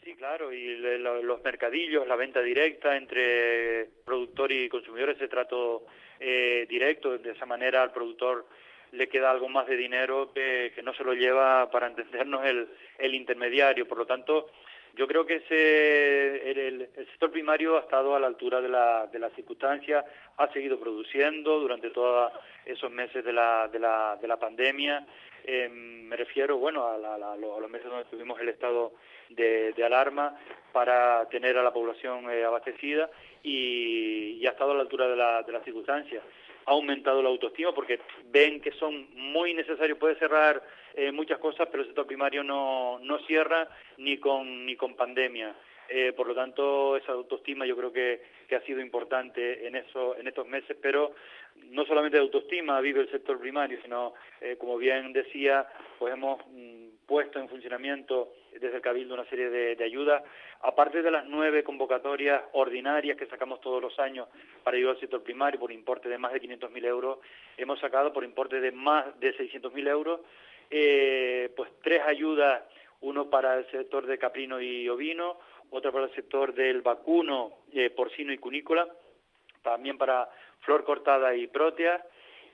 Sí, 0.04 0.14
claro 0.14 0.52
y 0.52 0.76
le- 0.76 0.98
lo- 0.98 1.22
los 1.22 1.42
mercadillos, 1.42 2.06
la 2.06 2.16
venta 2.16 2.40
directa 2.40 2.96
entre 2.96 3.90
productor 4.04 4.52
y 4.52 4.68
consumidor, 4.68 5.10
ese 5.10 5.28
trato 5.28 5.84
eh, 6.20 6.66
directo, 6.68 7.18
de 7.18 7.32
esa 7.32 7.46
manera 7.46 7.82
al 7.82 7.92
productor 7.92 8.46
le 8.92 9.08
queda 9.08 9.30
algo 9.30 9.48
más 9.50 9.66
de 9.66 9.76
dinero 9.76 10.32
que, 10.32 10.72
que 10.74 10.82
no 10.82 10.94
se 10.94 11.04
lo 11.04 11.12
lleva, 11.12 11.70
para 11.70 11.86
entendernos, 11.88 12.44
el, 12.46 12.68
el 12.98 13.14
intermediario. 13.14 13.86
Por 13.86 13.98
lo 13.98 14.06
tanto, 14.06 14.46
yo 14.98 15.06
creo 15.06 15.24
que 15.24 15.36
ese, 15.36 16.50
el, 16.50 16.88
sector 16.96 17.30
primario 17.30 17.76
ha 17.76 17.80
estado 17.80 18.16
a 18.16 18.20
la 18.20 18.26
altura 18.26 18.60
de 18.60 18.68
la, 18.68 19.06
de 19.06 19.20
las 19.20 19.32
circunstancias, 19.32 20.04
ha 20.36 20.52
seguido 20.52 20.78
produciendo 20.80 21.60
durante 21.60 21.90
todos 21.90 22.32
esos 22.66 22.90
meses 22.90 23.24
de 23.24 23.32
la, 23.32 23.68
de 23.68 23.78
la, 23.78 24.18
de 24.20 24.26
la 24.26 24.36
pandemia. 24.38 25.06
Eh, 25.44 25.68
me 25.68 26.16
refiero, 26.16 26.58
bueno, 26.58 26.88
a, 26.88 26.98
la- 26.98 27.16
la- 27.16 27.32
a 27.34 27.36
los 27.36 27.70
meses 27.70 27.88
donde 27.88 28.06
tuvimos 28.06 28.40
el 28.40 28.48
estado 28.48 28.92
de, 29.30 29.72
alarma 29.84 30.36
para 30.72 31.26
tener 31.28 31.56
a 31.56 31.62
la 31.62 31.72
población 31.72 32.28
eh, 32.30 32.44
abastecida 32.44 33.08
y, 33.44 34.38
y 34.40 34.46
ha 34.46 34.50
estado 34.50 34.72
a 34.72 34.74
la 34.74 34.80
altura 34.82 35.06
de, 35.06 35.16
la, 35.16 35.42
de 35.44 35.52
las 35.52 35.62
circunstancias. 35.64 36.24
Ha 36.68 36.72
aumentado 36.72 37.22
la 37.22 37.30
autoestima 37.30 37.72
porque 37.72 37.98
ven 38.26 38.60
que 38.60 38.72
son 38.72 39.08
muy 39.14 39.54
necesarios, 39.54 39.98
puede 39.98 40.16
cerrar 40.16 40.62
eh, 40.94 41.10
muchas 41.12 41.38
cosas, 41.38 41.68
pero 41.70 41.82
el 41.82 41.88
sector 41.88 42.06
primario 42.06 42.44
no, 42.44 42.98
no 43.00 43.18
cierra 43.20 43.68
ni 43.96 44.18
con, 44.18 44.66
ni 44.66 44.76
con 44.76 44.94
pandemia. 44.94 45.54
Eh, 45.88 46.12
por 46.12 46.26
lo 46.26 46.34
tanto, 46.34 46.98
esa 46.98 47.12
autoestima 47.12 47.64
yo 47.64 47.74
creo 47.74 47.90
que, 47.90 48.20
que 48.46 48.56
ha 48.56 48.60
sido 48.62 48.80
importante 48.80 49.66
en, 49.66 49.76
eso, 49.76 50.16
en 50.18 50.28
estos 50.28 50.46
meses, 50.46 50.76
pero 50.82 51.14
no 51.70 51.86
solamente 51.86 52.18
de 52.18 52.22
autoestima 52.22 52.80
vive 52.80 53.00
el 53.00 53.10
sector 53.10 53.40
primario, 53.40 53.78
sino, 53.82 54.12
eh, 54.40 54.56
como 54.58 54.76
bien 54.76 55.14
decía, 55.14 55.66
pues 55.98 56.12
hemos 56.12 56.40
mm, 56.52 57.06
puesto 57.06 57.38
en 57.38 57.48
funcionamiento 57.48 58.34
desde 58.52 58.76
el 58.76 58.82
Cabildo 58.82 59.14
una 59.14 59.24
serie 59.26 59.50
de, 59.50 59.76
de 59.76 59.84
ayudas, 59.84 60.22
aparte 60.62 61.02
de 61.02 61.10
las 61.10 61.26
nueve 61.26 61.62
convocatorias 61.62 62.42
ordinarias 62.52 63.16
que 63.16 63.26
sacamos 63.26 63.60
todos 63.60 63.80
los 63.80 63.98
años 63.98 64.28
para 64.64 64.76
ayudar 64.76 64.94
al 64.94 65.00
sector 65.00 65.22
primario 65.22 65.60
por 65.60 65.72
importe 65.72 66.08
de 66.08 66.18
más 66.18 66.32
de 66.32 66.40
500.000 66.40 66.84
euros, 66.86 67.18
hemos 67.56 67.78
sacado 67.80 68.12
por 68.12 68.24
importe 68.24 68.60
de 68.60 68.72
más 68.72 69.18
de 69.20 69.36
600.000 69.36 69.88
euros, 69.88 70.20
eh, 70.70 71.50
pues 71.56 71.70
tres 71.82 72.02
ayudas, 72.06 72.62
uno 73.00 73.30
para 73.30 73.58
el 73.58 73.70
sector 73.70 74.06
de 74.06 74.18
caprino 74.18 74.60
y 74.60 74.88
ovino, 74.88 75.38
otra 75.70 75.92
para 75.92 76.06
el 76.06 76.14
sector 76.14 76.54
del 76.54 76.82
vacuno, 76.82 77.52
eh, 77.72 77.90
porcino 77.90 78.32
y 78.32 78.38
cunícola, 78.38 78.88
también 79.62 79.98
para 79.98 80.28
flor 80.60 80.84
cortada 80.84 81.34
y 81.34 81.46
próteas, 81.46 82.02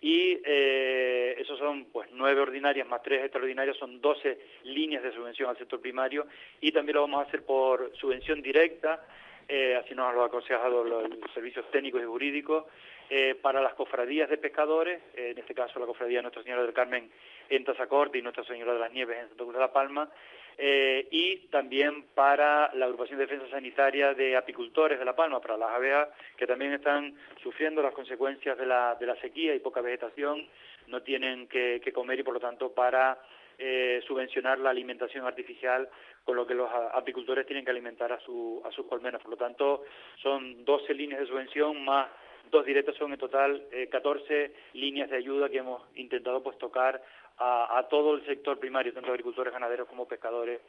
y 0.05 0.39
eh, 0.45 1.35
esos 1.39 1.59
son 1.59 1.87
pues 1.87 2.11
nueve 2.13 2.43
ordinarias 2.43 2.87
más 2.87 3.03
tres 3.03 3.23
extraordinarias, 3.23 3.75
son 3.79 4.03
12 4.03 4.39
líneas 4.65 5.03
de 5.03 5.11
subvención 5.13 5.49
al 5.49 5.57
sector 5.57 5.81
primario, 5.81 6.27
y 6.61 6.73
también 6.73 6.97
lo 6.97 7.01
vamos 7.01 7.21
a 7.25 7.27
hacer 7.27 7.43
por 7.43 7.91
subvención 7.97 8.43
directa, 8.43 9.03
eh, 9.49 9.81
así 9.83 9.95
nos 9.95 10.15
lo 10.15 10.23
ha 10.23 10.27
aconsejado 10.27 10.85
los, 10.85 11.09
los 11.09 11.33
servicios 11.33 11.65
técnicos 11.71 12.03
y 12.03 12.05
jurídicos, 12.05 12.67
eh, 13.09 13.35
para 13.41 13.63
las 13.63 13.73
cofradías 13.73 14.29
de 14.29 14.37
pescadores, 14.37 15.01
eh, 15.15 15.31
en 15.31 15.39
este 15.39 15.55
caso 15.55 15.79
la 15.79 15.87
cofradía 15.87 16.19
de 16.19 16.23
Nuestra 16.23 16.43
Señora 16.43 16.63
del 16.63 16.75
Carmen 16.75 17.11
en 17.49 17.65
Tazacorte 17.65 18.19
y 18.19 18.23
Nuestra 18.23 18.45
Señora 18.45 18.75
de 18.75 18.81
las 18.81 18.93
Nieves 18.93 19.17
en 19.19 19.29
Santa 19.29 19.45
Cruz 19.45 19.55
de 19.55 19.61
la 19.61 19.73
Palma, 19.73 20.11
eh, 20.57 21.09
y 21.11 21.49
también 21.49 22.05
para 22.15 22.73
la 22.75 22.87
agrupación 22.87 23.19
de 23.19 23.27
defensa 23.27 23.49
sanitaria 23.51 24.15
de 24.15 24.37
apicultores 24.37 24.99
de 24.99 25.05
La 25.05 25.17
Palma, 25.17 25.41
para 25.41 25.57
las 25.57 25.71
abejas 25.71 26.09
que 26.37 26.47
también 26.47 26.73
están 26.73 27.15
sufriendo 27.43 27.83
las 27.83 27.95
consecuencias 27.95 28.57
de 28.59 28.67
la, 28.67 28.97
de 28.99 29.07
la 29.07 29.17
sequía 29.17 29.55
y 29.55 29.61
poca 29.61 29.81
vegetación, 29.81 30.47
no 30.87 31.03
tienen 31.03 31.49
que, 31.49 31.81
que 31.83 31.93
comer 31.93 32.21
y 32.21 32.23
por 32.23 32.35
lo 32.35 32.41
tanto 32.41 32.73
para 32.73 33.19
eh, 33.59 34.03
subvencionar 34.07 34.59
la 34.59 34.71
alimentación 34.71 35.27
artificial 35.27 35.89
con 36.25 36.37
lo 36.37 36.47
que 36.47 36.55
los 36.55 36.69
apicultores 36.93 37.47
tienen 37.47 37.65
que 37.65 37.71
alimentar 37.71 38.13
a, 38.13 38.21
su, 38.21 38.63
a 38.65 38.71
sus 38.73 38.87
colmenas. 38.87 39.23
Por 39.23 39.33
lo 39.33 39.37
tanto, 39.37 39.85
son 40.23 40.65
12 40.65 40.95
líneas 40.95 41.21
de 41.21 41.27
subvención 41.27 41.85
más 41.85 42.09
dos 42.51 42.67
directas, 42.67 42.95
son 42.97 43.13
en 43.13 43.19
total 43.19 43.65
eh, 43.73 43.89
14 43.91 44.53
líneas 44.75 45.11
de 45.11 45.17
ayuda 45.17 45.49
que 45.49 45.59
hemos 45.59 45.83
intentado 45.95 46.43
pues 46.43 46.59
tocar 46.59 47.03
a, 47.39 47.79
a 47.79 47.89
todo 47.89 48.15
el 48.15 48.25
sector 48.27 48.59
primario, 48.59 48.93
tanto 48.93 49.11
agricultores, 49.11 49.53
ganaderos 49.53 49.89
como 49.89 50.07
pescadores 50.07 50.61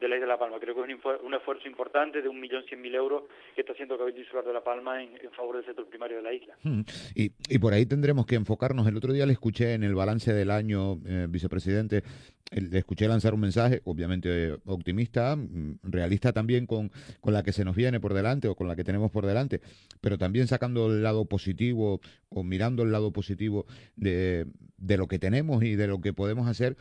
de 0.00 0.08
la 0.08 0.16
isla 0.16 0.26
de 0.26 0.32
La 0.32 0.38
Palma. 0.38 0.58
Creo 0.60 0.74
que 0.74 0.92
es 0.92 0.98
un, 1.04 1.26
un 1.26 1.34
esfuerzo 1.34 1.68
importante 1.68 2.22
de 2.22 2.28
un 2.28 2.40
millón 2.40 2.64
cien 2.68 2.80
mil 2.80 2.94
euros 2.94 3.24
que 3.54 3.60
está 3.62 3.72
haciendo 3.72 3.94
el 3.94 4.00
Cabildo 4.00 4.20
Insular 4.20 4.44
de 4.44 4.52
La 4.52 4.64
Palma 4.64 5.02
en, 5.02 5.10
en 5.22 5.30
favor 5.32 5.56
del 5.56 5.64
sector 5.64 5.86
primario 5.86 6.18
de 6.18 6.22
la 6.22 6.32
isla. 6.32 6.56
Hmm. 6.62 6.82
Y, 7.14 7.32
y 7.48 7.58
por 7.58 7.72
ahí 7.72 7.86
tendremos 7.86 8.26
que 8.26 8.34
enfocarnos. 8.34 8.86
El 8.86 8.96
otro 8.96 9.12
día 9.12 9.26
le 9.26 9.32
escuché 9.32 9.74
en 9.74 9.84
el 9.84 9.94
balance 9.94 10.32
del 10.32 10.50
año, 10.50 10.98
eh, 11.06 11.26
vicepresidente, 11.28 12.02
le 12.50 12.78
escuché 12.78 13.08
lanzar 13.08 13.34
un 13.34 13.40
mensaje, 13.40 13.80
obviamente 13.84 14.56
optimista, 14.66 15.34
mm, 15.36 15.78
realista 15.82 16.32
también 16.32 16.66
con, 16.66 16.90
con 17.20 17.32
la 17.32 17.42
que 17.42 17.52
se 17.52 17.64
nos 17.64 17.74
viene 17.74 18.00
por 18.00 18.14
delante 18.14 18.48
o 18.48 18.54
con 18.54 18.68
la 18.68 18.76
que 18.76 18.84
tenemos 18.84 19.10
por 19.10 19.26
delante, 19.26 19.60
pero 20.00 20.18
también 20.18 20.46
sacando 20.46 20.86
el 20.86 21.02
lado 21.02 21.24
positivo 21.24 22.00
o 22.28 22.44
mirando 22.44 22.82
el 22.82 22.92
lado 22.92 23.12
positivo 23.12 23.66
de, 23.96 24.46
de 24.76 24.96
lo 24.96 25.08
que 25.08 25.18
tenemos 25.18 25.64
y 25.64 25.74
de 25.74 25.86
lo 25.86 26.00
que 26.00 26.12
podemos 26.12 26.48
hacer 26.48 26.76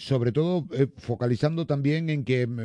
sobre 0.00 0.32
todo 0.32 0.66
eh, 0.72 0.88
focalizando 0.96 1.66
también 1.66 2.10
en 2.10 2.24
que 2.24 2.46
mm, 2.46 2.60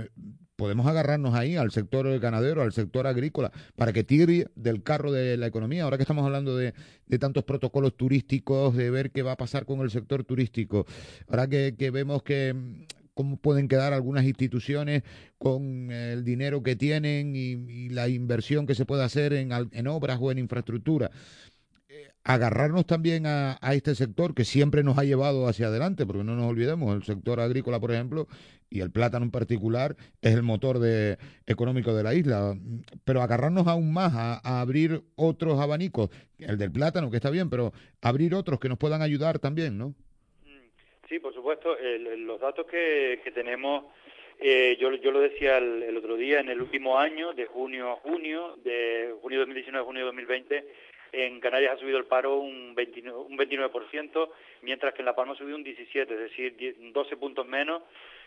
podemos 0.56 0.88
agarrarnos 0.88 1.36
ahí 1.36 1.58
al 1.58 1.72
sector 1.72 2.18
ganadero, 2.20 2.62
al 2.62 2.72
sector 2.72 3.08
agrícola, 3.08 3.52
para 3.76 3.92
que 3.92 4.04
tire 4.04 4.48
del 4.56 4.84
carro 4.84 5.12
de 5.12 5.36
la 5.36 5.48
economía. 5.48 5.84
Ahora 5.84 5.98
que 5.98 6.04
estamos 6.04 6.26
hablando 6.26 6.56
de, 6.56 6.74
de 7.08 7.20
tantos 7.20 7.44
protocolos 7.44 7.96
turísticos, 7.98 8.76
de 8.76 8.90
ver 8.90 9.12
qué 9.12 9.22
va 9.22 9.34
a 9.34 9.38
pasar 9.38 9.66
con 9.66 9.82
el 9.82 9.92
sector 9.92 10.24
turístico, 10.24 10.86
ahora 11.28 11.48
que, 11.48 11.92
vemos 11.92 12.24
que 12.24 12.54
mm, 12.54 12.84
cómo 13.14 13.38
pueden 13.38 13.68
quedar 13.68 13.92
algunas 13.92 14.26
instituciones 14.26 15.04
con 15.38 15.92
el 15.92 16.24
dinero 16.24 16.64
que 16.64 16.76
tienen 16.78 17.36
y, 17.36 17.52
y 17.52 17.90
la 17.90 18.08
inversión 18.08 18.66
que 18.66 18.76
se 18.76 18.86
puede 18.86 19.04
hacer 19.04 19.34
en, 19.34 19.52
en 19.52 19.88
obras 19.88 20.20
o 20.22 20.32
en 20.32 20.40
infraestructura 20.40 21.12
agarrarnos 22.26 22.86
también 22.88 23.28
a, 23.28 23.58
a 23.62 23.76
este 23.76 23.94
sector 23.96 24.34
que 24.34 24.44
siempre 24.46 24.84
nos 24.84 24.98
ha 24.98 25.04
llevado 25.04 25.48
hacia 25.48 25.68
adelante, 25.68 26.06
porque 26.06 26.24
no 26.24 26.36
nos 26.36 26.50
olvidemos, 26.50 26.94
el 26.96 27.04
sector 27.04 27.40
agrícola, 27.40 27.80
por 27.80 27.92
ejemplo, 27.92 28.28
y 28.70 28.82
el 28.82 28.92
plátano 28.92 29.26
en 29.26 29.32
particular, 29.32 29.96
es 30.22 30.34
el 30.34 30.42
motor 30.42 30.80
de, 30.80 31.18
económico 31.46 31.94
de 31.94 32.04
la 32.04 32.16
isla. 32.16 32.56
Pero 33.06 33.22
agarrarnos 33.22 33.68
aún 33.68 33.94
más 33.94 34.14
a, 34.16 34.60
abrir 34.60 35.04
otros 35.16 35.60
abanicos, 35.60 36.10
el 36.40 36.58
del 36.58 36.72
plátano, 36.72 37.12
que 37.12 37.18
está 37.18 37.30
bien, 37.30 37.50
pero 37.50 37.72
abrir 38.02 38.34
otros 38.34 38.60
que 38.60 38.70
nos 38.70 38.80
puedan 38.80 39.04
ayudar 39.04 39.38
también, 39.38 39.78
¿no? 39.78 39.94
Sí, 41.08 41.20
por 41.20 41.34
supuesto. 41.34 41.78
el- 41.78 42.26
los 42.26 42.42
datos 42.42 42.66
que, 42.66 43.22
que 43.24 43.32
tenemos, 43.32 43.86
eh, 44.40 44.76
yo, 44.82 44.92
yo 44.96 45.12
lo 45.12 45.20
decía 45.20 45.60
el, 45.60 45.84
el 45.84 45.96
otro 45.96 46.16
día, 46.18 46.40
en 46.40 46.50
el 46.50 46.60
último 46.60 46.98
año, 46.98 47.34
de 47.34 47.46
junio 47.46 47.92
a 47.92 47.96
junio, 47.98 48.58
de 48.64 49.14
junio 49.22 49.40
2019 49.42 49.84
a 49.84 49.86
junio 49.86 50.06
2020, 50.06 50.66
en 51.12 51.40
Canarias 51.40 51.74
ha 51.76 51.80
subido 51.80 51.98
el 51.98 52.06
paro 52.06 52.38
un 52.38 52.76
29%, 52.76 53.26
un 53.28 53.38
29%, 53.38 54.30
mientras 54.62 54.94
que 54.94 55.02
en 55.02 55.06
La 55.06 55.16
Palma 55.16 55.34
ha 55.34 55.38
subido 55.38 55.58
un 55.58 55.66
17%, 55.66 56.12
es 56.12 56.20
decir, 56.20 56.56
10 56.56 56.94
12 56.94 57.18
puntos 57.18 57.48
menos 57.48 57.84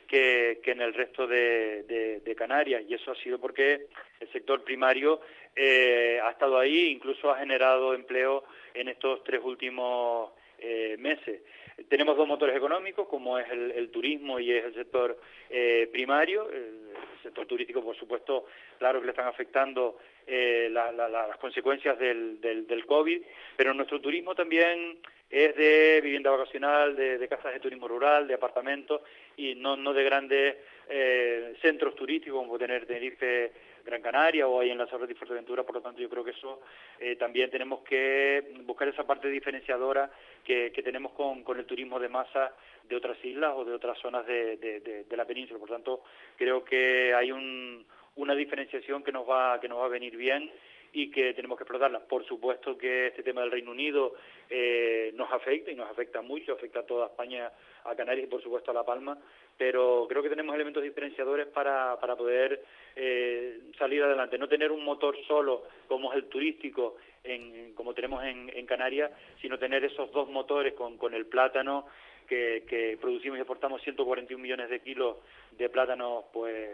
que, 0.07 0.61
en 0.65 0.81
el 0.81 0.95
resto 0.95 1.27
de 1.27 2.35
Canarias. 2.37 2.83
Y 2.89 2.95
eso 2.95 3.11
ha 3.13 3.17
sido 3.17 3.39
porque 3.39 3.87
el 4.21 4.33
sector 4.33 4.65
primario 4.65 5.21
eh, 5.61 6.21
ha 6.23 6.31
estado 6.31 6.57
ahí, 6.57 6.87
incluso 6.87 7.33
ha 7.33 7.39
generado 7.39 7.93
empleo 7.93 8.45
en 8.75 8.87
estos 8.89 9.25
tres 9.25 9.41
últimos 9.43 10.31
eh, 10.59 10.95
meses. 11.01 11.41
Tenemos 11.89 12.17
dos 12.17 12.27
motores 12.27 12.57
económicos, 12.57 13.07
como 13.09 13.39
es 13.39 13.49
el, 13.51 13.71
el 13.71 13.91
turismo 13.91 14.41
y 14.41 14.51
es 14.53 14.65
el 14.65 14.75
sector 14.75 15.19
eh, 15.49 15.89
primario. 15.93 16.51
El 16.51 16.89
sector 17.23 17.47
turístico, 17.47 17.83
por 17.83 17.97
supuesto, 17.97 18.47
claro 18.79 19.01
que 19.01 19.07
le 19.07 19.13
están 19.13 19.29
afectando 19.29 19.99
eh, 20.27 20.69
la- 20.73 20.91
la- 20.93 21.09
la- 21.09 21.29
las 21.29 21.37
consecuencias 21.39 21.99
del, 21.99 22.41
del, 22.41 22.67
del 22.67 22.85
COVID, 22.85 23.23
pero 23.57 23.73
nuestro 23.75 24.01
turismo 24.01 24.35
también 24.35 24.99
es 25.31 25.55
de 25.57 26.01
vivienda 26.03 26.31
vacacional, 26.31 26.97
de, 26.97 27.19
de 27.19 27.29
casas 27.29 27.53
de 27.53 27.61
turismo 27.61 27.87
rural, 27.87 28.27
de 28.27 28.35
apartamentos 28.35 29.03
y 29.37 29.55
no, 29.55 29.77
no 29.77 29.93
de 29.93 30.05
grandes 30.05 30.57
eh, 30.89 31.55
centros 31.63 31.95
turísticos 31.95 32.41
como 32.41 32.59
tener 32.59 32.87
Tenerife, 32.87 33.53
Gran 33.89 34.03
Canaria 34.03 34.47
o 34.47 34.61
ahí 34.61 34.71
en 34.71 34.77
las 34.77 34.91
Sorres 34.91 35.09
de 35.09 35.15
Fuerteventura, 35.15 35.63
por 35.65 35.77
lo 35.77 35.81
tanto 35.81 36.03
yo 36.03 36.11
creo 36.11 36.23
que 36.23 36.33
eso 36.33 36.61
eh, 37.01 37.17
también 37.17 37.51
tenemos 37.51 37.81
que 37.81 38.53
buscar 38.65 38.87
esa 38.87 39.07
parte 39.07 39.29
diferenciadora 39.29 40.11
que, 40.45 40.71
tenemos 40.85 41.13
con, 41.13 41.43
el 41.59 41.65
turismo 41.65 41.99
de 41.99 42.09
masa 42.11 42.53
de 42.85 42.97
otras 42.97 43.17
islas 43.25 43.55
o 43.57 43.65
de 43.65 43.73
otras 43.73 43.99
zonas 43.99 44.27
de, 44.27 45.07
la 45.11 45.25
península. 45.25 45.59
Por 45.59 45.71
tanto, 45.71 46.03
creo 46.37 46.63
que 46.65 47.15
hay 47.15 47.33
un- 47.33 47.85
una 48.17 48.35
diferenciación 48.35 49.03
que 49.03 49.13
nos 49.13 49.29
va 49.29 49.59
que 49.61 49.69
nos 49.69 49.79
va 49.79 49.87
a 49.87 49.89
venir 49.89 50.17
bien 50.17 50.51
y 50.93 51.11
que 51.11 51.35
tenemos 51.35 51.57
que 51.57 51.65
explotarla. 51.65 52.01
Por 52.01 52.25
supuesto 52.27 52.77
que 52.77 53.09
este 53.09 53.23
tema 53.23 53.43
del 53.43 53.51
Reino 53.51 53.71
Unido 53.71 54.15
eh, 54.51 55.13
nos 55.15 55.31
afecta 55.33 55.71
y 55.71 55.75
nos 55.75 55.89
afecta 55.91 56.23
mucho, 56.23 56.53
afecta 56.53 56.81
a 56.81 56.87
toda 56.87 57.07
España, 57.07 57.51
a 57.85 57.95
Canarias 57.95 58.27
y 58.27 58.31
por 58.31 58.43
supuesto 58.43 58.71
a 58.71 58.75
La 58.75 58.85
Palma, 58.85 59.19
pero 59.59 60.07
creo 60.09 60.23
que 60.23 60.31
tenemos 60.31 60.55
elementos 60.55 60.83
diferenciadores 60.83 61.49
para, 61.49 61.99
para 62.01 62.15
poder 62.15 62.65
eh, 62.95 63.59
salir 63.77 64.03
adelante. 64.03 64.39
No 64.39 64.49
tener 64.49 64.71
un 64.71 64.85
motor 64.85 65.17
solo 65.27 65.65
como 65.89 66.13
es 66.13 66.19
el 66.19 66.29
turístico, 66.29 66.97
en, 67.25 67.75
como 67.75 67.93
tenemos 67.93 68.23
en, 68.25 68.51
en 68.55 68.67
Canarias, 68.67 69.11
sino 69.43 69.59
tener 69.59 69.85
esos 69.85 70.13
dos 70.13 70.29
motores 70.31 70.75
con, 70.75 70.97
con 70.97 71.13
el 71.13 71.27
plátano 71.27 71.87
que, 72.29 72.97
producimos 73.01 73.39
y 73.39 73.41
exportamos 73.41 73.83
141 73.83 74.41
millones 74.41 74.71
de 74.71 74.81
kilos 74.81 75.17
de 75.53 75.69
plátanos 75.69 76.25
pues 76.33 76.69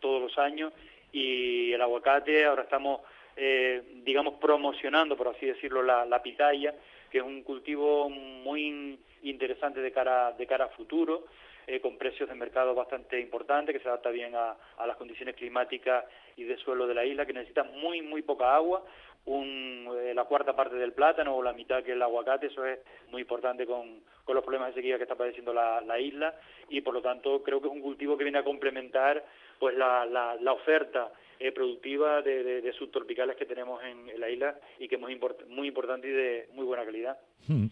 todos 0.00 0.22
los 0.22 0.38
años 0.38 0.72
y 1.12 1.72
el 1.72 1.82
aguacate 1.82 2.44
ahora 2.44 2.62
estamos, 2.62 3.00
eh, 3.36 3.82
digamos, 4.04 4.34
promocionando, 4.40 5.16
por 5.16 5.28
así 5.28 5.46
decirlo, 5.46 5.82
la, 5.82 6.06
la 6.06 6.22
pitaya, 6.22 6.74
que 7.10 7.18
es 7.18 7.24
un 7.24 7.42
cultivo 7.42 8.08
muy 8.08 8.98
interesante 9.22 9.80
de 9.80 9.92
cara, 9.92 10.32
de 10.32 10.46
cara 10.46 10.66
a 10.66 10.68
futuro, 10.68 11.26
eh, 11.66 11.80
con 11.80 11.98
precios 11.98 12.28
de 12.28 12.34
mercado 12.34 12.74
bastante 12.74 13.20
importantes, 13.20 13.74
que 13.74 13.82
se 13.82 13.88
adapta 13.88 14.10
bien 14.10 14.34
a, 14.34 14.56
a, 14.76 14.86
las 14.86 14.96
condiciones 14.96 15.36
climáticas 15.36 16.04
y 16.36 16.44
de 16.44 16.56
suelo 16.58 16.86
de 16.86 16.94
la 16.94 17.04
isla, 17.04 17.26
que 17.26 17.32
necesita 17.32 17.64
muy, 17.64 18.02
muy 18.02 18.22
poca 18.22 18.54
agua, 18.54 18.84
un, 19.24 19.88
eh, 20.00 20.14
la 20.14 20.24
cuarta 20.24 20.56
parte 20.56 20.76
del 20.76 20.92
plátano 20.92 21.36
o 21.36 21.42
la 21.42 21.52
mitad 21.52 21.82
que 21.82 21.92
el 21.92 22.02
aguacate, 22.02 22.46
eso 22.46 22.66
es 22.66 22.80
muy 23.10 23.22
importante 23.22 23.66
con, 23.66 24.00
con 24.24 24.34
los 24.34 24.42
problemas 24.42 24.68
de 24.68 24.80
sequía 24.80 24.96
que 24.96 25.04
está 25.04 25.14
padeciendo 25.14 25.52
la, 25.52 25.80
la, 25.80 25.98
isla 26.00 26.34
y 26.68 26.80
por 26.80 26.94
lo 26.94 27.02
tanto 27.02 27.42
creo 27.42 27.60
que 27.60 27.68
es 27.68 27.72
un 27.72 27.82
cultivo 27.82 28.16
que 28.16 28.24
viene 28.24 28.38
a 28.38 28.44
complementar 28.44 29.24
pues 29.60 29.76
la, 29.76 30.04
la, 30.06 30.36
la 30.40 30.52
oferta 30.52 31.12
eh, 31.38 31.52
productiva 31.52 32.22
de, 32.22 32.62
de, 32.62 32.72
subtropicales 32.72 33.36
que 33.36 33.46
tenemos 33.46 33.82
en, 33.84 34.20
la 34.20 34.28
isla 34.28 34.56
y 34.78 34.88
que 34.88 34.96
es 34.96 35.00
muy, 35.00 35.18
muy 35.48 35.68
importante 35.68 36.08
y 36.08 36.12
de 36.12 36.48
muy 36.52 36.64
buena 36.64 36.84
calidad. 36.84 37.18
Hmm. 37.48 37.66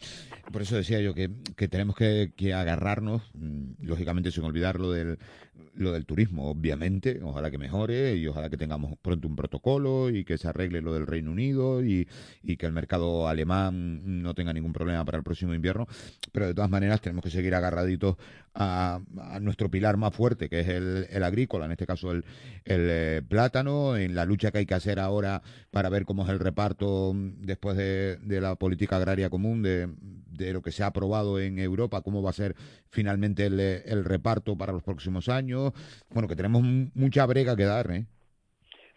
Por 0.52 0.62
eso 0.62 0.76
decía 0.76 1.00
yo 1.00 1.14
que, 1.14 1.30
que 1.56 1.68
tenemos 1.68 1.94
que, 1.94 2.32
agarrarnos, 2.54 3.22
mm, 3.34 3.84
lógicamente 3.86 4.32
sin 4.32 4.44
olvidar 4.44 4.80
lo 4.80 4.90
del, 4.90 5.18
lo 5.74 5.92
del 5.92 6.06
turismo, 6.06 6.50
obviamente, 6.50 7.20
ojalá 7.22 7.50
que 7.50 7.58
mejore 7.58 8.16
y 8.16 8.26
ojalá 8.26 8.50
que 8.50 8.56
tengamos 8.56 8.98
pronto 9.00 9.28
un 9.28 9.36
protocolo 9.36 10.10
y 10.10 10.24
que 10.24 10.38
se 10.38 10.48
arregle 10.48 10.80
lo 10.82 10.92
del 10.92 11.06
Reino 11.06 11.30
Unido 11.30 11.84
y, 11.84 12.08
y 12.42 12.56
que 12.56 12.66
el 12.66 12.72
mercado 12.72 13.28
alemán 13.28 14.22
no 14.22 14.34
tenga 14.34 14.52
ningún 14.52 14.72
problema 14.72 15.04
para 15.04 15.18
el 15.18 15.24
próximo 15.24 15.54
invierno, 15.54 15.86
pero 16.32 16.46
de 16.48 16.54
todas 16.54 16.70
maneras 16.70 17.00
tenemos 17.00 17.22
que 17.22 17.30
seguir 17.30 17.54
agarraditos 17.54 18.16
a, 18.54 19.00
a 19.18 19.40
nuestro 19.40 19.70
pilar 19.70 19.96
más 19.96 20.14
fuerte, 20.14 20.48
que 20.48 20.60
es 20.60 20.68
el, 20.68 21.06
el 21.10 21.22
agrícola, 21.22 21.66
en 21.66 21.72
este 21.72 21.86
caso 21.86 22.10
el, 22.10 22.24
el 22.64 22.86
eh, 22.90 23.22
plátano, 23.26 23.96
en 23.96 24.14
la 24.14 24.24
lucha 24.24 24.50
que 24.50 24.58
hay 24.58 24.66
que 24.66 24.74
hacer 24.74 24.98
ahora 24.98 25.42
para 25.70 25.88
ver 25.88 26.04
cómo 26.04 26.24
es 26.24 26.30
el 26.30 26.40
reparto 26.40 27.12
después 27.14 27.76
de, 27.76 28.16
de 28.16 28.40
la 28.40 28.56
política 28.56 28.96
agraria 28.96 29.30
común, 29.30 29.59
de, 29.62 29.88
de, 29.98 30.52
lo 30.52 30.62
que 30.62 30.72
se 30.72 30.82
ha 30.82 30.86
aprobado 30.86 31.40
en 31.40 31.58
Europa, 31.58 32.02
cómo 32.02 32.22
va 32.22 32.30
a 32.30 32.34
ser 32.34 32.54
finalmente 32.90 33.46
el, 33.46 33.60
el 33.60 34.04
reparto 34.04 34.56
para 34.56 34.72
los 34.72 34.82
próximos 34.82 35.28
años. 35.28 35.72
Bueno, 36.10 36.28
que 36.28 36.36
tenemos 36.36 36.62
mucha 36.62 37.26
brega 37.26 37.56
que 37.56 37.64
dar, 37.64 37.90
¿eh? 37.90 38.04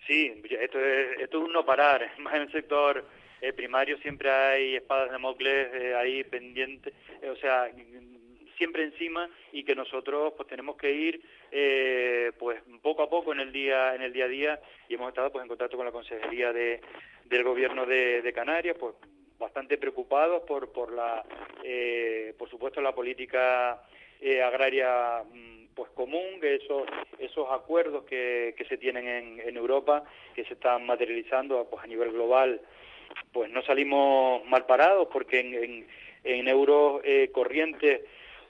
Sí, 0.08 0.32
esto 0.60 0.80
es, 0.80 1.20
esto 1.22 1.38
es 1.40 1.46
un 1.46 1.54
no 1.54 1.66
parar, 1.66 2.12
más 2.20 2.36
en 2.36 2.44
el 2.44 2.52
sector 2.52 3.06
eh, 3.42 3.54
primario 3.54 3.98
siempre 3.98 4.32
hay 4.32 4.76
espadas 4.76 5.12
de 5.12 5.18
Mocles 5.18 5.68
eh, 5.74 5.96
ahí 5.96 6.24
pendientes, 6.24 6.94
eh, 7.22 7.30
o 7.30 7.36
sea, 7.36 7.70
siempre 8.58 8.84
encima 8.84 9.30
y 9.52 9.64
que 9.64 9.76
nosotros 9.76 10.34
pues 10.38 10.48
tenemos 10.48 10.78
que 10.78 10.92
ir 10.94 11.22
eh, 11.52 12.32
pues 12.40 12.62
poco 12.82 13.04
a 13.04 13.10
poco 13.10 13.34
en 13.34 13.42
el 13.42 13.52
día 13.52 13.96
en 13.96 14.02
el 14.02 14.14
día 14.14 14.26
a 14.26 14.28
día 14.30 14.62
y 14.88 14.94
hemos 14.94 15.10
estado 15.10 15.32
pues 15.32 15.44
en 15.44 15.50
contacto 15.50 15.76
con 15.76 15.86
la 15.86 15.92
consejería 15.92 16.54
de 16.54 16.80
del 17.26 17.44
gobierno 17.44 17.86
de 17.86 18.32
Canarias 18.34 18.78
pues 18.80 18.96
bastante 19.44 19.78
preocupados 19.78 20.44
por 20.44 20.72
por 20.72 20.92
la 20.92 21.24
eh, 21.64 22.34
por 22.38 22.50
supuesto 22.50 22.82
la 22.82 22.96
política 22.96 23.82
eh, 24.22 24.42
agraria 24.42 25.24
pues 25.76 25.90
común 25.92 26.40
que 26.42 26.56
esos 26.56 26.84
esos 27.20 27.50
acuerdos 27.52 28.06
que, 28.06 28.56
que 28.58 28.66
se 28.66 28.78
tienen 28.78 29.08
en, 29.08 29.40
en 29.40 29.58
Europa 29.58 30.04
que 30.36 30.46
se 30.46 30.54
están 30.54 30.86
materializando 30.86 31.68
pues 31.70 31.84
a 31.84 31.88
nivel 31.88 32.12
global 32.12 32.62
pues 33.32 33.52
no 33.52 33.62
salimos 33.64 34.46
mal 34.46 34.66
parados 34.66 35.08
porque 35.12 35.40
en, 35.40 35.54
en, 35.54 35.88
en 36.24 36.48
euros 36.48 37.02
eh, 37.04 37.30
corrientes 37.32 38.02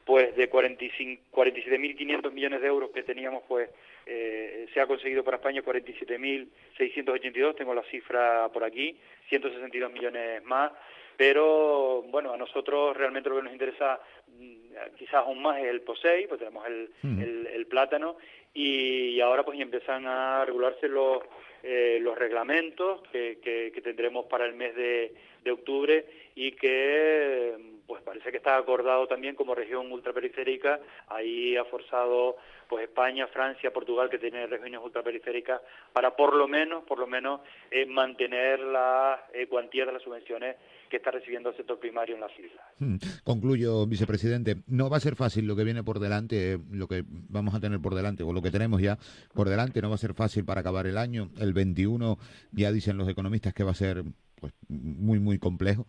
pues 0.05 0.35
de 0.35 0.49
47.500 0.49 2.31
millones 2.31 2.61
de 2.61 2.67
euros 2.67 2.91
que 2.91 3.03
teníamos, 3.03 3.43
pues 3.47 3.69
eh, 4.05 4.67
se 4.73 4.81
ha 4.81 4.87
conseguido 4.87 5.23
para 5.23 5.37
España 5.37 5.61
47.682, 5.63 7.55
tengo 7.55 7.73
la 7.73 7.83
cifra 7.83 8.49
por 8.49 8.63
aquí, 8.63 8.97
162 9.29 9.91
millones 9.91 10.43
más, 10.43 10.71
pero 11.15 12.03
bueno, 12.03 12.33
a 12.33 12.37
nosotros 12.37 12.97
realmente 12.97 13.29
lo 13.29 13.37
que 13.37 13.43
nos 13.43 13.53
interesa 13.53 13.99
mm, 14.27 14.95
quizás 14.97 15.15
aún 15.15 15.41
más 15.41 15.59
es 15.59 15.65
el 15.65 15.81
POSEI, 15.81 16.27
pues 16.27 16.39
tenemos 16.39 16.65
el, 16.67 16.89
mm. 17.01 17.21
el, 17.21 17.47
el 17.47 17.65
plátano 17.67 18.17
y, 18.53 19.09
y, 19.09 19.21
ahora 19.21 19.43
pues 19.43 19.59
empiezan 19.59 20.05
a 20.05 20.43
regularse 20.45 20.87
los, 20.87 21.23
eh, 21.63 21.97
los 22.01 22.17
reglamentos 22.17 23.01
que, 23.11 23.39
que, 23.41 23.71
que, 23.73 23.81
tendremos 23.81 24.25
para 24.25 24.45
el 24.45 24.53
mes 24.53 24.75
de, 24.75 25.13
de 25.43 25.51
octubre 25.51 26.05
y 26.35 26.51
que 26.51 27.55
pues 27.87 28.01
parece 28.03 28.31
que 28.31 28.37
está 28.37 28.57
acordado 28.57 29.07
también 29.07 29.35
como 29.35 29.55
región 29.55 29.91
ultraperiférica, 29.91 30.79
ahí 31.07 31.57
ha 31.57 31.65
forzado 31.65 32.37
pues 32.69 32.85
España, 32.85 33.27
Francia, 33.27 33.71
Portugal 33.71 34.09
que 34.09 34.17
tienen 34.17 34.49
regiones 34.49 34.79
ultraperiféricas 34.83 35.61
para 35.91 36.15
por 36.15 36.35
lo 36.35 36.47
menos, 36.47 36.83
por 36.85 36.99
lo 36.99 37.07
menos 37.07 37.41
eh, 37.69 37.85
mantener 37.85 38.59
la 38.59 39.25
eh, 39.33 39.47
cuantía 39.47 39.85
de 39.85 39.91
las 39.91 40.01
subvenciones 40.01 40.55
que 40.89 40.97
está 40.97 41.11
recibiendo 41.11 41.49
el 41.49 41.57
sector 41.57 41.79
primario 41.79 42.15
en 42.15 42.21
las 42.21 42.31
islas. 42.37 42.65
Hmm. 42.79 42.97
Concluyo, 43.23 43.85
vicepresidente, 43.85 44.57
no 44.67 44.89
va 44.89 44.97
a 44.97 45.01
ser 45.01 45.15
fácil 45.15 45.47
lo 45.47 45.55
que 45.55 45.63
viene 45.63 45.83
por 45.83 45.99
delante, 45.99 46.59
lo 46.71 46.87
que 46.87 47.03
vamos 47.07 47.53
a 47.55 47.59
tener 47.59 47.79
por 47.79 47.95
delante 47.95 48.23
o 48.23 48.31
lo 48.31 48.41
que 48.41 48.51
tenemos 48.51 48.81
ya 48.81 48.97
por 49.33 49.49
delante, 49.49 49.81
no 49.81 49.89
va 49.89 49.95
a 49.95 49.99
ser 49.99 50.13
fácil 50.13 50.45
para 50.45 50.61
acabar 50.61 50.87
el 50.87 50.97
año. 50.97 51.29
El 51.39 51.53
21 51.53 52.17
ya 52.51 52.71
dicen 52.71 52.97
los 52.97 53.09
economistas 53.09 53.53
que 53.53 53.63
va 53.63 53.71
a 53.71 53.75
ser 53.75 54.03
pues 54.39 54.53
muy 54.67 55.19
muy 55.19 55.39
complejo. 55.39 55.87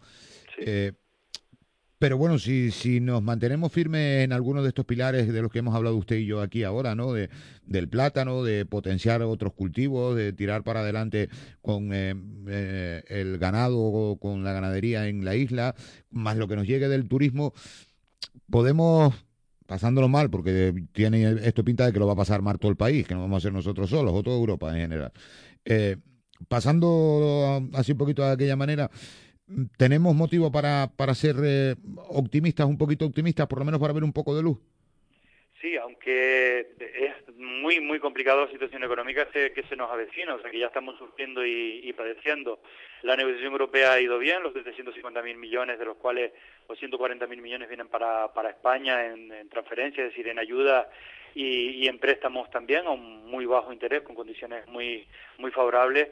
Sí. 0.56 0.64
Eh, 0.66 0.92
pero 1.98 2.18
bueno, 2.18 2.38
si, 2.38 2.70
si 2.70 3.00
nos 3.00 3.22
mantenemos 3.22 3.72
firmes 3.72 4.24
en 4.24 4.32
algunos 4.32 4.62
de 4.62 4.68
estos 4.68 4.84
pilares 4.84 5.32
de 5.32 5.42
los 5.42 5.50
que 5.50 5.60
hemos 5.60 5.74
hablado 5.74 5.96
usted 5.96 6.16
y 6.16 6.26
yo 6.26 6.40
aquí 6.40 6.62
ahora, 6.62 6.94
¿no? 6.94 7.12
De, 7.12 7.30
del 7.66 7.88
plátano, 7.88 8.42
de 8.42 8.66
potenciar 8.66 9.22
otros 9.22 9.52
cultivos, 9.54 10.16
de 10.16 10.32
tirar 10.32 10.64
para 10.64 10.80
adelante 10.80 11.28
con 11.62 11.92
eh, 11.92 12.14
eh, 12.48 13.02
el 13.08 13.38
ganado 13.38 13.78
o 13.78 14.18
con 14.18 14.44
la 14.44 14.52
ganadería 14.52 15.08
en 15.08 15.24
la 15.24 15.36
isla, 15.36 15.74
más 16.10 16.36
lo 16.36 16.48
que 16.48 16.56
nos 16.56 16.66
llegue 16.66 16.88
del 16.88 17.08
turismo, 17.08 17.54
podemos 18.50 19.14
pasándolo 19.66 20.08
mal, 20.08 20.30
porque 20.30 20.74
tiene 20.92 21.36
esto 21.42 21.64
pinta 21.64 21.86
de 21.86 21.92
que 21.92 21.98
lo 21.98 22.06
va 22.06 22.12
a 22.12 22.16
pasar 22.16 22.42
mal 22.42 22.58
todo 22.58 22.70
el 22.70 22.76
país, 22.76 23.06
que 23.06 23.14
no 23.14 23.22
vamos 23.22 23.38
a 23.38 23.46
ser 23.46 23.52
nosotros 23.52 23.88
solos 23.90 24.12
o 24.14 24.22
toda 24.22 24.36
Europa 24.36 24.70
en 24.72 24.82
general. 24.82 25.12
Eh, 25.64 25.96
pasando 26.48 27.62
así 27.72 27.92
un 27.92 27.98
poquito 27.98 28.22
de 28.22 28.32
aquella 28.32 28.56
manera, 28.56 28.90
¿tenemos 29.76 30.14
motivo 30.14 30.50
para, 30.50 30.88
para 30.96 31.14
ser 31.14 31.36
eh, 31.44 31.74
optimistas, 32.08 32.66
un 32.66 32.78
poquito 32.78 33.06
optimistas, 33.06 33.46
por 33.46 33.58
lo 33.58 33.64
menos 33.64 33.80
para 33.80 33.92
ver 33.92 34.04
un 34.04 34.12
poco 34.12 34.34
de 34.36 34.42
luz? 34.42 34.58
Sí, 35.60 35.76
aunque 35.76 36.60
es 36.78 37.36
muy, 37.36 37.80
muy 37.80 37.98
complicado 37.98 38.44
la 38.44 38.52
situación 38.52 38.84
económica 38.84 39.26
que, 39.30 39.64
se 39.68 39.76
nos 39.76 39.90
avecina, 39.90 40.34
o 40.34 40.40
sea 40.40 40.50
que 40.50 40.58
ya 40.58 40.66
estamos 40.66 40.98
sufriendo 40.98 41.44
y, 41.44 41.80
y 41.82 41.92
padeciendo. 41.94 42.60
La 43.02 43.16
negociación 43.16 43.52
europea 43.52 43.92
ha 43.92 44.00
ido 44.00 44.18
bien, 44.18 44.42
los 44.42 44.52
750.000 44.52 45.36
millones, 45.36 45.78
de 45.78 45.84
los 45.86 45.96
cuales 45.96 46.32
los 46.68 46.78
140.000 46.78 47.40
millones 47.40 47.68
vienen 47.68 47.88
para, 47.88 48.32
para 48.34 48.50
España 48.50 49.06
en, 49.06 49.32
en 49.32 49.48
transferencias, 49.48 50.06
es 50.06 50.12
decir, 50.12 50.28
en 50.28 50.38
ayuda 50.38 50.90
y, 51.34 51.70
y 51.70 51.88
en 51.88 51.98
préstamos 51.98 52.50
también 52.50 52.86
a 52.86 52.90
un 52.90 53.24
muy 53.24 53.46
bajo 53.46 53.72
interés, 53.72 54.02
con 54.02 54.14
condiciones 54.14 54.66
muy, 54.68 55.06
muy 55.38 55.50
favorables 55.50 56.08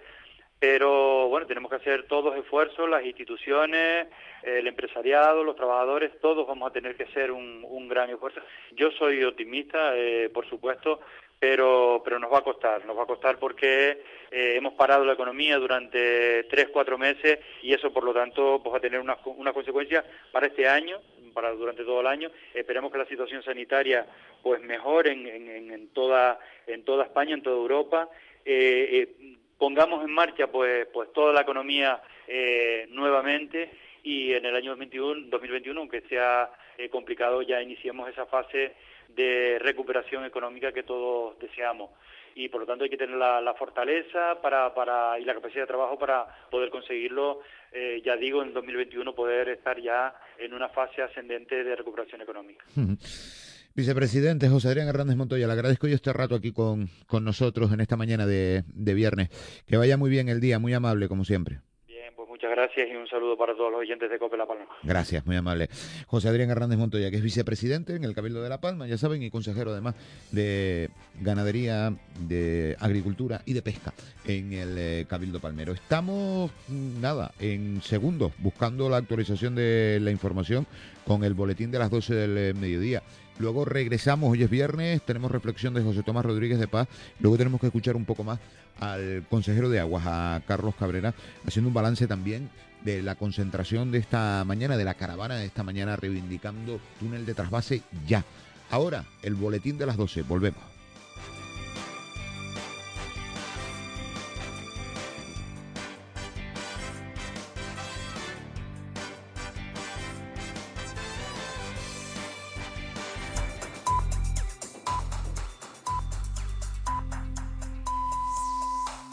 pero 0.62 1.26
bueno, 1.26 1.44
tenemos 1.44 1.68
que 1.68 1.78
hacer 1.78 2.04
todos 2.04 2.36
esfuerzos, 2.36 2.88
las 2.88 3.04
instituciones, 3.04 4.06
el 4.44 4.64
empresariado, 4.68 5.42
los 5.42 5.56
trabajadores, 5.56 6.12
todos 6.20 6.46
vamos 6.46 6.70
a 6.70 6.72
tener 6.72 6.94
que 6.94 7.02
hacer 7.02 7.32
un, 7.32 7.88
gran 7.88 8.08
esfuerzo. 8.10 8.40
Yo 8.70 8.92
soy 8.92 9.24
optimista, 9.24 9.96
eh, 9.96 10.30
por 10.32 10.48
supuesto, 10.48 11.00
pero, 11.40 12.00
pero 12.04 12.20
nos 12.20 12.32
va 12.32 12.38
a 12.38 12.44
costar, 12.44 12.86
nos 12.86 12.96
va 12.96 13.02
a 13.02 13.06
costar 13.06 13.40
porque 13.40 14.04
eh, 14.30 14.54
hemos 14.54 14.74
parado 14.74 15.04
la 15.04 15.14
economía 15.14 15.58
durante 15.58 16.44
tres, 16.44 16.68
cuatro 16.68 16.96
meses 16.96 17.40
y 17.60 17.74
eso 17.74 17.92
por 17.92 18.04
lo 18.04 18.14
tanto 18.14 18.60
pues, 18.62 18.72
va 18.72 18.78
a 18.78 18.80
tener 18.80 19.00
una, 19.00 19.18
una 19.24 19.52
consecuencia 19.52 20.04
para 20.30 20.46
este 20.46 20.68
año, 20.68 21.00
para 21.34 21.50
durante 21.50 21.82
todo 21.82 22.02
el 22.02 22.06
año. 22.06 22.30
Esperemos 22.54 22.92
que 22.92 22.98
la 22.98 23.06
situación 23.06 23.42
sanitaria 23.42 24.06
pues 24.44 24.62
mejore 24.62 25.10
en, 25.10 25.26
en, 25.26 25.72
en 25.72 25.88
toda, 25.88 26.38
en 26.68 26.84
toda 26.84 27.02
España, 27.02 27.34
en 27.34 27.42
toda 27.42 27.56
Europa. 27.56 28.08
Eh, 28.44 29.08
eh, 29.20 29.36
pongamos 29.62 30.04
en 30.04 30.10
marcha 30.10 30.48
pues 30.48 30.88
pues 30.92 31.12
toda 31.12 31.32
la 31.32 31.42
economía 31.42 32.02
eh, 32.26 32.88
nuevamente 32.90 33.70
y 34.02 34.32
en 34.32 34.44
el 34.44 34.56
año 34.56 34.70
2021, 34.70 35.28
2021 35.28 35.80
aunque 35.80 36.00
sea 36.08 36.50
eh, 36.76 36.88
complicado 36.88 37.42
ya 37.42 37.62
iniciemos 37.62 38.10
esa 38.10 38.26
fase 38.26 38.74
de 39.10 39.60
recuperación 39.60 40.24
económica 40.24 40.72
que 40.72 40.82
todos 40.82 41.38
deseamos. 41.38 41.90
Y 42.34 42.48
por 42.48 42.62
lo 42.62 42.66
tanto 42.66 42.82
hay 42.82 42.90
que 42.90 42.96
tener 42.96 43.14
la, 43.14 43.40
la 43.40 43.54
fortaleza 43.54 44.40
para, 44.42 44.74
para 44.74 45.20
y 45.20 45.24
la 45.24 45.34
capacidad 45.34 45.62
de 45.62 45.68
trabajo 45.68 45.96
para 45.96 46.26
poder 46.50 46.68
conseguirlo 46.68 47.42
eh, 47.70 48.02
ya 48.04 48.16
digo 48.16 48.42
en 48.42 48.52
2021 48.52 49.14
poder 49.14 49.48
estar 49.48 49.80
ya 49.80 50.12
en 50.38 50.54
una 50.54 50.70
fase 50.70 51.02
ascendente 51.02 51.62
de 51.62 51.76
recuperación 51.76 52.20
económica 52.20 52.64
Vicepresidente 53.74 54.48
José 54.50 54.68
Adrián 54.68 54.88
Hernández 54.88 55.16
Montoya, 55.16 55.46
le 55.46 55.52
agradezco 55.54 55.88
yo 55.88 55.94
este 55.94 56.12
rato 56.12 56.34
aquí 56.34 56.52
con, 56.52 56.90
con 57.06 57.24
nosotros 57.24 57.72
en 57.72 57.80
esta 57.80 57.96
mañana 57.96 58.26
de, 58.26 58.64
de 58.66 58.94
viernes. 58.94 59.30
Que 59.66 59.78
vaya 59.78 59.96
muy 59.96 60.10
bien 60.10 60.28
el 60.28 60.40
día, 60.40 60.58
muy 60.58 60.74
amable 60.74 61.08
como 61.08 61.24
siempre. 61.24 61.60
Bien, 61.86 62.12
pues 62.14 62.28
muchas 62.28 62.42
Muchas 62.42 62.56
gracias 62.56 62.88
y 62.90 62.96
un 62.96 63.06
saludo 63.06 63.38
para 63.38 63.54
todos 63.54 63.70
los 63.70 63.80
oyentes 63.80 64.10
de 64.10 64.18
Cope 64.18 64.36
La 64.36 64.46
Palma. 64.46 64.66
Gracias, 64.82 65.24
muy 65.24 65.36
amable. 65.36 65.68
José 66.08 66.28
Adrián 66.28 66.50
Hernández 66.50 66.76
Montoya, 66.76 67.08
que 67.08 67.16
es 67.16 67.22
vicepresidente 67.22 67.94
en 67.94 68.02
el 68.02 68.14
Cabildo 68.14 68.42
de 68.42 68.48
La 68.48 68.60
Palma, 68.60 68.88
ya 68.88 68.98
saben, 68.98 69.22
y 69.22 69.30
consejero 69.30 69.70
además 69.70 69.94
de 70.32 70.90
ganadería, 71.20 71.94
de 72.18 72.76
agricultura 72.80 73.42
y 73.46 73.52
de 73.52 73.62
pesca 73.62 73.94
en 74.26 74.52
el 74.52 74.76
eh, 74.76 75.06
Cabildo 75.08 75.38
Palmero. 75.38 75.72
Estamos, 75.72 76.50
mm, 76.66 77.00
nada, 77.00 77.30
en 77.38 77.80
segundos, 77.80 78.32
buscando 78.38 78.90
la 78.90 78.96
actualización 78.96 79.54
de 79.54 80.00
la 80.02 80.10
información 80.10 80.66
con 81.06 81.22
el 81.22 81.34
boletín 81.34 81.70
de 81.70 81.78
las 81.78 81.90
12 81.90 82.12
del 82.12 82.38
eh, 82.38 82.54
mediodía. 82.54 83.04
Luego 83.42 83.64
regresamos, 83.64 84.30
hoy 84.30 84.44
es 84.44 84.48
viernes, 84.48 85.02
tenemos 85.02 85.28
reflexión 85.28 85.74
de 85.74 85.82
José 85.82 86.04
Tomás 86.04 86.24
Rodríguez 86.24 86.60
de 86.60 86.68
Paz, 86.68 86.86
luego 87.18 87.36
tenemos 87.36 87.60
que 87.60 87.66
escuchar 87.66 87.96
un 87.96 88.04
poco 88.04 88.22
más 88.22 88.38
al 88.78 89.26
consejero 89.28 89.68
de 89.68 89.80
Aguas, 89.80 90.04
a 90.06 90.42
Carlos 90.46 90.76
Cabrera, 90.76 91.12
haciendo 91.44 91.66
un 91.66 91.74
balance 91.74 92.06
también 92.06 92.50
de 92.84 93.02
la 93.02 93.16
concentración 93.16 93.90
de 93.90 93.98
esta 93.98 94.44
mañana, 94.46 94.76
de 94.76 94.84
la 94.84 94.94
caravana 94.94 95.34
de 95.34 95.46
esta 95.46 95.64
mañana, 95.64 95.96
reivindicando 95.96 96.78
túnel 97.00 97.26
de 97.26 97.34
trasvase 97.34 97.82
ya. 98.06 98.24
Ahora, 98.70 99.06
el 99.24 99.34
boletín 99.34 99.76
de 99.76 99.86
las 99.86 99.96
12, 99.96 100.22
volvemos. 100.22 100.71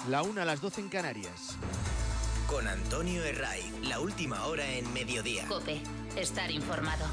La 0.10 0.24
una 0.24 0.41
a 0.41 0.45
las 0.45 0.60
12 0.60 0.82
en 0.82 0.89
Canarias. 0.89 1.55
Con 2.47 2.68
Antonio 2.68 3.24
Herray, 3.24 3.62
la 3.84 3.99
última 3.99 4.47
hora 4.47 4.68
en 4.74 4.91
mediodía. 4.91 5.45
Cope, 5.47 5.82
estar 6.16 6.49
informado. 6.49 7.05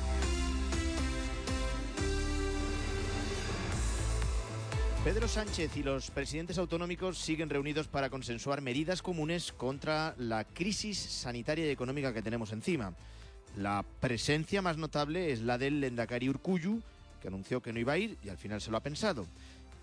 Pedro 5.04 5.28
Sánchez 5.28 5.76
y 5.76 5.82
los 5.82 6.10
presidentes 6.10 6.56
autonómicos 6.56 7.18
siguen 7.18 7.50
reunidos 7.50 7.86
para 7.86 8.08
consensuar 8.08 8.62
medidas 8.62 9.02
comunes 9.02 9.52
contra 9.52 10.14
la 10.16 10.44
crisis 10.44 10.96
sanitaria 10.96 11.66
y 11.66 11.70
económica 11.70 12.14
que 12.14 12.22
tenemos 12.22 12.50
encima. 12.52 12.94
La 13.58 13.84
presencia 14.00 14.62
más 14.62 14.78
notable 14.78 15.32
es 15.32 15.42
la 15.42 15.58
del 15.58 15.82
Lendakari 15.82 16.30
Urcuyu, 16.30 16.80
que 17.20 17.28
anunció 17.28 17.60
que 17.60 17.74
no 17.74 17.78
iba 17.78 17.92
a 17.92 17.98
ir 17.98 18.16
y 18.24 18.30
al 18.30 18.38
final 18.38 18.62
se 18.62 18.70
lo 18.70 18.78
ha 18.78 18.82
pensado. 18.82 19.26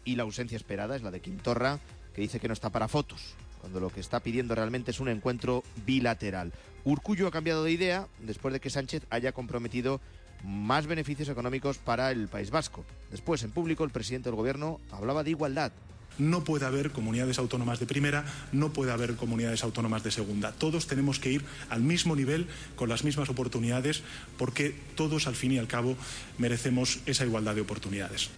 Y 0.04 0.16
la 0.16 0.24
ausencia 0.24 0.56
esperada 0.56 0.96
es 0.96 1.04
la 1.04 1.12
de 1.12 1.22
Quintorra, 1.22 1.80
que 2.14 2.22
dice 2.22 2.40
que 2.40 2.48
no 2.48 2.54
está 2.54 2.70
para 2.70 2.88
fotos, 2.88 3.36
cuando 3.60 3.80
lo 3.80 3.90
que 3.90 4.00
está 4.00 4.20
pidiendo 4.20 4.56
realmente 4.56 4.92
es 4.92 5.00
un 5.00 5.10
encuentro 5.10 5.64
bilateral. 5.86 6.52
Urcuyo 6.84 7.28
ha 7.28 7.32
cambiado 7.32 7.64
de 7.64 7.72
idea 7.72 8.08
después 8.20 8.54
de 8.54 8.60
que 8.60 8.70
Sánchez 8.70 9.04
haya 9.10 9.32
comprometido 9.32 10.02
más 10.44 10.88
beneficios 10.88 11.30
económicos 11.30 11.78
para 11.78 12.12
el 12.12 12.28
País 12.28 12.52
Vasco. 12.52 12.86
Después, 13.12 13.44
en 13.44 13.52
público, 13.52 13.84
el 13.84 13.92
presidente 13.92 14.30
del 14.30 14.36
gobierno 14.36 14.80
hablaba 14.92 15.24
de 15.24 15.32
igualdad. 15.32 15.72
No 16.20 16.44
puede 16.44 16.66
haber 16.66 16.92
comunidades 16.92 17.40
autónomas 17.40 17.80
de 17.80 17.88
primera, 17.88 18.26
no 18.52 18.72
puede 18.72 18.92
haber 18.92 19.16
comunidades 19.16 19.64
autónomas 19.64 20.04
de 20.04 20.12
segunda. 20.12 20.52
Todos 20.52 20.86
tenemos 20.86 21.20
que 21.20 21.32
ir 21.32 21.46
al 21.70 21.82
mismo 21.82 22.16
nivel, 22.16 22.48
con 22.76 22.88
las 22.88 23.04
mismas 23.04 23.30
oportunidades, 23.30 24.04
porque 24.38 24.76
todos, 24.96 25.26
al 25.26 25.36
fin 25.36 25.54
y 25.54 25.58
al 25.58 25.68
cabo, 25.68 25.96
merecemos 26.38 27.00
esa 27.08 27.26
igualdad 27.26 27.56
de 27.56 27.62
oportunidades. 27.62 28.30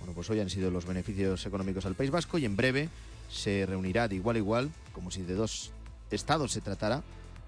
Bueno, 0.00 0.14
pues 0.14 0.28
hoy 0.30 0.40
han 0.40 0.50
sido 0.50 0.70
los 0.70 0.86
beneficios 0.86 1.46
económicos 1.46 1.86
al 1.86 1.94
País 1.94 2.10
Vasco 2.10 2.38
y 2.38 2.44
en 2.44 2.56
breve 2.56 2.88
se 3.30 3.64
reunirá 3.66 4.08
de 4.08 4.16
igual 4.16 4.36
a 4.36 4.38
igual, 4.40 4.70
como 4.92 5.10
si 5.10 5.22
de 5.22 5.34
dos 5.34 5.70
estados 6.10 6.52
se 6.52 6.60
tratara, 6.60 7.02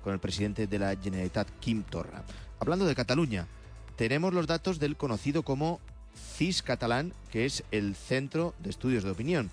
con 0.04 0.12
el 0.12 0.20
presidente 0.20 0.66
de 0.66 0.78
la 0.78 0.94
Generalitat, 0.96 1.48
Quim 1.60 1.82
Torra. 1.82 2.22
Hablando 2.60 2.84
de 2.84 2.94
Cataluña, 2.94 3.46
tenemos 3.96 4.34
los 4.34 4.46
datos 4.46 4.78
del 4.78 4.96
conocido 4.96 5.42
como 5.42 5.80
CIS 6.36 6.62
catalán, 6.62 7.12
que 7.30 7.46
es 7.46 7.64
el 7.70 7.94
Centro 7.94 8.54
de 8.58 8.70
Estudios 8.70 9.04
de 9.04 9.10
Opinión. 9.10 9.50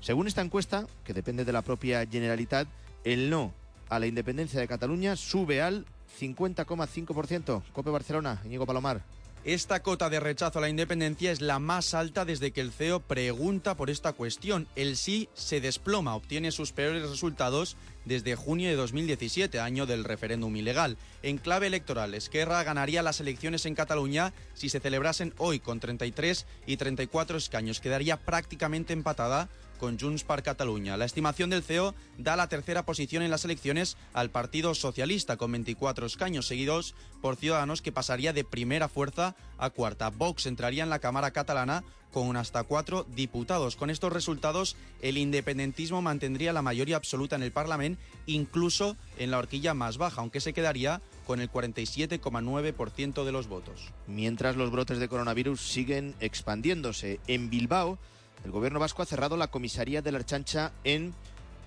Según 0.00 0.26
esta 0.26 0.42
encuesta, 0.42 0.86
que 1.04 1.14
depende 1.14 1.44
de 1.44 1.52
la 1.52 1.62
propia 1.62 2.06
Generalitat, 2.06 2.68
el 3.04 3.30
no 3.30 3.52
a 3.88 3.98
la 3.98 4.06
independencia 4.06 4.60
de 4.60 4.68
Cataluña 4.68 5.16
sube 5.16 5.62
al 5.62 5.86
50,5%. 6.20 7.62
Cope 7.72 7.90
Barcelona, 7.90 8.40
Íñigo 8.44 8.66
Palomar. 8.66 9.02
Esta 9.44 9.82
cota 9.82 10.08
de 10.08 10.20
rechazo 10.20 10.60
a 10.60 10.62
la 10.62 10.68
independencia 10.68 11.32
es 11.32 11.40
la 11.40 11.58
más 11.58 11.94
alta 11.94 12.24
desde 12.24 12.52
que 12.52 12.60
el 12.60 12.70
CEO 12.70 13.00
pregunta 13.00 13.76
por 13.76 13.90
esta 13.90 14.12
cuestión. 14.12 14.68
El 14.76 14.96
sí 14.96 15.28
se 15.34 15.60
desploma, 15.60 16.14
obtiene 16.14 16.52
sus 16.52 16.70
peores 16.70 17.10
resultados 17.10 17.76
desde 18.04 18.36
junio 18.36 18.68
de 18.68 18.76
2017, 18.76 19.58
año 19.58 19.84
del 19.84 20.04
referéndum 20.04 20.54
ilegal. 20.54 20.96
En 21.24 21.38
clave 21.38 21.66
electoral, 21.66 22.14
Esquerra 22.14 22.62
ganaría 22.62 23.02
las 23.02 23.18
elecciones 23.18 23.66
en 23.66 23.74
Cataluña 23.74 24.32
si 24.54 24.68
se 24.68 24.78
celebrasen 24.78 25.34
hoy 25.38 25.58
con 25.58 25.80
33 25.80 26.46
y 26.66 26.76
34 26.76 27.36
escaños. 27.36 27.80
Quedaría 27.80 28.18
prácticamente 28.18 28.92
empatada 28.92 29.48
con 29.82 29.98
Junts 29.98 30.22
per 30.22 30.44
Catalunya. 30.44 30.96
La 30.96 31.06
estimación 31.06 31.50
del 31.50 31.64
CEO 31.64 31.96
da 32.16 32.36
la 32.36 32.46
tercera 32.46 32.84
posición 32.84 33.24
en 33.24 33.32
las 33.32 33.44
elecciones 33.44 33.96
al 34.12 34.30
Partido 34.30 34.76
Socialista, 34.76 35.36
con 35.36 35.50
24 35.50 36.06
escaños, 36.06 36.46
seguidos 36.46 36.94
por 37.20 37.34
Ciudadanos, 37.34 37.82
que 37.82 37.90
pasaría 37.90 38.32
de 38.32 38.44
primera 38.44 38.88
fuerza 38.88 39.34
a 39.58 39.70
cuarta. 39.70 40.10
Vox 40.10 40.46
entraría 40.46 40.84
en 40.84 40.90
la 40.90 41.00
Cámara 41.00 41.32
catalana 41.32 41.82
con 42.12 42.36
hasta 42.36 42.62
cuatro 42.62 43.06
diputados. 43.16 43.74
Con 43.74 43.90
estos 43.90 44.12
resultados, 44.12 44.76
el 45.00 45.18
independentismo 45.18 46.00
mantendría 46.00 46.52
la 46.52 46.62
mayoría 46.62 46.94
absoluta 46.94 47.34
en 47.34 47.42
el 47.42 47.50
Parlamento, 47.50 48.00
incluso 48.26 48.96
en 49.18 49.32
la 49.32 49.38
horquilla 49.38 49.74
más 49.74 49.98
baja, 49.98 50.20
aunque 50.20 50.40
se 50.40 50.52
quedaría 50.52 51.02
con 51.26 51.40
el 51.40 51.50
47,9% 51.50 53.24
de 53.24 53.32
los 53.32 53.48
votos. 53.48 53.88
Mientras 54.06 54.54
los 54.54 54.70
brotes 54.70 55.00
de 55.00 55.08
coronavirus 55.08 55.60
siguen 55.60 56.14
expandiéndose, 56.20 57.18
en 57.26 57.50
Bilbao 57.50 57.98
el 58.44 58.50
gobierno 58.50 58.80
vasco 58.80 59.02
ha 59.02 59.06
cerrado 59.06 59.36
la 59.36 59.48
comisaría 59.48 60.02
de 60.02 60.12
la 60.12 60.18
Archancha 60.18 60.72
en 60.84 61.14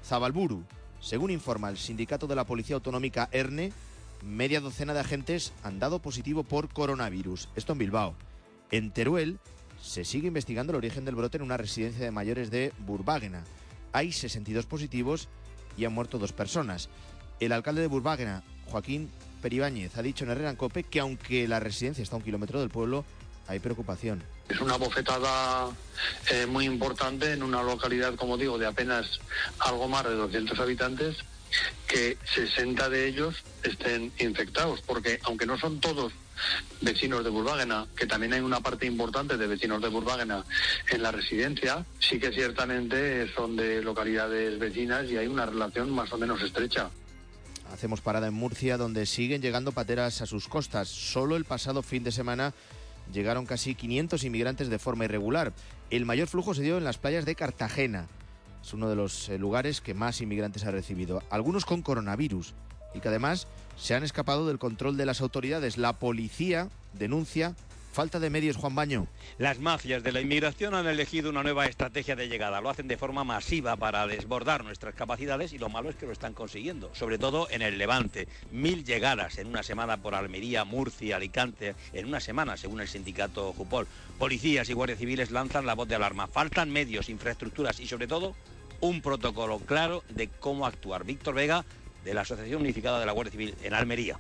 Zabalburu. 0.04 0.64
Según 1.00 1.32
informa 1.32 1.70
el 1.70 1.78
sindicato 1.78 2.28
de 2.28 2.36
la 2.36 2.46
Policía 2.46 2.76
Autonómica 2.76 3.30
ERNE, 3.32 3.72
media 4.24 4.60
docena 4.60 4.94
de 4.94 5.00
agentes 5.00 5.54
han 5.64 5.80
dado 5.80 6.00
positivo 6.00 6.44
por 6.44 6.70
coronavirus. 6.70 7.50
Esto 7.56 7.74
en 7.74 7.80
Bilbao. 7.80 8.16
En 8.72 8.92
Teruel 8.92 9.40
se 9.82 10.04
sigue 10.04 10.28
investigando 10.28 10.72
el 10.72 10.78
origen 10.78 11.06
del 11.06 11.16
brote 11.16 11.38
en 11.38 11.44
una 11.44 11.58
residencia 11.58 12.04
de 12.04 12.12
mayores 12.12 12.50
de 12.50 12.74
Burbágena. 12.80 13.44
Hay 13.94 14.12
62 14.12 14.66
positivos 14.66 15.30
y 15.78 15.86
han 15.86 15.94
muerto 15.94 16.18
dos 16.18 16.34
personas. 16.34 16.90
El 17.40 17.52
alcalde 17.52 17.82
de 17.82 17.88
Burbágena, 17.88 18.44
Joaquín 18.66 19.10
Peribáñez, 19.42 19.96
ha 19.98 20.02
dicho 20.02 20.24
en 20.24 20.32
Herrera 20.32 20.58
Cope 20.58 20.84
que 20.84 21.00
aunque 21.00 21.48
la 21.48 21.60
residencia 21.60 22.02
está 22.02 22.16
a 22.16 22.20
un 22.20 22.26
kilómetro 22.26 22.60
del 22.60 22.70
pueblo, 22.70 23.06
hay 23.48 23.60
preocupación. 23.60 24.24
Es 24.50 24.60
una 24.60 24.78
bofetada 24.78 25.70
eh, 26.30 26.46
muy 26.46 26.66
importante 26.66 27.34
en 27.34 27.44
una 27.44 27.64
localidad, 27.64 28.16
como 28.16 28.38
digo, 28.38 28.58
de 28.58 28.68
apenas 28.68 29.20
algo 29.60 29.88
más 29.88 30.04
de 30.04 30.16
200 30.16 30.60
habitantes, 30.60 31.18
que 31.88 32.18
60 32.34 32.90
de 32.90 33.08
ellos 33.08 33.44
estén 33.64 34.12
infectados, 34.20 34.82
porque 34.82 35.20
aunque 35.24 35.46
no 35.46 35.58
son 35.58 35.80
todos 35.80 36.14
vecinos 36.82 37.24
de 37.24 37.30
Burbágena, 37.30 37.88
que 37.96 38.06
también 38.06 38.34
hay 38.34 38.42
una 38.42 38.60
parte 38.60 38.86
importante 38.86 39.38
de 39.38 39.48
vecinos 39.48 39.82
de 39.82 39.88
Burbágena 39.88 40.44
en 40.90 41.02
la 41.02 41.12
residencia, 41.12 41.86
sí 42.00 42.20
que 42.20 42.32
ciertamente 42.32 43.32
son 43.34 43.56
de 43.56 43.82
localidades 43.82 44.60
vecinas 44.60 45.10
y 45.10 45.18
hay 45.18 45.28
una 45.28 45.46
relación 45.46 45.92
más 45.92 46.12
o 46.14 46.18
menos 46.18 46.42
estrecha. 46.42 46.90
Hacemos 47.72 48.02
parada 48.02 48.28
en 48.28 48.34
Murcia, 48.34 48.78
donde 48.78 49.06
siguen 49.06 49.42
llegando 49.42 49.72
pateras 49.72 50.22
a 50.22 50.26
sus 50.26 50.48
costas. 50.48 50.88
Solo 50.88 51.36
el 51.36 51.46
pasado 51.46 51.82
fin 51.82 52.04
de 52.04 52.12
semana 52.12 52.54
llegaron 53.14 53.46
casi 53.46 53.76
500 53.76 54.24
inmigrantes 54.24 54.70
de 54.70 54.80
forma 54.80 55.06
irregular. 55.06 55.54
El 55.90 56.06
mayor 56.06 56.28
flujo 56.28 56.54
se 56.54 56.64
dio 56.64 56.78
en 56.78 56.84
las 56.84 56.98
playas 56.98 57.26
de 57.26 57.36
Cartagena. 57.36 58.08
Es 58.64 58.74
uno 58.74 58.90
de 58.90 58.96
los 58.96 59.30
eh, 59.30 59.38
lugares 59.38 59.82
que 59.82 59.94
más 59.94 60.22
inmigrantes 60.22 60.66
ha 60.66 60.72
recibido, 60.72 61.22
algunos 61.30 61.66
con 61.66 61.82
coronavirus, 61.82 62.54
y 62.94 63.00
que 63.00 63.10
además 63.10 63.48
se 63.78 63.94
han 63.94 64.04
escapado 64.04 64.48
del 64.48 64.58
control 64.58 64.98
de 64.98 65.06
las 65.06 65.22
autoridades. 65.22 65.78
La 65.78 65.94
policía 65.94 66.70
denuncia 66.94 67.56
falta 67.96 68.20
de 68.20 68.30
medios, 68.30 68.58
Juan 68.58 68.76
Baño. 68.76 69.08
Las 69.38 69.60
mafias 69.60 70.04
de 70.04 70.12
la 70.12 70.20
inmigración 70.20 70.76
han 70.76 70.86
elegido 70.86 71.30
una 71.30 71.44
nueva 71.44 71.66
estrategia 71.66 72.18
de 72.18 72.28
llegada. 72.28 72.60
Lo 72.60 72.70
hacen 72.70 72.90
de 72.90 72.98
forma 72.98 73.24
masiva 73.24 73.78
para 73.78 74.06
desbordar 74.06 74.66
nuestras 74.66 74.94
capacidades 74.96 75.54
y 75.54 75.60
lo 75.60 75.70
malo 75.70 75.90
es 75.90 75.96
que 75.96 76.06
lo 76.06 76.12
están 76.12 76.34
consiguiendo, 76.34 76.94
sobre 76.94 77.18
todo 77.18 77.48
en 77.50 77.62
el 77.62 77.78
Levante. 77.78 78.28
Mil 78.52 78.84
llegadas 78.84 79.38
en 79.38 79.48
una 79.48 79.64
semana 79.64 79.96
por 79.96 80.14
Almería, 80.14 80.66
Murcia, 80.66 81.16
Alicante, 81.16 81.74
en 81.94 82.06
una 82.06 82.20
semana, 82.20 82.58
según 82.58 82.82
el 82.82 82.90
sindicato 82.90 83.54
Jupol. 83.54 83.88
Policías 84.20 84.70
y 84.70 84.74
guardias 84.74 85.00
civiles 85.00 85.32
lanzan 85.32 85.66
la 85.66 85.74
voz 85.74 85.88
de 85.88 85.96
alarma. 85.96 86.28
Faltan 86.28 86.72
medios, 86.72 87.08
infraestructuras 87.08 87.80
y 87.80 87.88
sobre 87.88 88.08
todo 88.08 88.36
un 88.82 89.02
protocolo 89.02 89.60
claro 89.60 90.04
de 90.10 90.28
cómo 90.28 90.66
actuar. 90.66 91.06
Víctor 91.06 91.36
Vega, 91.36 91.64
de 92.04 92.14
la 92.14 92.22
Asociación 92.22 92.62
Unificada 92.62 93.00
de 93.00 93.06
la 93.06 93.14
Guardia 93.14 93.32
Civil 93.32 93.56
en 93.64 93.74
Almería 93.74 94.18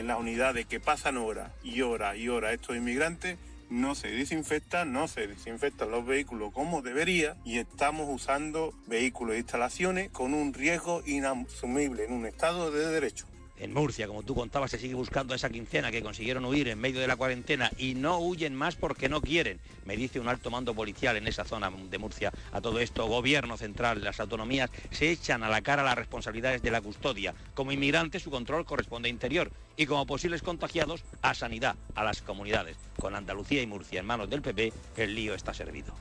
en 0.00 0.06
las 0.06 0.18
unidades 0.18 0.66
que 0.66 0.80
pasan 0.80 1.16
horas 1.16 1.52
y 1.62 1.82
horas 1.82 2.16
y 2.16 2.28
horas 2.28 2.54
estos 2.54 2.76
inmigrantes, 2.76 3.38
no 3.68 3.94
se 3.94 4.08
desinfectan, 4.08 4.92
no 4.92 5.06
se 5.06 5.28
desinfectan 5.28 5.90
los 5.90 6.04
vehículos 6.04 6.52
como 6.52 6.82
debería 6.82 7.36
y 7.44 7.58
estamos 7.58 8.08
usando 8.10 8.74
vehículos 8.86 9.36
e 9.36 9.38
instalaciones 9.38 10.10
con 10.10 10.34
un 10.34 10.52
riesgo 10.52 11.02
inasumible 11.06 12.04
en 12.04 12.12
un 12.12 12.26
Estado 12.26 12.72
de 12.72 12.86
Derecho. 12.88 13.29
En 13.60 13.74
Murcia, 13.74 14.06
como 14.06 14.22
tú 14.22 14.34
contabas, 14.34 14.70
se 14.70 14.78
sigue 14.78 14.94
buscando 14.94 15.34
esa 15.34 15.50
quincena 15.50 15.90
que 15.90 16.02
consiguieron 16.02 16.46
huir 16.46 16.68
en 16.68 16.80
medio 16.80 16.98
de 16.98 17.06
la 17.06 17.16
cuarentena 17.16 17.70
y 17.76 17.94
no 17.94 18.18
huyen 18.18 18.54
más 18.54 18.74
porque 18.74 19.10
no 19.10 19.20
quieren. 19.20 19.60
Me 19.84 19.98
dice 19.98 20.18
un 20.18 20.28
alto 20.28 20.50
mando 20.50 20.72
policial 20.74 21.18
en 21.18 21.26
esa 21.26 21.44
zona 21.44 21.70
de 21.70 21.98
Murcia. 21.98 22.32
A 22.52 22.62
todo 22.62 22.80
esto, 22.80 23.06
gobierno 23.06 23.58
central, 23.58 24.02
las 24.02 24.18
autonomías 24.18 24.70
se 24.90 25.10
echan 25.10 25.42
a 25.42 25.50
la 25.50 25.60
cara 25.60 25.82
las 25.82 25.96
responsabilidades 25.96 26.62
de 26.62 26.70
la 26.70 26.80
custodia. 26.80 27.34
Como 27.52 27.70
inmigrantes, 27.70 28.22
su 28.22 28.30
control 28.30 28.64
corresponde 28.64 29.08
a 29.08 29.10
interior 29.10 29.52
y 29.76 29.84
como 29.84 30.06
posibles 30.06 30.40
contagiados, 30.40 31.04
a 31.20 31.34
sanidad, 31.34 31.76
a 31.94 32.02
las 32.02 32.22
comunidades. 32.22 32.78
Con 32.98 33.14
Andalucía 33.14 33.60
y 33.60 33.66
Murcia 33.66 34.00
en 34.00 34.06
manos 34.06 34.30
del 34.30 34.40
PP, 34.40 34.72
el 34.96 35.14
lío 35.14 35.34
está 35.34 35.52
servido. 35.52 35.92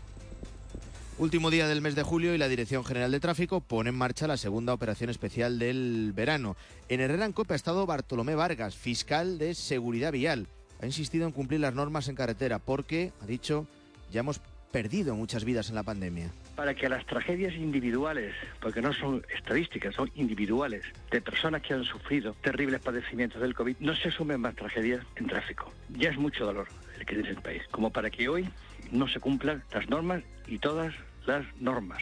Último 1.19 1.51
día 1.51 1.67
del 1.67 1.81
mes 1.81 1.95
de 1.95 2.03
julio 2.03 2.33
y 2.33 2.37
la 2.37 2.47
Dirección 2.47 2.85
General 2.85 3.11
de 3.11 3.19
Tráfico 3.19 3.59
pone 3.59 3.89
en 3.89 3.97
marcha 3.97 4.25
la 4.25 4.37
segunda 4.37 4.73
operación 4.73 5.09
especial 5.09 5.59
del 5.59 6.13
verano. 6.15 6.55
En 6.87 7.01
Herrera 7.01 7.25
en 7.25 7.33
Cope 7.33 7.51
ha 7.51 7.55
estado 7.57 7.85
Bartolomé 7.85 8.35
Vargas, 8.35 8.77
fiscal 8.77 9.37
de 9.37 9.53
Seguridad 9.53 10.13
Vial. 10.13 10.47
Ha 10.81 10.85
insistido 10.85 11.27
en 11.27 11.33
cumplir 11.33 11.59
las 11.59 11.75
normas 11.75 12.07
en 12.07 12.15
carretera 12.15 12.59
porque, 12.59 13.11
ha 13.21 13.25
dicho, 13.25 13.67
ya 14.09 14.21
hemos 14.21 14.39
perdido 14.71 15.13
muchas 15.13 15.43
vidas 15.43 15.67
en 15.67 15.75
la 15.75 15.83
pandemia. 15.83 16.31
Para 16.55 16.73
que 16.73 16.87
las 16.87 17.05
tragedias 17.05 17.53
individuales, 17.55 18.33
porque 18.61 18.81
no 18.81 18.93
son 18.93 19.21
estadísticas, 19.35 19.95
son 19.95 20.09
individuales, 20.15 20.85
de 21.11 21.19
personas 21.19 21.61
que 21.63 21.73
han 21.73 21.83
sufrido 21.83 22.33
terribles 22.41 22.79
padecimientos 22.79 23.41
del 23.41 23.55
COVID, 23.55 23.75
no 23.81 23.93
se 23.93 24.09
sumen 24.09 24.39
más 24.39 24.55
tragedias 24.55 25.05
en 25.17 25.27
tráfico. 25.27 25.69
Ya 25.97 26.11
es 26.11 26.17
mucho 26.17 26.45
dolor 26.45 26.69
el 26.97 27.05
que 27.05 27.15
tiene 27.15 27.31
el 27.31 27.41
país, 27.41 27.63
como 27.71 27.89
para 27.89 28.09
que 28.09 28.29
hoy 28.29 28.47
no 28.89 29.09
se 29.09 29.19
cumplan 29.19 29.63
las 29.73 29.89
normas 29.89 30.23
y 30.47 30.59
todas 30.59 30.95
las 31.25 31.45
normas. 31.59 32.01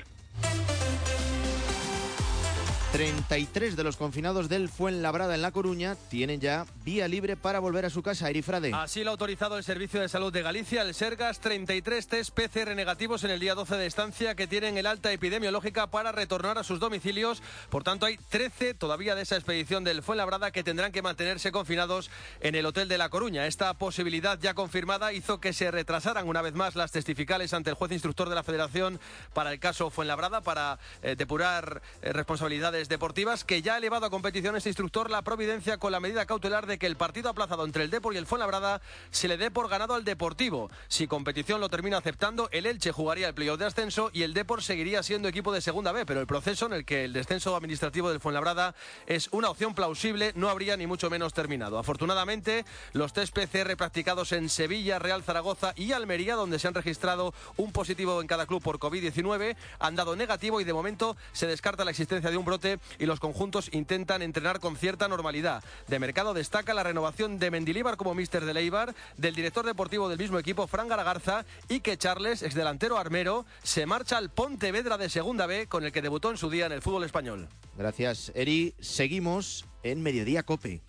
33 2.98 3.76
de 3.76 3.84
los 3.84 3.96
confinados 3.96 4.50
del 4.50 4.70
Fuenlabrada 4.70 5.36
en 5.36 5.44
La 5.44 5.52
Coruña 5.52 5.96
tienen 6.10 6.40
ya 6.40 6.66
vía 6.84 7.08
libre 7.08 7.38
para 7.38 7.60
volver 7.60 7.86
a 7.86 7.92
su 7.92 8.02
casa. 8.02 8.28
Erifrade. 8.28 8.72
Así 8.74 9.04
lo 9.04 9.12
ha 9.12 9.14
autorizado 9.14 9.56
el 9.56 9.64
Servicio 9.64 10.02
de 10.02 10.10
Salud 10.10 10.34
de 10.34 10.42
Galicia, 10.42 10.82
el 10.82 10.96
Sergas, 10.96 11.40
33 11.40 12.08
test 12.08 12.32
PCR 12.32 12.74
negativos 12.74 13.24
en 13.24 13.30
el 13.30 13.40
día 13.40 13.54
12 13.54 13.76
de 13.76 13.86
estancia 13.86 14.34
que 14.34 14.48
tienen 14.48 14.80
el 14.80 14.88
alta 14.88 15.12
epidemiológica 15.12 15.92
para 15.92 16.12
retornar 16.12 16.58
a 16.58 16.64
sus 16.64 16.80
domicilios. 16.80 17.44
Por 17.70 17.84
tanto, 17.84 18.08
hay 18.08 18.18
13 18.18 18.74
todavía 18.74 19.14
de 19.14 19.22
esa 19.22 19.36
expedición 19.36 19.84
del 19.84 20.02
Fuenlabrada 20.02 20.50
que 20.50 20.64
tendrán 20.64 20.92
que 20.92 21.04
mantenerse 21.04 21.52
confinados 21.52 22.10
en 22.40 22.56
el 22.56 22.66
Hotel 22.66 22.88
de 22.88 22.98
La 22.98 23.10
Coruña. 23.10 23.46
Esta 23.46 23.76
posibilidad 23.76 24.40
ya 24.40 24.56
confirmada 24.56 25.14
hizo 25.14 25.40
que 25.40 25.54
se 25.54 25.70
retrasaran 25.70 26.28
una 26.28 26.42
vez 26.42 26.56
más 26.56 26.76
las 26.76 26.92
testificales 26.92 27.54
ante 27.54 27.70
el 27.70 27.76
juez 27.76 27.92
instructor 27.92 28.28
de 28.28 28.34
la 28.34 28.42
Federación 28.42 29.00
para 29.36 29.54
el 29.54 29.60
caso 29.60 29.92
Fuenlabrada 29.92 30.42
para 30.42 30.80
eh, 31.04 31.16
depurar 31.16 31.84
eh, 32.02 32.12
responsabilidades 32.12 32.87
deportivas 32.90 33.44
que 33.44 33.62
ya 33.62 33.76
ha 33.76 33.78
elevado 33.78 34.06
a 34.06 34.10
competición 34.10 34.56
este 34.56 34.70
instructor 34.70 35.10
la 35.10 35.22
providencia 35.22 35.78
con 35.78 35.92
la 35.92 36.00
medida 36.00 36.26
cautelar 36.26 36.66
de 36.68 36.78
que 36.78 36.86
el 36.86 36.98
partido 36.98 37.30
aplazado 37.30 37.66
entre 37.66 37.84
el 37.84 37.90
Depor 37.90 38.14
y 38.14 38.18
el 38.18 38.26
Fuenlabrada 38.26 38.82
se 39.12 39.28
le 39.28 39.38
dé 39.38 39.52
por 39.52 39.70
ganado 39.70 39.94
al 39.94 40.04
Deportivo. 40.04 40.70
Si 40.88 41.08
competición 41.08 41.62
lo 41.62 41.70
termina 41.70 41.98
aceptando, 41.98 42.50
el 42.52 42.66
Elche 42.66 42.92
jugaría 42.92 43.28
el 43.28 43.34
playoff 43.34 43.60
de 43.60 43.66
ascenso 43.66 44.10
y 44.14 44.24
el 44.24 44.34
Depor 44.34 44.64
seguiría 44.64 45.04
siendo 45.04 45.28
equipo 45.28 45.54
de 45.54 45.62
segunda 45.62 45.92
B, 45.92 46.06
pero 46.06 46.20
el 46.20 46.28
proceso 46.28 46.66
en 46.66 46.74
el 46.74 46.86
que 46.86 47.06
el 47.06 47.14
descenso 47.14 47.56
administrativo 47.56 48.10
del 48.10 48.20
Fuenlabrada 48.20 48.76
es 49.06 49.30
una 49.32 49.50
opción 49.50 49.74
plausible 49.74 50.32
no 50.36 50.50
habría 50.50 50.78
ni 50.78 50.88
mucho 50.88 51.10
menos 51.10 51.34
terminado. 51.34 51.78
Afortunadamente, 51.80 52.66
los 52.94 53.14
test 53.14 53.34
PCR 53.34 53.76
practicados 53.76 54.32
en 54.32 54.50
Sevilla, 54.50 55.00
Real 55.00 55.24
Zaragoza 55.24 55.74
y 55.76 55.92
Almería, 55.92 56.36
donde 56.36 56.60
se 56.60 56.68
han 56.68 56.74
registrado 56.74 57.34
un 57.56 57.72
positivo 57.72 58.22
en 58.22 58.28
cada 58.28 58.46
club 58.46 58.62
por 58.62 58.80
COVID-19, 58.80 59.56
han 59.80 59.96
dado 59.96 60.16
negativo 60.16 60.62
y 60.62 60.64
de 60.64 60.74
momento 60.74 61.18
se 61.34 61.48
descarta 61.48 61.86
la 61.86 61.92
existencia 61.92 62.30
de 62.30 62.38
un 62.38 62.46
brote 62.46 62.77
y 63.00 63.06
los 63.06 63.20
conjuntos 63.20 63.70
intentan 63.72 64.22
entrenar 64.22 64.60
con 64.60 64.76
cierta 64.78 65.08
normalidad. 65.08 65.64
De 65.88 66.00
mercado 66.00 66.34
destaca 66.34 66.74
la 66.74 66.84
renovación 66.84 67.40
de 67.40 67.52
Mendilíbar 67.52 67.98
como 67.98 68.16
míster 68.16 68.46
de 68.46 68.54
Leibar, 68.54 68.96
del 69.18 69.36
director 69.36 69.66
deportivo 69.66 70.10
del 70.10 70.20
mismo 70.20 70.40
equipo, 70.40 70.68
Fran 70.68 70.88
Garagarza, 70.88 71.46
y 71.70 71.80
que 71.80 71.98
Charles, 71.98 72.44
ex 72.44 72.56
delantero 72.56 72.98
armero, 72.98 73.46
se 73.64 73.86
marcha 73.86 74.18
al 74.18 74.30
Pontevedra 74.30 74.98
de 74.98 75.10
Segunda 75.10 75.46
B, 75.46 75.68
con 75.68 75.84
el 75.84 75.92
que 75.92 76.02
debutó 76.02 76.32
en 76.32 76.38
su 76.38 76.50
día 76.50 76.66
en 76.66 76.72
el 76.72 76.82
fútbol 76.82 77.04
español. 77.04 77.48
Gracias, 77.78 78.32
Eri. 78.36 78.76
Seguimos 78.80 79.66
en 79.84 80.02
Mediodía 80.02 80.44
Cope. 80.44 80.82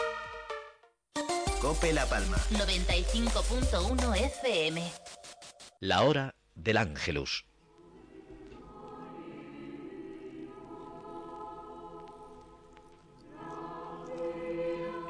Cope 1.61 1.93
La 1.93 2.07
Palma. 2.07 2.36
95.1 2.51 4.16
FM. 4.16 4.93
La 5.80 6.03
hora 6.03 6.34
del 6.55 6.76
Ángelus. 6.76 7.47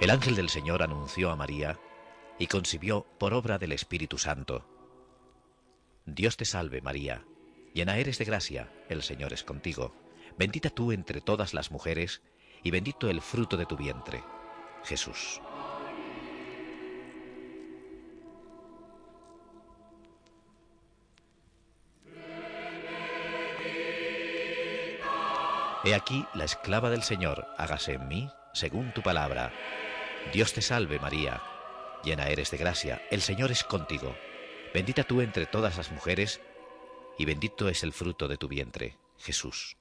El 0.08 0.14
ángel 0.14 0.36
del 0.36 0.48
Señor 0.48 0.82
anunció 0.82 1.30
a 1.30 1.36
María 1.36 1.78
y 2.38 2.46
concibió 2.46 3.04
por 3.18 3.34
obra 3.34 3.58
del 3.58 3.72
Espíritu 3.72 4.16
Santo. 4.16 4.64
Dios 6.06 6.38
te 6.38 6.46
salve 6.46 6.80
María, 6.80 7.26
llena 7.74 7.98
eres 7.98 8.16
de 8.16 8.24
gracia, 8.24 8.72
el 8.88 9.02
Señor 9.02 9.34
es 9.34 9.44
contigo, 9.44 9.94
bendita 10.38 10.70
tú 10.70 10.92
entre 10.92 11.20
todas 11.20 11.52
las 11.52 11.70
mujeres, 11.70 12.22
y 12.62 12.70
bendito 12.70 13.10
el 13.10 13.20
fruto 13.20 13.58
de 13.58 13.66
tu 13.66 13.76
vientre, 13.76 14.24
Jesús. 14.82 15.42
He 25.84 25.94
aquí 25.94 26.24
la 26.32 26.44
esclava 26.44 26.88
del 26.88 27.02
Señor, 27.02 27.46
hágase 27.58 27.92
en 27.92 28.08
mí 28.08 28.30
según 28.54 28.94
tu 28.94 29.02
palabra. 29.02 29.52
Dios 30.32 30.52
te 30.52 30.60
salve 30.60 30.98
María, 30.98 31.42
llena 32.04 32.28
eres 32.28 32.50
de 32.50 32.58
gracia, 32.58 33.00
el 33.10 33.22
Señor 33.22 33.50
es 33.50 33.64
contigo, 33.64 34.14
bendita 34.74 35.02
tú 35.02 35.22
entre 35.22 35.46
todas 35.46 35.78
las 35.78 35.90
mujeres, 35.90 36.42
y 37.16 37.24
bendito 37.24 37.68
es 37.70 37.82
el 37.82 37.94
fruto 37.94 38.28
de 38.28 38.36
tu 38.36 38.46
vientre, 38.46 38.98
Jesús. 39.18 39.76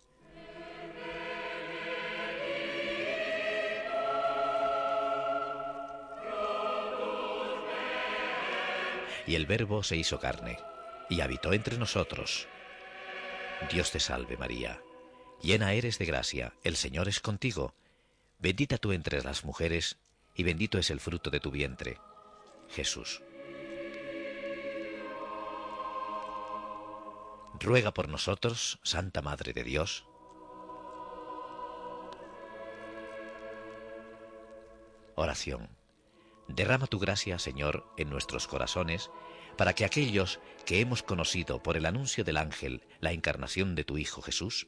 Y 9.25 9.35
el 9.35 9.45
Verbo 9.45 9.83
se 9.83 9.97
hizo 9.97 10.17
carne, 10.17 10.57
y 11.09 11.19
habitó 11.19 11.51
entre 11.51 11.77
nosotros. 11.77 12.47
Dios 13.69 13.91
te 13.91 13.99
salve 13.99 14.37
María, 14.37 14.79
llena 15.41 15.73
eres 15.73 15.99
de 15.99 16.05
gracia, 16.05 16.53
el 16.63 16.77
Señor 16.77 17.09
es 17.09 17.19
contigo, 17.19 17.73
bendita 18.39 18.77
tú 18.77 18.93
entre 18.93 19.21
las 19.21 19.43
mujeres, 19.43 19.97
y 20.37 20.43
bendito 20.43 20.77
es 20.77 20.91
el 20.91 20.99
fruto 20.99 21.31
de 21.31 21.39
tu 21.39 21.49
vientre, 21.49 21.99
Jesús. 22.69 23.21
Ruega 27.59 27.91
por 27.91 28.07
nosotros, 28.07 28.79
Santa 28.83 29.23
Madre 29.23 29.51
de 29.51 29.63
Dios. 29.63 30.05
Oración. 35.15 35.69
Derrama 36.47 36.85
tu 36.85 36.99
gracia, 36.99 37.39
Señor, 37.39 37.91
en 37.97 38.11
nuestros 38.11 38.47
corazones, 38.47 39.09
para 39.57 39.73
que 39.73 39.85
aquellos 39.85 40.39
que 40.67 40.79
hemos 40.79 41.01
conocido 41.01 41.63
por 41.63 41.77
el 41.77 41.87
anuncio 41.87 42.23
del 42.23 42.37
ángel 42.37 42.83
la 42.99 43.11
encarnación 43.11 43.73
de 43.73 43.83
tu 43.83 43.97
Hijo 43.97 44.21
Jesús, 44.21 44.67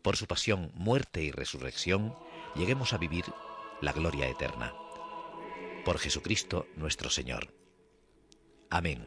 por 0.00 0.16
su 0.16 0.28
pasión, 0.28 0.70
muerte 0.74 1.24
y 1.24 1.32
resurrección, 1.32 2.14
lleguemos 2.54 2.92
a 2.92 2.98
vivir 2.98 3.24
la 3.80 3.92
gloria 3.92 4.28
eterna. 4.28 4.72
Por 5.84 5.98
Jesucristo 5.98 6.66
nuestro 6.76 7.10
Señor. 7.10 7.52
Amén. 8.70 9.04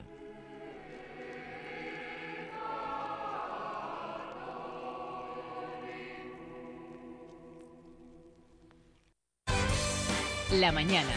La 10.52 10.72
mañana. 10.72 11.12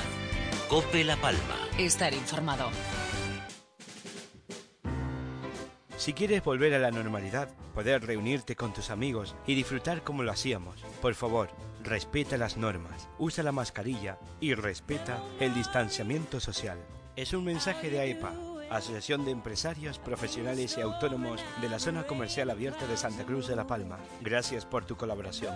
Cope 0.69 1.05
La 1.05 1.17
Palma. 1.17 1.41
Estar 1.79 2.13
informado. 2.13 2.71
Si 5.97 6.13
quieres 6.13 6.43
volver 6.43 6.75
a 6.75 6.79
la 6.79 6.91
normalidad, 6.91 7.51
poder 7.75 8.05
reunirte 8.05 8.57
con 8.57 8.73
tus 8.73 8.91
amigos 8.91 9.37
y 9.47 9.55
disfrutar 9.55 10.03
como 10.03 10.23
lo 10.23 10.33
hacíamos, 10.33 10.77
por 11.03 11.15
favor, 11.15 11.51
respeta 11.89 12.37
las 12.37 12.57
normas, 12.57 13.09
usa 13.19 13.43
la 13.43 13.53
mascarilla 13.53 14.19
y 14.41 14.55
respeta 14.55 15.23
el 15.41 15.55
distanciamiento 15.55 16.39
social. 16.41 16.79
Es 17.17 17.33
un 17.33 17.45
mensaje 17.45 17.91
de 17.91 18.01
AEPA, 18.01 18.33
Asociación 18.71 19.25
de 19.25 19.33
Empresarios, 19.33 19.99
Profesionales 19.99 20.77
y 20.77 20.83
Autónomos 20.83 21.43
de 21.61 21.69
la 21.69 21.79
Zona 21.79 22.05
Comercial 22.05 22.51
Abierta 22.51 22.87
de 22.87 22.97
Santa 22.97 23.25
Cruz 23.25 23.49
de 23.49 23.57
La 23.57 23.67
Palma. 23.67 23.99
Gracias 24.21 24.67
por 24.67 24.85
tu 24.85 24.97
colaboración. 24.97 25.55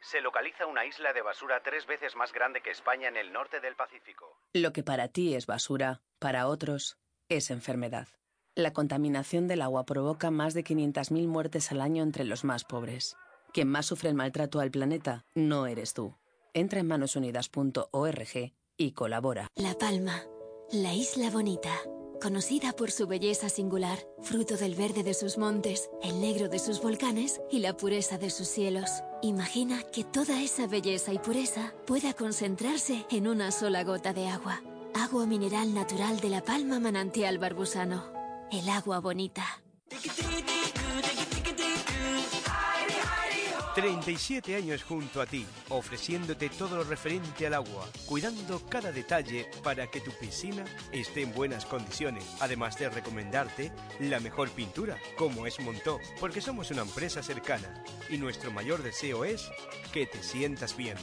Se 0.00 0.20
localiza 0.20 0.66
una 0.66 0.84
isla 0.86 1.12
de 1.12 1.22
basura 1.22 1.60
tres 1.64 1.86
veces 1.86 2.14
más 2.16 2.32
grande 2.32 2.60
que 2.60 2.70
España 2.70 3.08
en 3.08 3.16
el 3.16 3.32
norte 3.32 3.60
del 3.60 3.74
Pacífico. 3.74 4.38
Lo 4.52 4.72
que 4.72 4.82
para 4.82 5.08
ti 5.08 5.34
es 5.34 5.46
basura, 5.46 6.02
para 6.18 6.46
otros 6.46 6.98
es 7.28 7.50
enfermedad. 7.50 8.08
La 8.54 8.74
contaminación 8.74 9.48
del 9.48 9.62
agua 9.62 9.86
provoca 9.86 10.30
más 10.30 10.52
de 10.52 10.62
500.000 10.62 11.26
muertes 11.26 11.72
al 11.72 11.80
año 11.80 12.02
entre 12.02 12.24
los 12.24 12.44
más 12.44 12.64
pobres. 12.64 13.16
Quien 13.54 13.66
más 13.68 13.86
sufre 13.86 14.10
el 14.10 14.14
maltrato 14.14 14.60
al 14.60 14.70
planeta 14.70 15.24
no 15.34 15.66
eres 15.66 15.94
tú. 15.94 16.16
Entra 16.52 16.80
en 16.80 16.86
manosunidas.org 16.86 18.52
y 18.76 18.92
colabora. 18.92 19.48
La 19.56 19.72
Palma, 19.78 20.22
la 20.70 20.92
isla 20.92 21.30
bonita. 21.30 21.72
Conocida 22.20 22.74
por 22.74 22.90
su 22.90 23.06
belleza 23.06 23.48
singular, 23.48 23.98
fruto 24.20 24.58
del 24.58 24.74
verde 24.74 25.02
de 25.02 25.14
sus 25.14 25.38
montes, 25.38 25.90
el 26.02 26.20
negro 26.20 26.50
de 26.50 26.58
sus 26.58 26.82
volcanes 26.82 27.40
y 27.50 27.60
la 27.60 27.74
pureza 27.74 28.18
de 28.18 28.28
sus 28.28 28.48
cielos. 28.48 29.02
Imagina 29.22 29.82
que 29.82 30.04
toda 30.04 30.42
esa 30.42 30.66
belleza 30.66 31.14
y 31.14 31.18
pureza 31.18 31.72
pueda 31.86 32.12
concentrarse 32.12 33.06
en 33.10 33.28
una 33.28 33.50
sola 33.50 33.82
gota 33.82 34.12
de 34.12 34.28
agua. 34.28 34.62
Agua 34.94 35.24
mineral 35.24 35.72
natural 35.72 36.20
de 36.20 36.28
la 36.28 36.42
Palma 36.42 36.78
Manantial 36.78 37.38
Barbusano. 37.38 38.21
El 38.52 38.68
agua 38.68 38.98
bonita. 38.98 39.62
37 43.74 44.56
años 44.56 44.82
junto 44.82 45.22
a 45.22 45.26
ti, 45.26 45.46
ofreciéndote 45.70 46.50
todo 46.50 46.76
lo 46.76 46.84
referente 46.84 47.46
al 47.46 47.54
agua, 47.54 47.88
cuidando 48.04 48.60
cada 48.68 48.92
detalle 48.92 49.48
para 49.62 49.86
que 49.86 50.02
tu 50.02 50.10
piscina 50.10 50.66
esté 50.92 51.22
en 51.22 51.32
buenas 51.32 51.64
condiciones, 51.64 52.26
además 52.40 52.78
de 52.78 52.90
recomendarte 52.90 53.72
la 54.00 54.20
mejor 54.20 54.50
pintura, 54.50 54.98
como 55.16 55.46
es 55.46 55.58
Montó, 55.58 55.98
porque 56.20 56.42
somos 56.42 56.70
una 56.70 56.82
empresa 56.82 57.22
cercana 57.22 57.82
y 58.10 58.18
nuestro 58.18 58.50
mayor 58.50 58.82
deseo 58.82 59.24
es 59.24 59.50
que 59.94 60.04
te 60.04 60.22
sientas 60.22 60.76
bien. 60.76 60.98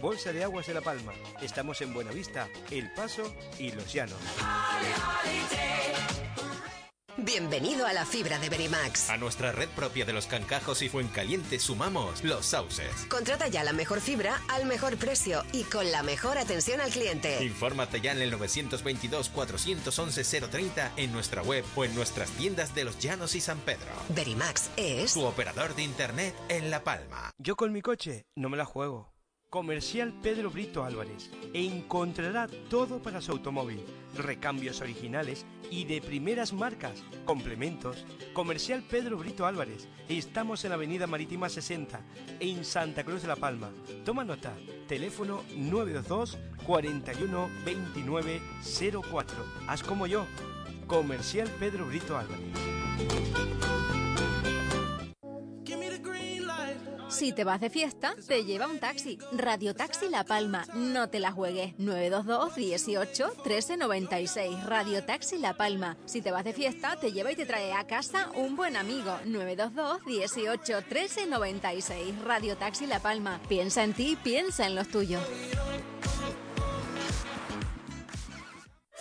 Bolsa 0.00 0.32
de 0.32 0.44
Aguas 0.44 0.66
de 0.66 0.72
La 0.72 0.80
Palma. 0.80 1.12
Estamos 1.42 1.82
en 1.82 1.92
Buenavista, 1.92 2.48
El 2.70 2.90
Paso 2.94 3.34
y 3.58 3.70
Los 3.72 3.92
Llanos. 3.92 4.16
Bienvenido 7.22 7.86
a 7.86 7.92
la 7.92 8.06
fibra 8.06 8.38
de 8.38 8.48
Verimax. 8.48 9.10
A 9.10 9.18
nuestra 9.18 9.52
red 9.52 9.68
propia 9.68 10.06
de 10.06 10.14
los 10.14 10.26
cancajos 10.26 10.80
y 10.80 10.88
Fuencaliente 10.88 11.58
sumamos 11.58 12.24
los 12.24 12.46
sauces. 12.46 12.90
Contrata 13.10 13.46
ya 13.48 13.62
la 13.62 13.74
mejor 13.74 14.00
fibra 14.00 14.40
al 14.48 14.64
mejor 14.64 14.96
precio 14.96 15.44
y 15.52 15.64
con 15.64 15.92
la 15.92 16.02
mejor 16.02 16.38
atención 16.38 16.80
al 16.80 16.90
cliente. 16.90 17.44
Infórmate 17.44 18.00
ya 18.00 18.12
en 18.12 18.22
el 18.22 18.32
922-411-030 18.38 20.92
en 20.96 21.12
nuestra 21.12 21.42
web 21.42 21.62
o 21.76 21.84
en 21.84 21.94
nuestras 21.94 22.30
tiendas 22.30 22.74
de 22.74 22.84
Los 22.84 22.98
Llanos 22.98 23.34
y 23.34 23.42
San 23.42 23.58
Pedro. 23.58 23.90
Verimax 24.08 24.70
es 24.78 25.12
Tu 25.12 25.22
operador 25.22 25.74
de 25.74 25.82
internet 25.82 26.34
en 26.48 26.70
La 26.70 26.82
Palma. 26.84 27.32
Yo 27.36 27.54
con 27.54 27.70
mi 27.70 27.82
coche 27.82 28.24
no 28.34 28.48
me 28.48 28.56
la 28.56 28.64
juego. 28.64 29.12
Comercial 29.50 30.14
Pedro 30.22 30.50
Brito 30.50 30.84
Álvarez. 30.84 31.28
Encontrará 31.52 32.48
todo 32.70 33.02
para 33.02 33.20
su 33.20 33.32
automóvil. 33.32 33.84
Recambios 34.16 34.80
originales 34.80 35.46
y 35.70 35.84
de 35.84 36.00
primeras 36.00 36.52
marcas. 36.52 37.02
Complementos. 37.24 38.04
Comercial 38.32 38.82
Pedro 38.88 39.18
Brito 39.18 39.46
Álvarez. 39.46 39.88
Estamos 40.08 40.64
en 40.64 40.70
la 40.70 40.76
Avenida 40.76 41.06
Marítima 41.06 41.48
60, 41.48 42.00
en 42.40 42.64
Santa 42.64 43.04
Cruz 43.04 43.22
de 43.22 43.28
la 43.28 43.36
Palma. 43.36 43.70
Toma 44.04 44.24
nota. 44.24 44.52
Teléfono 44.88 45.42
922 45.56 46.38
41 46.66 47.50
29 47.64 48.40
04. 49.10 49.46
Haz 49.68 49.82
como 49.82 50.06
yo. 50.06 50.26
Comercial 50.86 51.48
Pedro 51.58 51.86
Brito 51.86 52.18
Álvarez. 52.18 52.40
Si 57.10 57.32
te 57.32 57.42
vas 57.42 57.60
de 57.60 57.70
fiesta, 57.70 58.14
te 58.28 58.44
lleva 58.44 58.68
un 58.68 58.78
taxi. 58.78 59.18
Radio 59.32 59.74
Taxi 59.74 60.08
La 60.08 60.24
Palma. 60.24 60.64
No 60.74 61.08
te 61.08 61.18
la 61.18 61.32
juegues. 61.32 61.74
922 61.78 62.54
18 62.54 63.32
13 63.42 63.76
96. 63.76 64.64
Radio 64.64 65.04
Taxi 65.04 65.38
La 65.38 65.54
Palma. 65.54 65.96
Si 66.04 66.22
te 66.22 66.30
vas 66.30 66.44
de 66.44 66.52
fiesta, 66.52 66.96
te 67.00 67.12
lleva 67.12 67.32
y 67.32 67.36
te 67.36 67.46
trae 67.46 67.72
a 67.72 67.84
casa 67.84 68.30
un 68.36 68.54
buen 68.54 68.76
amigo. 68.76 69.18
922 69.24 70.04
18 70.06 70.82
13 70.88 71.26
96. 71.26 72.22
Radio 72.24 72.56
Taxi 72.56 72.86
La 72.86 73.00
Palma. 73.00 73.40
Piensa 73.48 73.82
en 73.82 73.92
ti, 73.92 74.16
piensa 74.22 74.66
en 74.66 74.76
los 74.76 74.88
tuyos. 74.88 75.22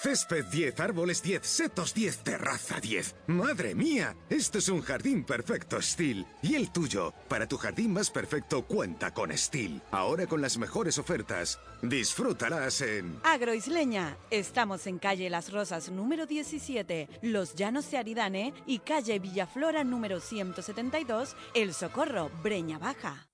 Césped 0.02 0.46
10, 0.46 0.80
árboles 0.80 1.22
10, 1.22 1.46
setos 1.46 1.94
10, 1.94 2.20
terraza 2.20 2.80
10. 2.80 3.16
¡Madre 3.28 3.76
mía! 3.76 4.16
Esto 4.30 4.60
es 4.60 4.70
un 4.70 4.82
jardín 4.82 5.26
perfecto 5.26 5.82
Steel. 5.82 6.26
Y 6.42 6.56
el 6.56 6.72
tuyo, 6.72 7.14
para 7.28 7.48
tu 7.48 7.58
jardín 7.58 7.92
más 7.92 8.10
perfecto, 8.10 8.64
cuenta 8.64 9.14
con 9.14 9.38
Steel. 9.38 9.82
Ahora 9.92 10.26
con 10.26 10.42
las 10.42 10.58
mejores 10.58 10.98
ofertas. 11.00 11.60
Disfrútalas 11.82 12.80
en... 12.80 13.20
Agroisleña. 13.24 14.16
Estamos 14.32 14.88
en 14.88 15.00
calle 15.00 15.30
Las 15.30 15.52
Rosas 15.52 15.92
número 15.92 16.26
17, 16.26 17.10
Los 17.22 17.56
Llanos 17.56 17.92
de 17.92 17.98
Aridane 17.98 18.54
y 18.66 18.80
calle 18.80 19.20
Villaflora 19.20 19.84
número 19.84 20.22
172, 20.22 21.36
El 21.54 21.74
Socorro, 21.74 22.32
Breña 22.42 22.80
Baja. 22.80 23.28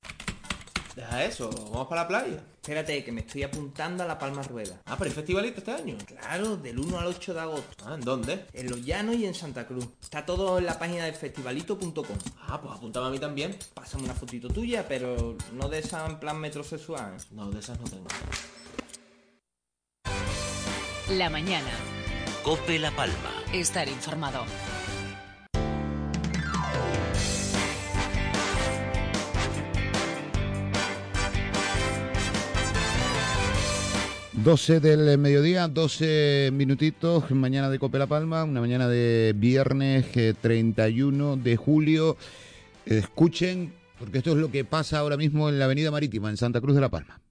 Deja 0.95 1.25
eso, 1.25 1.49
vamos 1.71 1.87
para 1.87 2.03
la 2.03 2.07
playa. 2.07 2.43
Espérate, 2.61 3.03
que 3.03 3.11
me 3.11 3.21
estoy 3.21 3.43
apuntando 3.43 4.03
a 4.03 4.07
la 4.07 4.17
Palma 4.17 4.41
Rueda. 4.43 4.81
Ah, 4.85 4.95
pero 4.97 5.09
hay 5.09 5.15
festivalito 5.15 5.57
este 5.57 5.71
año. 5.71 5.97
Claro, 6.05 6.55
del 6.55 6.79
1 6.79 6.97
al 6.97 7.07
8 7.07 7.33
de 7.33 7.39
agosto. 7.41 7.85
Ah, 7.85 7.95
¿en 7.95 8.01
dónde? 8.01 8.45
En 8.53 8.69
Los 8.69 8.83
Llanos 8.83 9.15
y 9.17 9.25
en 9.25 9.35
Santa 9.35 9.67
Cruz. 9.67 9.87
Está 10.01 10.25
todo 10.25 10.57
en 10.57 10.65
la 10.65 10.79
página 10.79 11.03
de 11.03 11.11
festivalito.com. 11.11 12.17
Ah, 12.47 12.61
pues 12.61 12.73
apuntame 12.73 13.07
a 13.07 13.09
mí 13.09 13.19
también. 13.19 13.57
Pásame 13.73 14.05
una 14.05 14.13
fotito 14.13 14.47
tuya, 14.47 14.87
pero 14.87 15.35
no 15.51 15.67
de 15.67 15.79
esa 15.79 16.05
en 16.05 16.17
plan 16.17 16.39
metrosexual. 16.39 17.17
No, 17.31 17.51
de 17.51 17.59
esas 17.59 17.77
no 17.77 17.87
tengo. 17.89 18.07
La 21.09 21.29
mañana. 21.29 21.71
Cope 22.41 22.79
La 22.79 22.91
Palma. 22.91 23.43
Estar 23.51 23.89
informado. 23.89 24.45
12 34.45 34.79
del 34.79 35.17
mediodía, 35.17 35.67
12 35.67 36.51
minutitos, 36.53 37.31
mañana 37.31 37.67
de 37.67 37.79
Cope 37.79 37.97
La 37.97 38.05
Palma, 38.05 38.43
una 38.43 38.61
mañana 38.61 38.87
de 38.87 39.33
viernes 39.35 40.05
31 40.39 41.33
eh, 41.33 41.37
de 41.43 41.55
julio. 41.57 42.15
Escuchen, 42.85 43.73
porque 43.97 44.19
esto 44.19 44.33
es 44.33 44.37
lo 44.37 44.51
que 44.51 44.63
pasa 44.63 44.99
ahora 44.99 45.17
mismo 45.17 45.49
en 45.49 45.57
la 45.57 45.65
Avenida 45.65 45.89
Marítima, 45.89 46.29
en 46.29 46.37
Santa 46.37 46.61
Cruz 46.61 46.75
de 46.75 46.81
La 46.81 46.89
Palma. 46.89 47.24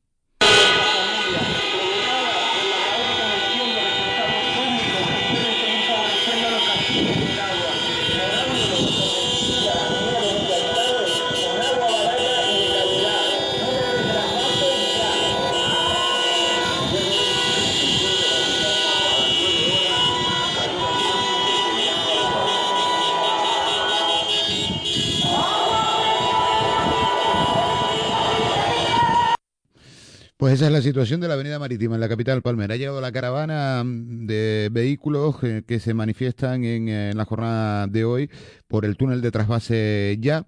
Pues 30.37 30.55
esa 30.55 30.67
es 30.67 30.73
la 30.73 30.83
situación 30.83 31.21
de 31.21 31.29
la 31.29 31.35
Avenida 31.35 31.61
Marítima 31.61 31.95
en 31.95 32.01
la 32.01 32.09
capital 32.09 32.43
Palmera. 32.43 32.75
Ha 32.75 32.77
llegado 32.77 33.01
la 33.01 33.13
caravana 33.13 33.85
mm, 33.85 34.27
de 34.27 34.69
vehículos 34.73 35.37
eh, 35.45 35.63
que 35.65 35.79
se 35.79 35.95
manifiestan 35.95 36.65
en, 36.65 37.17
la 37.17 37.25
jornada 37.25 37.87
de 37.87 38.05
hoy 38.05 38.31
por 38.67 38.85
el 38.85 38.97
túnel 38.97 39.21
de 39.21 39.31
trasvase 39.31 40.17
ya 40.21 40.45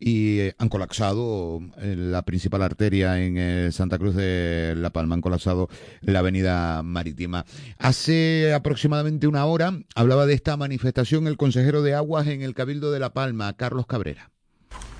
y 0.00 0.40
eh, 0.40 0.54
han 0.58 0.68
colapsado 0.68 1.60
la 1.76 2.22
principal 2.22 2.62
arteria 2.62 3.22
en 3.22 3.36
eh, 3.38 3.70
Santa 3.70 3.98
Cruz 3.98 4.16
de 4.16 4.74
La 4.76 4.90
Palma, 4.90 5.14
han 5.14 5.20
colapsado 5.20 5.68
la 6.00 6.18
avenida 6.18 6.82
marítima. 6.82 7.44
Hace 7.78 8.52
aproximadamente 8.52 9.28
una 9.28 9.44
hora 9.46 9.78
hablaba 9.94 10.26
de 10.26 10.34
esta 10.34 10.56
manifestación 10.56 11.28
el 11.28 11.36
consejero 11.36 11.82
de 11.82 11.94
Aguas 11.94 12.26
en 12.26 12.42
el 12.42 12.54
Cabildo 12.54 12.90
de 12.90 12.98
La 12.98 13.12
Palma, 13.12 13.56
Carlos 13.56 13.86
Cabrera 13.86 14.32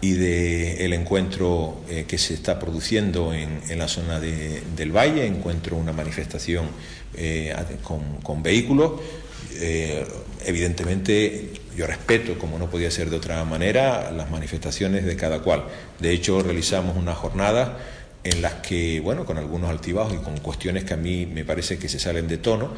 y 0.02 0.12
del 0.12 0.92
encuentro 0.94 1.82
eh, 1.88 2.04
que 2.08 2.16
se 2.16 2.32
está 2.34 2.58
produciendo 2.58 3.34
en, 3.34 3.60
la 3.78 3.86
zona 3.86 4.18
del 4.18 4.96
Valle, 4.96 5.26
encuentro 5.26 5.76
una 5.76 5.92
manifestación 5.92 6.66
eh, 7.14 7.54
con, 8.22 8.42
vehículos. 8.42 8.92
Eh, 9.56 10.06
evidentemente 10.46 11.50
yo 11.76 11.86
respeto, 11.86 12.38
como 12.38 12.58
no 12.58 12.70
podía 12.70 12.90
ser 12.90 13.10
de 13.10 13.16
otra 13.16 13.44
manera, 13.44 14.10
las 14.10 14.30
manifestaciones 14.30 15.04
de 15.04 15.16
cada 15.16 15.40
cual. 15.40 15.64
De 15.98 16.12
hecho, 16.12 16.42
realizamos 16.42 16.96
una 16.96 17.14
jornada 17.14 17.78
en 18.24 18.40
las 18.40 18.54
que, 18.54 19.00
bueno, 19.00 19.26
con 19.26 19.36
algunos 19.36 19.68
altibajos 19.70 20.14
y 20.14 20.18
con 20.18 20.38
cuestiones 20.38 20.84
que 20.84 20.94
a 20.94 20.98
mí 20.98 21.26
me 21.26 21.44
parece 21.44 21.78
que 21.78 21.88
se 21.88 21.98
salen 21.98 22.26
de 22.26 22.38
tono, 22.38 22.70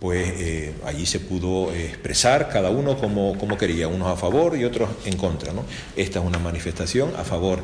pues 0.00 0.28
eh, 0.36 0.74
allí 0.84 1.06
se 1.06 1.20
pudo 1.20 1.72
expresar 1.72 2.48
cada 2.50 2.70
uno 2.70 2.98
como, 2.98 3.38
como, 3.38 3.56
quería, 3.56 3.88
unos 3.88 4.08
a 4.08 4.16
favor 4.16 4.56
y 4.56 4.64
otros 4.64 4.90
en 5.04 5.16
contra. 5.16 5.52
Esta 5.96 6.18
es 6.18 6.24
una 6.24 6.38
manifestación 6.38 7.12
a 7.16 7.24
favor 7.24 7.60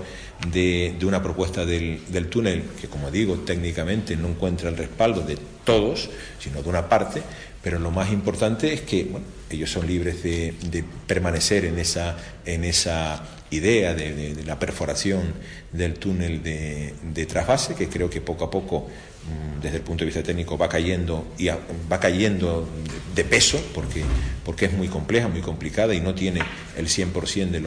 de, 0.51 0.97
una 1.03 1.23
propuesta 1.23 1.67
del, 1.67 2.01
del, 2.09 2.29
túnel 2.29 2.65
que, 2.81 2.89
como 2.89 3.11
digo, 3.11 3.37
técnicamente 3.41 4.17
no 4.17 4.29
encuentra 4.29 4.71
el 4.71 4.77
respaldo 4.77 5.21
de 5.21 5.37
todos, 5.65 6.09
sino 6.39 6.63
de 6.63 6.69
una 6.69 6.89
parte, 6.89 7.23
pero 7.63 7.79
lo 7.79 7.91
más 7.91 8.11
importante 8.11 8.73
es 8.73 8.81
que 8.83 9.09
ellos 9.51 9.71
son 9.71 9.87
libres 9.87 10.23
de, 10.23 10.55
permanecer 11.07 11.65
en 11.65 11.79
esa, 11.79 12.17
en 12.47 12.65
esa 12.65 13.23
idea 13.51 13.95
de, 13.95 14.43
la 14.47 14.59
perforación 14.59 15.35
del 15.73 15.95
túnel 15.95 16.43
de, 16.43 16.95
de 17.13 17.27
trasvase, 17.27 17.75
que 17.75 17.89
creo 17.89 18.09
que 18.09 18.21
poco 18.21 18.45
a 18.45 18.51
poco 18.51 18.89
desde 19.61 19.77
el 19.77 19.83
punto 19.83 20.05
de 20.05 20.07
vista 20.07 20.23
técnico 20.23 20.57
va 20.57 20.69
cayendo 20.69 21.27
y 21.39 21.49
va 21.49 22.01
cayendo 22.01 22.69
de 23.15 23.25
peso 23.25 23.61
porque, 23.75 24.03
porque 24.45 24.67
es 24.67 24.73
muy 24.73 24.89
compleja, 24.89 25.29
muy 25.29 25.43
complicada 25.43 25.95
y 25.95 26.01
no 26.01 26.15
tiene 26.15 26.41
el 26.77 26.87
100% 26.87 27.51
de, 27.51 27.63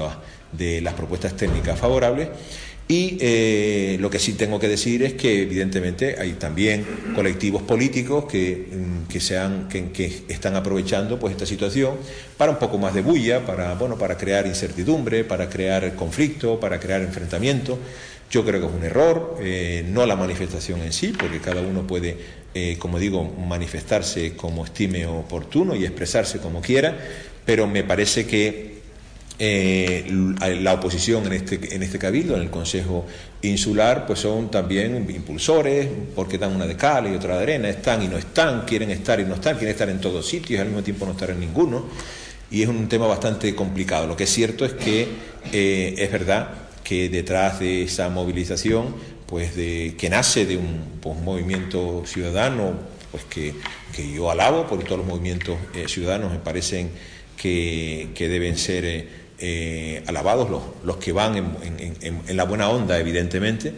de 0.52 0.82
las 0.82 0.94
propuestas 0.94 1.36
técnicas 1.36 1.80
favorables. 1.80 2.30
Y 2.86 3.18
eh, 3.22 3.98
lo 4.02 4.10
que 4.10 4.20
sí 4.20 4.34
tengo 4.34 4.60
que 4.60 4.68
decir 4.68 5.04
es 5.04 5.14
que 5.14 5.44
evidentemente 5.44 6.18
hay 6.20 6.34
también 6.34 6.86
colectivos 7.16 7.62
políticos 7.62 8.26
que, 8.26 8.68
mm, 8.70 9.08
que, 9.08 9.22
sean, 9.22 9.70
que, 9.70 9.92
que, 9.92 10.24
están 10.28 10.58
aprovechando 10.58 11.18
pues, 11.18 11.32
esta 11.32 11.46
situación 11.46 11.96
para 12.36 12.52
un 12.52 12.60
poco 12.60 12.78
más 12.78 12.94
de 12.94 13.02
bulla, 13.02 13.46
para, 13.46 13.74
bueno, 13.76 13.98
para 13.98 14.18
crear 14.18 14.46
incertidumbre, 14.48 15.24
para 15.24 15.50
crear 15.50 15.96
conflicto, 15.96 16.60
para 16.60 16.78
crear 16.78 17.02
enfrentamiento. 17.02 17.80
Yo 18.34 18.44
creo 18.44 18.62
que 18.62 18.66
es 18.66 18.74
un 18.74 18.84
error, 18.84 19.38
eh, 19.42 19.86
no 19.88 20.08
la 20.08 20.16
manifestación 20.16 20.82
en 20.82 20.92
sí, 20.92 21.14
porque 21.16 21.38
cada 21.38 21.62
uno 21.62 21.86
puede, 21.86 22.18
eh, 22.56 22.78
como 22.80 22.98
digo, 22.98 23.24
manifestarse 23.24 24.36
como 24.36 24.66
estime 24.66 25.06
oportuno 25.06 25.76
y 25.76 25.86
expresarse 25.86 26.40
como 26.40 26.60
quiera, 26.60 26.98
pero 27.46 27.68
me 27.68 27.84
parece 27.84 28.26
que 28.26 28.80
eh, 29.38 30.10
la 30.62 30.74
oposición 30.74 31.28
en 31.28 31.34
este, 31.34 31.76
en 31.76 31.84
este 31.84 32.00
cabildo, 32.00 32.36
en 32.36 32.42
el 32.42 32.50
Consejo 32.50 33.06
Insular, 33.44 34.08
pues 34.08 34.22
son 34.22 34.50
también 34.50 35.08
impulsores, 35.14 35.88
porque 36.16 36.40
dan 36.40 36.56
una 36.56 36.66
de 36.66 36.76
cal 36.76 37.06
y 37.14 37.16
otra 37.16 37.38
de 37.38 37.44
arena, 37.44 37.70
están 37.70 38.02
y 38.02 38.08
no 38.08 38.18
están, 38.18 38.66
quieren 38.66 38.90
estar 38.90 39.20
y 39.20 39.26
no 39.26 39.36
están, 39.36 39.58
quieren 39.58 39.74
estar 39.74 39.90
en 39.90 40.02
todos 40.02 40.28
sitios 40.28 40.60
al 40.60 40.70
mismo 40.70 40.82
tiempo 40.82 41.06
no 41.06 41.12
estar 41.12 41.30
en 41.30 41.40
ninguno. 41.40 41.86
Y 42.50 42.64
es 42.64 42.68
un 42.68 42.90
tema 42.90 43.06
bastante 43.06 43.54
complicado. 43.54 44.08
Lo 44.08 44.16
que 44.16 44.24
es 44.24 44.30
cierto 44.32 44.66
es 44.66 44.74
que 44.74 45.08
es 45.52 46.12
verdad 46.12 46.63
que 46.94 47.10
detrás 47.10 47.60
de 47.60 47.84
esa 47.84 48.10
movilización, 48.10 48.94
pues 49.26 49.56
de, 49.56 49.96
que 49.98 50.12
nace 50.12 50.46
de 50.46 50.58
un 50.58 51.00
pues, 51.02 51.18
movimiento 51.20 52.04
ciudadano, 52.06 52.74
pues 53.12 53.24
que, 53.24 53.56
que, 53.96 54.12
yo 54.12 54.30
alabo, 54.30 54.68
porque 54.68 54.86
todos 54.86 55.00
los 55.00 55.08
movimientos 55.08 55.58
eh, 55.74 55.86
ciudadanos 55.88 56.32
me 56.32 56.38
parecen 56.38 56.92
que, 57.36 58.10
que 58.14 58.30
deben 58.30 58.60
ser 58.60 58.86
eh, 58.86 59.08
eh, 59.40 60.04
alabados 60.06 60.52
los, 60.52 60.62
los, 60.84 60.98
que 60.98 61.12
van 61.12 61.36
en, 61.36 61.96
en, 62.02 62.22
en, 62.28 62.38
la 62.38 62.44
buena 62.44 62.70
onda, 62.70 63.00
evidentemente, 63.00 63.74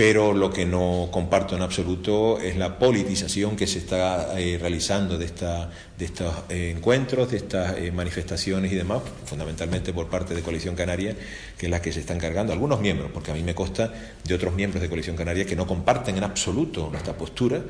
pero 0.00 0.32
lo 0.32 0.50
que 0.50 0.64
no 0.64 1.08
comparto 1.10 1.54
en 1.56 1.60
absoluto 1.60 2.40
es 2.40 2.56
la 2.56 2.78
politización 2.78 3.54
que 3.54 3.66
se 3.66 3.80
está 3.80 4.40
eh, 4.40 4.56
realizando 4.58 5.18
de, 5.18 5.26
de 5.26 6.04
estos 6.06 6.34
eh, 6.48 6.72
encuentros, 6.74 7.30
de 7.30 7.36
estas 7.36 7.76
eh, 7.76 7.92
manifestaciones 7.92 8.72
y 8.72 8.76
demás, 8.76 9.02
fundamentalmente 9.26 9.92
por 9.92 10.08
parte 10.08 10.34
de 10.34 10.40
Coalición 10.40 10.74
Canaria, 10.74 11.14
que 11.58 11.66
es 11.66 11.70
la 11.70 11.82
que 11.82 11.92
se 11.92 12.00
están 12.00 12.18
cargando 12.18 12.54
algunos 12.54 12.80
miembros, 12.80 13.10
porque 13.12 13.30
a 13.30 13.34
mí 13.34 13.42
me 13.42 13.54
consta 13.54 13.92
de 14.24 14.34
otros 14.34 14.54
miembros 14.54 14.80
de 14.80 14.88
Coalición 14.88 15.16
Canaria 15.16 15.44
que 15.44 15.54
no 15.54 15.66
comparten 15.66 16.16
en 16.16 16.24
absoluto 16.24 16.88
nuestra 16.90 17.12
postura. 17.12 17.60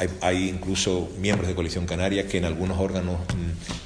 Hay, 0.00 0.08
hay 0.22 0.48
incluso 0.48 1.10
miembros 1.18 1.46
de 1.46 1.54
Coalición 1.54 1.84
Canaria 1.84 2.26
que 2.26 2.38
en 2.38 2.46
algunos 2.46 2.78
órganos 2.78 3.18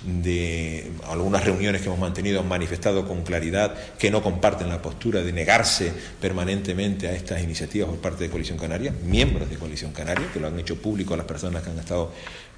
mm, 0.07 0.23
de 0.23 0.93
algunas 1.09 1.45
reuniones 1.45 1.82
que 1.82 1.89
hemos 1.89 1.99
mantenido 1.99 2.39
han 2.39 2.49
manifestado 2.49 3.09
con 3.09 3.23
claridad 3.24 3.74
que 3.99 4.12
no 4.12 4.23
comparten 4.23 4.69
la 4.69 4.81
postura 4.81 5.23
de 5.23 5.32
negarse 5.32 5.93
permanentemente 6.20 7.09
a 7.09 7.12
estas 7.12 7.43
iniciativas 7.43 7.89
por 7.89 7.99
parte 7.99 8.23
de 8.23 8.31
Coalición 8.31 8.59
Canaria, 8.59 8.95
miembros 9.05 9.51
de 9.51 9.57
Coalición 9.57 9.91
Canaria, 9.91 10.31
que 10.32 10.39
lo 10.39 10.47
han 10.47 10.59
hecho 10.61 10.81
público 10.81 11.15
a 11.15 11.16
las 11.16 11.27
personas 11.27 11.65
que 11.65 11.70
han 11.70 11.78
estado 11.81 12.12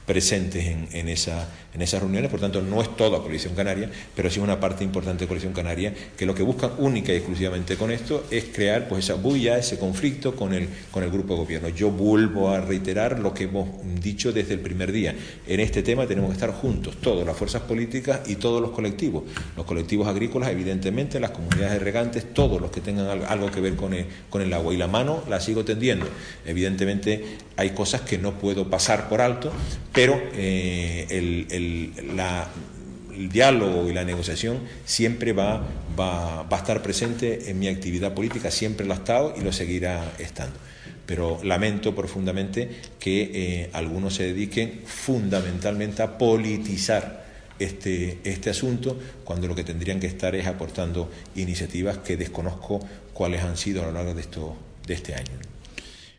presentes 0.06 0.64
en, 0.66 0.88
en, 0.92 1.08
esa, 1.08 1.48
en 1.74 1.82
esas 1.82 2.00
reuniones, 2.00 2.30
por 2.30 2.40
tanto 2.40 2.62
no 2.62 2.80
es 2.80 2.96
toda 2.96 3.18
Coalición 3.18 3.54
Canaria, 3.54 3.90
pero 4.14 4.30
sí 4.30 4.40
una 4.40 4.60
parte 4.60 4.84
importante 4.84 5.24
de 5.24 5.28
Coalición 5.28 5.52
Canaria 5.52 5.92
que 6.16 6.26
lo 6.26 6.34
que 6.34 6.42
buscan 6.42 6.70
única 6.78 7.12
y 7.12 7.16
exclusivamente 7.16 7.76
con 7.76 7.90
esto 7.90 8.24
es 8.30 8.44
crear 8.44 8.88
pues 8.88 9.04
esa 9.04 9.14
bulla, 9.14 9.58
ese 9.58 9.78
conflicto 9.78 10.36
con 10.36 10.54
el, 10.54 10.68
con 10.90 11.02
el 11.02 11.10
grupo 11.10 11.34
de 11.34 11.40
gobierno. 11.40 11.68
Yo 11.68 11.90
vuelvo 11.90 12.50
a 12.50 12.60
reiterar 12.60 13.18
lo 13.18 13.34
que 13.34 13.44
hemos 13.44 13.68
dicho 14.00 14.32
desde 14.32 14.54
el 14.54 14.60
primer 14.60 14.92
día. 14.92 15.14
En 15.46 15.60
este 15.60 15.82
tema 15.82 16.06
tenemos 16.06 16.30
que 16.30 16.34
estar 16.34 16.52
juntos, 16.52 16.96
todas 17.00 17.26
las 17.26 17.36
fuerzas 17.36 17.62
políticas 17.62 18.20
y 18.28 18.36
todos 18.36 18.62
los 18.62 18.70
colectivos. 18.70 19.24
Los 19.56 19.66
colectivos 19.66 20.06
agrícolas, 20.06 20.50
evidentemente, 20.50 21.18
las 21.20 21.30
comunidades 21.32 21.72
de 21.72 21.78
regantes, 21.80 22.32
todos 22.32 22.60
los 22.60 22.70
que 22.70 22.80
tengan 22.80 23.24
algo 23.24 23.50
que 23.50 23.60
ver 23.60 23.74
con 23.74 23.94
el, 23.94 24.06
con 24.30 24.42
el 24.42 24.52
agua. 24.52 24.72
Y 24.72 24.76
la 24.76 24.86
mano 24.86 25.22
la 25.28 25.40
sigo 25.40 25.64
tendiendo. 25.64 26.06
Evidentemente 26.44 27.24
hay 27.56 27.70
cosas 27.70 28.02
que 28.02 28.18
no 28.18 28.32
puedo 28.38 28.68
pasar 28.70 29.08
por 29.08 29.20
alto, 29.20 29.50
pero 29.96 30.20
eh, 30.34 31.06
el, 31.08 31.46
el, 31.50 33.30
diálogo 33.30 33.88
y 33.88 33.94
la 33.94 34.04
negociación 34.04 34.58
siempre 34.84 35.32
va, 35.32 35.66
va, 35.98 36.42
va, 36.42 36.56
a 36.56 36.60
estar 36.60 36.82
presente 36.82 37.50
en 37.50 37.58
mi 37.58 37.66
actividad 37.66 38.12
política, 38.12 38.50
siempre 38.50 38.84
lo 38.84 38.92
ha 38.92 38.96
estado 38.96 39.34
y 39.38 39.40
lo 39.40 39.52
seguirá 39.52 40.12
estando. 40.18 40.58
Pero 41.06 41.40
lamento 41.42 41.94
profundamente 41.94 42.68
que 43.00 43.30
eh, 43.32 43.70
algunos 43.72 44.14
se 44.14 44.24
dediquen 44.24 44.82
fundamentalmente 44.84 46.02
a 46.02 46.18
politizar 46.18 47.24
este, 47.58 48.18
este 48.24 48.50
asunto 48.50 48.98
cuando 49.24 49.46
lo 49.46 49.54
que 49.54 49.64
tendrían 49.64 49.98
que 49.98 50.08
estar 50.08 50.34
es 50.34 50.46
aportando 50.46 51.10
iniciativas 51.36 51.98
que 51.98 52.18
desconozco 52.18 52.86
cuáles 53.14 53.42
han 53.42 53.56
sido 53.56 53.82
a 53.82 53.86
lo 53.86 53.92
largo 53.92 54.12
de, 54.12 54.20
esto, 54.20 54.56
de 54.86 54.92
este 54.92 55.14
año. 55.14 55.55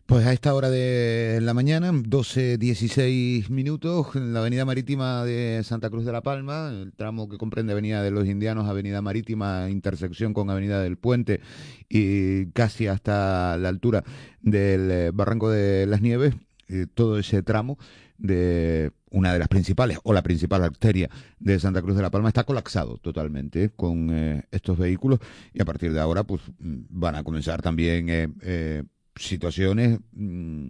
Pues 0.07 0.25
a 0.25 0.31
esta 0.31 0.55
hora 0.55 0.69
de 0.69 1.39
la 1.41 1.53
mañana, 1.53 1.91
12.16 1.91 3.49
minutos, 3.49 4.15
en 4.15 4.33
la 4.33 4.39
avenida 4.39 4.63
marítima 4.63 5.25
de 5.25 5.61
Santa 5.65 5.89
Cruz 5.89 6.05
de 6.05 6.13
la 6.13 6.21
Palma, 6.21 6.69
el 6.69 6.93
tramo 6.93 7.27
que 7.27 7.37
comprende 7.37 7.73
Avenida 7.73 8.01
de 8.01 8.11
los 8.11 8.25
Indianos, 8.25 8.69
Avenida 8.69 9.01
Marítima, 9.01 9.69
intersección 9.69 10.33
con 10.33 10.49
Avenida 10.49 10.81
del 10.81 10.95
Puente 10.97 11.41
y 11.89 12.45
casi 12.51 12.87
hasta 12.87 13.57
la 13.57 13.67
altura 13.67 14.05
del 14.39 15.11
Barranco 15.11 15.49
de 15.49 15.85
las 15.87 16.01
Nieves, 16.01 16.35
eh, 16.69 16.87
todo 16.93 17.19
ese 17.19 17.43
tramo 17.43 17.77
de 18.17 18.93
una 19.11 19.33
de 19.33 19.39
las 19.39 19.47
principales 19.47 19.99
o 20.03 20.13
la 20.13 20.23
principal 20.23 20.63
arteria 20.63 21.09
de 21.39 21.59
Santa 21.59 21.81
Cruz 21.81 21.95
de 21.95 22.01
la 22.01 22.11
Palma 22.11 22.29
está 22.29 22.43
colapsado 22.43 22.97
totalmente 22.97 23.69
con 23.75 24.09
eh, 24.11 24.43
estos 24.51 24.77
vehículos 24.77 25.19
y 25.53 25.61
a 25.61 25.65
partir 25.65 25.93
de 25.93 25.99
ahora 25.99 26.23
pues 26.23 26.41
van 26.59 27.15
a 27.15 27.23
comenzar 27.23 27.61
también 27.61 28.09
eh, 28.09 28.27
eh, 28.41 28.83
situaciones 29.19 29.99
mmm, 30.11 30.69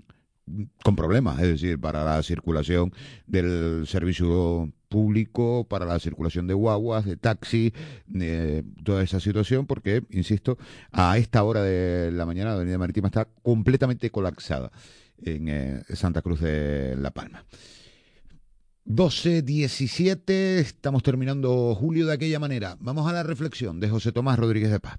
con 0.84 0.95
problemas, 0.95 1.40
es 1.41 1.48
decir, 1.48 1.80
para 1.80 2.03
la 2.03 2.24
circulación 2.24 2.94
del 3.26 3.86
servicio 3.86 4.72
público, 4.88 5.65
para 5.68 5.86
la 5.86 5.99
circulación 5.99 6.48
de 6.48 6.53
guaguas, 6.53 7.06
de 7.06 7.18
taxi, 7.18 7.74
toda 8.84 9.03
esa 9.03 9.19
situación, 9.19 9.65
porque, 9.65 10.03
insisto, 10.11 10.57
a 10.91 11.18
esta 11.18 11.44
hora 11.44 11.61
de 11.64 12.11
la 12.11 12.26
mañana 12.26 12.52
la 12.52 12.57
Avenida 12.57 12.78
Marítima 12.78 13.07
está 13.07 13.26
completamente 13.26 14.10
colapsada 14.10 14.72
en 15.22 15.49
eh, 15.49 15.84
Santa 15.94 16.22
Cruz 16.22 16.40
de 16.40 16.95
La 16.95 17.11
Palma. 17.11 17.44
12, 18.86 19.41
17, 19.41 20.60
estamos 20.60 21.03
terminando 21.03 21.76
julio 21.76 22.06
de 22.06 22.14
aquella 22.14 22.40
manera. 22.40 22.78
Vamos 22.80 23.06
a 23.10 23.11
la 23.11 23.24
reflexión 23.24 23.82
de 23.82 23.90
José 23.90 24.14
Tomás 24.14 24.40
Rodríguez 24.40 24.72
de 24.72 24.80
Paz. 24.80 24.98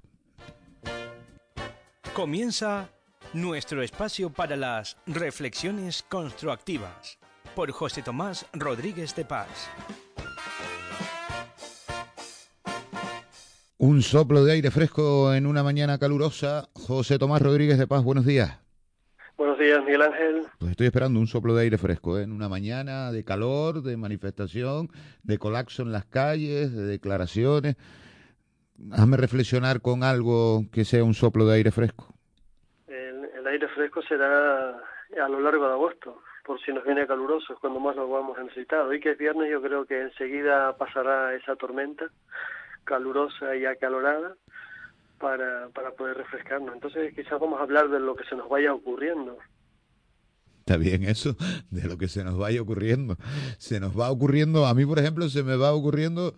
Comienza 2.13 2.91
nuestro 3.33 3.83
espacio 3.83 4.31
para 4.31 4.55
las 4.55 4.97
reflexiones 5.05 6.03
constructivas 6.09 7.19
por 7.55 7.71
José 7.71 8.01
Tomás 8.01 8.45
Rodríguez 8.53 9.15
de 9.15 9.25
Paz. 9.25 9.69
Un 13.77 14.01
soplo 14.01 14.43
de 14.43 14.53
aire 14.53 14.71
fresco 14.71 15.33
en 15.33 15.45
una 15.45 15.63
mañana 15.63 15.99
calurosa. 15.99 16.69
José 16.73 17.19
Tomás 17.19 17.41
Rodríguez 17.41 17.77
de 17.77 17.87
Paz, 17.87 18.03
buenos 18.03 18.25
días. 18.25 18.59
Buenos 19.37 19.59
días, 19.59 19.79
Miguel 19.85 20.01
Ángel. 20.01 20.47
Pues 20.57 20.71
estoy 20.71 20.87
esperando 20.87 21.19
un 21.19 21.27
soplo 21.27 21.55
de 21.55 21.63
aire 21.63 21.77
fresco, 21.77 22.17
¿eh? 22.17 22.23
en 22.23 22.31
una 22.31 22.49
mañana 22.49 23.11
de 23.11 23.23
calor, 23.23 23.83
de 23.83 23.95
manifestación, 23.95 24.89
de 25.23 25.37
colapso 25.37 25.83
en 25.83 25.91
las 25.91 26.05
calles, 26.05 26.73
de 26.73 26.83
declaraciones. 26.83 27.75
Hazme 28.91 29.17
reflexionar 29.17 29.81
con 29.81 30.03
algo 30.03 30.65
que 30.71 30.83
sea 30.83 31.03
un 31.03 31.13
soplo 31.13 31.45
de 31.45 31.55
aire 31.55 31.71
fresco. 31.71 32.18
Aire 33.59 33.73
fresco 33.75 34.01
será 34.03 34.69
a 34.69 35.27
lo 35.27 35.41
largo 35.41 35.67
de 35.67 35.73
agosto, 35.73 36.21
por 36.45 36.61
si 36.61 36.71
nos 36.71 36.85
viene 36.85 37.05
caluroso, 37.05 37.51
es 37.51 37.59
cuando 37.59 37.81
más 37.81 37.93
lo 37.93 38.07
vamos 38.07 38.37
a 38.37 38.43
necesitar. 38.43 38.87
Hoy 38.87 39.01
que 39.01 39.11
es 39.11 39.17
viernes 39.17 39.51
yo 39.51 39.61
creo 39.61 39.85
que 39.85 40.01
enseguida 40.01 40.77
pasará 40.77 41.35
esa 41.35 41.57
tormenta 41.57 42.09
calurosa 42.85 43.57
y 43.57 43.65
acalorada 43.65 44.37
para, 45.19 45.67
para 45.75 45.91
poder 45.91 46.15
refrescarnos. 46.15 46.73
Entonces 46.73 47.13
quizás 47.13 47.37
vamos 47.37 47.59
a 47.59 47.63
hablar 47.63 47.89
de 47.89 47.99
lo 47.99 48.15
que 48.15 48.23
se 48.29 48.37
nos 48.37 48.47
vaya 48.47 48.73
ocurriendo. 48.73 49.37
Está 50.59 50.77
bien 50.77 51.03
eso, 51.03 51.35
de 51.69 51.85
lo 51.85 51.97
que 51.97 52.07
se 52.07 52.23
nos 52.23 52.37
vaya 52.37 52.61
ocurriendo. 52.61 53.17
Se 53.57 53.81
nos 53.81 53.99
va 53.99 54.09
ocurriendo, 54.09 54.67
a 54.67 54.73
mí 54.73 54.85
por 54.85 54.99
ejemplo 54.99 55.27
se 55.27 55.43
me 55.43 55.57
va 55.57 55.73
ocurriendo, 55.73 56.33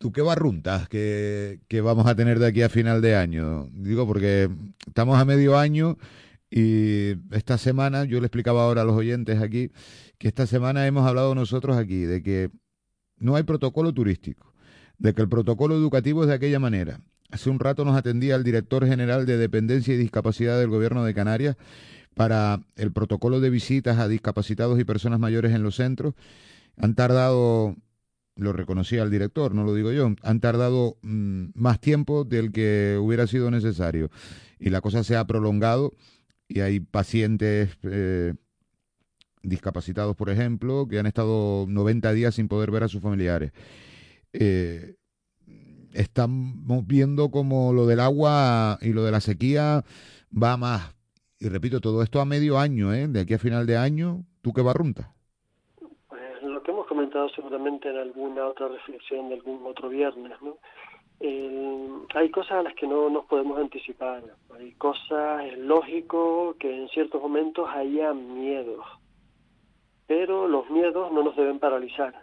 ¿tú 0.00 0.12
qué 0.12 0.22
barruntas 0.22 0.88
que, 0.88 1.60
que 1.68 1.82
vamos 1.82 2.06
a 2.06 2.16
tener 2.16 2.38
de 2.40 2.46
aquí 2.46 2.62
a 2.62 2.70
final 2.70 3.02
de 3.02 3.16
año? 3.16 3.68
Digo 3.72 4.06
porque 4.06 4.50
estamos 4.86 5.18
a 5.20 5.24
medio 5.26 5.58
año 5.58 5.98
Y 6.50 7.12
esta 7.32 7.58
semana, 7.58 8.04
yo 8.04 8.20
le 8.20 8.26
explicaba 8.26 8.64
ahora 8.64 8.82
a 8.82 8.84
los 8.84 8.96
oyentes 8.96 9.40
aquí, 9.40 9.70
que 10.18 10.28
esta 10.28 10.46
semana 10.46 10.86
hemos 10.86 11.06
hablado 11.06 11.34
nosotros 11.34 11.76
aquí 11.76 12.02
de 12.04 12.22
que 12.22 12.50
no 13.18 13.36
hay 13.36 13.44
protocolo 13.44 13.92
turístico, 13.94 14.54
de 14.98 15.14
que 15.14 15.22
el 15.22 15.28
protocolo 15.28 15.76
educativo 15.76 16.22
es 16.22 16.28
de 16.28 16.34
aquella 16.34 16.58
manera. 16.58 17.00
Hace 17.30 17.50
un 17.50 17.60
rato 17.60 17.84
nos 17.84 17.96
atendía 17.96 18.34
el 18.36 18.44
director 18.44 18.86
general 18.86 19.26
de 19.26 19.36
Dependencia 19.36 19.94
y 19.94 19.98
Discapacidad 19.98 20.58
del 20.58 20.70
Gobierno 20.70 21.04
de 21.04 21.14
Canarias 21.14 21.56
para 22.14 22.60
el 22.76 22.92
protocolo 22.92 23.40
de 23.40 23.50
visitas 23.50 23.98
a 23.98 24.08
discapacitados 24.08 24.80
y 24.80 24.84
personas 24.84 25.20
mayores 25.20 25.54
en 25.54 25.62
los 25.62 25.76
centros. 25.76 26.14
Han 26.76 26.94
tardado, 26.96 27.76
lo 28.36 28.52
reconocía 28.52 29.02
el 29.02 29.10
director, 29.10 29.54
no 29.54 29.64
lo 29.64 29.74
digo 29.74 29.92
yo, 29.92 30.14
han 30.22 30.40
tardado 30.40 30.96
mm, 31.02 31.48
más 31.54 31.80
tiempo 31.80 32.24
del 32.24 32.52
que 32.52 32.98
hubiera 33.00 33.26
sido 33.26 33.50
necesario. 33.50 34.10
Y 34.58 34.70
la 34.70 34.80
cosa 34.80 35.04
se 35.04 35.16
ha 35.16 35.26
prolongado 35.26 35.92
y 36.48 36.60
hay 36.60 36.80
pacientes 36.80 37.76
eh, 37.82 38.34
discapacitados, 39.42 40.16
por 40.16 40.30
ejemplo, 40.30 40.86
que 40.88 40.98
han 40.98 41.06
estado 41.06 41.66
90 41.68 42.12
días 42.12 42.34
sin 42.34 42.48
poder 42.48 42.70
ver 42.70 42.84
a 42.84 42.88
sus 42.88 43.02
familiares. 43.02 43.52
Eh, 44.32 44.96
estamos 45.92 46.86
viendo 46.86 47.30
como 47.30 47.72
lo 47.72 47.86
del 47.86 48.00
agua 48.00 48.78
y 48.80 48.92
lo 48.92 49.04
de 49.04 49.12
la 49.12 49.20
sequía 49.20 49.84
va 50.30 50.56
más. 50.56 50.94
Y 51.38 51.48
repito, 51.48 51.80
todo 51.80 52.02
esto 52.02 52.20
a 52.20 52.24
medio 52.24 52.58
año, 52.58 52.92
¿eh? 52.92 53.08
De 53.08 53.20
aquí 53.20 53.34
a 53.34 53.38
final 53.38 53.66
de 53.66 53.76
año, 53.76 54.24
¿tú 54.42 54.52
qué 54.52 54.60
barrunta? 54.60 55.14
Pues 56.08 56.20
lo 56.42 56.62
que 56.62 56.70
hemos 56.70 56.86
seguramente 57.28 57.88
en 57.88 57.98
alguna 57.98 58.46
otra 58.46 58.68
reflexión 58.68 59.28
de 59.28 59.36
algún 59.36 59.64
otro 59.66 59.88
viernes, 59.88 60.40
¿no? 60.42 60.56
hay 62.14 62.30
cosas 62.30 62.52
a 62.52 62.62
las 62.62 62.74
que 62.74 62.86
no 62.86 63.10
nos 63.10 63.26
podemos 63.26 63.58
anticipar. 63.58 64.22
Hay 64.58 64.72
cosas, 64.72 65.44
es 65.44 65.58
lógico 65.58 66.56
que 66.58 66.74
en 66.74 66.88
ciertos 66.88 67.20
momentos 67.20 67.68
haya 67.70 68.14
miedos, 68.14 68.84
pero 70.06 70.48
los 70.48 70.68
miedos 70.70 71.12
no 71.12 71.22
nos 71.22 71.36
deben 71.36 71.58
paralizar. 71.58 72.14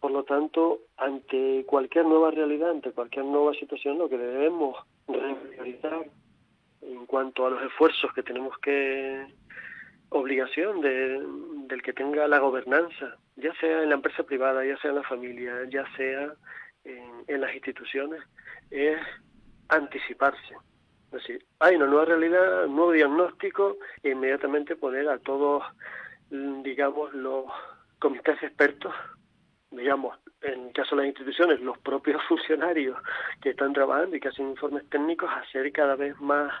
Por 0.00 0.12
lo 0.12 0.22
tanto, 0.22 0.78
ante 0.96 1.64
cualquier 1.66 2.06
nueva 2.06 2.30
realidad, 2.30 2.70
ante 2.70 2.92
cualquier 2.92 3.24
nueva 3.24 3.52
situación, 3.54 3.98
lo 3.98 4.08
que 4.08 4.16
debemos 4.16 4.76
priorizar 5.06 6.06
en 6.82 7.06
cuanto 7.06 7.46
a 7.46 7.50
los 7.50 7.62
esfuerzos 7.62 8.12
que 8.14 8.22
tenemos 8.22 8.56
que 8.58 9.26
obligación 10.10 10.80
de, 10.80 11.20
del 11.66 11.82
que 11.82 11.92
tenga 11.92 12.28
la 12.28 12.38
gobernanza, 12.38 13.16
ya 13.38 13.54
sea 13.60 13.82
en 13.82 13.88
la 13.88 13.94
empresa 13.94 14.22
privada, 14.24 14.64
ya 14.64 14.76
sea 14.78 14.90
en 14.90 14.96
la 14.96 15.02
familia, 15.04 15.64
ya 15.70 15.84
sea 15.96 16.34
en, 16.84 17.40
las 17.40 17.54
instituciones 17.54 18.22
es 18.70 18.98
anticiparse. 19.68 20.54
Es 21.06 21.12
decir, 21.12 21.44
hay 21.60 21.76
una 21.76 21.86
nueva 21.86 22.04
realidad, 22.06 22.66
un 22.66 22.76
nuevo 22.76 22.92
diagnóstico 22.92 23.78
e 24.02 24.10
inmediatamente 24.10 24.76
poner 24.76 25.08
a 25.08 25.18
todos, 25.18 25.62
digamos, 26.30 27.14
los 27.14 27.44
comités 27.98 28.42
expertos, 28.42 28.92
digamos, 29.70 30.18
en 30.42 30.66
el 30.68 30.72
caso 30.72 30.96
de 30.96 31.02
las 31.02 31.08
instituciones, 31.08 31.60
los 31.60 31.78
propios 31.78 32.20
funcionarios 32.28 32.98
que 33.40 33.50
están 33.50 33.72
trabajando 33.72 34.16
y 34.16 34.20
que 34.20 34.28
hacen 34.28 34.48
informes 34.48 34.88
técnicos, 34.90 35.30
a 35.30 35.44
ser 35.50 35.70
cada 35.72 35.96
vez 35.96 36.18
más 36.20 36.52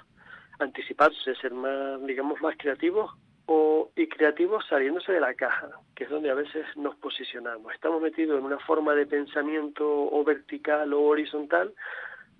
anticiparse, 0.60 1.34
ser 1.36 1.52
más, 1.52 2.04
digamos, 2.06 2.40
más 2.40 2.56
creativos 2.56 3.10
o, 3.50 3.90
y 3.96 4.06
creativos 4.08 4.62
saliéndose 4.68 5.10
de 5.10 5.20
la 5.20 5.32
caja, 5.32 5.70
que 5.96 6.04
es 6.04 6.10
donde 6.10 6.30
a 6.30 6.34
veces 6.34 6.66
nos 6.76 6.94
posicionamos. 6.96 7.72
Estamos 7.72 8.02
metidos 8.02 8.38
en 8.38 8.44
una 8.44 8.58
forma 8.58 8.94
de 8.94 9.06
pensamiento 9.06 9.86
o 9.88 10.22
vertical 10.22 10.92
o 10.92 11.00
horizontal, 11.00 11.72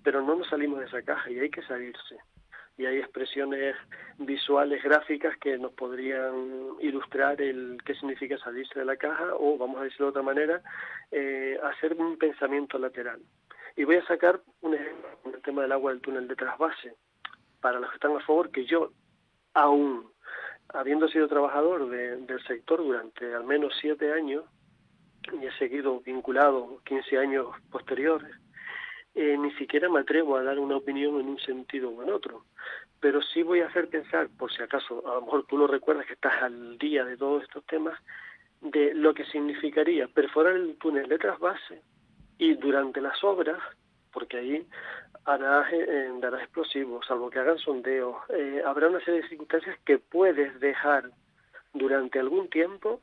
pero 0.03 0.21
no 0.21 0.35
nos 0.35 0.47
salimos 0.47 0.79
de 0.79 0.85
esa 0.85 1.01
caja 1.01 1.31
y 1.31 1.39
hay 1.39 1.49
que 1.49 1.63
salirse. 1.63 2.17
Y 2.77 2.85
hay 2.85 2.99
expresiones 2.99 3.75
visuales, 4.19 4.83
gráficas 4.83 5.35
que 5.37 5.57
nos 5.57 5.73
podrían 5.73 6.75
ilustrar 6.79 7.41
el 7.41 7.79
qué 7.83 7.95
significa 7.95 8.37
salirse 8.37 8.77
de 8.77 8.85
la 8.85 8.95
caja 8.95 9.33
o, 9.33 9.57
vamos 9.57 9.81
a 9.81 9.85
decirlo 9.85 10.05
de 10.05 10.11
otra 10.11 10.21
manera, 10.21 10.61
eh, 11.09 11.59
hacer 11.63 11.95
un 11.95 12.19
pensamiento 12.19 12.77
lateral. 12.77 13.19
Y 13.75 13.83
voy 13.83 13.95
a 13.95 14.05
sacar 14.05 14.41
un 14.61 14.75
ejemplo, 14.75 15.09
el 15.33 15.41
tema 15.41 15.63
del 15.63 15.71
agua 15.71 15.91
del 15.91 16.01
túnel 16.01 16.27
de 16.27 16.35
trasvase. 16.35 16.93
Para 17.61 17.79
los 17.79 17.89
que 17.89 17.95
están 17.95 18.15
a 18.15 18.19
favor, 18.21 18.51
que 18.51 18.65
yo 18.65 18.91
aún 19.55 20.05
habiendo 20.73 21.07
sido 21.07 21.27
trabajador 21.27 21.89
del 21.89 22.43
sector 22.45 22.83
durante 22.83 23.33
al 23.33 23.43
menos 23.43 23.73
siete 23.79 24.13
años, 24.13 24.43
y 25.39 25.45
he 25.45 25.51
seguido 25.57 25.99
vinculado 25.99 26.81
15 26.85 27.17
años 27.17 27.47
posteriores, 27.71 28.31
eh, 29.15 29.37
ni 29.37 29.51
siquiera 29.53 29.89
me 29.89 29.99
atrevo 29.99 30.37
a 30.37 30.43
dar 30.43 30.59
una 30.59 30.77
opinión 30.77 31.19
en 31.19 31.27
un 31.27 31.39
sentido 31.39 31.89
o 31.89 32.03
en 32.03 32.09
otro. 32.09 32.45
Pero 32.99 33.21
sí 33.21 33.43
voy 33.43 33.61
a 33.61 33.67
hacer 33.67 33.89
pensar, 33.89 34.29
por 34.37 34.51
si 34.51 34.61
acaso, 34.61 35.03
a 35.07 35.15
lo 35.15 35.21
mejor 35.21 35.45
tú 35.45 35.57
lo 35.57 35.67
recuerdas 35.67 36.05
que 36.05 36.13
estás 36.13 36.41
al 36.41 36.77
día 36.77 37.05
de 37.05 37.17
todos 37.17 37.43
estos 37.43 37.65
temas, 37.65 37.99
de 38.61 38.93
lo 38.93 39.13
que 39.13 39.25
significaría 39.25 40.07
perforar 40.07 40.55
el 40.55 40.77
túnel 40.77 41.07
de 41.07 41.17
trasvase 41.17 41.81
y 42.37 42.55
durante 42.55 43.01
las 43.01 43.23
obras, 43.23 43.59
porque 44.11 44.37
ahí 44.37 44.67
hará, 45.25 45.67
eh, 45.71 46.11
dará 46.19 46.41
explosivos, 46.41 47.05
salvo 47.05 47.29
que 47.29 47.39
hagan 47.39 47.57
sondeos. 47.57 48.15
Eh, 48.29 48.61
habrá 48.65 48.87
una 48.87 48.99
serie 49.01 49.21
de 49.21 49.29
circunstancias 49.29 49.77
que 49.85 49.97
puedes 49.97 50.59
dejar 50.59 51.11
durante 51.73 52.19
algún 52.19 52.49
tiempo 52.49 53.01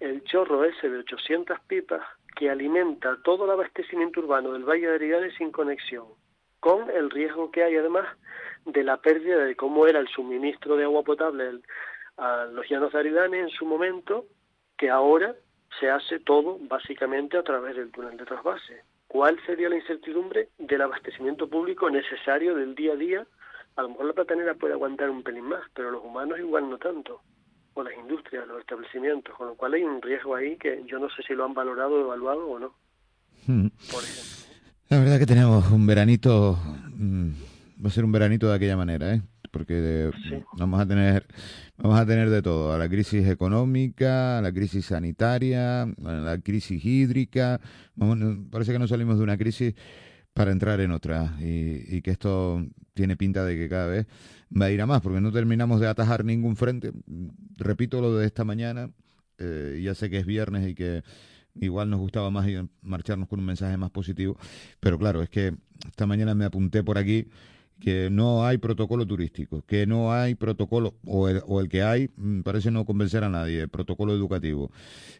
el 0.00 0.22
chorro 0.24 0.64
ese 0.64 0.90
de 0.90 0.98
800 0.98 1.58
pipas 1.60 2.02
que 2.36 2.50
alimenta 2.50 3.16
todo 3.22 3.44
el 3.44 3.52
abastecimiento 3.52 4.20
urbano 4.20 4.52
del 4.52 4.64
Valle 4.64 4.88
de 4.88 4.94
Ariganes 4.94 5.34
sin 5.36 5.52
conexión, 5.52 6.06
con 6.60 6.90
el 6.90 7.10
riesgo 7.10 7.50
que 7.50 7.62
hay 7.62 7.76
además 7.76 8.06
de 8.64 8.82
la 8.82 8.96
pérdida 8.96 9.44
de 9.44 9.56
cómo 9.56 9.86
era 9.86 10.00
el 10.00 10.08
suministro 10.08 10.76
de 10.76 10.84
agua 10.84 11.02
potable 11.02 11.60
a 12.16 12.46
los 12.46 12.68
llanos 12.68 12.92
de 12.92 12.98
Aridane 12.98 13.40
en 13.40 13.50
su 13.50 13.64
momento, 13.66 14.26
que 14.76 14.90
ahora 14.90 15.34
se 15.78 15.90
hace 15.90 16.20
todo 16.20 16.58
básicamente 16.60 17.36
a 17.36 17.42
través 17.42 17.76
del 17.76 17.90
túnel 17.90 18.16
de 18.16 18.24
trasvase. 18.24 18.82
¿Cuál 19.14 19.38
sería 19.46 19.68
la 19.68 19.76
incertidumbre 19.76 20.48
del 20.58 20.82
abastecimiento 20.82 21.48
público 21.48 21.88
necesario 21.88 22.56
del 22.56 22.74
día 22.74 22.94
a 22.94 22.96
día? 22.96 23.26
A 23.76 23.82
lo 23.82 23.90
mejor 23.90 24.06
la 24.06 24.12
platanera 24.12 24.54
puede 24.54 24.72
aguantar 24.72 25.08
un 25.08 25.22
pelín 25.22 25.44
más, 25.44 25.62
pero 25.72 25.92
los 25.92 26.02
humanos 26.02 26.36
igual 26.40 26.68
no 26.68 26.78
tanto, 26.78 27.20
o 27.74 27.84
las 27.84 27.96
industrias, 27.96 28.44
los 28.48 28.58
establecimientos, 28.58 29.32
con 29.36 29.46
lo 29.46 29.54
cual 29.54 29.74
hay 29.74 29.84
un 29.84 30.02
riesgo 30.02 30.34
ahí 30.34 30.56
que 30.56 30.82
yo 30.88 30.98
no 30.98 31.08
sé 31.10 31.22
si 31.22 31.32
lo 31.32 31.44
han 31.44 31.54
valorado 31.54 31.94
o 31.94 32.00
evaluado 32.00 32.44
o 32.44 32.58
no. 32.58 32.74
Hmm. 33.46 33.68
La 34.88 34.98
verdad 34.98 35.20
que 35.20 35.26
tenemos 35.26 35.70
un 35.70 35.86
veranito, 35.86 36.58
mm, 36.96 37.30
va 37.84 37.88
a 37.88 37.92
ser 37.92 38.04
un 38.04 38.10
veranito 38.10 38.48
de 38.48 38.56
aquella 38.56 38.76
manera, 38.76 39.14
¿eh? 39.14 39.22
Porque 39.54 40.10
vamos 40.58 40.80
a 40.80 40.86
tener 40.86 41.24
vamos 41.78 41.98
a 41.98 42.04
tener 42.04 42.28
de 42.28 42.42
todo, 42.42 42.72
a 42.72 42.78
la 42.78 42.88
crisis 42.88 43.28
económica, 43.28 44.38
a 44.38 44.42
la 44.42 44.52
crisis 44.52 44.86
sanitaria, 44.86 45.82
a 45.82 46.12
la 46.12 46.38
crisis 46.40 46.84
hídrica, 46.84 47.60
parece 48.50 48.72
que 48.72 48.78
no 48.80 48.88
salimos 48.88 49.16
de 49.16 49.22
una 49.22 49.38
crisis 49.38 49.74
para 50.32 50.50
entrar 50.50 50.80
en 50.80 50.90
otra 50.90 51.36
y, 51.40 52.02
que 52.02 52.10
esto 52.10 52.66
tiene 52.94 53.16
pinta 53.16 53.44
de 53.44 53.56
que 53.56 53.68
cada 53.68 53.86
vez 53.86 54.06
va 54.50 54.66
a 54.66 54.70
ir 54.72 54.82
a 54.82 54.86
más, 54.86 55.00
porque 55.00 55.20
no 55.20 55.30
terminamos 55.30 55.80
de 55.80 55.86
atajar 55.86 56.24
ningún 56.24 56.56
frente. 56.56 56.90
Repito 57.56 58.00
lo 58.00 58.16
de 58.16 58.26
esta 58.26 58.42
mañana, 58.42 58.90
eh, 59.38 59.80
ya 59.82 59.94
sé 59.94 60.10
que 60.10 60.18
es 60.18 60.26
viernes 60.26 60.68
y 60.68 60.74
que 60.74 61.04
igual 61.54 61.88
nos 61.90 62.00
gustaba 62.00 62.30
más 62.30 62.46
marcharnos 62.82 63.28
con 63.28 63.38
un 63.38 63.46
mensaje 63.46 63.76
más 63.76 63.92
positivo, 63.92 64.36
pero 64.80 64.98
claro, 64.98 65.22
es 65.22 65.30
que 65.30 65.54
esta 65.86 66.06
mañana 66.06 66.34
me 66.34 66.44
apunté 66.44 66.82
por 66.82 66.98
aquí 66.98 67.28
que 67.80 68.08
no 68.10 68.46
hay 68.46 68.58
protocolo 68.58 69.06
turístico, 69.06 69.62
que 69.66 69.86
no 69.86 70.12
hay 70.12 70.34
protocolo, 70.34 70.94
o 71.04 71.28
el, 71.28 71.42
o 71.46 71.60
el 71.60 71.68
que 71.68 71.82
hay, 71.82 72.10
mm, 72.16 72.40
parece 72.40 72.70
no 72.70 72.84
convencer 72.84 73.24
a 73.24 73.28
nadie, 73.28 73.68
protocolo 73.68 74.14
educativo, 74.14 74.70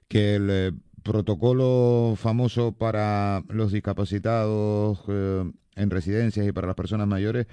que 0.08 0.36
el 0.36 0.48
eh, 0.50 0.72
protocolo 1.02 2.14
famoso 2.16 2.72
para 2.72 3.44
los 3.48 3.72
discapacitados 3.72 5.00
eh, 5.08 5.44
en 5.76 5.90
residencias 5.90 6.46
y 6.46 6.52
para 6.52 6.66
las 6.66 6.76
personas 6.76 7.06
mayores 7.06 7.46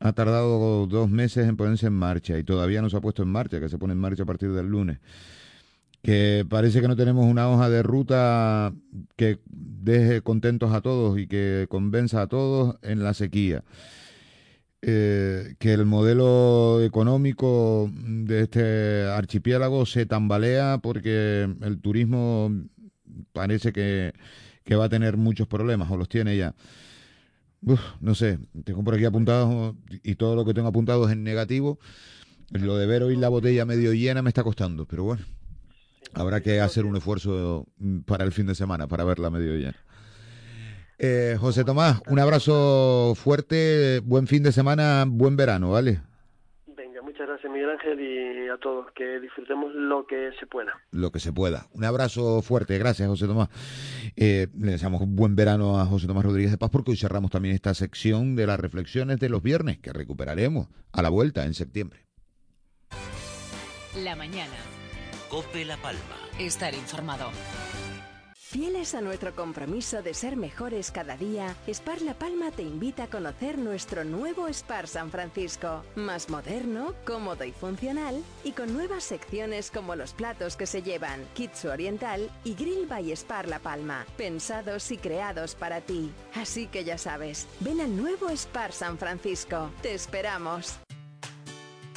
ha 0.00 0.12
tardado 0.12 0.86
dos 0.86 1.10
meses 1.10 1.46
en 1.48 1.56
ponerse 1.56 1.86
en 1.86 1.92
marcha 1.92 2.38
y 2.38 2.44
todavía 2.44 2.82
no 2.82 2.90
se 2.90 2.96
ha 2.96 3.00
puesto 3.00 3.22
en 3.22 3.28
marcha, 3.28 3.60
que 3.60 3.68
se 3.68 3.78
pone 3.78 3.92
en 3.92 4.00
marcha 4.00 4.24
a 4.24 4.26
partir 4.26 4.52
del 4.52 4.66
lunes. 4.66 4.98
Que 6.02 6.44
parece 6.46 6.82
que 6.82 6.88
no 6.88 6.96
tenemos 6.96 7.24
una 7.24 7.48
hoja 7.48 7.70
de 7.70 7.82
ruta 7.82 8.74
que 9.16 9.38
deje 9.46 10.20
contentos 10.20 10.72
a 10.72 10.82
todos 10.82 11.18
y 11.18 11.26
que 11.26 11.66
convenza 11.70 12.20
a 12.22 12.26
todos 12.26 12.76
en 12.82 13.02
la 13.02 13.14
sequía 13.14 13.64
eh, 14.86 15.54
que 15.58 15.72
el 15.72 15.86
modelo 15.86 16.82
económico 16.82 17.90
de 17.94 18.42
este 18.42 19.04
archipiélago 19.04 19.86
se 19.86 20.04
tambalea 20.04 20.78
porque 20.82 21.48
el 21.62 21.80
turismo 21.80 22.50
parece 23.32 23.72
que, 23.72 24.12
va 24.76 24.84
a 24.84 24.88
tener 24.90 25.16
muchos 25.16 25.48
problemas 25.48 25.90
o 25.90 25.96
los 25.96 26.10
tiene 26.10 26.36
ya. 26.36 26.54
no 28.00 28.14
sé, 28.14 28.38
tengo 28.64 28.84
por 28.84 28.94
aquí 28.94 29.06
apuntado 29.06 29.74
y 30.02 30.16
todo 30.16 30.36
lo 30.36 30.44
que 30.44 30.52
tengo 30.52 30.68
apuntado 30.68 31.06
es 31.06 31.12
en 31.12 31.24
negativo. 31.24 31.78
Lo 32.50 32.76
de 32.76 32.84
ver 32.84 33.04
hoy 33.04 33.16
la 33.16 33.30
botella 33.30 33.64
medio 33.64 33.94
llena 33.94 34.20
me 34.20 34.28
está 34.28 34.42
costando, 34.42 34.84
pero 34.84 35.04
bueno, 35.04 35.24
habrá 36.12 36.42
que 36.42 36.60
hacer 36.60 36.84
un 36.84 36.96
esfuerzo 36.96 37.66
para 38.04 38.24
el 38.24 38.32
fin 38.32 38.46
de 38.46 38.54
semana, 38.54 38.86
para 38.86 39.04
verla 39.04 39.30
medio 39.30 39.56
llena. 39.56 39.78
Eh, 40.98 41.36
José 41.40 41.64
Tomás, 41.64 42.00
un 42.08 42.18
abrazo 42.18 43.14
fuerte, 43.16 44.00
buen 44.04 44.26
fin 44.26 44.42
de 44.42 44.52
semana, 44.52 45.04
buen 45.06 45.36
verano, 45.36 45.70
¿vale? 45.70 46.00
Venga, 46.66 47.02
Muchas 47.02 47.26
gracias, 47.26 47.52
Miguel 47.52 47.70
Ángel, 47.70 48.00
y 48.00 48.48
a 48.48 48.56
todos. 48.58 48.86
Que 48.94 49.18
disfrutemos 49.20 49.74
lo 49.74 50.06
que 50.06 50.30
se 50.38 50.46
pueda. 50.46 50.72
Lo 50.92 51.10
que 51.10 51.20
se 51.20 51.32
pueda. 51.32 51.66
Un 51.72 51.84
abrazo 51.84 52.42
fuerte. 52.42 52.78
Gracias, 52.78 53.08
José 53.08 53.26
Tomás. 53.26 53.48
Eh, 54.16 54.46
le 54.58 54.72
deseamos 54.72 55.00
un 55.00 55.16
buen 55.16 55.34
verano 55.34 55.80
a 55.80 55.86
José 55.86 56.06
Tomás 56.06 56.24
Rodríguez 56.24 56.52
de 56.52 56.58
Paz 56.58 56.70
porque 56.70 56.92
hoy 56.92 56.96
cerramos 56.96 57.30
también 57.30 57.54
esta 57.54 57.74
sección 57.74 58.36
de 58.36 58.46
las 58.46 58.60
reflexiones 58.60 59.18
de 59.18 59.28
los 59.28 59.42
viernes 59.42 59.78
que 59.78 59.92
recuperaremos 59.92 60.68
a 60.92 61.02
la 61.02 61.08
vuelta 61.08 61.44
en 61.44 61.54
septiembre. 61.54 62.06
La 64.02 64.16
mañana. 64.16 64.54
Cope 65.28 65.64
La 65.64 65.76
Palma. 65.76 66.00
Estar 66.38 66.74
informado. 66.74 67.30
Fieles 68.54 68.94
a 68.94 69.00
nuestro 69.00 69.34
compromiso 69.34 70.00
de 70.00 70.14
ser 70.14 70.36
mejores 70.36 70.92
cada 70.92 71.16
día, 71.16 71.56
Spar 71.66 72.00
La 72.02 72.14
Palma 72.14 72.52
te 72.52 72.62
invita 72.62 73.02
a 73.02 73.06
conocer 73.08 73.58
nuestro 73.58 74.04
nuevo 74.04 74.46
Spar 74.46 74.86
San 74.86 75.10
Francisco, 75.10 75.82
más 75.96 76.30
moderno, 76.30 76.94
cómodo 77.04 77.42
y 77.42 77.50
funcional, 77.50 78.22
y 78.44 78.52
con 78.52 78.72
nuevas 78.72 79.02
secciones 79.02 79.72
como 79.72 79.96
los 79.96 80.12
platos 80.12 80.56
que 80.56 80.66
se 80.66 80.82
llevan, 80.82 81.26
Kitsu 81.34 81.68
Oriental 81.68 82.30
y 82.44 82.54
Grill 82.54 82.86
by 82.86 83.10
Spar 83.16 83.48
La 83.48 83.58
Palma, 83.58 84.06
pensados 84.16 84.92
y 84.92 84.98
creados 84.98 85.56
para 85.56 85.80
ti. 85.80 86.12
Así 86.36 86.68
que 86.68 86.84
ya 86.84 86.96
sabes, 86.96 87.48
ven 87.58 87.80
al 87.80 87.96
nuevo 87.96 88.30
Spar 88.30 88.70
San 88.70 88.98
Francisco. 88.98 89.72
Te 89.82 89.94
esperamos. 89.94 90.78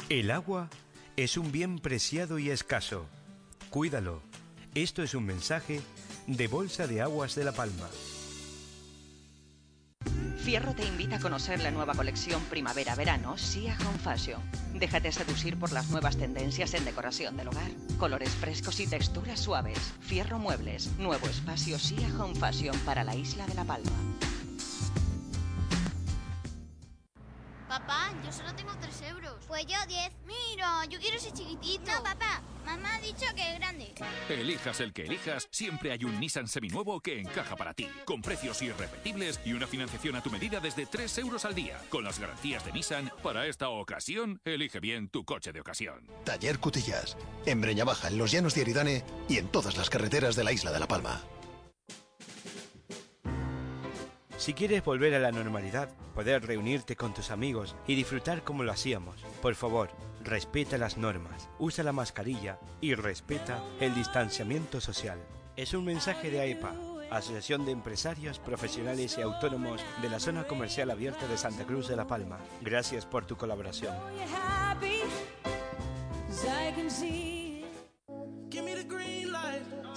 El 0.08 0.32
agua 0.32 0.68
es 1.14 1.36
un 1.36 1.52
bien 1.52 1.78
preciado 1.78 2.40
y 2.40 2.50
escaso. 2.50 3.06
Cuídalo. 3.70 4.22
Esto 4.74 5.04
es 5.04 5.14
un 5.14 5.24
mensaje 5.24 5.80
de 6.28 6.46
Bolsa 6.46 6.86
de 6.86 7.00
Aguas 7.00 7.34
de 7.34 7.44
La 7.44 7.52
Palma. 7.52 7.88
Fierro 10.36 10.74
te 10.74 10.84
invita 10.84 11.16
a 11.16 11.20
conocer 11.20 11.60
la 11.60 11.70
nueva 11.70 11.94
colección 11.94 12.42
Primavera-Verano 12.50 13.38
Sia 13.38 13.76
Home 13.80 13.98
Fashion. 13.98 14.40
Déjate 14.74 15.10
seducir 15.10 15.58
por 15.58 15.72
las 15.72 15.88
nuevas 15.90 16.18
tendencias 16.18 16.74
en 16.74 16.84
decoración 16.84 17.36
del 17.36 17.48
hogar. 17.48 17.70
Colores 17.98 18.30
frescos 18.30 18.78
y 18.80 18.86
texturas 18.86 19.40
suaves. 19.40 19.78
Fierro 20.00 20.38
Muebles. 20.38 20.90
Nuevo 20.98 21.26
espacio 21.26 21.78
Sia 21.78 22.08
Home 22.18 22.34
Fashion 22.34 22.78
para 22.80 23.04
la 23.04 23.16
isla 23.16 23.46
de 23.46 23.54
La 23.54 23.64
Palma. 23.64 23.90
Papá, 27.68 28.12
yo 28.24 28.32
solo 28.32 28.54
tengo 28.54 28.72
3 28.80 29.02
euros. 29.10 29.34
Pues 29.46 29.66
yo 29.66 29.76
10. 29.86 30.10
Mira, 30.26 30.84
yo 30.86 30.98
quiero 30.98 31.16
ese 31.16 31.32
chiquitito. 31.32 31.92
No, 31.92 32.02
papá, 32.02 32.40
mamá 32.64 32.94
ha 32.94 33.00
dicho 33.00 33.26
que 33.36 33.52
es 33.52 33.58
grande. 33.58 33.94
Elijas 34.30 34.80
el 34.80 34.92
que 34.94 35.02
elijas, 35.02 35.48
siempre 35.50 35.92
hay 35.92 36.04
un 36.04 36.18
Nissan 36.18 36.48
seminuevo 36.48 37.00
que 37.00 37.20
encaja 37.20 37.56
para 37.56 37.74
ti, 37.74 37.88
con 38.06 38.22
precios 38.22 38.62
irrepetibles 38.62 39.40
y 39.44 39.52
una 39.52 39.66
financiación 39.66 40.16
a 40.16 40.22
tu 40.22 40.30
medida 40.30 40.60
desde 40.60 40.86
3 40.86 41.18
euros 41.18 41.44
al 41.44 41.54
día. 41.54 41.78
Con 41.90 42.04
las 42.04 42.18
garantías 42.18 42.64
de 42.64 42.72
Nissan, 42.72 43.12
para 43.22 43.46
esta 43.46 43.68
ocasión, 43.68 44.40
elige 44.44 44.80
bien 44.80 45.10
tu 45.10 45.24
coche 45.24 45.52
de 45.52 45.60
ocasión. 45.60 46.06
Taller 46.24 46.58
Cutillas, 46.58 47.18
en 47.44 47.60
Breña 47.60 47.84
Baja, 47.84 48.08
en 48.08 48.16
los 48.16 48.30
llanos 48.30 48.54
de 48.54 48.62
Aridane 48.62 49.04
y 49.28 49.36
en 49.36 49.48
todas 49.48 49.76
las 49.76 49.90
carreteras 49.90 50.36
de 50.36 50.44
la 50.44 50.52
isla 50.52 50.72
de 50.72 50.80
La 50.80 50.88
Palma. 50.88 51.22
Si 54.38 54.54
quieres 54.54 54.84
volver 54.84 55.14
a 55.14 55.18
la 55.18 55.32
normalidad, 55.32 55.90
poder 56.14 56.46
reunirte 56.46 56.94
con 56.94 57.12
tus 57.12 57.32
amigos 57.32 57.74
y 57.88 57.96
disfrutar 57.96 58.44
como 58.44 58.62
lo 58.62 58.70
hacíamos, 58.70 59.16
por 59.42 59.56
favor, 59.56 59.90
respeta 60.22 60.78
las 60.78 60.96
normas, 60.96 61.48
usa 61.58 61.82
la 61.82 61.90
mascarilla 61.92 62.60
y 62.80 62.94
respeta 62.94 63.60
el 63.80 63.96
distanciamiento 63.96 64.80
social. 64.80 65.18
Es 65.56 65.74
un 65.74 65.84
mensaje 65.84 66.30
de 66.30 66.40
AEPA, 66.40 66.72
Asociación 67.10 67.66
de 67.66 67.72
Empresarios, 67.72 68.38
Profesionales 68.38 69.16
y 69.18 69.22
Autónomos 69.22 69.80
de 70.02 70.08
la 70.08 70.20
Zona 70.20 70.44
Comercial 70.44 70.92
Abierta 70.92 71.26
de 71.26 71.36
Santa 71.36 71.64
Cruz 71.64 71.88
de 71.88 71.96
La 71.96 72.06
Palma. 72.06 72.38
Gracias 72.60 73.06
por 73.06 73.26
tu 73.26 73.36
colaboración. 73.36 73.92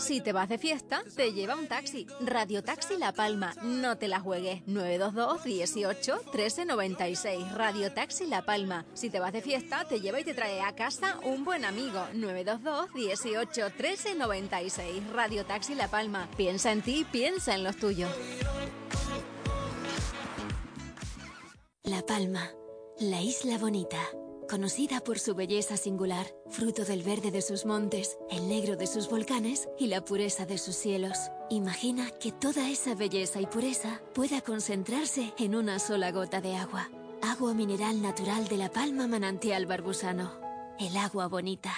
Si 0.01 0.19
te 0.19 0.33
vas 0.33 0.49
de 0.49 0.57
fiesta, 0.57 1.03
te 1.15 1.31
lleva 1.31 1.55
un 1.55 1.67
taxi. 1.67 2.07
Radio 2.21 2.63
Taxi 2.63 2.97
La 2.97 3.13
Palma. 3.13 3.53
No 3.61 3.99
te 3.99 4.07
la 4.07 4.19
juegues. 4.19 4.63
922 4.65 5.43
18 5.43 6.21
13 6.31 6.65
96. 6.65 7.53
Radio 7.53 7.93
Taxi 7.93 8.25
La 8.25 8.41
Palma. 8.41 8.83
Si 8.95 9.11
te 9.11 9.19
vas 9.19 9.31
de 9.31 9.43
fiesta, 9.43 9.85
te 9.87 10.01
lleva 10.01 10.19
y 10.19 10.23
te 10.23 10.33
trae 10.33 10.59
a 10.59 10.73
casa 10.73 11.19
un 11.23 11.45
buen 11.45 11.65
amigo. 11.65 12.03
922 12.13 12.91
18 12.95 13.69
13 13.77 14.15
96. 14.15 15.07
Radio 15.11 15.45
Taxi 15.45 15.75
La 15.75 15.87
Palma. 15.87 16.27
Piensa 16.35 16.71
en 16.71 16.81
ti, 16.81 17.05
piensa 17.11 17.53
en 17.53 17.63
los 17.63 17.77
tuyos. 17.77 18.09
La 21.83 22.03
Palma, 22.07 22.49
la 22.99 23.21
isla 23.21 23.59
bonita. 23.59 23.99
Conocida 24.51 24.99
por 24.99 25.17
su 25.17 25.33
belleza 25.33 25.77
singular, 25.77 26.25
fruto 26.49 26.83
del 26.83 27.03
verde 27.03 27.31
de 27.31 27.41
sus 27.41 27.65
montes, 27.65 28.17
el 28.29 28.49
negro 28.49 28.75
de 28.75 28.85
sus 28.85 29.09
volcanes 29.09 29.69
y 29.79 29.87
la 29.87 30.03
pureza 30.03 30.45
de 30.45 30.57
sus 30.57 30.75
cielos. 30.75 31.17
Imagina 31.49 32.11
que 32.19 32.33
toda 32.33 32.69
esa 32.69 32.93
belleza 32.93 33.39
y 33.39 33.45
pureza 33.45 34.01
pueda 34.13 34.41
concentrarse 34.41 35.33
en 35.37 35.55
una 35.55 35.79
sola 35.79 36.11
gota 36.11 36.41
de 36.41 36.57
agua. 36.57 36.89
Agua 37.21 37.53
mineral 37.53 38.01
natural 38.01 38.49
de 38.49 38.57
la 38.57 38.69
Palma 38.69 39.07
Manantial 39.07 39.67
Barbusano. 39.67 40.33
El 40.77 40.97
agua 40.97 41.27
bonita. 41.29 41.71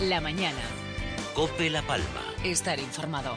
La 0.00 0.20
mañana. 0.20 0.60
Cope 1.34 1.70
La 1.70 1.80
Palma. 1.80 2.34
Estar 2.44 2.78
informado. 2.78 3.36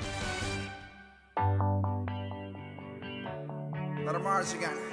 Let 4.05 4.19
march 4.19 4.53
again. 4.53 4.92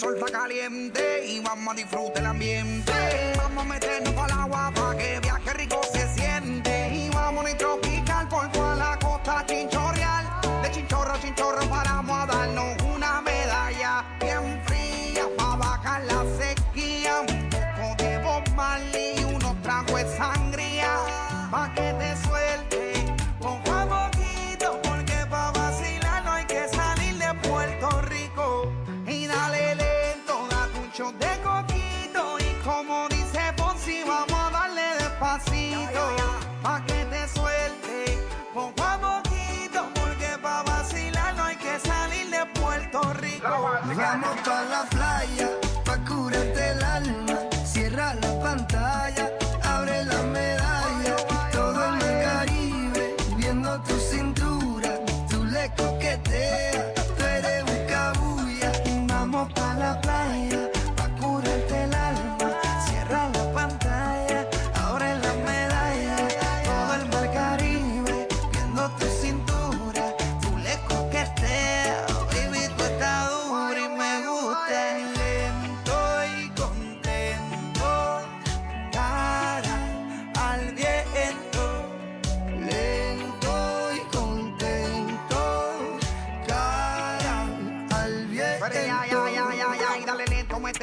Sol 0.00 0.16
está 0.16 0.32
caliente 0.32 1.26
y 1.26 1.40
vamos 1.40 1.74
a 1.74 1.76
disfrutar 1.76 2.18
el 2.22 2.26
ambiente. 2.26 2.92
Vamos 3.36 3.64
a 3.64 3.68
meternos 3.68 4.14
el 4.14 4.32
agua 4.32 4.72
para 4.74 4.96
que 4.96 5.19
la 44.68 44.84
playa, 44.84 45.49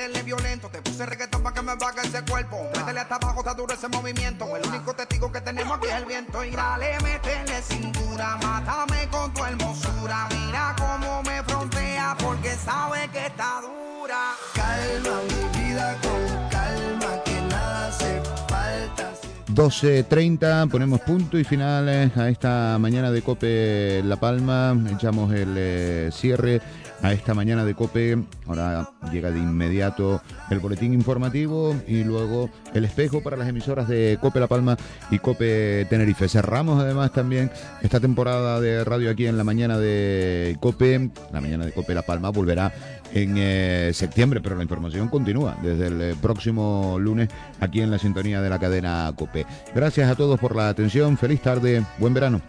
meterle 0.08 0.24
violento. 0.24 0.70
Te 0.70 0.82
puse 0.82 1.06
reggaetón 1.06 1.44
para 1.44 1.54
que 1.54 1.62
me 1.62 1.76
baje 1.76 2.08
ese 2.08 2.24
cuerpo. 2.24 2.58
Métele 2.76 3.00
hasta 3.00 3.16
abajo, 3.16 3.40
está 3.40 3.54
duro 3.54 3.74
ese 3.74 3.88
movimiento. 3.88 4.56
El 4.56 4.68
único 4.68 4.94
testigo 4.94 5.32
que 5.32 5.42
tenemos 5.42 5.78
aquí 5.78 5.88
es 5.88 5.96
el 5.96 6.06
viento. 6.06 6.44
Y 6.44 6.52
dale, 6.52 6.98
métele 7.02 7.62
cintura, 7.62 8.38
mátame 8.42 9.08
con 9.10 9.34
tu 9.34 9.44
hermosura. 9.44 10.28
Mira 10.32 10.76
cómo 10.78 11.24
me 11.24 11.44
frontea 11.44 12.16
porque 12.20 12.52
sabe 12.56 13.10
que 13.12 13.26
está 13.26 13.62
dura. 13.62 14.34
Calma 14.54 15.22
mi 15.24 15.60
vida 15.60 15.98
con 16.02 16.50
calma, 16.50 17.24
que 17.24 17.42
nada 17.42 17.88
hace 17.88 18.22
falta. 18.48 19.14
12.30, 19.50 20.70
ponemos 20.70 21.02
punto 21.02 21.38
y 21.38 21.44
finales 21.44 22.16
a 22.16 22.30
esta 22.30 22.78
mañana 22.80 23.12
de 23.12 23.22
Cope 23.22 24.02
La 24.04 24.18
Palma, 24.18 24.78
echamos 24.92 25.34
el 25.34 25.56
eh, 25.58 26.10
cierre 26.14 26.62
a 27.02 27.14
esta 27.14 27.34
mañana 27.34 27.64
de 27.64 27.76
Cope, 27.76 28.18
ahora 28.48 28.90
llega 29.12 29.32
de 29.32 29.40
inmediato 29.40 30.22
el 30.50 30.60
boletín 30.60 30.94
informativo 30.94 31.76
y 31.88 32.04
luego 32.04 32.50
el 32.74 32.86
espejo 32.86 33.22
para 33.22 33.38
las 33.38 33.48
emisoras 33.48 33.88
de 33.88 34.18
Cope 34.22 34.40
La 34.40 34.48
Palma 34.48 34.78
y 35.12 35.20
Cope 35.20 35.86
Tenerife. 35.90 36.28
Cerramos 36.28 36.82
además 36.82 37.12
también 37.12 37.52
esta 37.82 38.00
temporada 38.00 38.60
de 38.60 38.84
radio 38.84 39.10
aquí 39.12 39.28
en 39.28 39.38
la 39.38 39.44
mañana 39.44 39.78
de 39.78 40.58
Cope, 40.60 41.12
la 41.32 41.42
mañana 41.42 41.66
de 41.66 41.72
Cope 41.72 41.94
La 41.94 42.02
Palma 42.02 42.30
volverá 42.30 42.74
en 43.14 43.36
eh, 43.38 43.92
septiembre, 43.94 44.42
pero 44.42 44.56
la 44.56 44.64
información 44.64 45.08
continúa 45.08 45.58
desde 45.62 45.88
el 45.88 46.02
eh, 46.02 46.16
próximo 46.22 46.98
lunes 47.00 47.30
aquí 47.60 47.82
en 47.82 47.92
la 47.92 48.00
sintonía 48.00 48.42
de 48.42 48.50
la 48.50 48.60
cadena 48.60 49.12
COPE. 49.16 49.46
Gracias 49.74 50.10
a 50.10 50.16
todos 50.16 50.40
por 50.40 50.56
la 50.56 50.70
atención, 50.70 51.18
feliz 51.18 51.42
tarde, 51.42 51.84
buen 52.00 52.14
verano. 52.14 52.42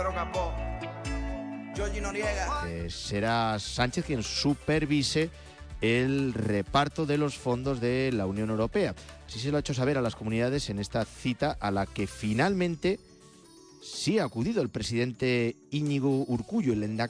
Pedro 0.00 0.14
Noriega. 2.00 2.64
Eh, 2.66 2.88
será 2.88 3.58
Sánchez 3.58 4.06
quien 4.06 4.22
supervise 4.22 5.28
el 5.82 6.32
reparto 6.32 7.04
de 7.04 7.18
los 7.18 7.36
fondos 7.36 7.82
de 7.82 8.10
la 8.12 8.24
Unión 8.24 8.48
Europea. 8.48 8.94
Así 9.26 9.38
se 9.38 9.50
lo 9.50 9.58
ha 9.58 9.60
hecho 9.60 9.74
saber 9.74 9.98
a 9.98 10.00
las 10.00 10.16
comunidades 10.16 10.70
en 10.70 10.78
esta 10.78 11.04
cita 11.04 11.56
a 11.60 11.70
la 11.70 11.84
que 11.84 12.06
finalmente 12.06 12.98
sí 13.82 14.18
ha 14.18 14.24
acudido 14.24 14.62
el 14.62 14.70
presidente 14.70 15.56
Íñigo 15.70 16.24
Urcullo, 16.28 16.72
el 16.72 16.82